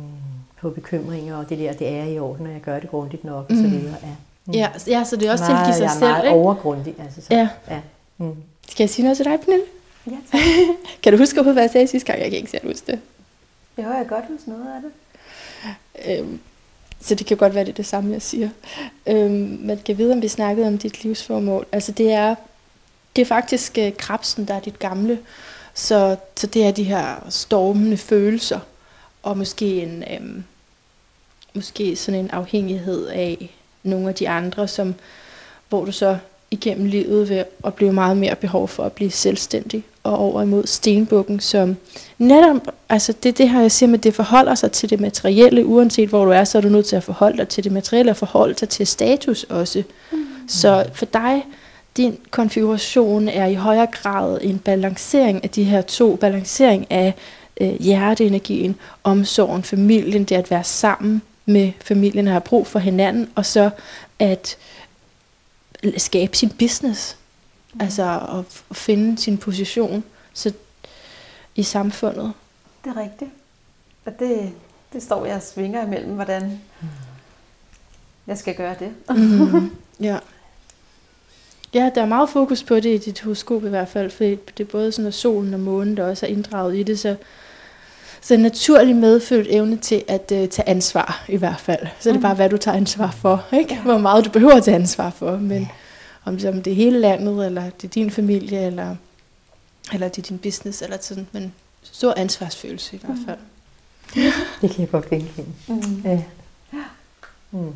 på 0.60 0.70
bekymringer, 0.70 1.36
og 1.36 1.48
det 1.48 1.58
der, 1.58 1.72
det 1.72 1.88
er 1.88 2.04
i 2.04 2.18
orden, 2.18 2.46
og 2.46 2.52
jeg 2.52 2.60
gør 2.60 2.80
det 2.80 2.90
grundigt 2.90 3.24
nok, 3.24 3.50
mm. 3.50 3.56
og 3.56 3.62
så 3.62 3.68
mm. 3.68 3.80
videre. 3.80 3.96
Ja. 4.02 4.08
Mm. 4.46 4.52
Ja, 4.52 4.70
ja, 4.86 5.04
så 5.04 5.16
det 5.16 5.28
er 5.28 5.32
også 5.32 5.44
meget, 5.44 5.66
til 5.66 5.72
at 5.72 5.78
give 5.78 5.88
sig 5.88 5.98
selv, 5.98 6.08
Jeg 6.08 6.18
er 6.18 6.22
meget 6.22 6.34
overgrundig. 6.34 6.94
Altså, 6.98 7.22
så, 7.22 7.26
ja. 7.30 7.48
ja. 7.70 7.80
Mm. 8.18 8.34
Skal 8.68 8.84
jeg 8.84 8.90
sige 8.90 9.02
noget 9.02 9.16
til 9.16 9.24
dig, 9.24 9.40
Pernille? 9.40 9.64
Ja, 10.06 10.16
tak. 10.30 10.40
kan 11.02 11.12
du 11.12 11.18
huske, 11.18 11.42
hvad 11.42 11.62
jeg 11.62 11.70
sagde 11.70 11.86
sidste 11.86 12.06
gang? 12.06 12.22
Jeg 12.22 12.30
kan 12.30 12.38
ikke 12.38 12.50
selv 12.50 12.66
huske 12.66 12.92
det. 12.92 13.00
Jo, 13.78 13.82
jeg 13.82 13.96
kan 13.96 14.06
godt 14.06 14.24
huske 14.28 14.50
noget 14.50 14.66
af 14.66 14.80
det. 14.82 14.92
Øhm, 16.18 16.40
så 17.00 17.14
det 17.14 17.26
kan 17.26 17.36
godt 17.36 17.54
være, 17.54 17.64
det 17.64 17.70
er 17.70 17.76
det 17.76 17.86
samme, 17.86 18.12
jeg 18.12 18.22
siger. 18.22 18.48
Øhm, 19.06 19.58
man 19.62 19.78
kan 19.84 19.98
vide, 19.98 20.12
om 20.12 20.22
vi 20.22 20.28
snakkede 20.28 20.66
om 20.66 20.78
dit 20.78 21.04
livsformål. 21.04 21.66
Altså 21.72 21.92
det 21.92 22.12
er, 22.12 22.34
det 23.16 23.22
er 23.22 23.26
faktisk 23.26 23.78
øh, 23.78 23.96
krabsen, 23.96 24.48
der 24.48 24.54
er 24.54 24.60
dit 24.60 24.78
gamle. 24.78 25.18
Så, 25.74 26.16
så 26.36 26.46
det 26.46 26.66
er 26.66 26.70
de 26.70 26.84
her 26.84 27.26
stormende 27.28 27.96
følelser. 27.96 28.60
Og 29.22 29.38
måske 29.38 29.82
en, 29.82 30.04
øhm, 30.10 30.44
måske 31.54 31.96
sådan 31.96 32.20
en 32.20 32.30
afhængighed 32.30 33.06
af 33.06 33.50
nogle 33.82 34.08
af 34.08 34.14
de 34.14 34.28
andre, 34.28 34.68
som, 34.68 34.94
hvor 35.68 35.84
du 35.84 35.92
så 35.92 36.18
igennem 36.50 36.86
livet 36.86 37.28
ved 37.28 37.44
at 37.64 37.74
blive 37.74 37.92
meget 37.92 38.16
mere 38.16 38.34
behov 38.34 38.68
for 38.68 38.82
at 38.82 38.92
blive 38.92 39.10
selvstændig 39.10 39.84
og 40.02 40.18
over 40.18 40.42
imod 40.42 40.66
stenbukken, 40.66 41.40
som 41.40 41.76
netop, 42.18 42.56
altså 42.88 43.12
det, 43.22 43.38
det 43.38 43.48
her 43.48 43.60
jeg 43.60 43.72
siger 43.72 43.90
med, 43.90 43.98
det 43.98 44.14
forholder 44.14 44.54
sig 44.54 44.72
til 44.72 44.90
det 44.90 45.00
materielle, 45.00 45.66
uanset 45.66 46.08
hvor 46.08 46.24
du 46.24 46.30
er, 46.30 46.44
så 46.44 46.58
er 46.58 46.62
du 46.62 46.68
nødt 46.68 46.86
til 46.86 46.96
at 46.96 47.02
forholde 47.02 47.38
dig 47.38 47.48
til 47.48 47.64
det 47.64 47.72
materielle 47.72 48.10
og 48.10 48.16
forholde 48.16 48.54
dig 48.54 48.68
til 48.68 48.86
status 48.86 49.44
også. 49.44 49.82
Mm. 50.12 50.18
Så 50.48 50.84
for 50.94 51.06
dig, 51.06 51.46
din 51.96 52.18
konfiguration 52.30 53.28
er 53.28 53.46
i 53.46 53.54
højere 53.54 53.86
grad 53.86 54.38
en 54.42 54.58
balancering 54.58 55.44
af 55.44 55.50
de 55.50 55.64
her 55.64 55.82
to, 55.82 56.16
balancering 56.16 56.86
af 56.90 57.14
øh, 57.60 57.80
hjerteenergien, 57.80 58.76
omsorgen, 59.04 59.62
familien, 59.62 60.24
det 60.24 60.36
at 60.36 60.50
være 60.50 60.64
sammen 60.64 61.22
med 61.46 61.72
familien, 61.84 62.26
have 62.26 62.40
brug 62.40 62.66
for 62.66 62.78
hinanden, 62.78 63.28
og 63.34 63.46
så 63.46 63.70
at 64.18 64.56
skabe 65.96 66.36
sin 66.36 66.50
business. 66.50 67.16
Mm. 67.74 67.80
Altså 67.80 68.20
at, 68.20 68.38
at 68.70 68.76
finde 68.76 69.18
sin 69.18 69.38
position 69.38 70.04
så 70.32 70.52
i 71.54 71.62
samfundet. 71.62 72.32
Det 72.84 72.90
er 72.96 73.00
rigtigt. 73.00 73.30
Og 74.04 74.18
det, 74.18 74.52
det 74.92 75.02
står 75.02 75.26
jeg 75.26 75.36
og 75.36 75.42
svinger 75.42 75.86
imellem, 75.86 76.14
hvordan 76.14 76.60
jeg 78.26 78.38
skal 78.38 78.54
gøre 78.54 78.76
det. 78.78 79.16
mm. 79.16 79.70
Ja. 80.00 80.18
Ja, 81.74 81.90
der 81.94 82.02
er 82.02 82.06
meget 82.06 82.30
fokus 82.30 82.62
på 82.62 82.74
det 82.74 82.86
i 82.86 82.98
dit 82.98 83.20
horoskop 83.20 83.64
i 83.64 83.68
hvert 83.68 83.88
fald, 83.88 84.10
for 84.10 84.24
det 84.24 84.60
er 84.60 84.64
både 84.64 84.92
sådan, 84.92 85.06
at 85.08 85.14
solen 85.14 85.54
og 85.54 85.60
månen, 85.60 85.96
der 85.96 86.04
også 86.04 86.26
er 86.26 86.30
inddraget 86.30 86.76
i 86.76 86.82
det, 86.82 86.98
så, 86.98 87.16
så 88.26 88.34
en 88.34 88.40
naturlig 88.40 88.96
medfødt 88.96 89.46
evne 89.50 89.76
til 89.76 90.04
at 90.08 90.32
uh, 90.32 90.48
tage 90.48 90.68
ansvar 90.68 91.24
i 91.28 91.36
hvert 91.36 91.60
fald. 91.60 91.86
Så 92.00 92.08
mm. 92.08 92.12
det 92.12 92.18
er 92.18 92.28
bare, 92.28 92.34
hvad 92.34 92.50
du 92.50 92.56
tager 92.56 92.76
ansvar 92.76 93.10
for, 93.10 93.44
ikke? 93.52 93.74
Ja. 93.74 93.80
Hvor 93.80 93.98
meget 93.98 94.24
du 94.24 94.30
behøver 94.30 94.54
at 94.54 94.64
tage 94.64 94.74
ansvar 94.74 95.10
for, 95.10 95.36
men... 95.36 95.60
Ja 95.60 95.68
om, 96.26 96.38
om 96.48 96.62
det 96.62 96.70
er 96.70 96.74
hele 96.74 96.98
landet, 96.98 97.46
eller 97.46 97.62
det 97.62 97.84
er 97.84 97.92
din 97.92 98.10
familie, 98.10 98.66
eller, 98.66 98.96
eller 99.92 100.08
det 100.08 100.18
er 100.18 100.22
din 100.28 100.38
business, 100.38 100.82
eller 100.82 100.96
sådan, 101.00 101.26
men 101.32 101.54
stor 101.82 102.14
ansvarsfølelse 102.16 102.96
i 102.96 103.00
hvert 103.04 103.18
fald. 103.26 103.38
Mm. 104.16 104.32
Det 104.60 104.70
kan 104.70 104.80
jeg 104.80 104.90
godt 104.90 105.10
genkende. 105.10 105.48
Mm. 105.66 106.02
Ja. 106.04 106.22
Mm. 107.50 107.72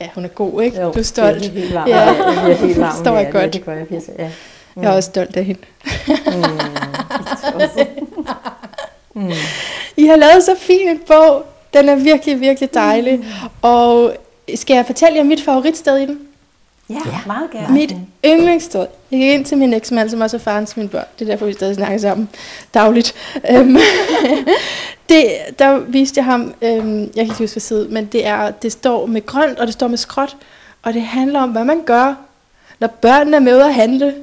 Ja, 0.00 0.08
hun 0.14 0.24
er 0.24 0.28
god, 0.28 0.62
ikke? 0.62 0.80
Jo, 0.80 0.92
du 0.92 0.98
er 0.98 1.02
stolt. 1.02 1.40
Det 1.40 1.46
er 1.46 1.52
helt 1.52 1.74
varm. 1.78 1.88
Ja, 1.88 2.00
jeg 2.00 2.50
er 2.50 2.54
helt 2.54 2.80
varm. 2.80 3.02
Står 3.04 3.16
jeg 3.16 3.32
godt. 3.32 3.52
Det 3.52 3.64
gør 3.64 3.72
jeg 3.72 3.90
virkelig, 3.90 4.14
ja. 4.18 4.30
Mm. 4.74 4.82
Jeg 4.82 4.92
er 4.92 4.96
også 4.96 5.10
stolt 5.10 5.36
af 5.36 5.44
hende. 5.44 5.60
mm. 6.26 6.58
mm. 9.22 9.32
I 9.96 10.06
har 10.06 10.16
lavet 10.16 10.42
så 10.44 10.54
fin 10.58 10.88
en 10.88 11.00
bog. 11.06 11.44
Den 11.74 11.88
er 11.88 11.94
virkelig, 11.94 12.40
virkelig 12.40 12.74
dejlig. 12.74 13.18
Mm. 13.18 13.24
Og 13.62 14.16
skal 14.54 14.74
jeg 14.74 14.86
fortælle 14.86 15.18
jer 15.18 15.24
mit 15.24 15.42
favoritsted 15.42 15.96
i 15.96 16.06
den? 16.06 16.18
Ja, 16.90 16.94
ja 17.06 17.18
meget 17.26 17.50
gerne. 17.50 17.74
Mit 17.74 17.94
yndlingssted. 18.24 18.86
Jeg 19.10 19.20
gik 19.20 19.30
ind 19.30 19.44
til 19.44 19.58
min 19.58 19.72
eksmand, 19.72 20.10
som 20.10 20.20
også 20.20 20.36
er 20.36 20.40
faren 20.40 20.66
til 20.66 20.78
mine 20.78 20.88
børn. 20.88 21.04
Det 21.18 21.28
er 21.28 21.30
derfor, 21.32 21.46
vi 21.46 21.52
stadig 21.52 21.74
snakker 21.74 21.98
sammen 21.98 22.28
dagligt. 22.74 23.14
Øhm, 23.50 23.76
det, 25.08 25.24
der 25.58 25.78
viste 25.78 26.18
jeg 26.18 26.24
ham, 26.24 26.54
øhm, 26.62 27.00
jeg 27.00 27.10
kan 27.14 27.24
ikke 27.24 27.38
huske 27.38 27.60
side, 27.60 27.88
men 27.90 28.06
det, 28.06 28.26
er, 28.26 28.50
det 28.50 28.72
står 28.72 29.06
med 29.06 29.26
grønt, 29.26 29.58
og 29.58 29.66
det 29.66 29.74
står 29.74 29.88
med 29.88 29.98
skråt. 29.98 30.36
Og 30.82 30.94
det 30.94 31.02
handler 31.02 31.40
om, 31.40 31.50
hvad 31.50 31.64
man 31.64 31.82
gør, 31.82 32.14
når 32.80 32.88
børnene 32.88 33.36
er 33.36 33.40
med 33.40 33.56
ud 33.56 33.60
at 33.60 33.74
handle. 33.74 34.06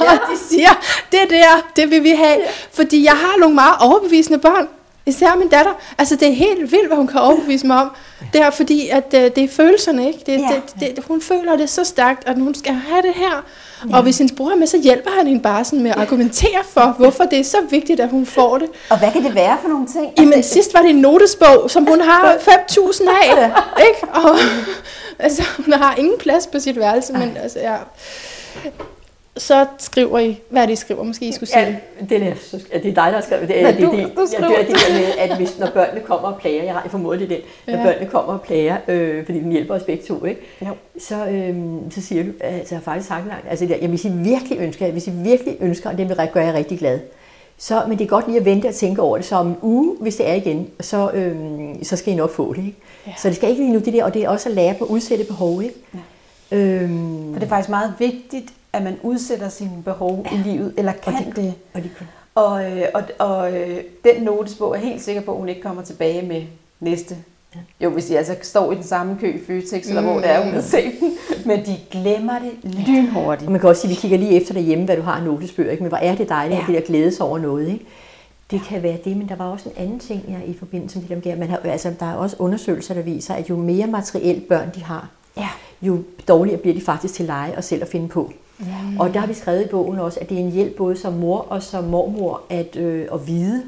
ja. 0.00 0.12
de 0.12 0.38
siger, 0.48 0.70
det 1.12 1.30
der, 1.30 1.70
det 1.76 1.90
vil 1.90 2.04
vi 2.04 2.10
have. 2.10 2.40
Fordi 2.72 3.04
jeg 3.04 3.12
har 3.12 3.38
nogle 3.38 3.54
meget 3.54 3.74
overbevisende 3.80 4.38
børn. 4.38 4.68
Især 5.10 5.34
min 5.36 5.48
datter. 5.48 5.72
Altså, 5.98 6.16
det 6.16 6.28
er 6.28 6.32
helt 6.32 6.72
vildt, 6.72 6.86
hvad 6.86 6.96
hun 6.96 7.06
kan 7.06 7.20
overbevise 7.20 7.66
mig 7.66 7.76
om. 7.76 7.90
Det 8.32 8.40
er 8.40 8.50
fordi, 8.50 8.88
at 8.88 9.04
uh, 9.14 9.20
det 9.20 9.38
er 9.38 9.48
følelserne, 9.48 10.06
ikke? 10.06 10.18
Det, 10.26 10.32
Ja. 10.32 10.60
det, 10.86 10.96
det, 10.96 11.04
hun 11.08 11.20
føler 11.20 11.56
det 11.56 11.70
så 11.70 11.84
stærkt, 11.84 12.28
at 12.28 12.38
hun 12.38 12.54
skal 12.54 12.72
have 12.72 13.02
det 13.02 13.12
her. 13.14 13.44
Og 13.92 14.02
hvis 14.02 14.18
hendes 14.18 14.36
bror 14.36 14.50
er 14.50 14.56
med, 14.56 14.66
så 14.66 14.78
hjælper 14.78 15.10
han 15.10 15.26
hende 15.26 15.42
bare 15.42 15.64
sådan 15.64 15.82
med 15.82 15.90
at 15.90 15.96
argumentere 15.96 16.60
for, 16.70 16.94
hvorfor 16.98 17.24
det 17.24 17.38
er 17.40 17.44
så 17.44 17.56
vigtigt, 17.70 18.00
at 18.00 18.08
hun 18.10 18.26
får 18.26 18.58
det. 18.58 18.68
Og 18.90 18.98
hvad 18.98 19.12
kan 19.12 19.24
det 19.24 19.34
være 19.34 19.58
for 19.62 19.68
nogle 19.68 19.86
ting? 19.86 20.06
Jamen, 20.18 20.42
sidst 20.42 20.74
var 20.74 20.80
det 20.80 20.90
en 20.90 20.96
notesbog, 20.96 21.70
som 21.70 21.84
hun 21.86 22.00
har 22.00 22.34
5.000 22.48 23.08
af, 23.10 23.50
ikke? 23.88 24.12
Og, 24.14 24.36
altså, 25.18 25.42
hun 25.64 25.72
har 25.72 25.94
ingen 25.94 26.18
plads 26.18 26.46
på 26.46 26.58
sit 26.60 26.76
værelse, 26.76 27.12
men 27.12 27.36
altså, 27.42 27.58
ja. 27.58 27.74
Så 29.36 29.66
skriver 29.78 30.18
I, 30.18 30.40
hvad 30.50 30.66
det, 30.66 30.72
I 30.72 30.76
skriver? 30.76 31.02
Måske 31.02 31.26
I 31.28 31.32
skulle 31.32 31.50
sige 31.50 31.60
Ja, 31.62 31.76
det. 32.00 32.10
det 32.10 32.22
er, 32.22 32.34
så- 32.42 32.60
ja, 32.72 32.78
det 32.78 32.86
er 32.86 32.94
dig, 32.94 32.94
der 32.94 33.02
har 33.02 33.20
skrevet 33.20 33.48
det. 33.48 33.56
Det, 33.56 33.66
er 33.66 33.72
du- 33.72 33.96
det, 33.96 34.12
du 34.16 34.20
ja, 34.20 34.26
skriver. 34.26 34.48
det 34.48 34.58
er 34.60 34.64
det 34.66 34.76
der 34.88 34.94
med, 34.94 35.06
at 35.18 35.36
hvis, 35.36 35.58
når 35.58 35.70
børnene 35.74 36.00
kommer 36.00 36.28
og 36.28 36.40
plager, 36.40 36.62
jeg 36.64 36.72
har 36.72 36.88
formodet 36.88 37.28
det, 37.28 37.40
når 37.66 37.74
Ja. 37.76 37.84
børnene 37.84 38.06
kommer 38.10 38.32
og 38.32 38.40
plager, 38.42 38.76
øh, 38.88 39.24
fordi 39.24 39.38
den 39.40 39.52
hjælper 39.52 39.74
os 39.74 39.82
begge 39.82 40.04
to, 40.04 40.24
ikke? 40.24 40.40
Jo. 40.62 40.66
Så, 40.98 41.26
øh, 41.26 41.56
så 41.90 42.02
siger 42.02 42.22
du, 42.24 42.28
altså 42.40 42.74
jeg 42.74 42.78
har 42.78 42.82
faktisk 42.84 43.08
sagt 43.08 43.26
langt, 43.28 43.46
altså 43.50 43.64
det 43.66 43.70
jamen, 43.76 43.90
hvis 43.90 44.04
I 44.04 44.08
virkelig 44.08 44.58
ønsker, 44.58 44.90
hvis 44.90 45.06
I 45.06 45.10
virkelig 45.10 45.56
ønsker, 45.60 45.90
og 45.90 45.98
det 45.98 46.08
vil 46.08 46.16
gøre 46.32 46.44
jer 46.44 46.52
rigtig 46.52 46.78
glad, 46.78 46.98
så, 47.58 47.82
men 47.88 47.98
det 47.98 48.04
er 48.04 48.08
godt 48.08 48.26
lige 48.26 48.38
at 48.38 48.44
vente 48.44 48.66
og 48.68 48.74
tænke 48.74 49.02
over 49.02 49.16
det, 49.16 49.26
så 49.26 49.36
om 49.36 49.46
en 49.46 49.56
uge, 49.62 49.96
hvis 50.00 50.16
det 50.16 50.28
er 50.28 50.34
igen, 50.34 50.68
så, 50.80 51.10
øh, 51.10 51.36
så 51.82 51.96
skal 51.96 52.12
I 52.12 52.16
nok 52.16 52.30
få 52.30 52.52
det, 52.52 52.64
ikke? 52.64 52.78
Ja. 53.06 53.12
Så 53.18 53.28
det 53.28 53.36
skal 53.36 53.48
ikke 53.50 53.62
lige 53.62 53.72
nu, 53.72 53.78
det 53.78 53.92
der, 53.92 54.04
og 54.04 54.14
det 54.14 54.24
er 54.24 54.28
også 54.28 54.48
at 54.48 54.54
lære 54.54 54.74
på 54.74 54.84
at 54.84 54.88
udsætte 54.90 55.24
behov, 55.24 55.62
ikke? 55.62 55.74
Ja. 55.94 55.98
Øhm, 56.56 57.32
For 57.32 57.38
det 57.40 57.44
er 57.46 57.48
faktisk 57.48 57.68
meget 57.70 57.94
vigtigt, 57.98 58.44
at 58.72 58.82
man 58.82 58.96
udsætter 59.02 59.48
sine 59.48 59.82
behov 59.84 60.26
i 60.32 60.36
livet, 60.48 60.74
eller 60.76 60.92
kan 60.92 61.12
det- 61.12 61.36
det. 61.36 61.54
og 61.74 61.82
de, 61.82 61.90
Og, 62.34 62.64
øh, 62.78 62.82
og, 62.94 63.02
og 63.18 63.52
øh, 63.58 63.76
den 64.04 64.22
notesbog 64.22 64.70
er 64.70 64.80
jeg 64.80 64.88
helt 64.88 65.02
sikker 65.02 65.22
på, 65.22 65.32
at 65.32 65.38
hun 65.38 65.48
ikke 65.48 65.62
kommer 65.62 65.82
tilbage 65.82 66.26
med 66.26 66.42
næste. 66.80 67.16
Jo, 67.80 67.90
hvis 67.90 68.04
de 68.06 68.18
altså 68.18 68.36
står 68.42 68.72
i 68.72 68.74
den 68.74 68.84
samme 68.84 69.16
kø 69.20 69.34
i 69.34 69.38
Føtex, 69.46 69.88
eller 69.88 70.02
hvor 70.02 70.14
det 70.20 70.30
er, 70.30 70.44
hun 70.44 70.52
har 70.54 70.60
set 70.60 70.92
den. 71.00 71.12
Men 71.46 71.66
de 71.66 71.76
glemmer 71.90 72.38
det 72.38 72.72
lynhurtigt. 72.74 73.46
Og 73.46 73.52
man 73.52 73.60
kan 73.60 73.68
også 73.68 73.80
sige, 73.82 73.90
at 73.90 73.96
vi 73.96 74.00
kigger 74.00 74.18
lige 74.18 74.40
efter 74.40 74.54
derhjemme, 74.54 74.84
hvad 74.84 74.96
du 74.96 75.02
har 75.02 75.12
af 75.12 75.22
notesbøger, 75.22 75.70
ikke? 75.70 75.82
men 75.82 75.88
hvor 75.88 75.98
er 75.98 76.14
det 76.14 76.28
dejligt, 76.28 76.54
ja. 76.54 76.56
Ja. 76.58 76.62
at 76.62 76.66
det 76.66 76.74
der 76.82 76.86
glædes 76.92 77.20
over 77.20 77.38
noget. 77.38 77.68
Ikke? 77.68 77.84
Det 78.50 78.60
kan 78.68 78.82
være 78.82 78.96
det, 79.04 79.16
men 79.16 79.28
der 79.28 79.36
var 79.36 79.44
også 79.50 79.68
en 79.68 79.74
anden 79.84 79.98
ting 79.98 80.24
ja, 80.28 80.50
i 80.52 80.56
forbindelse 80.58 80.98
med 80.98 81.08
det 81.08 81.24
der. 81.24 81.36
Man 81.36 81.48
har, 81.50 81.60
altså, 81.64 81.92
der 82.00 82.06
er 82.06 82.14
også 82.14 82.36
undersøgelser, 82.38 82.94
der 82.94 83.02
viser, 83.02 83.34
at 83.34 83.50
jo 83.50 83.56
mere 83.56 83.86
materielt 83.86 84.48
børn 84.48 84.68
de 84.74 84.82
har, 84.84 85.08
Ja. 85.36 85.48
jo 85.82 85.98
dårligere 86.28 86.58
bliver 86.58 86.74
de 86.74 86.80
faktisk 86.80 87.14
til 87.14 87.24
lege 87.24 87.56
og 87.56 87.64
selv 87.64 87.82
at 87.82 87.88
finde 87.88 88.08
på. 88.08 88.32
Og 88.98 89.14
der 89.14 89.20
har 89.20 89.26
vi 89.26 89.34
skrevet 89.34 89.64
i 89.64 89.68
bogen 89.68 89.98
også, 89.98 90.20
at 90.20 90.28
det 90.28 90.36
er 90.36 90.42
en 90.42 90.50
hjælp 90.50 90.76
både 90.76 90.96
som 90.96 91.12
mor 91.12 91.38
og 91.38 91.62
som 91.62 91.84
mormor 91.84 92.42
at, 92.50 92.76
øh, 92.76 93.06
at 93.12 93.26
vide, 93.26 93.62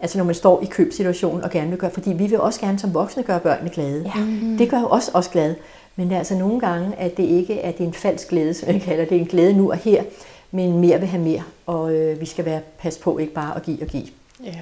altså 0.00 0.18
når 0.18 0.24
man 0.24 0.34
står 0.34 0.62
i 0.62 0.64
købsituationen 0.64 1.44
og 1.44 1.50
gerne 1.50 1.70
vil 1.70 1.78
gøre, 1.78 1.90
fordi 1.90 2.12
vi 2.12 2.26
vil 2.26 2.40
også 2.40 2.60
gerne 2.60 2.78
som 2.78 2.94
voksne 2.94 3.22
gøre 3.22 3.40
børnene 3.40 3.70
glade. 3.70 4.12
Ja. 4.16 4.20
Det 4.58 4.70
gør 4.70 4.80
jo 4.80 4.88
også 4.88 5.10
os 5.14 5.28
glade. 5.28 5.56
Men 5.96 6.08
det 6.08 6.14
er 6.14 6.18
altså 6.18 6.34
nogle 6.34 6.60
gange, 6.60 6.96
at 6.96 7.16
det 7.16 7.22
ikke 7.22 7.60
er, 7.60 7.72
det 7.72 7.80
er 7.80 7.84
en 7.84 7.94
falsk 7.94 8.28
glæde, 8.28 8.54
som 8.54 8.68
jeg 8.68 8.82
kalder 8.82 9.00
det. 9.00 9.10
Det 9.10 9.16
er 9.16 9.20
en 9.20 9.26
glæde 9.26 9.56
nu 9.56 9.70
og 9.70 9.76
her, 9.76 10.02
men 10.50 10.80
mere 10.80 11.00
vil 11.00 11.08
have 11.08 11.22
mere. 11.22 11.42
Og 11.66 11.94
øh, 11.94 12.20
vi 12.20 12.26
skal 12.26 12.44
være 12.44 12.60
pas 12.78 12.98
på 12.98 13.18
ikke 13.18 13.32
bare 13.32 13.56
at 13.56 13.62
give 13.62 13.78
og 13.82 13.86
give. 13.86 14.06
Ja. 14.44 14.52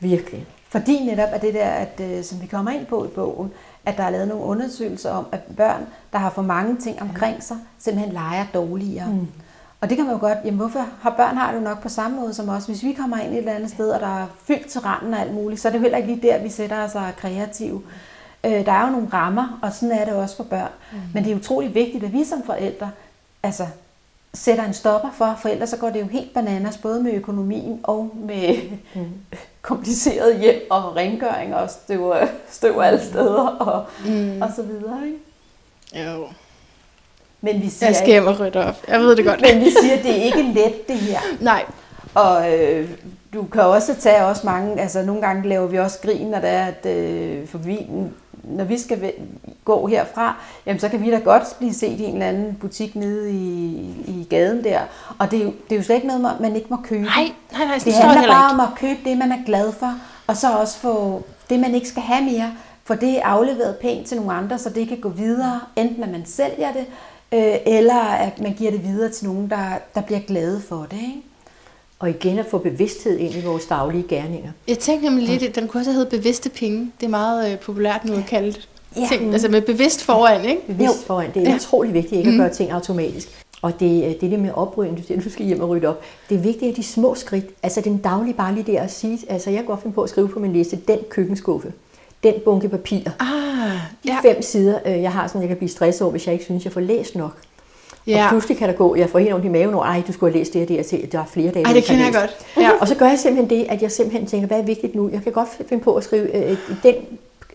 Virkelig. 0.00 0.46
Fordi 0.68 1.04
netop 1.04 1.28
er 1.32 1.38
det 1.38 1.54
der, 1.54 1.66
at, 1.66 2.00
øh, 2.00 2.24
som 2.24 2.42
vi 2.42 2.46
kommer 2.46 2.70
ind 2.70 2.86
på 2.86 3.04
i 3.04 3.08
bogen, 3.08 3.52
at 3.88 3.96
der 3.96 4.02
er 4.02 4.10
lavet 4.10 4.28
nogle 4.28 4.44
undersøgelser 4.44 5.10
om, 5.10 5.26
at 5.32 5.40
børn, 5.56 5.86
der 6.12 6.18
har 6.18 6.30
for 6.30 6.42
mange 6.42 6.76
ting 6.76 7.02
omkring 7.02 7.42
sig, 7.42 7.56
simpelthen 7.78 8.12
leger 8.12 8.46
dårligere. 8.54 9.08
Mm. 9.08 9.28
Og 9.80 9.88
det 9.88 9.96
kan 9.96 10.06
man 10.06 10.14
jo 10.14 10.20
godt, 10.20 10.38
jamen 10.44 10.58
hvorfor 10.58 10.86
har 11.00 11.10
børn 11.10 11.36
har 11.36 11.52
det 11.52 11.58
jo 11.58 11.64
nok 11.64 11.82
på 11.82 11.88
samme 11.88 12.20
måde 12.20 12.34
som 12.34 12.48
os. 12.48 12.66
Hvis 12.66 12.82
vi 12.82 12.92
kommer 12.92 13.18
ind 13.18 13.32
et 13.32 13.38
eller 13.38 13.52
andet 13.52 13.70
sted, 13.70 13.90
og 13.90 14.00
der 14.00 14.22
er 14.22 14.26
fyldt 14.44 14.66
til 14.66 14.80
randen 14.80 15.14
og 15.14 15.20
alt 15.20 15.34
muligt, 15.34 15.60
så 15.60 15.68
er 15.68 15.72
det 15.72 15.78
jo 15.78 15.82
heller 15.82 15.98
ikke 15.98 16.14
lige 16.14 16.28
der, 16.28 16.42
vi 16.42 16.48
sætter 16.48 16.84
os 16.84 16.94
og 16.94 17.02
er 17.02 17.10
kreative. 17.10 17.82
Øh, 18.44 18.66
der 18.66 18.72
er 18.72 18.86
jo 18.86 18.92
nogle 18.92 19.08
rammer, 19.12 19.58
og 19.62 19.72
sådan 19.72 19.98
er 19.98 20.04
det 20.04 20.14
også 20.14 20.36
for 20.36 20.44
børn. 20.44 20.70
Mm. 20.92 20.98
Men 21.14 21.24
det 21.24 21.32
er 21.32 21.36
utrolig 21.36 21.74
vigtigt, 21.74 22.04
at 22.04 22.12
vi 22.12 22.24
som 22.24 22.42
forældre 22.42 22.90
altså, 23.42 23.66
sætter 24.34 24.64
en 24.64 24.74
stopper 24.74 25.10
for, 25.12 25.36
for 25.38 25.48
ellers 25.48 25.68
så 25.70 25.76
går 25.76 25.90
det 25.90 26.00
jo 26.00 26.06
helt 26.06 26.34
bananas, 26.34 26.78
både 26.78 27.02
med 27.02 27.12
økonomien 27.12 27.80
og 27.82 28.10
med 28.14 28.56
mm. 28.94 29.12
Kompliceret 29.68 30.40
hjem 30.40 30.66
og 30.70 30.96
rengøring 30.96 31.54
og 31.54 31.70
støv, 31.70 32.14
støv 32.50 32.80
alle 32.80 33.00
steder 33.04 33.46
og, 33.46 33.84
mm. 34.06 34.42
og 34.42 34.48
så 34.56 34.62
videre. 34.62 34.98
Ikke? 35.06 36.10
Jo. 36.10 36.26
Men 37.40 37.62
vi 37.62 37.68
siger, 37.68 37.88
Jeg 37.88 37.96
skal 37.96 38.08
hjem 38.08 38.26
og 38.26 38.40
rydde 38.40 38.66
op. 38.66 38.76
Jeg 38.88 39.00
ved 39.00 39.16
det 39.16 39.24
godt. 39.24 39.40
men 39.40 39.60
vi 39.60 39.70
siger, 39.70 39.96
at 39.96 40.02
det 40.02 40.10
er 40.10 40.22
ikke 40.22 40.42
let 40.42 40.88
det 40.88 40.96
her. 40.96 41.20
Nej. 41.40 41.64
Og 42.14 42.58
øh, 42.58 42.90
du 43.34 43.44
kan 43.44 43.62
også 43.62 43.94
tage 43.94 44.24
også 44.24 44.42
mange, 44.44 44.80
altså 44.80 45.02
nogle 45.02 45.22
gange 45.22 45.48
laver 45.48 45.66
vi 45.66 45.78
også 45.78 45.98
grin, 46.02 46.26
når 46.26 46.40
det 46.40 46.50
er, 46.50 46.66
at 46.66 46.86
øh, 46.86 47.48
for 47.48 47.58
vi, 47.58 47.86
når 48.48 48.64
vi 48.64 48.78
skal 48.78 49.12
gå 49.64 49.86
herfra, 49.86 50.36
jamen 50.66 50.80
så 50.80 50.88
kan 50.88 51.02
vi 51.02 51.10
da 51.10 51.18
godt 51.18 51.42
blive 51.58 51.74
set 51.74 52.00
i 52.00 52.04
en 52.04 52.12
eller 52.12 52.26
anden 52.26 52.54
butik 52.60 52.96
nede 52.96 53.30
i, 53.30 53.76
i 54.06 54.26
gaden 54.30 54.64
der. 54.64 54.80
Og 55.18 55.30
det 55.30 55.38
er, 55.40 55.44
jo, 55.44 55.52
det 55.68 55.72
er 55.72 55.76
jo 55.76 55.82
slet 55.82 55.96
ikke 55.96 56.06
noget, 56.08 56.40
man 56.40 56.56
ikke 56.56 56.66
må 56.70 56.76
købe. 56.76 57.04
Nej, 57.04 57.32
nej, 57.52 57.64
nej, 57.66 57.74
Det 57.74 57.84
det 57.84 57.94
handler 57.94 58.20
heller 58.20 58.34
bare 58.34 58.52
om 58.52 58.60
at 58.60 58.68
købe 58.76 58.98
det, 59.04 59.18
man 59.18 59.32
er 59.32 59.44
glad 59.46 59.72
for, 59.72 59.94
og 60.26 60.36
så 60.36 60.52
også 60.52 60.78
få 60.78 61.22
det, 61.50 61.60
man 61.60 61.74
ikke 61.74 61.88
skal 61.88 62.02
have 62.02 62.24
mere, 62.24 62.52
for 62.84 62.94
det 62.94 63.18
er 63.18 63.24
afleveret 63.24 63.76
pænt 63.76 64.06
til 64.06 64.16
nogle 64.16 64.32
andre, 64.32 64.58
så 64.58 64.70
det 64.70 64.88
kan 64.88 65.00
gå 65.00 65.08
videre, 65.08 65.60
enten 65.76 66.02
at 66.02 66.10
man 66.10 66.26
sælger 66.26 66.72
det, 66.72 66.86
øh, 67.32 67.56
eller 67.66 68.00
at 68.00 68.40
man 68.40 68.52
giver 68.52 68.70
det 68.70 68.84
videre 68.84 69.10
til 69.12 69.26
nogen, 69.26 69.50
der, 69.50 69.64
der 69.94 70.00
bliver 70.00 70.20
glade 70.20 70.62
for 70.68 70.86
det. 70.90 71.00
Ikke? 71.00 71.22
Og 71.98 72.10
igen 72.10 72.38
at 72.38 72.46
få 72.46 72.58
bevidsthed 72.58 73.18
ind 73.18 73.34
i 73.34 73.40
vores 73.44 73.66
daglige 73.66 74.04
gerninger. 74.08 74.50
Jeg 74.68 74.78
tænkte 74.78 75.08
nemlig 75.08 75.28
lidt, 75.28 75.42
at 75.42 75.54
den 75.54 75.68
kunne 75.68 75.80
også 75.80 75.90
have 75.90 75.96
heddet 75.96 76.20
bevidste 76.20 76.48
penge. 76.50 76.92
Det 77.00 77.06
er 77.06 77.10
meget 77.10 77.52
øh, 77.52 77.58
populært 77.58 78.04
nu 78.04 78.12
at 78.14 78.26
kalde 78.28 78.52
det. 78.52 78.68
Ja. 78.96 79.06
Ting, 79.12 79.32
altså 79.32 79.48
med 79.48 79.60
bevidst 79.62 80.02
foran, 80.02 80.44
ikke? 80.44 80.66
Bevidst 80.66 81.04
foran. 81.06 81.30
Det 81.34 81.48
er 81.48 81.54
utrolig 81.54 81.94
vigtigt 81.94 82.18
ikke 82.18 82.30
at 82.30 82.36
gøre 82.36 82.50
ting 82.50 82.70
automatisk. 82.70 83.44
Og 83.62 83.80
det, 83.80 84.04
øh, 84.04 84.20
det 84.20 84.30
der 84.30 84.38
med 84.38 84.50
oprydning, 84.54 84.98
du 84.98 85.02
siger, 85.02 85.20
du 85.20 85.30
skal 85.30 85.46
hjem 85.46 85.60
og 85.60 85.68
rydde 85.68 85.86
op. 85.88 86.00
Det 86.28 86.34
er 86.34 86.38
vigtigt, 86.40 86.70
at 86.70 86.76
de 86.76 86.82
små 86.82 87.14
skridt, 87.14 87.44
altså 87.62 87.80
den 87.80 87.98
daglige 87.98 88.34
bare 88.34 88.54
lige 88.54 88.72
der 88.72 88.82
at 88.82 88.90
sige, 88.92 89.18
altså 89.28 89.50
jeg 89.50 89.58
kan 89.58 89.66
godt 89.66 89.82
finde 89.82 89.94
på 89.94 90.02
at 90.02 90.10
skrive 90.10 90.28
på 90.28 90.38
min 90.38 90.52
liste, 90.52 90.78
den 90.88 90.98
køkkenskuffe, 91.10 91.72
den 92.22 92.34
bunke 92.44 92.68
papir, 92.68 92.98
Ah, 93.18 93.70
de 94.04 94.12
ja. 94.12 94.18
fem 94.22 94.42
sider, 94.42 94.78
øh, 94.86 95.02
jeg 95.02 95.12
har 95.12 95.26
sådan, 95.26 95.40
jeg 95.40 95.48
kan 95.48 95.56
blive 95.56 95.68
stresset 95.70 96.02
over, 96.02 96.10
hvis 96.10 96.26
jeg 96.26 96.32
ikke 96.32 96.44
synes, 96.44 96.64
jeg 96.64 96.72
får 96.72 96.80
læst 96.80 97.14
nok. 97.16 97.36
Og 98.08 98.12
Ja. 98.14 98.28
pludselig 98.28 98.56
kan 98.58 98.68
der 98.68 98.74
gå, 98.74 98.96
jeg 98.96 99.10
får 99.10 99.18
helt 99.18 99.34
ondt 99.34 99.44
i 99.46 99.48
maven 99.48 99.74
over, 99.74 99.84
ej, 99.84 100.02
du 100.06 100.12
skulle 100.12 100.32
have 100.32 100.38
læst 100.38 100.52
det 100.54 100.62
og 100.62 100.68
det, 100.68 100.78
og 100.78 100.84
det, 100.90 101.12
der 101.12 101.18
er 101.18 101.24
flere 101.24 101.50
dage, 101.52 101.66
Ej, 101.66 101.72
det 101.72 101.84
kender 101.84 102.04
jeg 102.04 102.12
læst." 102.12 102.20
godt. 102.54 102.64
Ja. 102.64 102.70
Og 102.80 102.88
så 102.88 102.94
gør 102.94 103.06
jeg 103.06 103.18
simpelthen 103.18 103.58
det, 103.60 103.66
at 103.68 103.82
jeg 103.82 103.90
simpelthen 103.92 104.26
tænker, 104.26 104.46
hvad 104.48 104.58
er 104.58 104.62
vigtigt 104.62 104.94
nu? 104.94 105.10
Jeg 105.12 105.22
kan 105.22 105.32
godt 105.32 105.48
finde 105.68 105.84
på 105.84 105.94
at 105.94 106.04
skrive 106.04 106.36
øh, 106.50 106.56
den, 106.82 106.94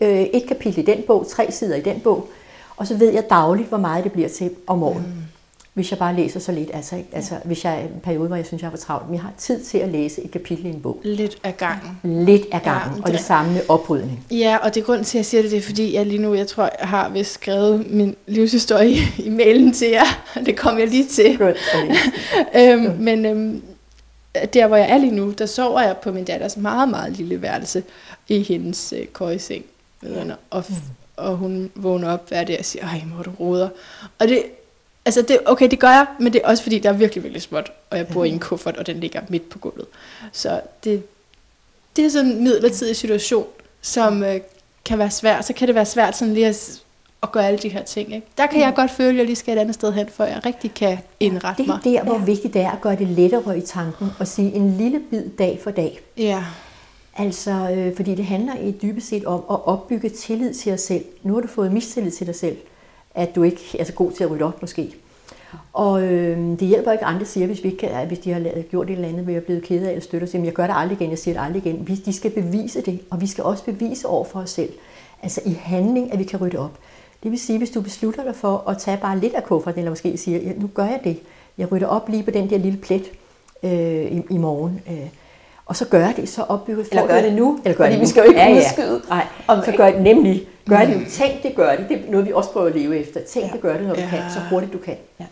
øh, 0.00 0.20
et 0.20 0.44
kapitel 0.48 0.78
i 0.78 0.82
den 0.84 1.02
bog, 1.06 1.26
tre 1.28 1.50
sider 1.50 1.76
i 1.76 1.80
den 1.80 2.00
bog, 2.00 2.28
og 2.76 2.86
så 2.86 2.96
ved 2.96 3.12
jeg 3.12 3.30
dagligt, 3.30 3.68
hvor 3.68 3.78
meget 3.78 4.04
det 4.04 4.12
bliver 4.12 4.28
til 4.28 4.50
om 4.66 4.82
året. 4.82 4.96
Mm. 4.96 5.12
Hvis 5.74 5.90
jeg 5.90 5.98
bare 5.98 6.16
læser 6.16 6.40
så 6.40 6.52
lidt, 6.52 6.70
altså, 6.74 6.96
ikke? 6.96 7.08
altså 7.12 7.34
hvis 7.44 7.64
jeg 7.64 7.74
er 7.74 7.80
en 7.82 8.00
periode, 8.02 8.26
hvor 8.26 8.36
jeg 8.36 8.46
synes, 8.46 8.62
jeg 8.62 8.70
for 8.70 8.78
travlt, 8.78 9.06
men 9.06 9.14
jeg 9.14 9.22
har 9.22 9.32
tid 9.38 9.64
til 9.64 9.78
at 9.78 9.88
læse 9.88 10.22
et 10.24 10.30
kapitel 10.30 10.66
i 10.66 10.68
en 10.68 10.80
bog. 10.80 11.00
Lidt 11.04 11.38
af 11.44 11.56
gangen. 11.56 11.98
Lidt 12.02 12.42
af 12.52 12.62
gangen, 12.62 12.96
Ja, 12.96 13.02
og 13.02 13.06
det 13.10 13.18
det- 13.18 13.26
samme 13.26 13.52
med 13.52 13.60
oprydning. 13.68 14.26
Ja, 14.30 14.56
og 14.62 14.74
det 14.74 14.80
er 14.80 14.84
grund 14.84 15.04
til, 15.04 15.18
at 15.18 15.20
jeg 15.20 15.26
siger 15.26 15.42
det, 15.42 15.50
det 15.50 15.56
er 15.56 15.62
fordi, 15.62 15.94
jeg 15.94 16.06
lige 16.06 16.18
nu, 16.22 16.34
jeg 16.34 16.46
tror, 16.46 16.70
jeg 16.80 16.88
har 16.88 17.08
vist 17.08 17.32
skrevet 17.32 17.90
min 17.90 18.16
livshistorie 18.26 18.90
i, 18.90 18.98
i 19.26 19.28
mailen 19.28 19.72
til 19.72 19.88
jer. 19.88 20.34
Det 20.46 20.56
kom 20.56 20.78
jeg 20.78 20.88
lige 20.88 21.06
til. 21.06 21.38
Godt 21.38 21.56
øhm, 22.60 22.96
men 22.98 23.26
øhm, 23.26 23.62
der, 24.52 24.66
hvor 24.66 24.76
jeg 24.76 24.90
er 24.90 24.98
lige 24.98 25.14
nu, 25.14 25.30
der 25.30 25.46
sover 25.46 25.80
jeg 25.80 25.96
på 26.02 26.12
min 26.12 26.24
datters 26.24 26.56
meget, 26.56 26.88
meget 26.88 27.12
lille 27.12 27.42
værelse 27.42 27.82
i 28.28 28.42
hendes 28.42 28.94
øh, 28.96 29.06
køjeseng. 29.12 29.64
Ja. 30.02 30.08
Og, 30.50 30.60
f- 30.60 30.82
og 31.16 31.36
hun 31.36 31.70
vågner 31.74 32.12
op 32.12 32.28
hver 32.28 32.44
dag 32.44 32.56
og 32.58 32.64
siger, 32.64 32.84
ej, 32.84 33.02
hvor 33.14 33.22
du 33.22 33.30
roder. 33.40 33.68
Og 34.18 34.28
det, 34.28 34.42
altså 35.06 35.22
det, 35.22 35.38
okay, 35.46 35.70
det 35.70 35.78
gør 35.78 35.88
jeg, 35.88 36.06
men 36.20 36.32
det 36.32 36.40
er 36.44 36.48
også 36.48 36.62
fordi, 36.62 36.78
der 36.78 36.88
er 36.88 36.92
virkelig, 36.92 37.22
virkelig 37.24 37.42
småt, 37.42 37.72
og 37.90 37.98
jeg 37.98 38.08
bor 38.08 38.24
i 38.24 38.28
en 38.28 38.38
kuffert, 38.38 38.76
og 38.76 38.86
den 38.86 39.00
ligger 39.00 39.20
midt 39.28 39.48
på 39.48 39.58
gulvet. 39.58 39.86
Så 40.32 40.60
det, 40.84 41.02
det 41.96 42.04
er 42.04 42.08
sådan 42.08 42.30
en 42.30 42.44
midlertidig 42.44 42.96
situation, 42.96 43.46
som 43.80 44.22
øh, 44.22 44.40
kan 44.84 44.98
være 44.98 45.10
svært. 45.10 45.44
Så 45.46 45.52
kan 45.52 45.68
det 45.68 45.74
være 45.74 45.86
svært 45.86 46.16
sådan 46.16 46.34
lige 46.34 46.46
at, 46.46 46.82
at 47.22 47.32
gøre 47.32 47.46
alle 47.46 47.58
de 47.58 47.68
her 47.68 47.82
ting. 47.82 48.14
Ikke? 48.14 48.26
Der 48.38 48.46
kan 48.46 48.60
jeg 48.60 48.72
godt 48.76 48.90
føle, 48.90 49.08
at 49.10 49.16
jeg 49.16 49.24
lige 49.26 49.36
skal 49.36 49.56
et 49.56 49.60
andet 49.60 49.74
sted 49.74 49.92
hen, 49.92 50.08
for 50.08 50.24
jeg 50.24 50.40
rigtig 50.46 50.74
kan 50.74 50.98
indrette 51.20 51.62
Det 51.62 51.68
er 51.70 51.74
mig. 51.74 51.84
der, 51.84 52.02
hvor 52.04 52.18
vigtigt 52.18 52.54
det 52.54 52.62
er 52.62 52.70
at 52.70 52.80
gøre 52.80 52.96
det 52.96 53.08
lettere 53.08 53.58
i 53.58 53.60
tanken 53.60 54.06
og 54.18 54.26
sige 54.28 54.52
en 54.52 54.76
lille 54.76 55.00
bid 55.10 55.22
dag 55.38 55.60
for 55.62 55.70
dag. 55.70 56.00
Ja. 56.16 56.44
Altså, 57.16 57.50
øh, 57.50 57.96
fordi 57.96 58.14
det 58.14 58.24
handler 58.24 58.54
i 58.56 58.70
dybest 58.82 59.08
set 59.08 59.24
om 59.24 59.44
at 59.50 59.66
opbygge 59.66 60.08
tillid 60.08 60.54
til 60.54 60.72
dig 60.72 60.80
selv. 60.80 61.04
Nu 61.22 61.34
har 61.34 61.40
du 61.40 61.48
fået 61.48 61.72
mistillid 61.72 62.10
til 62.10 62.26
dig 62.26 62.34
selv, 62.34 62.56
at 63.14 63.34
du 63.34 63.42
ikke 63.42 63.76
er 63.78 63.84
så 63.84 63.92
god 63.92 64.12
til 64.12 64.24
at 64.24 64.30
rydde 64.30 64.44
op 64.44 64.60
måske. 64.60 64.94
Og 65.72 66.02
øh, 66.02 66.38
det 66.38 66.68
hjælper 66.68 66.92
ikke 66.92 67.04
andre 67.04 67.26
siger, 67.26 67.46
hvis, 67.46 67.64
vi 67.64 67.68
ikke 67.68 67.88
kan, 67.88 68.06
hvis 68.06 68.18
de 68.18 68.32
har 68.32 68.38
lavet, 68.38 68.68
gjort 68.70 68.90
et 68.90 68.92
eller 68.92 69.08
andet, 69.08 69.26
vil 69.26 69.32
jeg 69.32 69.44
blevet 69.44 69.62
ked 69.62 69.86
af 69.86 69.88
eller 69.88 70.02
støtter 70.02 70.28
sig. 70.28 70.44
Jeg 70.44 70.52
gør 70.52 70.66
det 70.66 70.74
aldrig 70.76 71.00
igen, 71.00 71.10
jeg 71.10 71.18
siger 71.18 71.34
det 71.34 71.46
aldrig 71.46 71.66
igen. 71.66 71.88
Vi, 71.88 71.94
de 71.94 72.12
skal 72.12 72.30
bevise 72.30 72.80
det, 72.80 73.00
og 73.10 73.20
vi 73.20 73.26
skal 73.26 73.44
også 73.44 73.64
bevise 73.64 74.08
over 74.08 74.24
for 74.24 74.40
os 74.40 74.50
selv. 74.50 74.72
Altså 75.22 75.40
i 75.46 75.52
handling, 75.62 76.12
at 76.12 76.18
vi 76.18 76.24
kan 76.24 76.40
rydde 76.40 76.58
op. 76.58 76.78
Det 77.22 77.30
vil 77.30 77.38
sige, 77.38 77.58
hvis 77.58 77.70
du 77.70 77.80
beslutter 77.80 78.24
dig 78.24 78.34
for 78.34 78.64
at 78.68 78.78
tage 78.78 78.96
bare 78.96 79.18
lidt 79.18 79.34
af 79.34 79.44
kufferten, 79.44 79.78
eller 79.78 79.90
måske 79.90 80.16
siger, 80.16 80.38
ja, 80.38 80.52
nu 80.56 80.66
gør 80.74 80.84
jeg 80.84 81.00
det. 81.04 81.18
Jeg 81.58 81.72
rydder 81.72 81.86
op 81.86 82.08
lige 82.08 82.22
på 82.22 82.30
den 82.30 82.50
der 82.50 82.58
lille 82.58 82.78
plet 82.78 83.04
øh, 83.62 84.04
i, 84.04 84.22
i 84.30 84.38
morgen. 84.38 84.80
Øh, 84.90 85.08
og 85.66 85.76
så 85.76 85.84
gør 85.84 86.12
det, 86.12 86.28
så 86.28 86.42
opbygget 86.42 86.88
Eller 86.90 87.06
gør 87.06 87.20
det 87.22 87.32
nu, 87.32 87.58
Eller 87.64 87.76
gør 87.76 87.84
fordi 87.84 87.92
det 87.92 88.00
vi 88.00 88.04
nu. 88.04 88.10
skal 88.10 88.20
jo 88.22 88.28
ikke 88.28 88.40
ja, 88.40 88.48
ja. 88.50 88.56
udskyde. 88.56 89.02
Nej, 89.08 89.26
Om- 89.48 89.64
så 89.64 89.72
gør 89.76 89.90
det 89.90 90.02
nemlig. 90.02 90.48
Gør 90.68 90.78
det 90.84 90.96
nu. 91.00 91.04
Tænk 91.10 91.42
det, 91.42 91.54
gør 91.56 91.76
det. 91.76 91.86
Det 91.88 91.96
er 91.96 92.10
noget, 92.10 92.26
vi 92.26 92.32
også 92.32 92.50
prøver 92.50 92.66
at 92.66 92.74
leve 92.76 92.98
efter. 92.98 93.20
Tænk 93.20 93.52
det, 93.52 93.60
gør 93.60 93.76
det, 93.76 93.86
når 93.86 93.94
du 93.94 94.00
Ja. 94.00 94.06
kan, 94.10 94.18
så 94.34 94.40
hurtigt 94.50 94.72
du 94.72 94.78
kan. 94.78 94.96
Ja. 95.20 95.24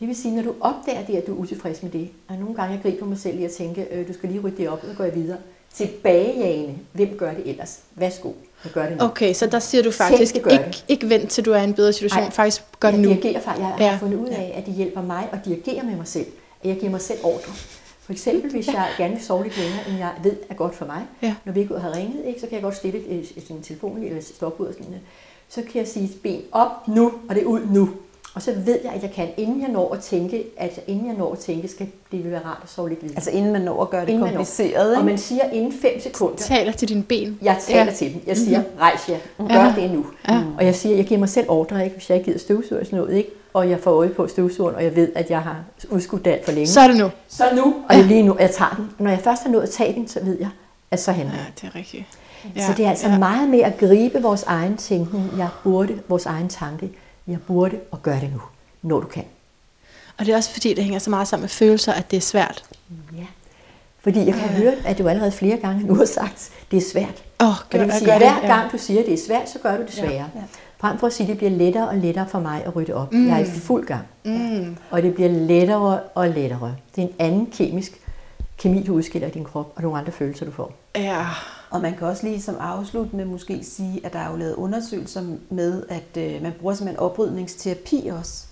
Det 0.00 0.08
vil 0.08 0.16
sige, 0.16 0.34
når 0.36 0.42
du 0.42 0.54
opdager 0.60 1.04
det, 1.06 1.14
at 1.16 1.26
du 1.26 1.34
er 1.34 1.38
utilfreds 1.38 1.82
med 1.82 1.90
det, 1.90 2.08
og 2.28 2.34
nogle 2.36 2.54
gange 2.54 2.72
jeg 2.74 2.82
griber 2.82 3.06
mig 3.06 3.18
selv 3.18 3.40
i 3.40 3.44
at 3.44 3.50
tænke, 3.50 3.86
øh, 3.92 4.08
du 4.08 4.12
skal 4.12 4.28
lige 4.28 4.40
rydde 4.40 4.56
det 4.56 4.68
op, 4.68 4.78
og 4.82 4.88
så 4.90 4.96
går 4.96 5.04
jeg 5.04 5.14
videre. 5.14 5.36
Tilbagejagende. 5.74 6.74
Hvem 6.92 7.08
gør 7.18 7.30
det 7.32 7.42
ellers? 7.50 7.78
Værsgo. 7.94 8.28
Jeg 8.64 8.72
gør 8.72 8.86
det 8.86 8.96
nu. 8.98 9.04
Okay, 9.04 9.32
så 9.34 9.46
der 9.46 9.58
siger 9.58 9.82
du 9.82 9.90
faktisk, 9.90 10.36
gør 10.42 10.50
ikke, 10.50 10.64
det. 10.64 10.84
ikke 10.88 11.08
vent 11.10 11.30
til 11.30 11.44
du 11.44 11.52
er 11.52 11.60
i 11.60 11.64
en 11.64 11.74
bedre 11.74 11.92
situation, 11.92 12.22
Ej, 12.22 12.30
faktisk 12.30 12.62
gør 12.80 12.90
det 12.90 12.98
jeg 12.98 13.06
nu. 13.06 13.08
Dirigerer, 13.08 13.40
fa- 13.40 13.58
jeg 13.58 13.66
har 13.66 13.76
Ja. 13.84 13.96
fundet 14.00 14.18
ud 14.18 14.28
af, 14.28 14.54
at 14.56 14.66
det 14.66 14.74
hjælper 14.74 15.02
mig 15.02 15.28
at 15.32 15.38
dirigere 15.44 15.82
med 15.84 15.96
mig 15.96 16.06
selv. 16.06 16.26
At 16.62 16.68
jeg 16.68 16.76
giver 16.76 16.90
mig 16.90 17.00
selv 17.00 17.18
ordre. 17.22 17.52
For 18.08 18.12
eksempel, 18.12 18.50
hvis 18.50 18.66
jeg 18.66 18.86
gerne 18.98 19.14
vil 19.14 19.22
sove 19.24 19.42
lidt 19.44 19.56
længere, 19.58 19.80
end 19.88 19.98
jeg 19.98 20.12
ved 20.22 20.32
er 20.50 20.54
godt 20.54 20.74
for 20.74 20.86
mig. 20.86 21.02
Ja. 21.22 21.34
Når 21.44 21.52
vi 21.52 21.60
ikke 21.60 21.78
har 21.78 21.96
ringet, 21.96 22.24
ikke, 22.26 22.40
så 22.40 22.46
kan 22.46 22.54
jeg 22.54 22.62
godt 22.62 22.76
stille 22.76 22.98
et, 22.98 23.32
et, 23.36 23.42
sin 23.46 23.62
telefon 23.62 24.02
eller 24.02 24.22
stoppe 24.22 24.62
ud 24.62 24.68
og 24.68 24.74
sådan. 24.74 24.94
Så 25.48 25.62
kan 25.62 25.78
jeg 25.80 25.88
sige 25.88 26.10
ben 26.22 26.40
op 26.52 26.88
nu, 26.88 27.12
og 27.28 27.34
det 27.34 27.42
er 27.42 27.46
ud 27.46 27.60
nu. 27.70 27.90
Og 28.34 28.42
så 28.42 28.52
ved 28.52 28.78
jeg, 28.84 28.92
at 28.92 29.02
jeg 29.02 29.10
kan, 29.10 29.28
inden 29.36 29.60
jeg 29.60 29.68
når 29.70 29.94
at 29.94 30.00
tænke, 30.00 30.44
at 30.56 30.80
inden 30.86 31.06
jeg 31.06 31.14
når 31.16 31.32
at 31.32 31.38
tænke, 31.38 31.68
skal 31.68 31.86
det 32.12 32.24
vil 32.24 32.30
være 32.32 32.44
rart 32.44 32.58
at 32.62 32.70
sove 32.70 32.88
lidt 32.88 33.02
videre. 33.02 33.16
Altså 33.16 33.30
inden 33.30 33.52
man 33.52 33.60
når 33.62 33.82
at 33.82 33.90
gøre 33.90 34.00
det 34.06 34.08
Inden 34.08 34.24
kompliceret, 34.24 34.96
Og 34.96 35.04
man 35.04 35.18
siger 35.18 35.50
inden 35.50 35.72
5 35.72 36.00
sekunder, 36.00 36.36
Taler 36.36 36.72
til 36.72 36.88
dine 36.88 37.02
ben. 37.02 37.38
jeg 37.42 37.56
taler 37.60 37.84
Ja. 37.84 37.92
til 37.92 38.12
dem. 38.14 38.22
Jeg 38.26 38.36
siger, 38.36 38.58
mm-hmm. 38.58 38.78
rejs 38.80 39.08
jer, 39.08 39.18
gør 39.38 39.54
Ja. 39.54 39.74
det 39.82 39.90
nu. 39.90 40.06
Ja. 40.28 40.42
Og 40.58 40.64
jeg 40.64 40.74
siger, 40.74 40.96
jeg 40.96 41.04
giver 41.06 41.20
mig 41.20 41.28
selv 41.28 41.46
ordre, 41.50 41.84
ikke, 41.84 41.96
hvis 41.96 42.10
jeg 42.10 42.18
ikke 42.18 42.24
gider 42.26 42.38
støvsuge 42.38 42.80
og 42.80 42.86
sådan 42.86 42.98
noget, 42.98 43.16
ikke? 43.16 43.30
Og 43.54 43.70
jeg 43.70 43.80
får 43.80 43.90
øje 43.90 44.08
på 44.08 44.28
støvsugeren, 44.28 44.76
og 44.76 44.84
jeg 44.84 44.96
ved, 44.96 45.12
at 45.14 45.30
jeg 45.30 45.40
har 45.42 45.56
udskudt 45.90 46.24
det 46.24 46.30
alt 46.30 46.44
for 46.44 46.52
længe. 46.52 46.66
Så 46.66 46.80
er 46.80 46.88
det 46.88 46.96
nu. 46.96 47.10
så 47.28 47.44
nu, 47.54 47.62
og 47.88 47.94
det 47.94 48.00
er 48.02 48.06
lige 48.06 48.22
nu, 48.22 48.36
jeg 48.40 48.50
tager 48.50 48.74
den. 48.76 48.90
Når 48.98 49.10
jeg 49.10 49.20
først 49.20 49.42
har 49.42 49.50
nået 49.50 49.62
at 49.62 49.70
tage 49.70 49.94
den, 49.94 50.08
så 50.08 50.20
ved 50.24 50.38
jeg, 50.40 50.48
at 50.90 51.00
så 51.00 51.12
handler 51.12 51.34
Ja, 51.34 51.40
det 51.60 51.70
er 51.74 51.74
rigtigt. 51.74 52.04
Ja. 52.56 52.66
Så 52.66 52.72
det 52.76 52.84
er 52.84 52.90
altså 52.90 53.08
ja. 53.08 53.18
meget 53.18 53.48
med 53.48 53.60
at 53.60 53.78
gribe 53.78 54.22
vores 54.22 54.42
egen 54.42 54.76
tænkning. 54.76 55.30
Jeg 55.38 55.48
burde, 55.64 55.98
vores 56.08 56.26
egen 56.26 56.48
tanke. 56.48 56.90
Jeg 57.26 57.38
burde 57.46 57.80
og 57.90 58.02
gøre 58.02 58.20
det 58.20 58.30
nu, 58.32 58.40
når 58.82 59.00
du 59.00 59.06
kan. 59.06 59.24
Og 60.18 60.26
det 60.26 60.32
er 60.32 60.36
også 60.36 60.50
fordi, 60.50 60.74
det 60.74 60.84
hænger 60.84 60.98
så 60.98 61.10
meget 61.10 61.28
sammen 61.28 61.42
med 61.42 61.48
følelser, 61.48 61.92
at 61.92 62.10
det 62.10 62.16
er 62.16 62.20
svært. 62.20 62.64
Ja. 63.16 63.24
Fordi 64.00 64.18
jeg 64.18 64.34
kan 64.34 64.48
høre, 64.48 64.72
at 64.84 64.98
du 64.98 65.08
allerede 65.08 65.32
flere 65.32 65.56
gange 65.56 65.86
nu 65.86 65.94
har 65.94 66.04
sagt, 66.04 66.50
det 66.70 66.76
er 66.76 66.90
svært. 66.92 67.22
Åh, 67.40 67.48
Og 67.48 67.54
det 67.72 67.80
vil 67.80 67.92
sige, 67.92 68.10
gør 68.10 68.18
hver 68.18 68.40
ja. 68.42 68.46
gang 68.46 68.72
du 68.72 68.78
siger, 68.78 69.00
at 69.00 69.06
det 69.06 69.14
er 69.14 69.18
svært, 69.26 69.50
så 69.50 69.58
gør 69.58 69.76
du 69.76 69.82
det 69.82 69.92
sværere. 69.92 70.30
ja. 70.34 70.40
Frem 70.80 70.98
for 70.98 71.06
at 71.06 71.12
sige, 71.12 71.24
at 71.24 71.28
det 71.28 71.38
bliver 71.38 71.50
lettere 71.50 71.88
og 71.88 71.96
lettere 71.96 72.26
for 72.28 72.40
mig 72.40 72.64
at 72.64 72.76
rydde 72.76 72.94
op. 72.94 73.12
Mm. 73.12 73.28
Jeg 73.28 73.40
er 73.40 73.44
i 73.44 73.50
fuld 73.50 73.86
gang. 73.86 74.06
Mm. 74.24 74.76
Og 74.90 75.02
det 75.02 75.14
bliver 75.14 75.28
lettere 75.30 76.00
og 76.14 76.28
lettere. 76.28 76.74
Det 76.96 77.04
er 77.04 77.08
en 77.08 77.14
anden 77.18 77.46
kemisk 77.46 78.00
kemi, 78.58 78.82
du 78.82 78.94
udskiller 78.94 79.28
i 79.28 79.30
din 79.30 79.44
krop, 79.44 79.72
og 79.76 79.82
nogle 79.82 79.98
andre 79.98 80.12
følelser, 80.12 80.46
du 80.46 80.52
får. 80.52 80.72
Ja. 80.96 81.26
Og 81.70 81.80
man 81.80 81.96
kan 81.96 82.06
også 82.06 82.26
lige 82.26 82.42
som 82.42 82.56
afsluttende 82.60 83.24
måske 83.24 83.64
sige, 83.64 84.00
at 84.06 84.12
der 84.12 84.18
er 84.18 84.30
jo 84.30 84.36
lavet 84.36 84.54
undersøgelser 84.54 85.22
med, 85.50 85.82
at 85.88 86.16
øh, 86.16 86.42
man 86.42 86.52
bruger 86.60 86.74
simpelthen 86.74 87.00
oprydningsterapi 87.04 88.10
også. 88.18 88.44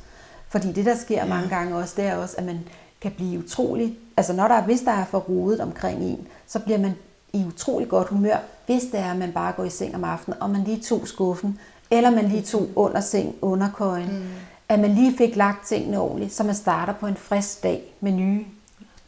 Fordi 0.49 0.73
det, 0.73 0.87
der 0.87 0.95
sker 0.97 1.17
ja. 1.17 1.25
mange 1.29 1.49
gange 1.49 1.77
også, 1.77 1.95
det 1.97 2.05
er 2.07 2.17
også, 2.17 2.35
at 2.39 2.45
man 2.45 2.59
kan 3.01 3.11
blive 3.17 3.39
utrolig... 3.39 3.99
Altså 4.17 4.33
når 4.33 4.49
der, 4.49 4.55
er- 4.55 4.63
hvis 4.65 4.81
der 4.81 4.93
er 4.93 5.05
for 5.05 5.19
rodet 5.19 5.61
omkring 5.61 6.03
en, 6.03 6.27
så 6.47 6.59
bliver 6.59 6.79
man 6.79 6.95
i 7.33 7.45
utrolig 7.47 7.89
godt 7.89 8.09
humør, 8.09 8.37
hvis 8.67 8.83
det 8.83 9.01
er, 9.01 9.11
at 9.11 9.17
man 9.17 9.33
bare 9.33 9.53
går 9.53 9.65
i 9.65 9.71
seng 9.71 9.95
om 9.95 10.05
aftenen, 10.05 10.43
og 10.43 10.51
man 10.51 10.65
lige 10.65 10.81
tog 10.81 11.09
skuffen, 11.09 11.59
eller 11.91 12.11
man 12.11 12.29
lige 12.29 12.43
tog 12.43 12.69
under 12.77 13.01
seng, 13.01 13.35
under 13.43 13.71
køjen. 13.73 14.19
Mm. 14.19 14.29
At 14.69 14.79
man 14.79 14.95
lige 14.95 15.17
fik 15.19 15.37
lagt 15.37 15.67
tingene 15.67 16.01
ordentligt, 16.01 16.33
så 16.33 16.45
man 16.45 16.55
starter 16.55 16.93
på 16.93 17.07
en 17.07 17.17
frisk 17.17 17.63
dag 17.63 17.83
med 18.01 18.13
nye 18.13 18.45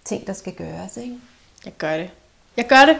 ting, 0.05 0.27
der 0.27 0.33
skal 0.33 0.53
gøres. 0.53 0.97
Ikke? 0.97 1.19
Jeg 1.65 1.73
gør 1.79 1.97
det. 1.97 2.11
Jeg 2.57 2.67
gør 2.67 2.85
det. 2.87 2.97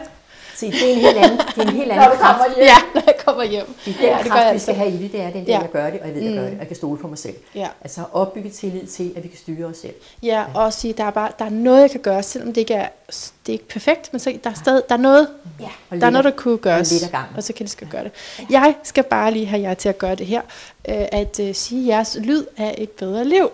Se, 0.55 0.71
det 0.71 0.89
er 0.89 0.93
en 0.93 0.99
helt 0.99 1.17
anden, 1.17 1.37
det 1.37 1.57
er 1.57 1.61
en 1.61 1.69
helt 1.69 1.91
anden 1.91 2.17
kraft. 2.17 2.57
Ja, 2.57 2.75
når 2.95 3.01
jeg 3.05 3.15
kommer 3.25 3.43
hjem. 3.43 3.65
Det 3.85 3.93
er 3.93 3.97
den 3.97 4.03
Ja, 4.05 4.09
ja, 4.11 4.17
det 4.17 4.23
gør 4.23 4.29
kraft, 4.31 4.45
jeg 4.45 4.53
vi 4.53 4.59
skal 4.59 4.71
altid. 4.71 4.83
have 4.83 4.99
i 4.99 5.03
det, 5.03 5.11
det 5.11 5.21
er 5.21 5.29
den 5.31 5.43
Ja. 5.43 5.59
jeg 5.59 5.69
gør 5.71 5.89
det, 5.89 5.99
og 5.99 6.07
jeg 6.07 6.15
ved, 6.15 6.21
jeg 6.23 6.33
gør 6.33 6.41
det, 6.43 6.51
og 6.53 6.59
jeg 6.59 6.67
kan 6.67 6.75
stole 6.75 6.99
på 6.99 7.07
mig 7.07 7.17
selv. 7.17 7.35
Ja. 7.55 7.67
Altså 7.81 8.01
opbygge 8.13 8.49
tillid 8.49 8.87
til, 8.87 9.13
at 9.15 9.23
vi 9.23 9.27
kan 9.27 9.37
styre 9.37 9.65
os 9.65 9.77
selv. 9.77 9.93
Ja, 10.23 10.45
og 10.55 10.63
også 10.63 10.79
sige, 10.79 10.93
der 10.93 11.03
er 11.03 11.11
bare 11.11 11.31
der 11.39 11.45
er 11.45 11.49
noget, 11.49 11.81
jeg 11.81 11.91
kan 11.91 11.99
gøre, 11.99 12.23
selvom 12.23 12.53
det 12.53 12.61
ikke 12.61 12.73
er, 12.73 12.89
det 13.09 13.49
er 13.49 13.53
ikke 13.53 13.67
perfekt, 13.67 14.13
men 14.13 14.19
så 14.19 14.39
der 14.43 14.49
er 14.49 14.53
stadig 14.53 14.83
der 14.89 14.95
er 14.95 14.99
noget, 14.99 15.27
Ja, 15.59 15.65
og 15.65 15.71
der 15.89 15.95
er 15.95 15.99
lidt 15.99 16.11
noget, 16.13 16.23
der 16.25 16.31
kunne 16.31 16.57
gøres, 16.57 16.91
lidt 16.91 17.03
ad 17.03 17.09
gangen. 17.09 17.35
og 17.37 17.43
så 17.43 17.53
kan 17.53 17.63
det 17.65 17.71
skal 17.71 17.87
gøre 17.87 18.03
det. 18.03 18.11
Jeg 18.49 18.75
skal 18.83 19.03
bare 19.03 19.31
lige 19.31 19.45
have 19.45 19.61
jer 19.61 19.73
til 19.73 19.89
at 19.89 19.97
gøre 19.97 20.15
det 20.15 20.25
her, 20.25 20.41
øh, 20.89 21.05
at 21.11 21.39
øh, 21.39 21.55
sige, 21.55 21.81
at 21.81 21.87
jeres 21.87 22.17
lyd 22.21 22.45
er 22.57 22.71
et 22.77 22.89
bedre 22.89 23.25
liv. 23.25 23.49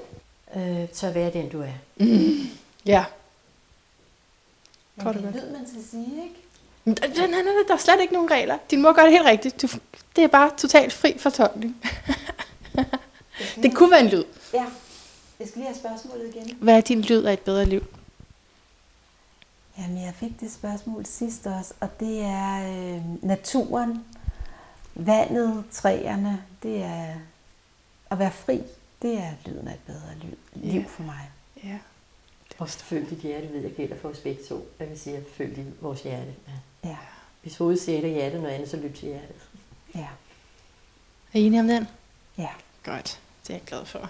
Øh, 0.56 0.62
så 0.94 1.10
være 1.12 1.30
den, 1.32 1.50
du 1.50 1.62
er. 1.62 1.66
Ja. 2.86 3.04
Men 4.96 5.08
det 5.08 5.16
og 5.18 5.24
er 5.24 5.32
lyd, 5.32 5.52
man 5.52 5.68
skal 5.68 5.82
sige, 5.92 6.06
ikke? 6.24 6.36
Men 6.86 6.94
Der, 6.96 7.08
der, 7.08 7.28
der, 7.28 7.44
der 7.68 7.74
er 7.74 7.78
slet 7.78 8.02
ikke 8.02 8.14
nogen 8.14 8.32
regler. 8.32 8.58
Din 8.72 8.82
mor 8.82 8.94
gør 8.94 9.02
det 9.04 9.12
helt 9.12 9.26
rigtigt. 9.26 9.62
Du, 9.62 9.68
det 10.16 10.24
er 10.24 10.28
bare 10.28 10.52
totalt 10.58 10.94
fri 10.94 11.18
fortolkning. 11.20 11.76
det 13.64 13.76
kunne 13.76 13.92
være 13.92 14.00
en 14.02 14.08
lyd. 14.08 14.24
Ja. 14.54 14.66
Jeg 15.40 15.48
skal 15.48 15.60
lige 15.60 15.68
have 15.68 15.78
spørgsmålet 15.78 16.36
igen. 16.36 16.58
Hvad 16.62 16.78
er 16.78 16.82
din 16.82 17.02
lyd 17.02 17.24
af 17.24 17.34
et 17.34 17.40
bedre 17.40 17.66
liv? 17.66 17.84
Jamen, 19.78 20.02
jeg 20.02 20.14
fik 20.16 20.40
det 20.40 20.52
spørgsmål 20.52 21.06
sidst 21.06 21.48
også, 21.48 21.74
og 21.80 22.00
det 22.00 22.22
er 22.22 22.56
øh, 22.96 23.24
naturen, 23.24 24.06
vandet, 24.96 25.64
træerne, 25.72 26.44
det 26.64 26.82
er 26.84 27.14
at 28.12 28.20
være 28.20 28.32
fri, 28.32 28.62
det 29.02 29.18
er 29.18 29.32
lyden 29.46 29.68
af 29.68 29.74
et 29.74 29.80
bedre 29.86 30.10
liv, 30.22 30.38
liv 30.54 30.82
Ja. 30.82 30.86
for 30.88 31.04
mig. 31.04 31.30
Ja. 31.64 31.78
Og 32.58 32.70
følg 32.70 33.10
dit 33.10 33.18
hjerte, 33.18 33.54
ved 33.54 33.62
jeg 33.62 33.72
gælder 33.72 33.96
for 34.02 34.10
os 34.10 34.18
begge 34.20 34.44
to. 34.50 34.68
Jeg 34.80 34.90
vil 34.90 35.00
sige, 35.00 35.18
at 35.18 35.24
følg 35.38 35.66
vores 35.82 36.02
hjerte. 36.02 36.34
Ja. 36.48 36.54
Ja, 36.86 36.98
Hvis 37.42 37.58
hovedet 37.58 37.82
siger 37.82 38.00
et 38.00 38.04
af 38.04 38.10
hjertet, 38.10 38.42
noget 38.42 38.56
andet, 38.56 38.70
så 38.70 38.78
lyt 38.78 38.94
til 38.94 39.08
hjertet. 39.08 39.36
ja, 39.96 40.08
Er 41.34 41.40
I 41.40 41.42
enige 41.42 41.60
om 41.60 41.68
den? 41.68 41.88
ja. 42.38 42.50
Godt, 42.84 43.20
det 43.44 43.50
er 43.50 43.54
jeg 43.58 43.64
glad 43.66 43.86
for. 43.86 44.10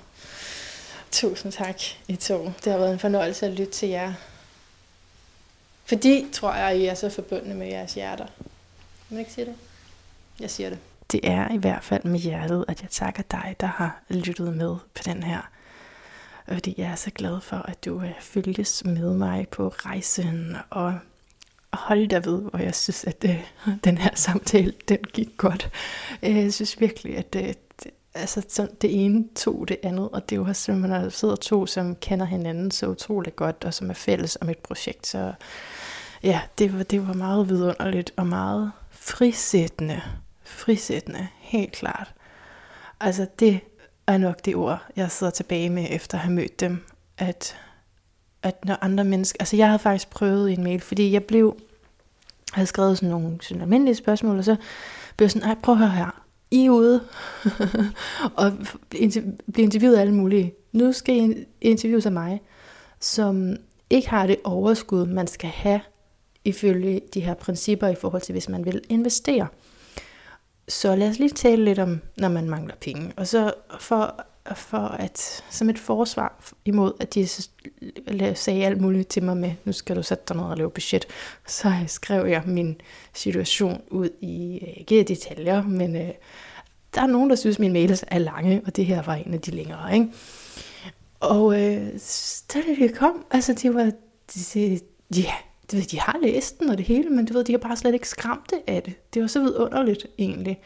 Tusind 1.11 1.51
tak, 1.51 1.82
I 2.07 2.15
to. 2.15 2.45
Det 2.63 2.71
har 2.71 2.78
været 2.80 2.93
en 2.93 2.99
fornøjelse 2.99 3.45
at 3.45 3.51
lytte 3.51 3.71
til 3.73 3.89
jer. 3.89 4.13
Fordi, 5.86 6.28
tror 6.34 6.53
jeg, 6.53 6.78
I 6.78 6.86
er 6.86 6.93
så 6.93 7.09
forbundne 7.09 7.53
med 7.55 7.67
jeres 7.67 7.93
hjerter. 7.93 8.26
Kan 8.26 8.45
man 9.09 9.19
ikke 9.19 9.34
sige 9.34 9.45
det? 9.45 9.55
Jeg 10.39 10.51
siger 10.51 10.69
det. 10.69 10.80
Det 11.11 11.19
er 11.28 11.53
i 11.53 11.57
hvert 11.57 11.84
fald 11.84 12.03
med 12.03 12.19
hjertet, 12.19 12.65
at 12.67 12.82
jeg 12.82 12.89
takker 12.89 13.23
dig, 13.32 13.55
der 13.59 13.67
har 13.67 13.99
lyttet 14.09 14.53
med 14.57 14.76
på 14.95 15.03
den 15.05 15.23
her. 15.23 15.49
Fordi 16.47 16.76
jeg 16.78 16.88
er 16.91 16.95
så 16.95 17.11
glad 17.11 17.41
for, 17.41 17.57
at 17.57 17.86
du 17.86 18.01
øh, 18.01 18.11
følges 18.21 18.86
med 18.86 19.13
mig 19.13 19.47
på 19.49 19.67
rejsen. 19.69 20.57
Og 20.69 20.99
hold 21.76 22.07
da 22.07 22.15
ved, 22.15 22.41
hvor 22.41 22.59
jeg 22.59 22.76
synes, 22.76 23.03
at 23.03 23.26
øh, 23.26 23.43
den 23.84 23.97
her 23.97 24.09
samtale, 24.15 24.73
den 24.89 24.97
gik 25.13 25.30
godt. 25.38 25.69
Øh, 26.23 26.36
Jeg 26.38 26.53
synes 26.53 26.80
virkelig, 26.80 27.17
at 27.17 27.36
øh, 27.36 27.53
det, 27.84 27.91
altså, 28.13 28.41
så 28.49 28.67
det 28.82 29.05
ene 29.05 29.26
tog 29.36 29.67
det 29.67 29.78
andet, 29.84 30.09
og 30.09 30.30
det 30.30 30.36
er 30.36 30.39
jo 30.39 30.45
også, 30.45 30.71
at 30.71 30.78
man 30.78 31.11
sidder 31.11 31.36
to, 31.36 31.65
som 31.65 31.95
kender 31.95 32.26
hinanden 32.26 32.71
så 32.71 32.88
utroligt 32.88 33.36
godt, 33.36 33.63
og 33.65 33.73
som 33.73 33.89
er 33.89 33.93
fælles 33.93 34.38
om 34.41 34.49
et 34.49 34.57
projekt. 34.57 35.07
Så 35.07 35.34
ja, 36.23 36.41
det 36.57 36.78
var, 36.78 36.84
det 36.84 37.07
var 37.07 37.13
meget 37.13 37.49
vidunderligt 37.49 38.11
og 38.17 38.28
meget 38.28 38.71
frisættende. 38.91 40.01
Frisættende, 40.43 41.28
helt 41.39 41.71
klart. 41.71 42.13
Altså 42.99 43.28
det 43.39 43.59
er 44.07 44.17
nok 44.17 44.45
det 44.45 44.55
ord, 44.55 44.80
jeg 44.95 45.11
sidder 45.11 45.32
tilbage 45.32 45.69
med, 45.69 45.88
efter 45.89 46.17
at 46.17 46.21
have 46.23 46.34
mødt 46.34 46.59
dem, 46.59 46.84
at, 47.17 47.57
at 48.46 48.66
når 48.66 48.78
andre 48.82 49.04
mennesker, 49.04 49.38
altså 49.39 49.56
jeg 49.56 49.68
havde 49.68 49.80
faktisk 49.80 50.10
prøvet 50.10 50.50
i 50.50 50.54
en 50.54 50.64
mail, 50.64 50.82
fordi 50.82 51.12
jeg 51.12 51.24
blev, 51.24 51.58
havde 52.54 52.68
skrevet 52.68 52.98
sådan 52.98 53.10
nogle 53.10 53.38
sådan 53.41 53.62
almindelige 53.62 53.96
spørgsmål, 53.96 54.38
og 54.38 54.43
så 54.43 54.56
blev 55.18 55.26
jeg 55.26 55.32
sådan, 55.32 55.48
ej, 55.48 55.56
prøv 55.64 55.74
at 55.74 55.80
høre 55.80 55.89
her, 55.89 56.24
I 56.52 56.66
er 56.66 56.70
ude, 56.70 57.04
og 58.38 58.54
blive 58.89 59.64
interviewet 59.64 59.96
af 59.96 60.02
alle 60.02 60.14
mulige. 60.14 60.54
Nu 60.72 60.91
skal 60.91 61.16
I 61.16 61.46
interviews 61.62 62.06
af 62.06 62.12
mig, 62.12 62.41
som 63.00 63.56
ikke 63.89 64.10
har 64.10 64.28
det 64.28 64.38
overskud, 64.43 65.06
man 65.06 65.28
skal 65.28 65.50
have, 65.50 65.82
ifølge 66.46 67.02
de 67.14 67.20
her 67.20 67.34
principper 67.34 67.88
i 67.88 67.96
forhold 67.96 68.22
til, 68.22 68.34
hvis 68.34 68.50
man 68.50 68.66
vil 68.66 68.82
investere. 68.89 69.48
Så 70.68 70.96
lad 70.96 71.10
os 71.10 71.20
lige 71.20 71.30
tale 71.30 71.66
lidt 71.66 71.80
om, 71.80 72.02
når 72.18 72.30
man 72.30 72.50
mangler 72.50 72.76
penge. 72.82 73.14
Og 73.18 73.28
så 73.28 73.54
for, 73.80 74.26
for 74.54 74.78
at, 74.78 75.43
som 75.50 75.70
et 75.70 75.80
forsvar 75.80 76.54
imod, 76.66 76.93
at 77.00 77.14
de 77.14 77.28
sagde 78.36 78.66
alt 78.66 78.82
muligt 78.82 79.10
til 79.10 79.24
mig 79.24 79.38
med, 79.38 79.52
nu 79.66 79.72
skal 79.72 79.96
du 79.96 80.04
sætte 80.04 80.24
dig 80.28 80.38
ned 80.38 80.46
og 80.46 80.58
lave 80.58 80.72
budget, 80.72 81.06
så 81.48 81.74
skrev 81.88 82.26
jeg 82.28 82.43
min 82.46 82.82
situation 83.14 83.82
ud 83.91 84.10
i, 84.22 84.60
øh, 84.62 84.74
ikke 84.78 85.04
detaljer, 85.04 85.64
men 85.64 85.96
øh, 85.96 86.10
der 86.96 87.02
er 87.02 87.08
nogen, 87.08 87.30
der 87.30 87.36
synes, 87.36 87.56
at 87.56 87.60
mine 87.60 87.74
mails 87.74 88.06
er 88.08 88.20
lange, 88.20 88.62
og 88.66 88.76
det 88.76 88.86
her 88.86 89.02
var 89.02 89.16
en 89.16 89.34
af 89.34 89.41
de 89.41 89.52
længere. 89.52 89.93
Ikke? 89.93 90.08
Og 91.20 91.62
øh, 91.62 91.88
da 92.54 92.60
det 92.80 92.96
kom, 92.96 93.26
altså 93.32 93.54
det 93.54 93.74
var, 93.74 93.91
de 94.36 94.80
ja, 95.16 95.34
de, 95.72 95.82
de 95.82 96.00
har 96.00 96.20
læst 96.22 96.60
den 96.60 96.70
og 96.70 96.78
det 96.78 96.86
hele, 96.86 97.10
men 97.10 97.26
du 97.26 97.34
ved, 97.34 97.43
de 97.43 97.54
har 97.54 97.60
bare 97.60 97.78
slet 97.78 97.93
ikke 97.93 98.10
skræmt 98.10 98.50
det 98.50 98.60
af 98.68 98.84
det. 98.84 98.93
Det 99.14 99.22
var 99.22 99.28
så 99.28 99.39
vidunderligt 99.39 100.08
egentlig. 100.18 100.60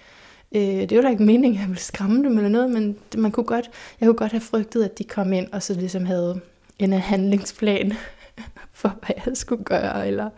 Øh, 0.55 0.89
det 0.89 0.95
var 0.97 1.01
da 1.01 1.09
ikke 1.09 1.23
meningen, 1.23 1.57
at 1.57 1.61
jeg 1.61 1.67
ville 1.67 1.81
skræmme 1.81 2.23
dem 2.23 2.37
eller 2.37 2.49
noget, 2.49 2.71
men 2.71 2.97
man 3.17 3.31
kunne 3.31 3.45
godt, 3.45 3.69
jeg 3.99 4.07
kunne 4.07 4.17
godt 4.17 4.31
have 4.31 4.41
frygtet, 4.41 4.83
at 4.83 4.97
de 4.97 5.03
kom 5.03 5.33
ind 5.33 5.47
og 5.51 5.63
så 5.63 5.73
ligesom 5.73 6.05
havde 6.05 6.41
en 6.79 6.93
handlingsplan 6.93 7.93
for, 8.71 8.95
hvad 9.05 9.15
jeg 9.25 9.37
skulle 9.37 9.63
gøre. 9.63 10.07
Eller, 10.07 10.29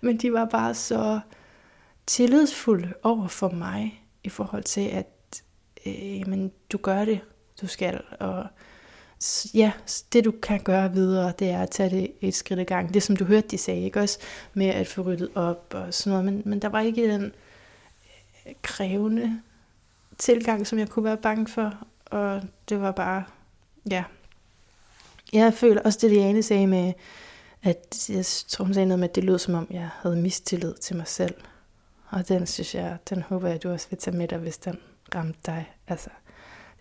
men 0.00 0.16
de 0.16 0.32
var 0.32 0.44
bare 0.44 0.74
så 0.74 1.20
tillidsfulde 2.06 2.92
over 3.02 3.28
for 3.28 3.48
mig 3.48 4.04
i 4.24 4.28
forhold 4.28 4.62
til, 4.62 4.88
at 4.88 5.42
øh, 5.86 6.28
men 6.28 6.52
du 6.72 6.78
gør 6.78 7.04
det, 7.04 7.20
du 7.60 7.66
skal. 7.66 8.00
Og 8.20 8.46
ja, 9.54 9.72
det 10.12 10.24
du 10.24 10.30
kan 10.30 10.60
gøre 10.60 10.92
videre, 10.92 11.32
det 11.38 11.50
er 11.50 11.62
at 11.62 11.70
tage 11.70 11.90
det 11.90 12.12
et 12.20 12.34
skridt 12.34 12.60
ad 12.60 12.64
gang. 12.64 12.94
Det 12.94 13.02
som 13.02 13.16
du 13.16 13.24
hørte, 13.24 13.48
de 13.48 13.58
sagde, 13.58 13.84
ikke 13.84 14.00
også 14.00 14.18
med 14.54 14.66
at 14.66 14.86
få 14.86 15.02
ryddet 15.02 15.30
op 15.34 15.74
og 15.74 15.94
sådan 15.94 16.10
noget. 16.10 16.24
Men, 16.24 16.42
men 16.44 16.62
der 16.62 16.68
var 16.68 16.80
ikke 16.80 17.12
den 17.12 17.24
øh, 17.24 17.30
krævende 18.62 19.40
tilgang, 20.18 20.66
som 20.66 20.78
jeg 20.78 20.88
kunne 20.88 21.04
være 21.04 21.16
bange 21.16 21.48
for. 21.48 21.86
Og 22.06 22.42
det 22.68 22.80
var 22.80 22.92
bare, 22.92 23.24
ja. 23.90 24.04
Jeg 25.32 25.54
føler 25.54 25.82
også 25.82 25.98
det, 26.02 26.10
Liane 26.10 26.42
sagde 26.42 26.66
med, 26.66 26.92
at 27.62 28.10
jeg 28.10 28.26
tror, 28.26 28.64
hun 28.64 28.74
sagde 28.74 28.86
noget 28.86 28.98
med, 28.98 29.08
at 29.08 29.14
det 29.14 29.24
lød 29.24 29.38
som 29.38 29.54
om, 29.54 29.66
jeg 29.70 29.88
havde 30.02 30.16
mistillid 30.16 30.74
til 30.74 30.96
mig 30.96 31.08
selv. 31.08 31.34
Og 32.08 32.28
den 32.28 32.46
synes 32.46 32.74
jeg, 32.74 32.98
den 33.10 33.22
håber 33.22 33.48
jeg, 33.48 33.62
du 33.62 33.70
også 33.70 33.86
vil 33.90 33.98
tage 33.98 34.16
med 34.16 34.28
dig, 34.28 34.38
hvis 34.38 34.58
den 34.58 34.78
ramte 35.14 35.38
dig. 35.46 35.72
Altså, 35.86 36.10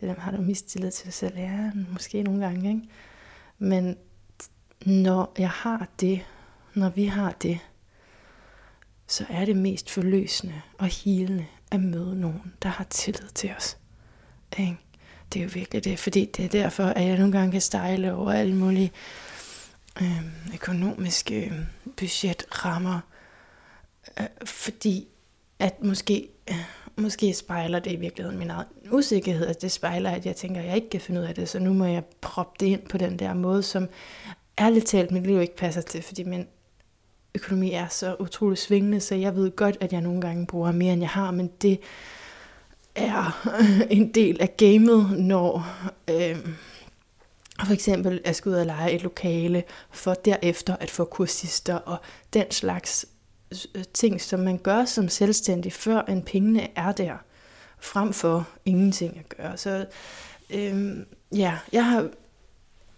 det 0.01 0.09
der, 0.09 0.21
har 0.21 0.31
du 0.31 0.41
mistillid 0.41 0.91
til 0.91 1.05
dig 1.05 1.13
selv? 1.13 1.37
Ja, 1.37 1.71
måske 1.91 2.23
nogle 2.23 2.45
gange, 2.45 2.69
ikke? 2.69 2.81
Men 3.57 3.97
når 4.85 5.33
jeg 5.37 5.49
har 5.49 5.87
det, 5.99 6.25
når 6.73 6.89
vi 6.89 7.05
har 7.05 7.31
det, 7.31 7.59
så 9.11 9.25
er 9.29 9.45
det 9.45 9.55
mest 9.55 9.89
forløsende 9.89 10.61
og 10.77 10.87
helende 10.87 11.45
at 11.71 11.79
møde 11.79 12.19
nogen, 12.19 12.53
der 12.63 12.69
har 12.69 12.83
tillid 12.83 13.29
til 13.35 13.51
os. 13.57 13.77
Ikke? 14.59 14.77
Det 15.33 15.39
er 15.39 15.43
jo 15.43 15.49
virkelig 15.53 15.83
det, 15.83 15.99
fordi 15.99 16.25
det 16.25 16.45
er 16.45 16.49
derfor, 16.49 16.83
at 16.83 17.07
jeg 17.07 17.17
nogle 17.17 17.31
gange 17.31 17.51
kan 17.51 17.61
stejle 17.61 18.13
over 18.13 18.31
alle 18.31 18.55
mulige 18.55 18.91
øh, 20.01 20.21
økonomiske 20.53 21.45
øhm, 21.45 21.65
budgetrammer, 21.97 22.99
øh, 24.19 24.25
fordi 24.45 25.07
at 25.59 25.83
måske, 25.83 26.27
øh, 26.49 26.65
måske 26.95 27.33
spejler 27.33 27.79
det 27.79 27.91
i 27.91 27.95
virkeligheden 27.95 28.39
min 28.39 28.49
egen 28.49 28.67
usikkerhed, 28.91 29.47
at 29.47 29.61
det 29.61 29.71
spejler, 29.71 30.11
at 30.11 30.25
jeg 30.25 30.35
tænker, 30.35 30.61
at 30.61 30.67
jeg 30.67 30.75
ikke 30.75 30.89
kan 30.89 31.01
finde 31.01 31.21
ud 31.21 31.25
af 31.25 31.35
det, 31.35 31.49
så 31.49 31.59
nu 31.59 31.73
må 31.73 31.85
jeg 31.85 32.03
proppe 32.21 32.55
det 32.59 32.65
ind 32.65 32.81
på 32.81 32.97
den 32.97 33.19
der 33.19 33.33
måde, 33.33 33.63
som 33.63 33.89
ærligt 34.59 34.85
talt 34.85 35.11
mit 35.11 35.27
liv 35.27 35.41
ikke 35.41 35.55
passer 35.55 35.81
til, 35.81 36.01
fordi 36.01 36.23
min 36.23 36.47
økonomi 37.35 37.71
er 37.71 37.87
så 37.87 38.15
utrolig 38.19 38.57
svingende, 38.57 38.99
så 38.99 39.15
jeg 39.15 39.35
ved 39.35 39.55
godt, 39.55 39.77
at 39.81 39.93
jeg 39.93 40.01
nogle 40.01 40.21
gange 40.21 40.47
bruger 40.47 40.71
mere, 40.71 40.93
end 40.93 41.01
jeg 41.01 41.09
har, 41.09 41.31
men 41.31 41.51
det 41.61 41.79
er 42.95 43.47
en 43.89 44.13
del 44.13 44.41
af 44.41 44.57
gamet, 44.57 45.19
når 45.19 45.65
øh, 46.09 46.37
for 47.65 47.73
eksempel 47.73 48.21
jeg 48.25 48.35
skal 48.35 48.49
ud 48.49 48.55
og 48.55 48.65
lege 48.65 48.91
et 48.91 49.03
lokale, 49.03 49.63
for 49.91 50.13
derefter 50.13 50.75
at 50.75 50.89
få 50.89 51.05
kursister 51.05 51.75
og 51.75 51.97
den 52.33 52.51
slags 52.51 53.05
øh, 53.75 53.83
ting, 53.93 54.21
som 54.21 54.39
man 54.39 54.57
gør 54.57 54.85
som 54.85 55.09
selvstændig, 55.09 55.73
før 55.73 56.01
en 56.01 56.21
pengene 56.21 56.77
er 56.77 56.91
der, 56.91 57.17
frem 57.79 58.13
for 58.13 58.47
ingenting 58.65 59.17
at 59.17 59.37
gøre. 59.37 59.57
Så 59.57 59.85
øh, 60.49 60.97
ja, 61.35 61.57
jeg 61.73 61.85
har... 61.85 62.09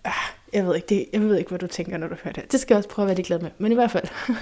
Ah, 0.04 0.14
jeg 0.54 0.66
ved, 0.66 0.76
ikke, 0.76 0.88
det, 0.88 1.06
jeg 1.14 1.22
ved 1.22 1.38
ikke, 1.38 1.49
hvad 1.49 1.60
du 1.60 1.68
tænker, 1.68 1.97
når 1.97 2.08
du 2.08 2.16
hører 2.24 2.34
det. 2.34 2.51
Det 2.51 2.60
skal 2.60 2.74
jeg 2.74 2.78
også 2.78 2.89
prøve 2.89 3.04
at 3.04 3.08
være 3.08 3.16
lidt 3.16 3.28
glad 3.28 3.39
med. 3.39 3.51
Men 3.58 3.72
i 3.72 3.76
hvert 3.76 3.91
fald, 3.91 4.08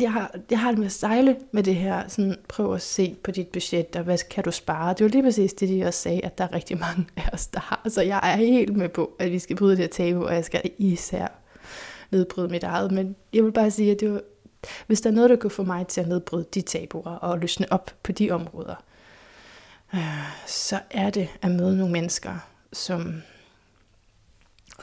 jeg 0.00 0.12
har, 0.12 0.34
jeg 0.50 0.60
har 0.60 0.70
det 0.70 0.78
med 0.78 0.86
at 0.86 0.92
sejle 0.92 1.36
med 1.52 1.62
det 1.62 1.74
her. 1.74 2.08
Sådan, 2.08 2.36
prøv 2.48 2.74
at 2.74 2.82
se 2.82 3.16
på 3.24 3.30
dit 3.30 3.48
budget, 3.48 3.96
og 3.96 4.02
hvad 4.02 4.18
kan 4.30 4.44
du 4.44 4.50
spare? 4.50 4.94
Det 4.94 5.04
var 5.04 5.10
lige 5.10 5.22
præcis 5.22 5.52
det, 5.52 5.68
de 5.68 5.84
også 5.84 6.00
sagde, 6.00 6.24
at 6.24 6.38
der 6.38 6.44
er 6.44 6.54
rigtig 6.54 6.78
mange 6.78 7.06
af 7.16 7.28
os, 7.32 7.46
der 7.46 7.60
har. 7.60 7.82
Så 7.88 8.02
jeg 8.02 8.20
er 8.22 8.36
helt 8.36 8.76
med 8.76 8.88
på, 8.88 9.16
at 9.18 9.32
vi 9.32 9.38
skal 9.38 9.56
bryde 9.56 9.76
det 9.76 9.82
her 9.82 9.88
tabu, 9.88 10.24
og 10.24 10.34
jeg 10.34 10.44
skal 10.44 10.62
især 10.78 11.26
nedbryde 12.10 12.48
mit 12.48 12.64
eget. 12.64 12.92
Men 12.92 13.16
jeg 13.32 13.44
vil 13.44 13.52
bare 13.52 13.70
sige, 13.70 13.92
at 13.92 14.00
det 14.00 14.12
var 14.12 14.20
hvis 14.86 15.00
der 15.00 15.10
er 15.10 15.14
noget, 15.14 15.30
der 15.30 15.36
kan 15.36 15.50
få 15.50 15.62
mig 15.62 15.86
til 15.86 16.00
at 16.00 16.08
nedbryde 16.08 16.46
de 16.54 16.60
tabuer 16.60 17.10
og 17.12 17.38
løsne 17.38 17.72
op 17.72 17.90
på 18.02 18.12
de 18.12 18.30
områder, 18.30 18.74
øh, 19.94 20.00
så 20.46 20.78
er 20.90 21.10
det 21.10 21.28
at 21.42 21.50
møde 21.50 21.76
nogle 21.76 21.92
mennesker, 21.92 22.48
som 22.72 23.22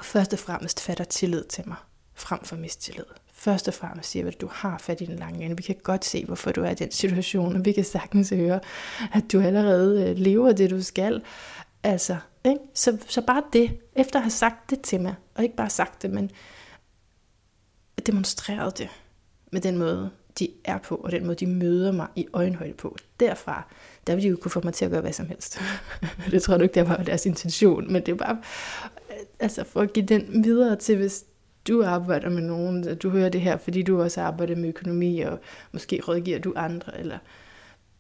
først 0.01 0.33
og 0.33 0.39
fremmest 0.39 0.79
fatter 0.79 1.03
tillid 1.03 1.43
til 1.43 1.63
mig, 1.67 1.77
frem 2.15 2.43
for 2.43 2.55
mistillid. 2.55 3.05
Først 3.33 3.67
og 3.67 3.73
fremmest 3.73 4.09
siger, 4.09 4.27
at 4.27 4.41
du 4.41 4.49
har 4.51 4.77
fat 4.77 5.01
i 5.01 5.05
den 5.05 5.15
lange 5.19 5.45
ende. 5.45 5.57
Vi 5.57 5.63
kan 5.63 5.75
godt 5.83 6.05
se, 6.05 6.25
hvorfor 6.25 6.51
du 6.51 6.63
er 6.63 6.69
i 6.69 6.75
den 6.75 6.91
situation, 6.91 7.55
og 7.55 7.65
vi 7.65 7.71
kan 7.71 7.83
sagtens 7.83 8.29
høre, 8.29 8.59
at 9.13 9.31
du 9.31 9.41
allerede 9.41 10.09
øh, 10.09 10.17
lever 10.17 10.51
det, 10.51 10.69
du 10.69 10.81
skal. 10.81 11.21
Altså, 11.83 12.17
ikke? 12.45 12.59
Så, 12.73 12.97
så 13.07 13.21
bare 13.21 13.43
det, 13.53 13.79
efter 13.95 14.19
at 14.19 14.23
have 14.23 14.31
sagt 14.31 14.69
det 14.69 14.81
til 14.81 15.01
mig, 15.01 15.15
og 15.35 15.43
ikke 15.43 15.55
bare 15.55 15.69
sagt 15.69 16.01
det, 16.01 16.11
men 16.11 16.31
demonstreret 18.05 18.77
det, 18.77 18.89
med 19.51 19.61
den 19.61 19.77
måde, 19.77 20.11
de 20.39 20.47
er 20.65 20.77
på, 20.77 20.95
og 20.95 21.11
den 21.11 21.25
måde, 21.25 21.35
de 21.35 21.47
møder 21.47 21.91
mig 21.91 22.07
i 22.15 22.27
øjenhøjde 22.33 22.73
på. 22.73 22.97
Derfra, 23.23 23.63
der 24.07 24.15
ville 24.15 24.27
de 24.27 24.29
jo 24.29 24.37
kunne 24.41 24.51
få 24.51 24.61
mig 24.63 24.73
til 24.73 24.85
at 24.85 24.91
gøre 24.91 25.01
hvad 25.01 25.13
som 25.13 25.27
helst. 25.27 25.61
det 26.31 26.43
tror 26.43 26.53
jeg 26.53 26.63
ikke, 26.63 26.75
det 26.75 26.89
var 26.89 26.97
deres 26.97 27.25
intention, 27.25 27.93
men 27.93 28.05
det 28.05 28.11
er 28.11 28.15
bare 28.15 28.37
øh, 29.09 29.15
altså 29.39 29.63
for 29.63 29.81
at 29.81 29.93
give 29.93 30.05
den 30.05 30.43
videre 30.43 30.75
til, 30.75 30.97
hvis 30.97 31.25
du 31.67 31.83
arbejder 31.83 32.29
med 32.29 32.41
nogen, 32.41 32.97
du 32.97 33.09
hører 33.09 33.29
det 33.29 33.41
her, 33.41 33.57
fordi 33.57 33.81
du 33.81 34.01
også 34.01 34.21
arbejder 34.21 34.55
med 34.55 34.69
økonomi, 34.69 35.19
og 35.19 35.39
måske 35.71 36.01
rådgiver 36.07 36.39
du 36.39 36.53
andre, 36.55 36.99
eller 36.99 37.17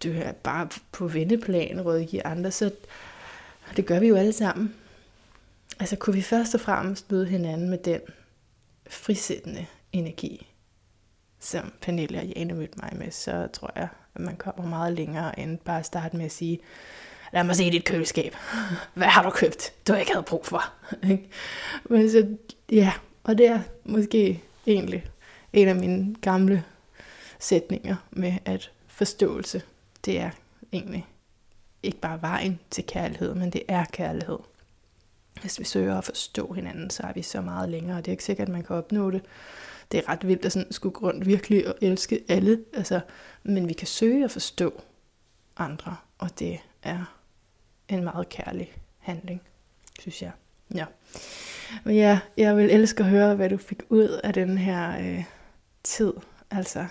du 0.03 0.09
er 0.15 0.31
bare 0.31 0.67
på 0.91 1.07
venneplan 1.07 1.81
rådgiver 1.81 2.25
andre, 2.25 2.51
så 2.51 2.71
det 3.75 3.85
gør 3.85 3.99
vi 3.99 4.07
jo 4.07 4.15
alle 4.15 4.33
sammen. 4.33 4.75
Altså 5.79 5.95
kunne 5.95 6.15
vi 6.15 6.21
først 6.21 6.55
og 6.55 6.61
fremmest 6.61 7.11
møde 7.11 7.25
hinanden 7.25 7.69
med 7.69 7.77
den 7.77 7.99
frisættende 8.89 9.65
energi, 9.91 10.47
som 11.39 11.73
Pernille 11.81 12.19
og 12.19 12.25
Jane 12.25 12.53
mødte 12.53 12.79
mig 12.81 12.93
med, 12.95 13.11
så 13.11 13.47
tror 13.53 13.71
jeg, 13.75 13.87
at 14.15 14.21
man 14.21 14.35
kommer 14.35 14.65
meget 14.69 14.93
længere 14.93 15.39
end 15.39 15.57
bare 15.57 15.79
at 15.79 15.85
starte 15.85 16.17
med 16.17 16.25
at 16.25 16.31
sige, 16.31 16.59
lad 17.33 17.43
mig 17.43 17.55
se 17.55 17.71
dit 17.71 17.85
køleskab. 17.85 18.35
Hvad 18.93 19.07
har 19.07 19.23
du 19.23 19.29
købt, 19.29 19.73
du 19.87 19.93
ikke 19.93 20.11
havde 20.11 20.23
brug 20.23 20.45
for? 20.45 20.63
Men 21.89 22.11
så, 22.11 22.27
ja, 22.71 22.93
og 23.23 23.37
det 23.37 23.47
er 23.47 23.59
måske 23.83 24.43
egentlig 24.67 25.05
en 25.53 25.67
af 25.67 25.75
mine 25.75 26.15
gamle 26.21 26.63
sætninger 27.39 27.95
med, 28.11 28.33
at 28.45 28.71
forståelse, 28.87 29.61
det 30.05 30.19
er 30.19 30.29
egentlig 30.71 31.07
ikke 31.83 31.99
bare 31.99 32.21
vejen 32.21 32.59
til 32.71 32.85
kærlighed, 32.85 33.35
men 33.35 33.49
det 33.49 33.63
er 33.67 33.85
kærlighed. 33.85 34.37
Hvis 35.41 35.59
vi 35.59 35.63
søger 35.63 35.97
at 35.97 36.03
forstå 36.03 36.53
hinanden, 36.53 36.89
så 36.89 37.03
er 37.03 37.13
vi 37.13 37.21
så 37.21 37.41
meget 37.41 37.69
længere, 37.69 37.97
og 37.97 38.05
det 38.05 38.11
er 38.11 38.13
ikke 38.13 38.23
sikkert, 38.23 38.47
at 38.47 38.53
man 38.53 38.63
kan 38.63 38.75
opnå 38.75 39.11
det 39.11 39.21
det 39.93 40.03
er 40.03 40.09
ret 40.09 40.27
vildt 40.27 40.45
at 40.45 40.51
sådan 40.51 40.71
skulle 40.71 40.93
grund 40.93 41.23
virkelig 41.23 41.67
og 41.67 41.75
elske 41.81 42.23
alle. 42.29 42.59
Altså, 42.73 42.99
men 43.43 43.67
vi 43.67 43.73
kan 43.73 43.87
søge 43.87 44.23
at 44.23 44.31
forstå 44.31 44.81
andre, 45.57 45.95
og 46.17 46.39
det 46.39 46.59
er 46.83 47.17
en 47.89 48.03
meget 48.03 48.29
kærlig 48.29 48.73
handling, 48.97 49.41
synes 49.99 50.21
jeg. 50.21 50.31
Ja. 50.75 50.85
Men 51.83 51.95
ja, 51.95 52.19
jeg 52.37 52.57
vil 52.57 52.71
elske 52.71 53.03
at 53.03 53.09
høre, 53.09 53.35
hvad 53.35 53.49
du 53.49 53.57
fik 53.57 53.81
ud 53.89 54.19
af 54.23 54.33
den 54.33 54.57
her 54.57 54.99
øh, 54.99 55.23
tid. 55.83 56.13
Altså, 56.51 56.85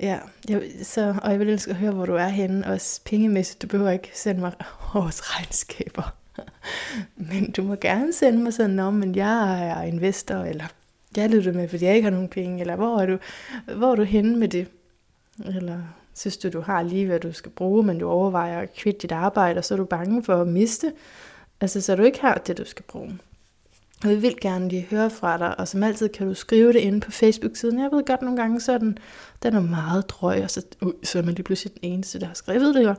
ja, 0.00 0.18
jeg, 0.48 0.62
så, 0.82 1.14
og 1.22 1.30
jeg 1.30 1.40
vil 1.40 1.48
elske 1.48 1.70
at 1.70 1.76
høre, 1.76 1.92
hvor 1.92 2.06
du 2.06 2.14
er 2.14 2.28
henne, 2.28 2.66
også 2.66 3.00
pengemæssigt. 3.04 3.62
Du 3.62 3.66
behøver 3.66 3.90
ikke 3.90 4.10
sende 4.14 4.40
mig 4.40 4.52
årsregnskaber. 4.94 6.16
men 7.30 7.50
du 7.50 7.62
må 7.62 7.74
gerne 7.74 8.12
sende 8.12 8.38
mig 8.38 8.54
sådan, 8.54 8.78
om, 8.78 8.94
men 8.94 9.14
jeg 9.14 9.68
er 9.68 9.82
investor, 9.82 10.34
eller 10.34 10.66
jeg 11.16 11.30
lytter 11.30 11.52
med, 11.52 11.68
fordi 11.68 11.84
jeg 11.84 11.94
ikke 11.94 12.04
har 12.04 12.10
nogen 12.10 12.28
penge, 12.28 12.60
eller 12.60 12.76
hvor 12.76 12.98
er 12.98 13.06
du, 13.06 13.18
hvor 13.76 13.92
er 13.92 13.96
du 13.96 14.02
henne 14.02 14.36
med 14.36 14.48
det? 14.48 14.66
Eller 15.46 15.78
synes 16.14 16.36
du, 16.36 16.48
du 16.48 16.60
har 16.60 16.82
lige, 16.82 17.06
hvad 17.06 17.20
du 17.20 17.32
skal 17.32 17.50
bruge, 17.50 17.82
men 17.82 17.98
du 17.98 18.08
overvejer 18.08 18.60
at 18.60 18.74
kvitte 18.74 19.00
dit 19.00 19.12
arbejde, 19.12 19.58
og 19.58 19.64
så 19.64 19.74
er 19.74 19.78
du 19.78 19.84
bange 19.84 20.24
for 20.24 20.36
at 20.36 20.48
miste, 20.48 20.92
altså 21.60 21.80
så 21.80 21.96
du 21.96 22.02
ikke 22.02 22.20
har 22.20 22.34
det, 22.34 22.58
du 22.58 22.64
skal 22.64 22.84
bruge. 22.88 23.18
Og 24.04 24.10
vi 24.10 24.16
vil 24.16 24.36
gerne 24.40 24.68
lige 24.68 24.86
høre 24.90 25.10
fra 25.10 25.38
dig, 25.38 25.58
og 25.60 25.68
som 25.68 25.82
altid 25.82 26.08
kan 26.08 26.26
du 26.26 26.34
skrive 26.34 26.72
det 26.72 26.80
inde 26.80 27.00
på 27.00 27.10
Facebook-siden. 27.10 27.78
Jeg 27.78 27.90
ved 27.92 28.04
godt 28.04 28.22
nogle 28.22 28.40
gange, 28.40 28.60
så 28.60 28.72
er 28.72 28.78
den, 28.78 28.98
den 29.42 29.54
er 29.54 29.60
meget 29.60 30.10
drøg, 30.10 30.42
og 30.42 30.50
så, 30.50 30.62
uh, 30.82 30.92
så 31.02 31.18
er 31.18 31.22
man 31.22 31.34
lige 31.34 31.44
pludselig 31.44 31.74
den 31.74 31.90
eneste, 31.90 32.20
der 32.20 32.26
har 32.26 32.34
skrevet 32.34 32.74
det. 32.74 32.96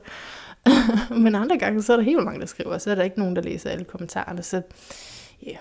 Men 1.23 1.35
andre 1.35 1.57
gange, 1.57 1.83
så 1.83 1.93
er 1.93 1.97
der 1.97 2.03
helt 2.03 2.23
mange, 2.23 2.39
der 2.39 2.45
skriver, 2.45 2.73
og 2.73 2.81
så 2.81 2.91
er 2.91 2.95
der 2.95 3.03
ikke 3.03 3.19
nogen, 3.19 3.35
der 3.35 3.41
læser 3.41 3.69
alle 3.69 3.85
kommentarerne. 3.85 4.43
Så 4.43 4.61
ja, 5.43 5.51
yeah 5.51 5.59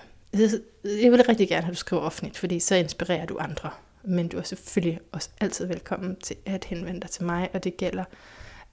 jeg 0.83 1.11
vil 1.11 1.23
rigtig 1.23 1.49
gerne 1.49 1.61
have, 1.61 1.71
at 1.71 1.75
du 1.75 1.79
skriver 1.79 2.01
offentligt, 2.01 2.37
fordi 2.37 2.59
så 2.59 2.75
inspirerer 2.75 3.25
du 3.25 3.37
andre. 3.39 3.69
Men 4.03 4.27
du 4.27 4.37
er 4.37 4.43
selvfølgelig 4.43 4.99
også 5.11 5.29
altid 5.41 5.65
velkommen 5.65 6.15
til 6.15 6.35
at 6.45 6.65
henvende 6.65 7.01
dig 7.01 7.09
til 7.09 7.23
mig, 7.23 7.49
og 7.53 7.63
det 7.63 7.77
gælder 7.77 8.03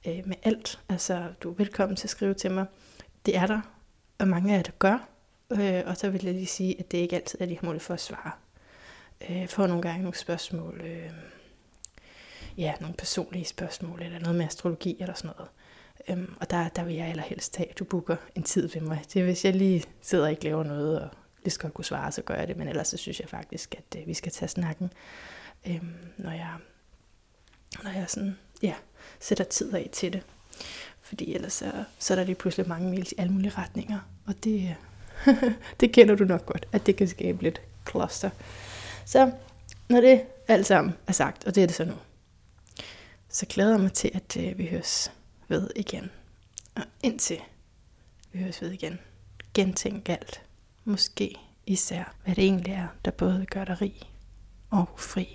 øh, 0.07 0.21
med 0.27 0.37
alt. 0.43 0.81
Altså, 0.89 1.25
du 1.43 1.51
er 1.51 1.55
velkommen 1.55 1.97
til 1.97 2.07
at 2.07 2.11
skrive 2.11 2.35
til 2.35 2.51
mig. 2.51 2.67
Det 3.27 3.37
er 3.37 3.47
der, 3.47 3.61
og 4.19 4.29
mange 4.29 4.53
af 4.53 4.57
jer, 4.57 4.63
der 4.63 4.73
gør. 4.79 5.09
Øh, 5.51 5.83
og 5.87 5.97
så 5.97 6.11
vil 6.11 6.25
jeg 6.25 6.35
lige 6.35 6.47
sige, 6.47 6.79
at 6.79 6.93
det 6.93 6.99
ikke 6.99 7.17
altid 7.17 7.41
er, 7.41 7.47
de 7.47 7.59
har 7.61 7.67
mulighed 7.67 7.85
for 7.85 7.95
at 7.95 8.01
svare. 8.01 8.31
Øh, 9.31 9.49
får 9.49 9.67
nogle 9.67 9.83
gange 9.83 10.03
nogle 10.03 10.17
spørgsmål, 10.17 10.81
øh, 10.85 11.11
ja, 12.59 12.75
nogle 12.81 12.97
personlige 12.97 13.45
spørgsmål, 13.45 14.03
eller 14.03 14.19
noget 14.19 14.37
med 14.37 14.47
astrologi 14.47 14.97
eller 15.01 15.15
sådan 15.15 15.31
noget. 15.37 15.51
Øhm, 16.09 16.35
og 16.41 16.51
der, 16.51 16.69
der 16.69 16.85
vil 16.85 16.95
jeg 16.95 17.07
allerhelst 17.07 17.55
tage, 17.55 17.71
at 17.71 17.79
du 17.79 17.85
booker 17.85 18.17
en 18.35 18.43
tid 18.43 18.69
ved 18.69 18.81
mig. 18.81 19.03
Det 19.13 19.21
er, 19.21 19.25
hvis 19.25 19.45
jeg 19.45 19.55
lige 19.55 19.85
sidder 20.01 20.25
og 20.25 20.31
ikke 20.31 20.45
laver 20.45 20.65
noget, 20.65 21.01
og 21.01 21.09
lige 21.45 21.53
skal 21.53 21.71
kunne 21.71 21.85
svare, 21.85 22.13
så 22.13 22.23
gør 22.23 22.35
jeg 22.35 22.49
det. 22.49 22.57
Men 22.57 22.69
ellers 22.69 22.89
så 22.89 22.97
synes 22.97 23.21
jeg 23.21 23.29
faktisk, 23.29 23.75
at 23.75 24.01
øh, 24.01 24.07
vi 24.07 24.15
skal 24.15 24.33
tage 24.33 24.49
snakken, 24.49 24.93
øh, 25.67 25.83
når 26.19 26.31
jeg, 26.31 26.55
når 27.83 27.91
jeg 27.91 28.05
sådan, 28.09 28.39
ja, 28.63 28.75
sætter 29.21 29.45
tid 29.45 29.75
af 29.75 29.89
til 29.93 30.13
det. 30.13 30.23
Fordi 31.03 31.35
ellers 31.35 31.53
så, 31.53 31.85
så 31.99 32.15
er 32.15 32.17
der 32.17 32.25
lige 32.25 32.35
pludselig 32.35 32.69
mange 32.69 32.91
mails 32.91 33.13
i 33.13 33.15
alle 33.19 33.33
mulige 33.33 33.53
retninger. 33.59 33.99
Og 34.27 34.45
det, 34.45 34.77
øh, 35.27 35.35
det 35.81 35.93
kender 35.93 36.15
du 36.15 36.25
nok 36.25 36.47
godt, 36.47 36.67
at 36.73 36.87
det 36.87 36.97
kan 36.97 37.09
skabe 37.09 37.43
lidt 37.43 37.63
kloster. 37.85 38.31
Så 39.07 39.33
når 39.89 40.01
det 40.01 40.23
alt 40.49 40.67
sammen 40.67 40.95
er 41.07 41.13
sagt, 41.13 41.45
og 41.45 41.55
det 41.55 41.63
er 41.63 41.67
det 41.67 41.77
så 41.77 41.85
nu, 41.85 41.95
så 43.29 43.47
glæder 43.47 43.71
jeg 43.71 43.81
mig 43.81 43.93
til, 43.93 44.11
at 44.15 44.37
øh, 44.37 44.59
vi 44.59 44.67
høres 44.67 45.13
ved 45.49 45.71
igen. 45.77 46.11
Og 46.75 46.83
indtil 47.03 47.41
vi 48.33 48.39
høres 48.39 48.63
ved 48.63 48.71
igen, 48.71 48.99
gentænk 49.55 50.09
alt. 50.09 50.43
Måske 50.85 51.35
især, 51.67 52.15
hvad 52.25 52.35
det 52.35 52.45
egentlig 52.45 52.73
er, 52.73 52.87
der 53.05 53.11
både 53.11 53.47
gør 53.47 53.65
dig 53.65 53.81
rig 53.81 54.01
og 54.71 54.85
fri. 54.97 55.29